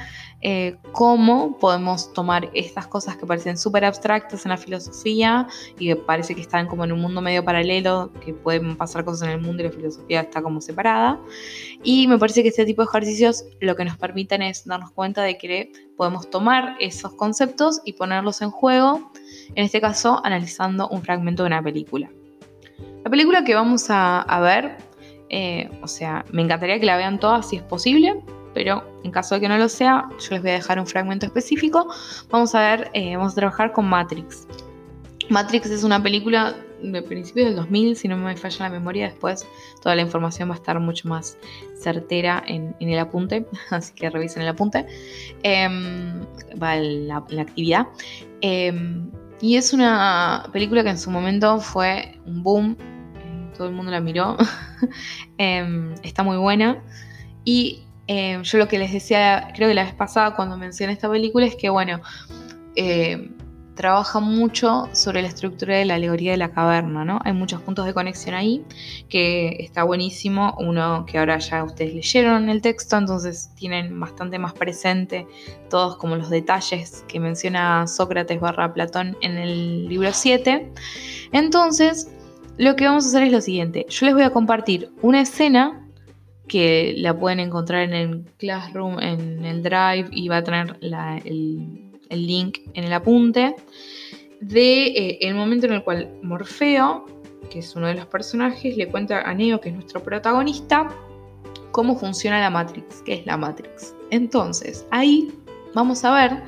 eh, 0.45 0.77
cómo 0.91 1.57
podemos 1.59 2.13
tomar 2.13 2.51
estas 2.53 2.89
cosas 2.89 3.17
que 3.17 3.25
parecen 3.27 3.57
súper 3.57 3.85
abstractas 3.85 4.45
en 4.45 4.51
la 4.51 4.57
filosofía 4.57 5.47
y 5.79 5.89
que 5.89 5.97
parece 5.97 6.35
que 6.35 6.41
están 6.41 6.67
como 6.67 6.85
en 6.85 6.93
un 6.93 7.01
mundo 7.01 7.21
medio 7.21 7.45
paralelo, 7.45 8.13
que 8.25 8.35
pueden 8.35 8.77
pasar 8.77 9.05
cosas 9.05 9.29
en 9.29 9.35
el 9.35 9.41
mundo 9.41 9.63
y 9.63 9.67
la 9.67 9.73
filosofía 9.73 10.21
está 10.23 10.43
como 10.43 10.61
separada. 10.61 11.21
Y 11.85 12.09
me 12.09 12.19
parece 12.19 12.43
que 12.43 12.49
este 12.49 12.65
tipo 12.65 12.83
de 12.83 12.89
ejercicios 12.89 13.45
lo 13.61 13.77
que 13.77 13.85
nos 13.85 13.97
permiten 13.97 14.43
es 14.43 14.65
darnos 14.65 14.91
cuenta 14.91 15.23
de 15.23 15.39
que 15.39 15.73
podemos 15.97 16.29
tomar 16.29 16.77
esos 16.81 17.15
conceptos 17.15 17.81
y 17.85 17.93
ponerlos 17.93 18.43
en 18.43 18.51
juego 18.51 19.13
en 19.55 19.65
este 19.65 19.81
caso 19.81 20.21
analizando 20.25 20.89
un 20.89 21.03
fragmento 21.03 21.43
de 21.43 21.49
una 21.49 21.63
película. 21.63 22.11
La 23.05 23.11
película 23.11 23.45
que 23.45 23.55
vamos 23.55 23.87
a, 23.89 24.41
ver, 24.41 24.77
eh, 25.33 25.71
o 25.83 25.89
sea, 25.89 26.25
me 26.31 26.43
encantaría 26.43 26.79
que 26.79 26.87
la 26.87 26.97
vean 26.97 27.19
todas 27.19 27.49
si 27.49 27.57
es 27.57 27.63
posible, 27.63 28.23
pero 28.55 28.85
en 29.03 29.11
caso 29.11 29.35
de 29.35 29.41
que 29.41 29.49
no 29.49 29.57
lo 29.57 29.69
sea, 29.69 30.09
yo 30.21 30.29
les 30.31 30.43
voy 30.43 30.51
a 30.51 30.55
dejar 30.55 30.79
un 30.79 30.87
fragmento 30.87 31.25
específico. 31.27 31.89
Vamos 32.31 32.55
a 32.55 32.61
ver, 32.61 32.91
eh, 32.93 33.17
vamos 33.17 33.33
a 33.33 33.37
trabajar 33.37 33.73
con 33.73 33.89
Matrix. 33.89 34.47
Matrix 35.31 35.71
es 35.71 35.85
una 35.85 36.03
película 36.03 36.55
de 36.83 37.01
principios 37.01 37.47
del 37.47 37.57
2000, 37.57 37.97
si 37.97 38.09
no 38.09 38.17
me 38.19 38.37
falla 38.37 38.67
la 38.67 38.71
memoria, 38.71 39.07
después 39.07 39.47
toda 39.81 39.95
la 39.95 40.03
información 40.03 40.51
va 40.51 40.55
a 40.55 40.57
estar 40.57 40.79
mucho 40.81 41.09
más 41.09 41.39
certera 41.79 42.43
en, 42.47 42.75
el 42.81 42.99
apunte, 42.99 43.47
así 43.71 43.95
que 43.95 44.11
revisen 44.11 44.43
el 44.43 44.49
apunte, 44.49 44.87
em, 45.43 46.21
va 46.63 46.77
la, 46.77 47.17
actividad. 47.17 47.87
Em, 48.43 49.11
y 49.41 49.57
es 49.57 49.73
una 49.73 50.45
película 50.53 50.83
que 50.83 50.91
en 50.91 50.99
su 50.99 51.11
momento 51.11 51.59
fue 51.61 52.19
un 52.27 52.43
boom, 52.43 52.77
todo 53.57 53.69
el 53.69 53.75
mundo 53.75 53.91
la 53.91 54.01
miró, 54.01 54.37
em, 55.39 55.95
está 56.03 56.23
muy 56.23 56.37
buena. 56.37 56.83
Y 57.45 57.85
em, 58.07 58.43
yo 58.43 58.59
lo 58.59 58.69
que 58.69 58.79
les 58.79 58.93
decía, 58.93 59.53
creo 59.55 59.69
que 59.69 59.75
la 59.75 59.85
vez 59.85 59.95
pasada 59.95 60.35
cuando 60.35 60.57
mencioné 60.57 60.93
esta 60.93 61.11
película, 61.11 61.47
es 61.47 61.57
que, 61.57 61.69
bueno, 61.71 62.01
em, 62.77 63.35
trabaja 63.75 64.21
mucho 64.21 64.89
sobre 64.93 65.23
la 65.23 65.29
estructura 65.29 65.77
de 65.77 65.85
la 65.85 65.95
alegoría 65.95 66.33
de 66.33 66.37
la 66.37 66.53
caverna, 66.53 67.05
¿no? 67.05 67.19
Hay 67.25 67.33
muchos 67.33 67.63
puntos 67.63 67.87
de 67.87 67.95
conexión 67.95 68.35
ahí, 68.35 68.65
que 69.09 69.57
está 69.61 69.85
buenísimo. 69.85 70.55
Uno 70.59 71.07
que 71.07 71.19
ahora 71.19 71.39
ya 71.39 71.65
ustedes 71.65 71.95
leyeron 71.95 72.49
el 72.49 72.61
texto, 72.61 72.97
entonces 72.97 73.51
tienen 73.57 73.99
bastante 73.99 74.39
más 74.39 74.53
presente 74.53 75.27
todos 75.71 75.97
como 75.97 76.17
los 76.17 76.29
detalles 76.31 77.05
que 77.09 77.19
menciona 77.19 77.87
Sócrates 77.87 78.41
barra 78.41 78.73
Platón 78.75 79.17
en 79.23 79.39
el 79.39 79.89
libro 79.89 80.11
7. 80.13 80.71
Entonces, 81.33 82.09
lo 82.59 82.77
que 82.77 82.87
vamos 82.87 83.05
a 83.05 83.09
hacer 83.09 83.23
es 83.25 83.33
lo 83.33 83.41
siguiente. 83.41 83.87
Yo 83.89 84.07
les 84.07 84.15
voy 84.15 84.25
a 84.25 84.31
compartir 84.31 84.91
una 85.01 85.21
escena 85.21 85.89
que 86.49 86.95
la 86.99 87.19
pueden 87.19 87.41
encontrar 87.41 87.83
en 87.83 87.95
el 87.95 88.25
Classroom, 88.39 88.99
en 89.01 89.45
el 89.45 89.63
Drive 89.63 90.09
y 90.11 90.29
va 90.29 90.39
a 90.39 90.45
tener 90.45 90.77
el 90.81 92.27
link 92.27 92.59
en 92.75 92.85
el 92.85 92.93
apunte, 92.93 93.57
de 94.41 94.87
eh, 94.87 95.19
el 95.23 95.35
momento 95.35 95.67
en 95.67 95.75
el 95.75 95.83
cual 95.83 96.11
Morfeo, 96.23 97.07
que 97.49 97.61
es 97.61 97.75
uno 97.77 97.87
de 97.87 97.95
los 97.95 98.07
personajes, 98.07 98.77
le 98.77 98.89
cuenta 98.89 99.23
a 99.23 99.35
Neo, 99.35 99.61
que 99.61 99.71
es 99.71 99.75
nuestro 99.75 100.03
protagonista, 100.03 100.89
cómo 101.71 101.97
funciona 101.97 102.41
la 102.41 102.51
Matrix, 102.51 103.03
qué 103.03 103.15
es 103.15 103.27
la 103.27 103.37
Matrix. 103.37 103.95
Entonces, 104.11 104.87
ahí 104.91 105.33
vamos 105.75 106.05
a 106.05 106.13
ver 106.13 106.43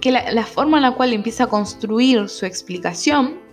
que 0.00 0.12
la 0.12 0.46
forma 0.46 0.78
en 0.78 0.82
la 0.82 0.92
cual 0.92 1.12
empieza 1.12 1.44
a 1.44 1.46
construir 1.48 2.28
su 2.28 2.46
explicación 2.46 3.43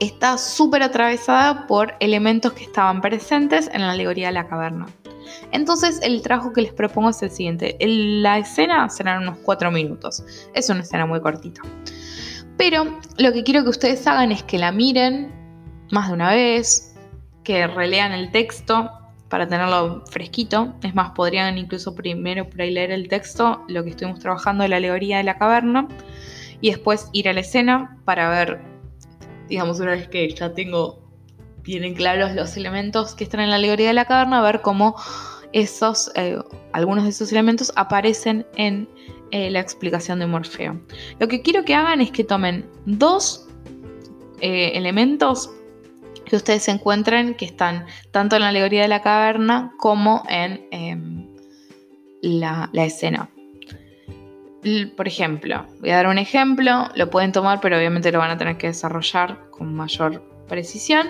está 0.00 0.38
súper 0.38 0.82
atravesada 0.82 1.66
por 1.66 1.94
elementos 2.00 2.52
que 2.54 2.64
estaban 2.64 3.00
presentes 3.00 3.70
en 3.72 3.82
la 3.82 3.92
alegoría 3.92 4.28
de 4.28 4.32
la 4.32 4.48
caverna. 4.48 4.86
Entonces 5.52 6.00
el 6.02 6.22
trabajo 6.22 6.52
que 6.52 6.62
les 6.62 6.72
propongo 6.72 7.10
es 7.10 7.22
el 7.22 7.30
siguiente. 7.30 7.76
La 7.80 8.38
escena 8.38 8.88
serán 8.88 9.22
unos 9.22 9.38
4 9.44 9.70
minutos. 9.70 10.24
Es 10.54 10.68
una 10.70 10.80
escena 10.80 11.06
muy 11.06 11.20
cortita. 11.20 11.62
Pero 12.56 12.98
lo 13.18 13.32
que 13.32 13.42
quiero 13.42 13.62
que 13.62 13.70
ustedes 13.70 14.06
hagan 14.06 14.32
es 14.32 14.42
que 14.42 14.58
la 14.58 14.72
miren 14.72 15.32
más 15.90 16.08
de 16.08 16.14
una 16.14 16.30
vez, 16.30 16.94
que 17.42 17.66
relean 17.66 18.12
el 18.12 18.30
texto 18.30 18.90
para 19.28 19.46
tenerlo 19.48 20.04
fresquito. 20.10 20.74
Es 20.82 20.94
más, 20.94 21.12
podrían 21.12 21.56
incluso 21.58 21.94
primero 21.94 22.48
por 22.48 22.60
ahí 22.62 22.70
leer 22.70 22.90
el 22.90 23.08
texto, 23.08 23.64
lo 23.68 23.82
que 23.84 23.90
estuvimos 23.90 24.20
trabajando 24.20 24.62
de 24.62 24.68
la 24.68 24.76
alegoría 24.76 25.18
de 25.18 25.24
la 25.24 25.38
caverna, 25.38 25.88
y 26.60 26.70
después 26.70 27.08
ir 27.12 27.28
a 27.28 27.32
la 27.32 27.40
escena 27.40 27.96
para 28.04 28.28
ver, 28.28 28.60
digamos, 29.50 29.80
una 29.80 29.90
vez 29.90 30.08
que 30.08 30.28
ya 30.30 30.54
tengo 30.54 31.00
tienen 31.62 31.94
claros 31.94 32.34
los 32.34 32.56
elementos 32.56 33.14
que 33.14 33.24
están 33.24 33.40
en 33.40 33.50
la 33.50 33.56
alegoría 33.56 33.88
de 33.88 33.94
la 33.94 34.06
caverna, 34.06 34.40
ver 34.40 34.62
cómo 34.62 34.96
esos, 35.52 36.10
eh, 36.14 36.38
algunos 36.72 37.04
de 37.04 37.10
esos 37.10 37.30
elementos 37.32 37.72
aparecen 37.76 38.46
en 38.56 38.88
eh, 39.30 39.50
la 39.50 39.60
explicación 39.60 40.20
de 40.20 40.26
Morfeo. 40.26 40.80
Lo 41.18 41.28
que 41.28 41.42
quiero 41.42 41.64
que 41.64 41.74
hagan 41.74 42.00
es 42.00 42.10
que 42.12 42.24
tomen 42.24 42.68
dos 42.86 43.46
eh, 44.40 44.72
elementos 44.74 45.50
que 46.24 46.36
ustedes 46.36 46.68
encuentren 46.68 47.34
que 47.34 47.44
están 47.44 47.86
tanto 48.12 48.36
en 48.36 48.42
la 48.42 48.48
alegoría 48.48 48.82
de 48.82 48.88
la 48.88 49.02
caverna 49.02 49.74
como 49.76 50.22
en 50.28 50.66
em, 50.70 51.28
la 52.22 52.70
escena. 52.74 53.30
Por 54.96 55.08
ejemplo, 55.08 55.66
voy 55.80 55.90
a 55.90 55.96
dar 55.96 56.06
un 56.06 56.18
ejemplo, 56.18 56.88
lo 56.94 57.10
pueden 57.10 57.32
tomar, 57.32 57.60
pero 57.60 57.76
obviamente 57.76 58.12
lo 58.12 58.18
van 58.18 58.30
a 58.30 58.36
tener 58.36 58.58
que 58.58 58.66
desarrollar 58.66 59.38
con 59.50 59.74
mayor 59.74 60.22
precisión 60.48 61.08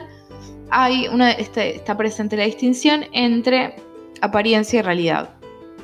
hay 0.70 1.09
una, 1.09 1.32
este, 1.32 1.77
está 1.77 1.97
presente 1.97 2.36
la 2.36 2.44
distinción 2.44 3.06
entre 3.12 3.74
apariencia 4.20 4.78
y 4.78 4.82
realidad. 4.82 5.31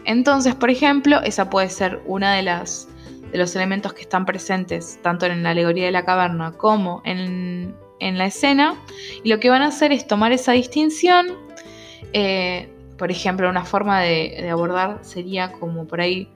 Entonces, 0.05 0.55
por 0.55 0.71
ejemplo, 0.71 1.21
esa 1.23 1.51
puede 1.51 1.69
ser 1.69 2.01
una 2.07 2.35
de 2.35 2.43
las 2.43 2.89
de 3.33 3.39
los 3.39 3.57
elementos 3.57 3.93
que 3.93 4.03
están 4.03 4.25
presentes 4.25 5.01
tanto 5.03 5.27
en 5.27 5.43
la 5.43 5.51
alegoría 5.51 5.87
de 5.87 5.91
la 5.91 6.05
caverna 6.05 6.53
como 6.53 7.03
en, 7.05 7.75
la 7.99 8.27
escena. 8.27 8.77
Y 9.25 9.29
lo 9.29 9.41
que 9.41 9.51
van 9.51 9.63
a 9.63 9.67
hacer 9.67 9.91
es 9.91 10.07
tomar 10.07 10.31
esa 10.31 10.53
distinción. 10.53 11.27
Eh, 12.13 12.69
por 12.97 13.11
ejemplo, 13.11 13.51
una 13.51 13.65
forma 13.65 14.01
de 14.01 14.49
abordar 14.49 15.01
sería 15.03 15.51
como 15.51 15.87
por 15.89 16.01
ahí 16.01 16.31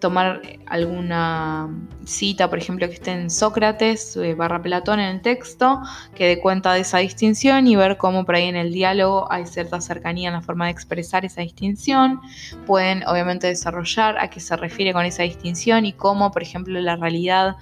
tomar 0.00 0.42
alguna 0.66 1.68
cita, 2.04 2.48
por 2.48 2.58
ejemplo, 2.58 2.88
que 2.88 2.94
esté 2.94 3.12
en 3.12 3.30
Sócrates 3.30 4.16
eh, 4.16 4.34
barra 4.34 4.60
Platón 4.60 4.98
en 4.98 5.16
el 5.16 5.22
texto, 5.22 5.80
que 6.14 6.26
dé 6.26 6.40
cuenta 6.40 6.72
de 6.72 6.80
esa 6.80 6.98
distinción 6.98 7.66
y 7.66 7.76
ver 7.76 7.96
cómo 7.96 8.24
por 8.24 8.34
ahí 8.34 8.48
en 8.48 8.56
el 8.56 8.72
diálogo 8.72 9.30
hay 9.30 9.46
cierta 9.46 9.80
cercanía 9.80 10.28
en 10.28 10.34
la 10.34 10.42
forma 10.42 10.66
de 10.66 10.72
expresar 10.72 11.24
esa 11.24 11.42
distinción. 11.42 12.20
Pueden 12.66 13.06
obviamente 13.06 13.46
desarrollar 13.46 14.18
a 14.18 14.30
qué 14.30 14.40
se 14.40 14.56
refiere 14.56 14.92
con 14.92 15.04
esa 15.04 15.22
distinción 15.22 15.84
y 15.84 15.92
cómo, 15.92 16.32
por 16.32 16.42
ejemplo, 16.42 16.80
la 16.80 16.96
realidad 16.96 17.56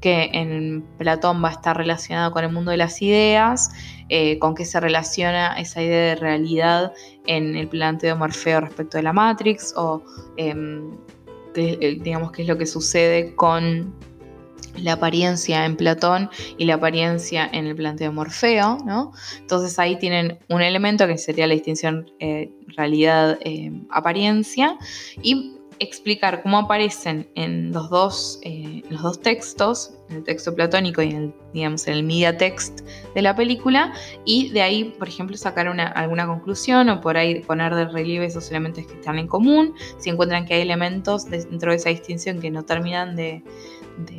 que 0.00 0.30
en 0.32 0.84
Platón 0.98 1.42
va 1.42 1.50
a 1.50 1.52
estar 1.52 1.76
relacionada 1.76 2.32
con 2.32 2.42
el 2.42 2.52
mundo 2.52 2.72
de 2.72 2.76
las 2.76 3.00
ideas, 3.00 3.70
eh, 4.08 4.38
con 4.40 4.56
qué 4.56 4.64
se 4.64 4.80
relaciona 4.80 5.54
esa 5.60 5.80
idea 5.80 6.14
de 6.14 6.14
realidad 6.16 6.92
en 7.26 7.54
el 7.54 7.68
planteo 7.68 8.14
de 8.14 8.18
Morfeo 8.18 8.60
respecto 8.60 8.96
de 8.96 9.04
la 9.04 9.12
Matrix, 9.12 9.72
o 9.76 10.02
em, 11.54 12.02
digamos 12.02 12.32
que 12.32 12.42
es 12.42 12.48
lo 12.48 12.58
que 12.58 12.66
sucede 12.66 13.34
con 13.34 13.94
la 14.76 14.94
apariencia 14.94 15.66
en 15.66 15.76
Platón 15.76 16.30
y 16.56 16.64
la 16.64 16.74
apariencia 16.74 17.48
en 17.52 17.66
el 17.66 17.76
planteo 17.76 18.10
de 18.10 18.14
Morfeo, 18.14 18.78
¿no? 18.84 19.12
Entonces 19.38 19.78
ahí 19.78 19.98
tienen 19.98 20.38
un 20.48 20.62
elemento 20.62 21.06
que 21.06 21.18
sería 21.18 21.46
la 21.46 21.54
distinción 21.54 22.10
eh, 22.20 22.50
realidad-apariencia 22.76 24.78
eh, 24.80 25.20
y 25.22 25.56
explicar 25.82 26.42
cómo 26.42 26.58
aparecen 26.58 27.28
en 27.34 27.72
los 27.72 27.90
dos, 27.90 28.40
eh, 28.42 28.82
los 28.88 29.02
dos 29.02 29.20
textos, 29.20 29.94
en 30.08 30.18
el 30.18 30.24
texto 30.24 30.54
platónico 30.54 31.02
y 31.02 31.10
en 31.10 31.16
el, 31.16 31.34
digamos, 31.52 31.86
en 31.88 31.94
el 31.94 32.04
media 32.04 32.36
text 32.36 32.80
de 33.14 33.22
la 33.22 33.34
película, 33.34 33.92
y 34.24 34.50
de 34.50 34.62
ahí, 34.62 34.84
por 34.98 35.08
ejemplo, 35.08 35.36
sacar 35.36 35.66
alguna 35.66 36.26
conclusión 36.26 36.88
o 36.88 37.00
por 37.00 37.16
ahí 37.16 37.40
poner 37.40 37.74
de 37.74 37.86
relieve 37.86 38.26
esos 38.26 38.50
elementos 38.50 38.86
que 38.86 38.94
están 38.94 39.18
en 39.18 39.26
común, 39.26 39.74
si 39.98 40.10
encuentran 40.10 40.46
que 40.46 40.54
hay 40.54 40.62
elementos 40.62 41.28
dentro 41.28 41.70
de 41.70 41.76
esa 41.76 41.90
distinción 41.90 42.40
que 42.40 42.50
no 42.50 42.64
terminan 42.64 43.16
de, 43.16 43.42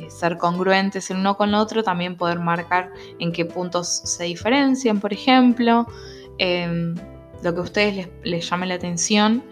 ser 0.08 0.38
congruentes 0.38 1.10
el 1.10 1.16
uno 1.16 1.36
con 1.36 1.48
el 1.48 1.54
otro, 1.56 1.82
también 1.82 2.16
poder 2.16 2.38
marcar 2.38 2.92
en 3.18 3.32
qué 3.32 3.44
puntos 3.44 4.02
se 4.04 4.24
diferencian, 4.24 5.00
por 5.00 5.12
ejemplo, 5.12 5.86
em, 6.38 6.94
lo 7.42 7.52
que 7.52 7.60
a 7.60 7.62
ustedes 7.62 7.96
les, 7.96 8.08
les 8.22 8.48
llame 8.48 8.66
la 8.66 8.74
atención. 8.74 9.42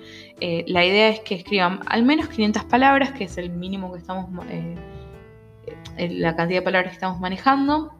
Eh, 0.45 0.65
la 0.67 0.85
idea 0.85 1.09
es 1.09 1.21
que 1.21 1.37
escriban 1.37 1.79
al 1.87 2.03
menos 2.03 2.27
500 2.27 2.65
palabras, 2.65 3.13
que 3.13 3.23
es 3.23 3.39
el 3.39 3.51
mínimo 3.51 3.93
que 3.93 4.01
estamos, 4.01 4.29
eh, 4.51 4.75
eh, 5.99 6.11
la 6.15 6.35
cantidad 6.35 6.59
de 6.59 6.65
palabras 6.65 6.91
que 6.91 6.97
estamos 6.97 7.21
manejando. 7.21 7.95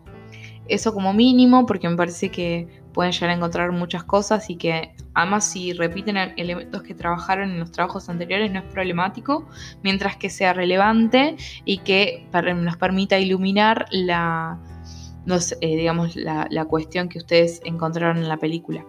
Eso 0.67 0.93
como 0.93 1.13
mínimo, 1.13 1.67
porque 1.67 1.89
me 1.89 1.95
parece 1.95 2.33
que 2.33 2.67
pueden 2.93 3.13
llegar 3.13 3.31
a 3.31 3.35
encontrar 3.35 3.71
muchas 3.71 4.03
cosas 4.03 4.51
y 4.51 4.57
que 4.57 4.93
además 5.15 5.53
si 5.53 5.73
repiten 5.73 6.17
elementos 6.17 6.83
que 6.83 6.97
trabajaron 6.97 7.49
en 7.49 7.61
los 7.61 7.71
trabajos 7.71 8.09
anteriores 8.09 8.51
no 8.51 8.59
es 8.59 8.65
problemático, 8.73 9.47
mientras 9.85 10.17
que 10.17 10.29
sea 10.29 10.53
relevante 10.53 11.37
y 11.65 11.79
que 11.79 12.27
nos 12.57 12.77
permita 12.77 13.21
iluminar 13.21 13.87
la, 13.93 14.59
digamos, 15.61 16.17
la, 16.17 16.49
la, 16.51 16.65
cuestión 16.65 17.09
que 17.09 17.19
ustedes 17.19 17.61
encontraron 17.65 18.17
en 18.17 18.29
la 18.29 18.39
película. 18.39 18.85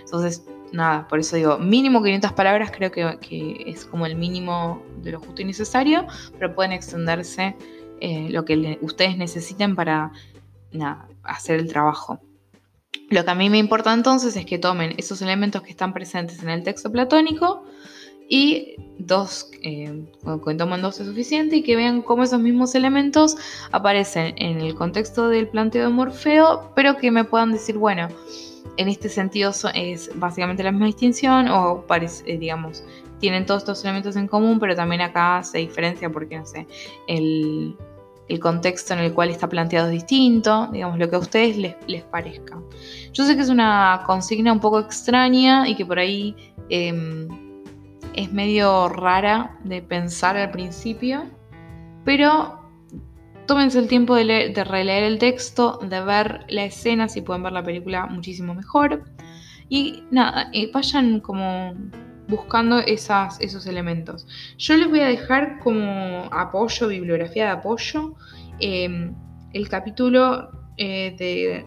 Entonces, 0.00 0.44
nada, 0.72 1.08
por 1.08 1.18
eso 1.18 1.36
digo, 1.36 1.58
mínimo 1.58 2.02
500 2.02 2.32
palabras 2.32 2.70
creo 2.70 2.90
que, 2.90 3.64
es 3.66 3.84
como 3.84 4.06
el 4.06 4.16
mínimo 4.16 4.82
de 5.02 5.12
lo 5.12 5.20
justo 5.20 5.42
y 5.42 5.44
necesario, 5.44 6.06
pero 6.38 6.54
pueden 6.54 6.72
extenderse 6.72 7.56
eh, 8.00 8.28
lo 8.30 8.44
que 8.44 8.78
ustedes 8.82 9.16
necesiten 9.16 9.74
para 9.74 10.12
hacer 11.22 11.60
el 11.60 11.68
trabajo. 11.68 12.20
Lo 13.10 13.24
que 13.24 13.30
a 13.30 13.34
mí 13.34 13.48
me 13.48 13.58
importa 13.58 13.92
entonces 13.92 14.36
es 14.36 14.44
que 14.44 14.58
tomen 14.58 14.94
esos 14.98 15.22
elementos 15.22 15.62
que 15.62 15.70
están 15.70 15.94
presentes 15.94 16.42
en 16.42 16.50
el 16.50 16.62
texto 16.62 16.92
platónico 16.92 17.64
y 18.28 18.76
dos, 18.98 19.50
eh, 19.62 20.04
cuando 20.22 20.64
toman 20.64 20.82
dos 20.82 21.00
es 21.00 21.06
suficiente 21.06 21.56
y 21.56 21.62
que 21.62 21.76
vean 21.76 22.02
cómo 22.02 22.24
esos 22.24 22.40
mismos 22.40 22.74
elementos 22.74 23.36
aparecen 23.72 24.34
en 24.36 24.60
el 24.60 24.74
contexto 24.74 25.28
del 25.28 25.48
planteo 25.48 25.86
de 25.86 25.92
Morfeo, 25.92 26.72
pero 26.76 26.98
que 26.98 27.10
me 27.10 27.24
puedan 27.24 27.52
decir, 27.52 27.78
bueno, 27.78 28.08
en 28.76 28.88
este 28.88 29.08
sentido 29.08 29.52
es 29.74 30.10
básicamente 30.14 30.62
la 30.62 30.70
misma 30.70 30.86
distinción 30.86 31.48
o 31.48 31.84
parece, 31.86 32.38
digamos, 32.38 32.84
tienen 33.18 33.46
todos 33.46 33.62
estos 33.62 33.84
elementos 33.84 34.16
en 34.16 34.28
común, 34.28 34.58
pero 34.58 34.74
también 34.74 35.00
acá 35.00 35.42
se 35.42 35.58
diferencia 35.58 36.10
porque, 36.10 36.38
no 36.38 36.46
sé, 36.46 36.66
el, 37.06 37.76
contexto 38.40 38.92
en 38.94 39.00
el 39.00 39.14
cual 39.14 39.30
está 39.30 39.48
planteado 39.48 39.86
es 39.88 39.92
distinto, 39.92 40.68
digamos, 40.70 40.98
lo 40.98 41.08
que 41.08 41.16
a 41.16 41.18
ustedes 41.18 41.56
les, 41.56 41.76
les, 41.86 42.02
parezca. 42.04 42.58
Yo 43.12 43.24
sé 43.24 43.34
que 43.34 43.42
es 43.42 43.48
una 43.48 44.02
consigna 44.06 44.52
un 44.52 44.60
poco 44.60 44.78
extraña 44.78 45.66
y 45.66 45.74
que 45.74 45.86
por 45.86 45.98
ahí 45.98 46.36
em, 46.68 47.26
es 48.14 48.32
medio 48.32 48.88
rara 48.88 49.58
de 49.64 49.80
pensar 49.80 50.36
al 50.36 50.50
principio, 50.50 51.24
pero 52.04 52.57
Tómense 53.48 53.78
el 53.78 53.88
tiempo 53.88 54.14
de, 54.14 54.52
releer 54.62 55.04
el 55.04 55.18
texto, 55.18 55.78
de 55.82 56.02
ver 56.02 56.44
la 56.50 56.66
escena, 56.66 57.08
si 57.08 57.22
pueden 57.22 57.42
ver 57.42 57.52
la 57.52 57.62
película 57.62 58.04
muchísimo 58.04 58.54
mejor. 58.54 59.04
Y 59.70 60.02
nada, 60.10 60.50
eh, 60.52 60.70
vayan 60.70 61.20
como 61.20 61.72
buscando 62.28 62.78
esos 62.78 63.66
elementos. 63.66 64.26
Yo 64.58 64.76
les 64.76 64.90
voy 64.90 65.00
a 65.00 65.06
dejar 65.06 65.60
como 65.60 66.28
apoyo, 66.30 66.88
bibliografía 66.88 67.46
de 67.46 67.50
apoyo, 67.52 68.16
em, 68.60 69.14
el 69.54 69.68
capítulo 69.70 70.50
eh, 70.76 71.16
de, 71.18 71.64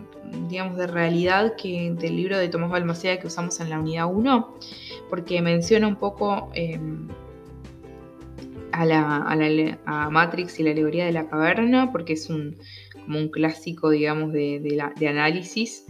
digamos, 0.50 0.78
de 0.78 0.86
realidad 0.86 1.56
que, 1.56 1.96
del 2.00 2.16
libro 2.16 2.38
de 2.38 2.48
Tomás 2.48 2.70
Balmaceda 2.70 3.20
que 3.20 3.26
usamos 3.26 3.60
en 3.60 3.72
la 3.72 3.80
unidad 3.80 4.06
1, 4.06 4.54
porque 5.10 5.42
menciona 5.42 5.88
un 5.88 5.96
poco 5.96 6.52
a, 8.72 8.86
la, 8.86 10.10
Matrix 10.10 10.60
y 10.60 10.64
la 10.64 10.72
alegoría 10.72 11.06
de 11.06 11.12
la 11.12 11.28
caverna, 11.28 11.92
porque 11.92 12.14
es 12.14 12.30
un, 12.30 12.58
como 13.06 13.20
un 13.20 13.30
clásico, 13.30 13.90
digamos, 13.90 14.34
de, 14.34 15.08
análisis. 15.08 15.86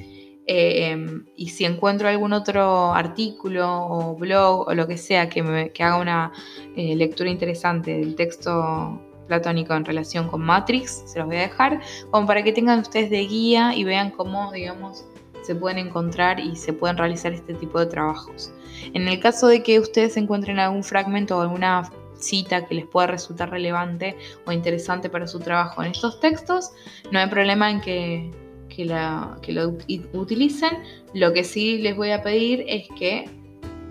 Em, 0.48 1.26
y 1.36 1.50
si 1.50 1.66
encuentro 1.66 2.10
algún 2.10 2.34
otro 2.34 2.94
artículo 2.94 3.86
o 3.86 4.16
blog 4.16 4.68
o 4.68 4.74
lo 4.74 4.88
que 4.88 4.98
sea 4.98 5.30
que, 5.30 5.42
haga 5.80 5.98
una 5.98 6.32
eh, 6.76 6.96
lectura 6.96 7.30
interesante 7.30 7.92
del 7.92 8.16
texto 8.16 9.00
platónico 9.28 9.74
en 9.76 9.86
relación 9.86 10.28
con 10.28 10.42
Matrix, 10.42 11.04
se 11.06 11.20
los 11.20 11.28
voy 11.28 11.38
a 11.38 11.42
dejar, 11.42 11.80
como 12.10 12.28
para 12.28 12.44
que 12.44 12.52
tengan 12.52 12.80
ustedes 12.80 13.10
de 13.10 13.26
guía 13.26 13.74
y 13.76 13.84
vean 13.84 14.12
cómo, 14.12 14.52
digamos, 14.52 15.06
se 15.42 15.56
pueden 15.56 15.78
encontrar 15.78 16.40
y 16.40 16.56
se 16.56 16.74
pueden 16.74 16.98
realizar 16.98 17.34
este 17.34 17.54
tipo 17.54 17.80
de 17.80 17.86
trabajos. 17.86 18.52
En 18.94 19.08
el 19.08 19.20
caso 19.20 19.48
de 19.48 19.64
que 19.64 19.80
ustedes 19.80 20.18
encuentren 20.18 20.60
algún 20.60 20.84
fragmento 20.84 21.38
o 21.38 21.42
alguna 21.42 21.90
cita 22.22 22.66
que 22.66 22.76
les 22.76 22.86
pueda 22.86 23.08
resultar 23.08 23.50
relevante 23.50 24.16
o 24.46 24.52
interesante 24.52 25.10
para 25.10 25.28
su 25.28 25.40
trabajo 25.40 25.84
en 25.84 25.92
estos 25.92 26.20
textos, 26.20 26.72
no 27.12 27.20
hay 27.20 27.28
problema 27.28 27.70
en 27.70 27.82
que, 27.82 28.32
la, 28.78 29.38
lo 29.48 29.78
utilicen. 30.14 30.80
Lo 31.14 31.34
que 31.34 31.44
sí 31.44 31.78
les 31.78 31.96
voy 31.96 32.12
a 32.12 32.22
pedir 32.22 32.64
es 32.68 32.88
que 32.98 33.30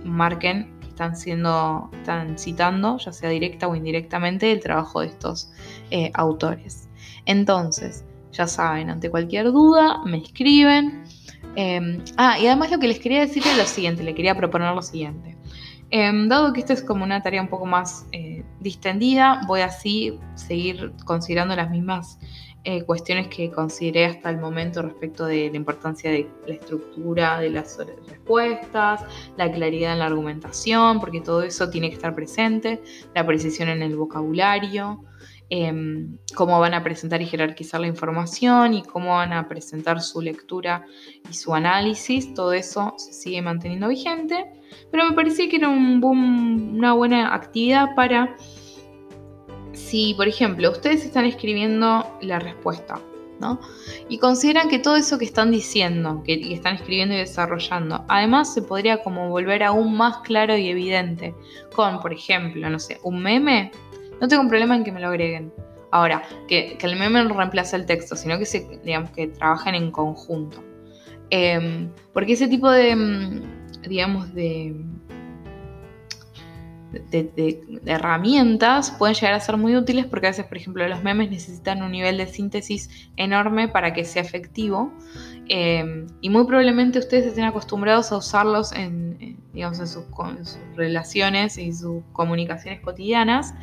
marquen 0.05 0.79
que 0.81 0.89
están 0.89 1.17
siendo, 1.17 1.91
están 1.93 2.39
citando, 2.39 2.99
ya 2.99 3.13
sea 3.13 3.31
directa 3.31 3.69
o 3.69 3.77
indirectamente, 3.77 4.51
el 4.51 4.61
trabajo 4.61 5.01
de 5.01 5.09
estos 5.09 5.51
eh, 5.91 6.11
autores. 6.15 6.89
Entonces, 7.27 8.05
ya 8.33 8.47
saben, 8.47 8.91
ante 8.91 9.11
cualquier 9.11 9.53
duda, 9.53 10.03
me 10.05 10.19
escriben. 10.19 11.05
Em, 11.57 12.03
ah, 12.17 12.39
y 12.39 12.47
además 12.47 12.71
lo 12.71 12.79
que 12.79 12.89
les 12.89 13.01
quería 13.01 13.21
decir 13.21 13.43
es 13.47 13.57
lo 13.57 13.65
siguiente, 13.65 14.03
le 14.03 14.15
quería 14.15 14.35
proponer 14.37 14.75
lo 14.75 14.83
siguiente. 14.83 15.37
Em, 15.93 16.29
dado 16.29 16.53
que 16.53 16.61
esta 16.61 16.73
es 16.73 16.83
como 16.83 17.03
una 17.05 17.21
tarea 17.21 17.43
un 17.43 17.49
poco 17.49 17.67
más 17.67 18.07
eh, 18.13 18.45
distendida, 18.61 19.41
voy 19.49 19.63
así 19.63 20.19
seguir 20.37 20.93
considerando 21.05 21.57
las 21.57 21.69
mismas 21.69 22.19
eh, 22.63 22.83
cuestiones 22.83 23.27
que 23.29 23.51
consideré 23.51 24.05
hasta 24.05 24.31
el 24.31 24.39
momento 24.39 24.83
respecto 24.83 25.25
de 25.25 25.51
la 25.51 25.57
importancia 25.57 26.11
de 26.11 26.29
la 26.47 26.55
estructura 26.55 27.41
de 27.41 27.51
las 27.51 27.79
respuestas, 28.07 29.03
la 29.37 29.51
claridad 29.51 29.95
en 29.95 29.99
la 29.99 30.07
argumentación, 30.07 31.01
porque 31.01 31.21
todo 31.23 31.43
eso 31.43 31.71
tiene 31.71 31.89
que 31.89 31.97
estar 31.97 32.15
presente, 32.15 32.83
la 33.15 33.27
precisión 33.27 33.69
en 33.69 33.83
el 33.83 33.97
vocabulario, 33.97 35.03
Em, 35.53 36.17
cómo 36.37 36.61
van 36.61 36.75
a 36.75 36.85
presentar 36.85 37.21
y 37.21 37.27
jerarquizar 37.27 37.81
la 37.81 37.89
información 37.89 38.73
y 38.73 38.83
cómo 38.85 39.17
van 39.17 39.33
a 39.33 39.49
presentar 39.49 40.01
su 40.01 40.21
lectura 40.21 40.87
y 41.29 41.35
su 41.35 41.53
análisis. 41.53 42.33
Todo 42.35 42.53
eso 42.53 42.95
se 42.99 43.13
sigue 43.13 43.43
manteniendo 43.43 43.89
vigente, 43.89 44.47
pero 44.93 45.09
me 45.09 45.17
parecía 45.17 45.49
que 45.49 45.57
era 45.57 45.69
una 45.69 46.93
buena 46.93 47.35
actividad 47.35 47.97
para 47.97 48.37
si, 49.73 50.15
por 50.15 50.29
ejemplo, 50.29 50.71
ustedes 50.71 51.05
están 51.05 51.25
escribiendo 51.25 52.07
la 52.23 52.39
respuesta. 52.39 53.01
¿no? 53.41 53.59
Y 54.11 54.19
consideran 54.19 54.69
que 54.69 54.79
todo 54.79 54.97
eso 54.97 55.19
que 55.19 55.25
están 55.25 55.51
diciendo, 55.51 56.23
que, 56.25 56.39
que, 56.39 56.53
están 56.53 56.75
escribiendo 56.75 57.15
y 57.15 57.19
desarrollando, 57.19 58.05
además 58.07 58.53
se 58.53 58.61
podría 58.61 59.03
como 59.03 59.31
volver 59.31 59.63
aún 59.63 59.97
más 59.97 60.19
claro 60.19 60.57
y 60.59 60.69
evidente 60.69 61.35
con, 61.75 62.01
por 62.01 62.13
ejemplo, 62.13 62.69
no 62.69 62.79
sé, 62.79 63.01
un 63.03 63.23
meme 63.23 63.73
no 64.21 64.29
tengo 64.29 64.43
un 64.43 64.49
problema 64.49 64.77
en 64.77 64.85
que 64.85 64.93
me 64.93 65.01
lo 65.01 65.09
agreguen. 65.09 65.53
Ahora, 65.91 66.23
que, 66.47 66.79
el 66.81 66.99
meme 66.99 67.25
no 67.25 67.35
reemplace 67.35 67.75
el 67.77 67.87
texto, 67.87 68.15
sino 68.15 68.39
que 68.39 68.47
se, 68.47 68.81
digamos, 68.85 69.11
que 69.11 69.27
trabajen 69.29 69.75
en 69.75 69.91
conjunto. 69.91 70.63
Em, 71.31 71.91
porque 72.13 72.35
ese 72.35 72.49
tipo 72.49 72.71
de, 72.71 72.95
mm, 72.95 73.43
digamos, 73.89 74.33
de, 74.35 74.75
de, 76.93 77.81
herramientas 77.87 78.91
pueden 78.91 79.15
llegar 79.15 79.35
a 79.35 79.41
ser 79.41 79.57
muy 79.57 79.77
útiles 79.77 80.07
porque 80.07 80.27
a 80.27 80.31
veces, 80.31 80.47
por 80.47 80.57
ejemplo, 80.57 80.87
los 80.89 81.03
memes 81.03 81.31
necesitan 81.31 81.83
un 81.83 81.93
nivel 81.93 82.19
de 82.19 82.27
síntesis 82.27 83.09
enorme 83.17 83.69
para 83.69 83.93
que 83.93 84.05
sea 84.05 84.23
efectivo. 84.23 84.93
Em, 85.49 86.07
y 86.21 86.31
muy 86.31 86.45
probablemente 86.47 86.99
ustedes 86.99 87.27
estén 87.27 87.45
acostumbrados 87.45 88.13
a 88.13 88.17
usarlos 88.17 88.73
en, 88.73 89.37
digamos, 89.53 89.79
sus, 89.79 90.05
en 90.37 90.47
sus 90.47 90.59
relaciones 90.77 91.59
y 91.59 91.73
sus 91.73 92.03
comunicaciones 92.13 92.81
cotidianas. 92.81 93.55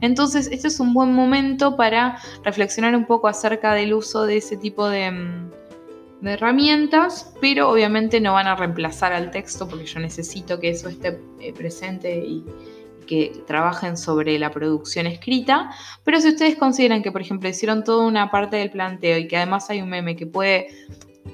Entonces, 0.00 0.48
este 0.52 0.68
es 0.68 0.80
un 0.80 0.94
buen 0.94 1.12
momento 1.12 1.76
para 1.76 2.18
reflexionar 2.44 2.94
un 2.94 3.06
poco 3.06 3.28
acerca 3.28 3.74
del 3.74 3.94
uso 3.94 4.26
de 4.26 4.36
ese 4.38 4.56
tipo 4.56 4.88
de, 4.88 5.12
mm, 6.22 6.28
herramientas, 6.28 7.34
pero 7.40 7.70
obviamente 7.70 8.20
no 8.20 8.34
van 8.34 8.46
a 8.46 8.56
reemplazar 8.56 9.12
al 9.12 9.30
texto 9.30 9.68
porque 9.68 9.86
yo 9.86 10.00
necesito 10.00 10.58
que 10.58 10.70
eso 10.70 10.88
esté 10.88 11.20
eh, 11.40 11.52
presente 11.52 12.16
y, 12.16 12.44
que 13.06 13.42
trabajen 13.46 13.96
sobre 13.96 14.38
la 14.38 14.50
producción 14.50 15.06
escrita, 15.06 15.70
pero 16.04 16.20
si 16.20 16.28
ustedes 16.28 16.56
consideran 16.56 17.02
que, 17.02 17.12
por 17.12 17.20
ejemplo, 17.20 17.48
hicieron 17.48 17.84
toda 17.84 18.06
una 18.06 18.30
parte 18.30 18.56
del 18.56 18.70
planteo 18.70 19.18
y 19.18 19.28
que 19.28 19.36
además 19.36 19.68
hay 19.70 19.82
un 19.82 19.90
meme 19.90 20.16
que 20.16 20.26
puede 20.26 20.68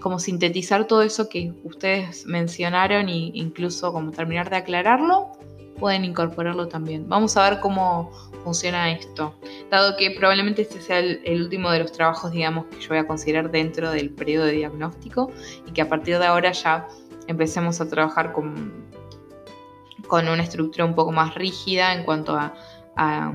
como 0.01 0.19
sintetizar 0.19 0.87
todo 0.87 1.03
eso 1.03 1.29
que 1.29 1.53
ustedes 1.65 2.27
mencionaron 2.27 3.09
e 3.09 3.31
incluso 3.35 3.93
como 3.93 4.11
terminar 4.11 4.51
de 4.51 4.57
aclararlo, 4.57 5.33
pueden 5.79 6.05
incorporarlo 6.05 6.69
también. 6.69 7.09
Vamos 7.09 7.37
a 7.37 7.49
ver 7.49 7.61
cómo 7.61 8.11
funciona 8.45 8.91
esto, 8.91 9.35
dado 9.71 9.97
que 9.97 10.11
probablemente 10.13 10.63
este 10.63 10.81
sea 10.81 10.99
el, 10.99 11.43
último 11.43 11.71
de 11.71 11.81
los 11.81 11.93
trabajos, 11.93 12.31
digamos, 12.33 12.67
que 12.67 12.81
yo 12.81 12.89
voy 12.89 12.99
a 12.99 13.07
considerar 13.07 13.51
dentro 13.51 13.91
del 13.91 14.11
periodo 14.11 14.47
de 14.47 14.53
diagnóstico 14.53 15.31
y 15.67 15.73
que 15.73 15.83
a 15.83 15.89
partir 15.89 16.19
de 16.19 16.27
ahora 16.27 16.53
ya 16.53 16.89
empecemos 17.27 17.81
a 17.81 17.89
trabajar 17.89 18.33
con, 18.33 18.73
con 20.07 20.29
una 20.29 20.43
estructura 20.43 20.85
un 20.85 20.95
poco 20.95 21.13
más 21.13 21.35
rígida 21.35 21.95
en 21.95 22.05
cuanto 22.05 22.37
a, 22.37 22.55
a, 22.97 23.33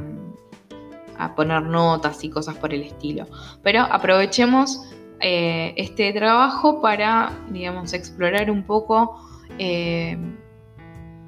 poner 1.36 1.64
notas 1.64 2.24
y 2.24 2.30
cosas 2.30 2.58
por 2.58 2.74
el 2.74 2.84
estilo. 2.84 3.26
Pero 3.62 3.82
aprovechemos 3.82 4.90
eh, 5.22 5.74
este 5.78 6.12
trabajo 6.12 6.82
para, 6.82 7.32
digamos, 7.50 7.94
explorar 7.94 8.52
un 8.52 8.64
poco 8.64 9.18
eh, 9.58 10.18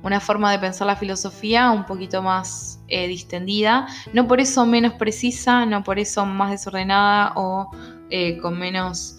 una 0.05 0.19
forma 0.19 0.51
de 0.51 0.59
pensar 0.59 0.87
la 0.87 0.95
filosofía 0.95 1.71
un 1.71 1.85
poquito 1.85 2.21
más 2.21 2.79
eh, 2.87 3.07
distendida, 3.07 3.87
no 4.13 4.27
por 4.27 4.39
eso 4.39 4.65
menos 4.65 4.93
precisa, 4.93 5.65
no 5.65 5.83
por 5.83 5.99
eso 5.99 6.25
más 6.25 6.51
desordenada 6.51 7.33
o 7.35 7.71
con 8.41 8.57
menos 8.57 9.15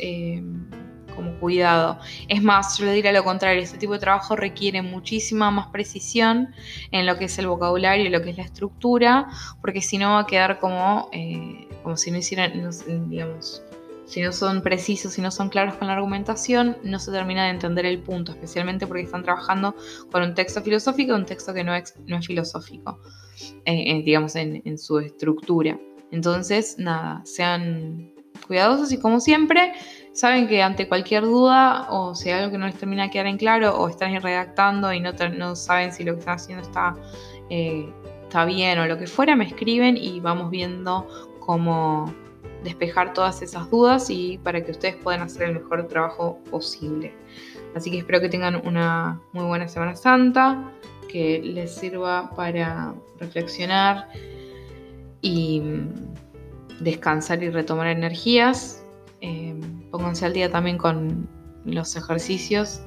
como 1.15 1.33
cuidado. 1.41 1.99
Es 2.29 2.43
más, 2.43 2.79
yo 2.79 2.87
le 2.87 2.93
diría 2.93 3.13
lo 3.13 3.25
contrario, 3.25 3.63
este 3.63 3.79
tipo 3.79 3.95
de 3.95 3.99
trabajo 3.99 4.37
requiere 4.37 4.81
muchísima 4.81 5.51
más 5.51 5.67
precisión 5.69 6.55
en 6.93 7.05
lo 7.05 7.19
que 7.19 7.25
es 7.25 7.39
el 7.39 7.49
vocabulario 7.49 8.07
y 8.07 8.09
lo 8.09 8.23
que 8.23 8.31
es 8.31 8.37
la 8.37 8.45
estructura, 8.45 9.27
porque 9.61 9.83
si 9.83 9.99
no 9.99 10.13
va 10.13 10.21
a 10.21 10.27
quedar 10.27 10.61
como, 10.61 11.11
como 11.83 11.97
si 11.97 12.11
no 12.11 12.19
hicieran, 12.19 12.53
digamos, 13.09 13.63
si 14.07 14.23
no 14.23 14.33
son 14.33 14.63
precisos, 14.63 15.13
si 15.13 15.21
no 15.21 15.31
son 15.31 15.49
claros 15.49 15.75
con 15.75 15.89
la 15.89 15.95
argumentación, 15.95 16.77
no 16.85 16.99
se 16.99 17.11
termina 17.11 17.45
de 17.45 17.51
entender 17.51 17.87
el 17.87 17.99
punto, 17.99 18.33
especialmente 18.33 18.87
porque 18.87 19.03
están 19.03 19.25
trabajando 19.25 19.75
con 20.11 20.23
un 20.23 20.35
texto 20.35 20.63
filosófico 20.63 21.15
un 21.15 21.27
texto 21.27 21.53
que 21.53 21.65
no 21.65 21.75
es, 21.75 21.95
no 22.07 22.17
es 22.17 22.27
filosófico, 22.27 23.01
eh, 23.65 23.91
eh, 23.91 24.03
digamos, 24.05 24.37
en, 24.37 24.79
su 24.79 25.01
estructura. 25.01 25.79
Entonces, 26.13 26.77
nada, 26.79 27.23
sean 27.25 28.13
cuidadosos 28.47 28.93
y 28.93 28.99
como 28.99 29.19
siempre, 29.19 29.73
saben 30.13 30.47
que 30.47 30.63
ante 30.63 30.89
cualquier 30.89 31.25
duda 31.25 31.89
o 31.91 32.15
si 32.15 32.31
hay 32.31 32.41
algo 32.41 32.53
que 32.53 32.59
no 32.59 32.67
les 32.67 32.77
termina 32.77 33.05
de 33.05 33.11
quedar 33.11 33.27
en 33.27 33.39
claro 33.39 33.77
o 33.77 33.89
están 33.89 34.15
redactando 34.23 34.93
y 34.93 35.01
no, 35.01 35.13
no 35.37 35.57
saben 35.57 35.93
si 35.93 36.05
lo 36.05 36.13
que 36.13 36.21
están 36.21 36.37
haciendo 36.37 36.63
está, 36.63 36.95
eh, 37.51 37.93
está 38.23 38.45
bien 38.45 38.79
o 38.79 38.87
lo 38.87 38.99
que 38.99 39.09
fuera, 39.09 39.35
me 39.35 39.47
escriben 39.47 39.97
y 39.97 40.21
vamos 40.21 40.51
viendo 40.51 41.09
cómo 41.41 42.15
despejar 42.67 43.15
todas 43.15 43.41
esas 43.43 43.71
dudas 43.71 44.11
y 44.11 44.39
para 44.39 44.65
que 44.65 44.73
ustedes 44.73 44.97
puedan 44.97 45.23
hacer 45.23 45.45
el 45.45 45.55
mejor 45.55 45.87
trabajo 45.87 46.39
posible. 46.51 47.15
Así 47.75 47.91
que 47.91 47.99
espero 47.99 48.21
que 48.21 48.29
tengan 48.29 48.67
una 48.67 49.21
muy 49.33 49.45
buena 49.45 49.69
Semana 49.69 49.95
Santa, 49.95 50.73
que 51.09 51.41
les 51.41 51.75
sirva 51.75 52.31
para 52.35 52.95
reflexionar 53.21 54.09
y 55.23 55.63
descansar 56.81 57.43
y 57.43 57.51
retomar 57.51 57.87
energías. 57.87 58.85
Eh, 59.21 59.55
pónganse 59.91 60.27
al 60.27 60.33
día 60.33 60.51
también 60.51 60.77
con 60.77 61.29
los 61.65 61.97
ejercicios 61.97 62.83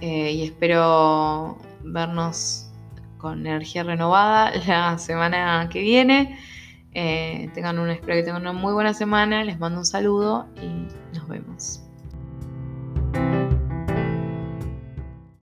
eh, 0.00 0.32
y 0.32 0.44
espero 0.44 1.58
vernos 1.82 2.70
con 3.18 3.46
energía 3.46 3.82
renovada 3.82 4.52
la 4.66 4.98
semana 4.98 5.68
que 5.70 5.80
viene. 5.80 6.38
Eh, 6.94 7.50
tengan 7.54 7.78
una, 7.78 7.92
espero 7.92 8.14
que 8.14 8.22
tengan 8.22 8.42
una 8.42 8.52
muy 8.52 8.72
buena 8.72 8.94
semana. 8.94 9.44
Les 9.44 9.58
mando 9.58 9.78
un 9.78 9.86
saludo 9.86 10.46
y 10.62 10.88
nos 11.16 11.28
vemos. 11.28 11.87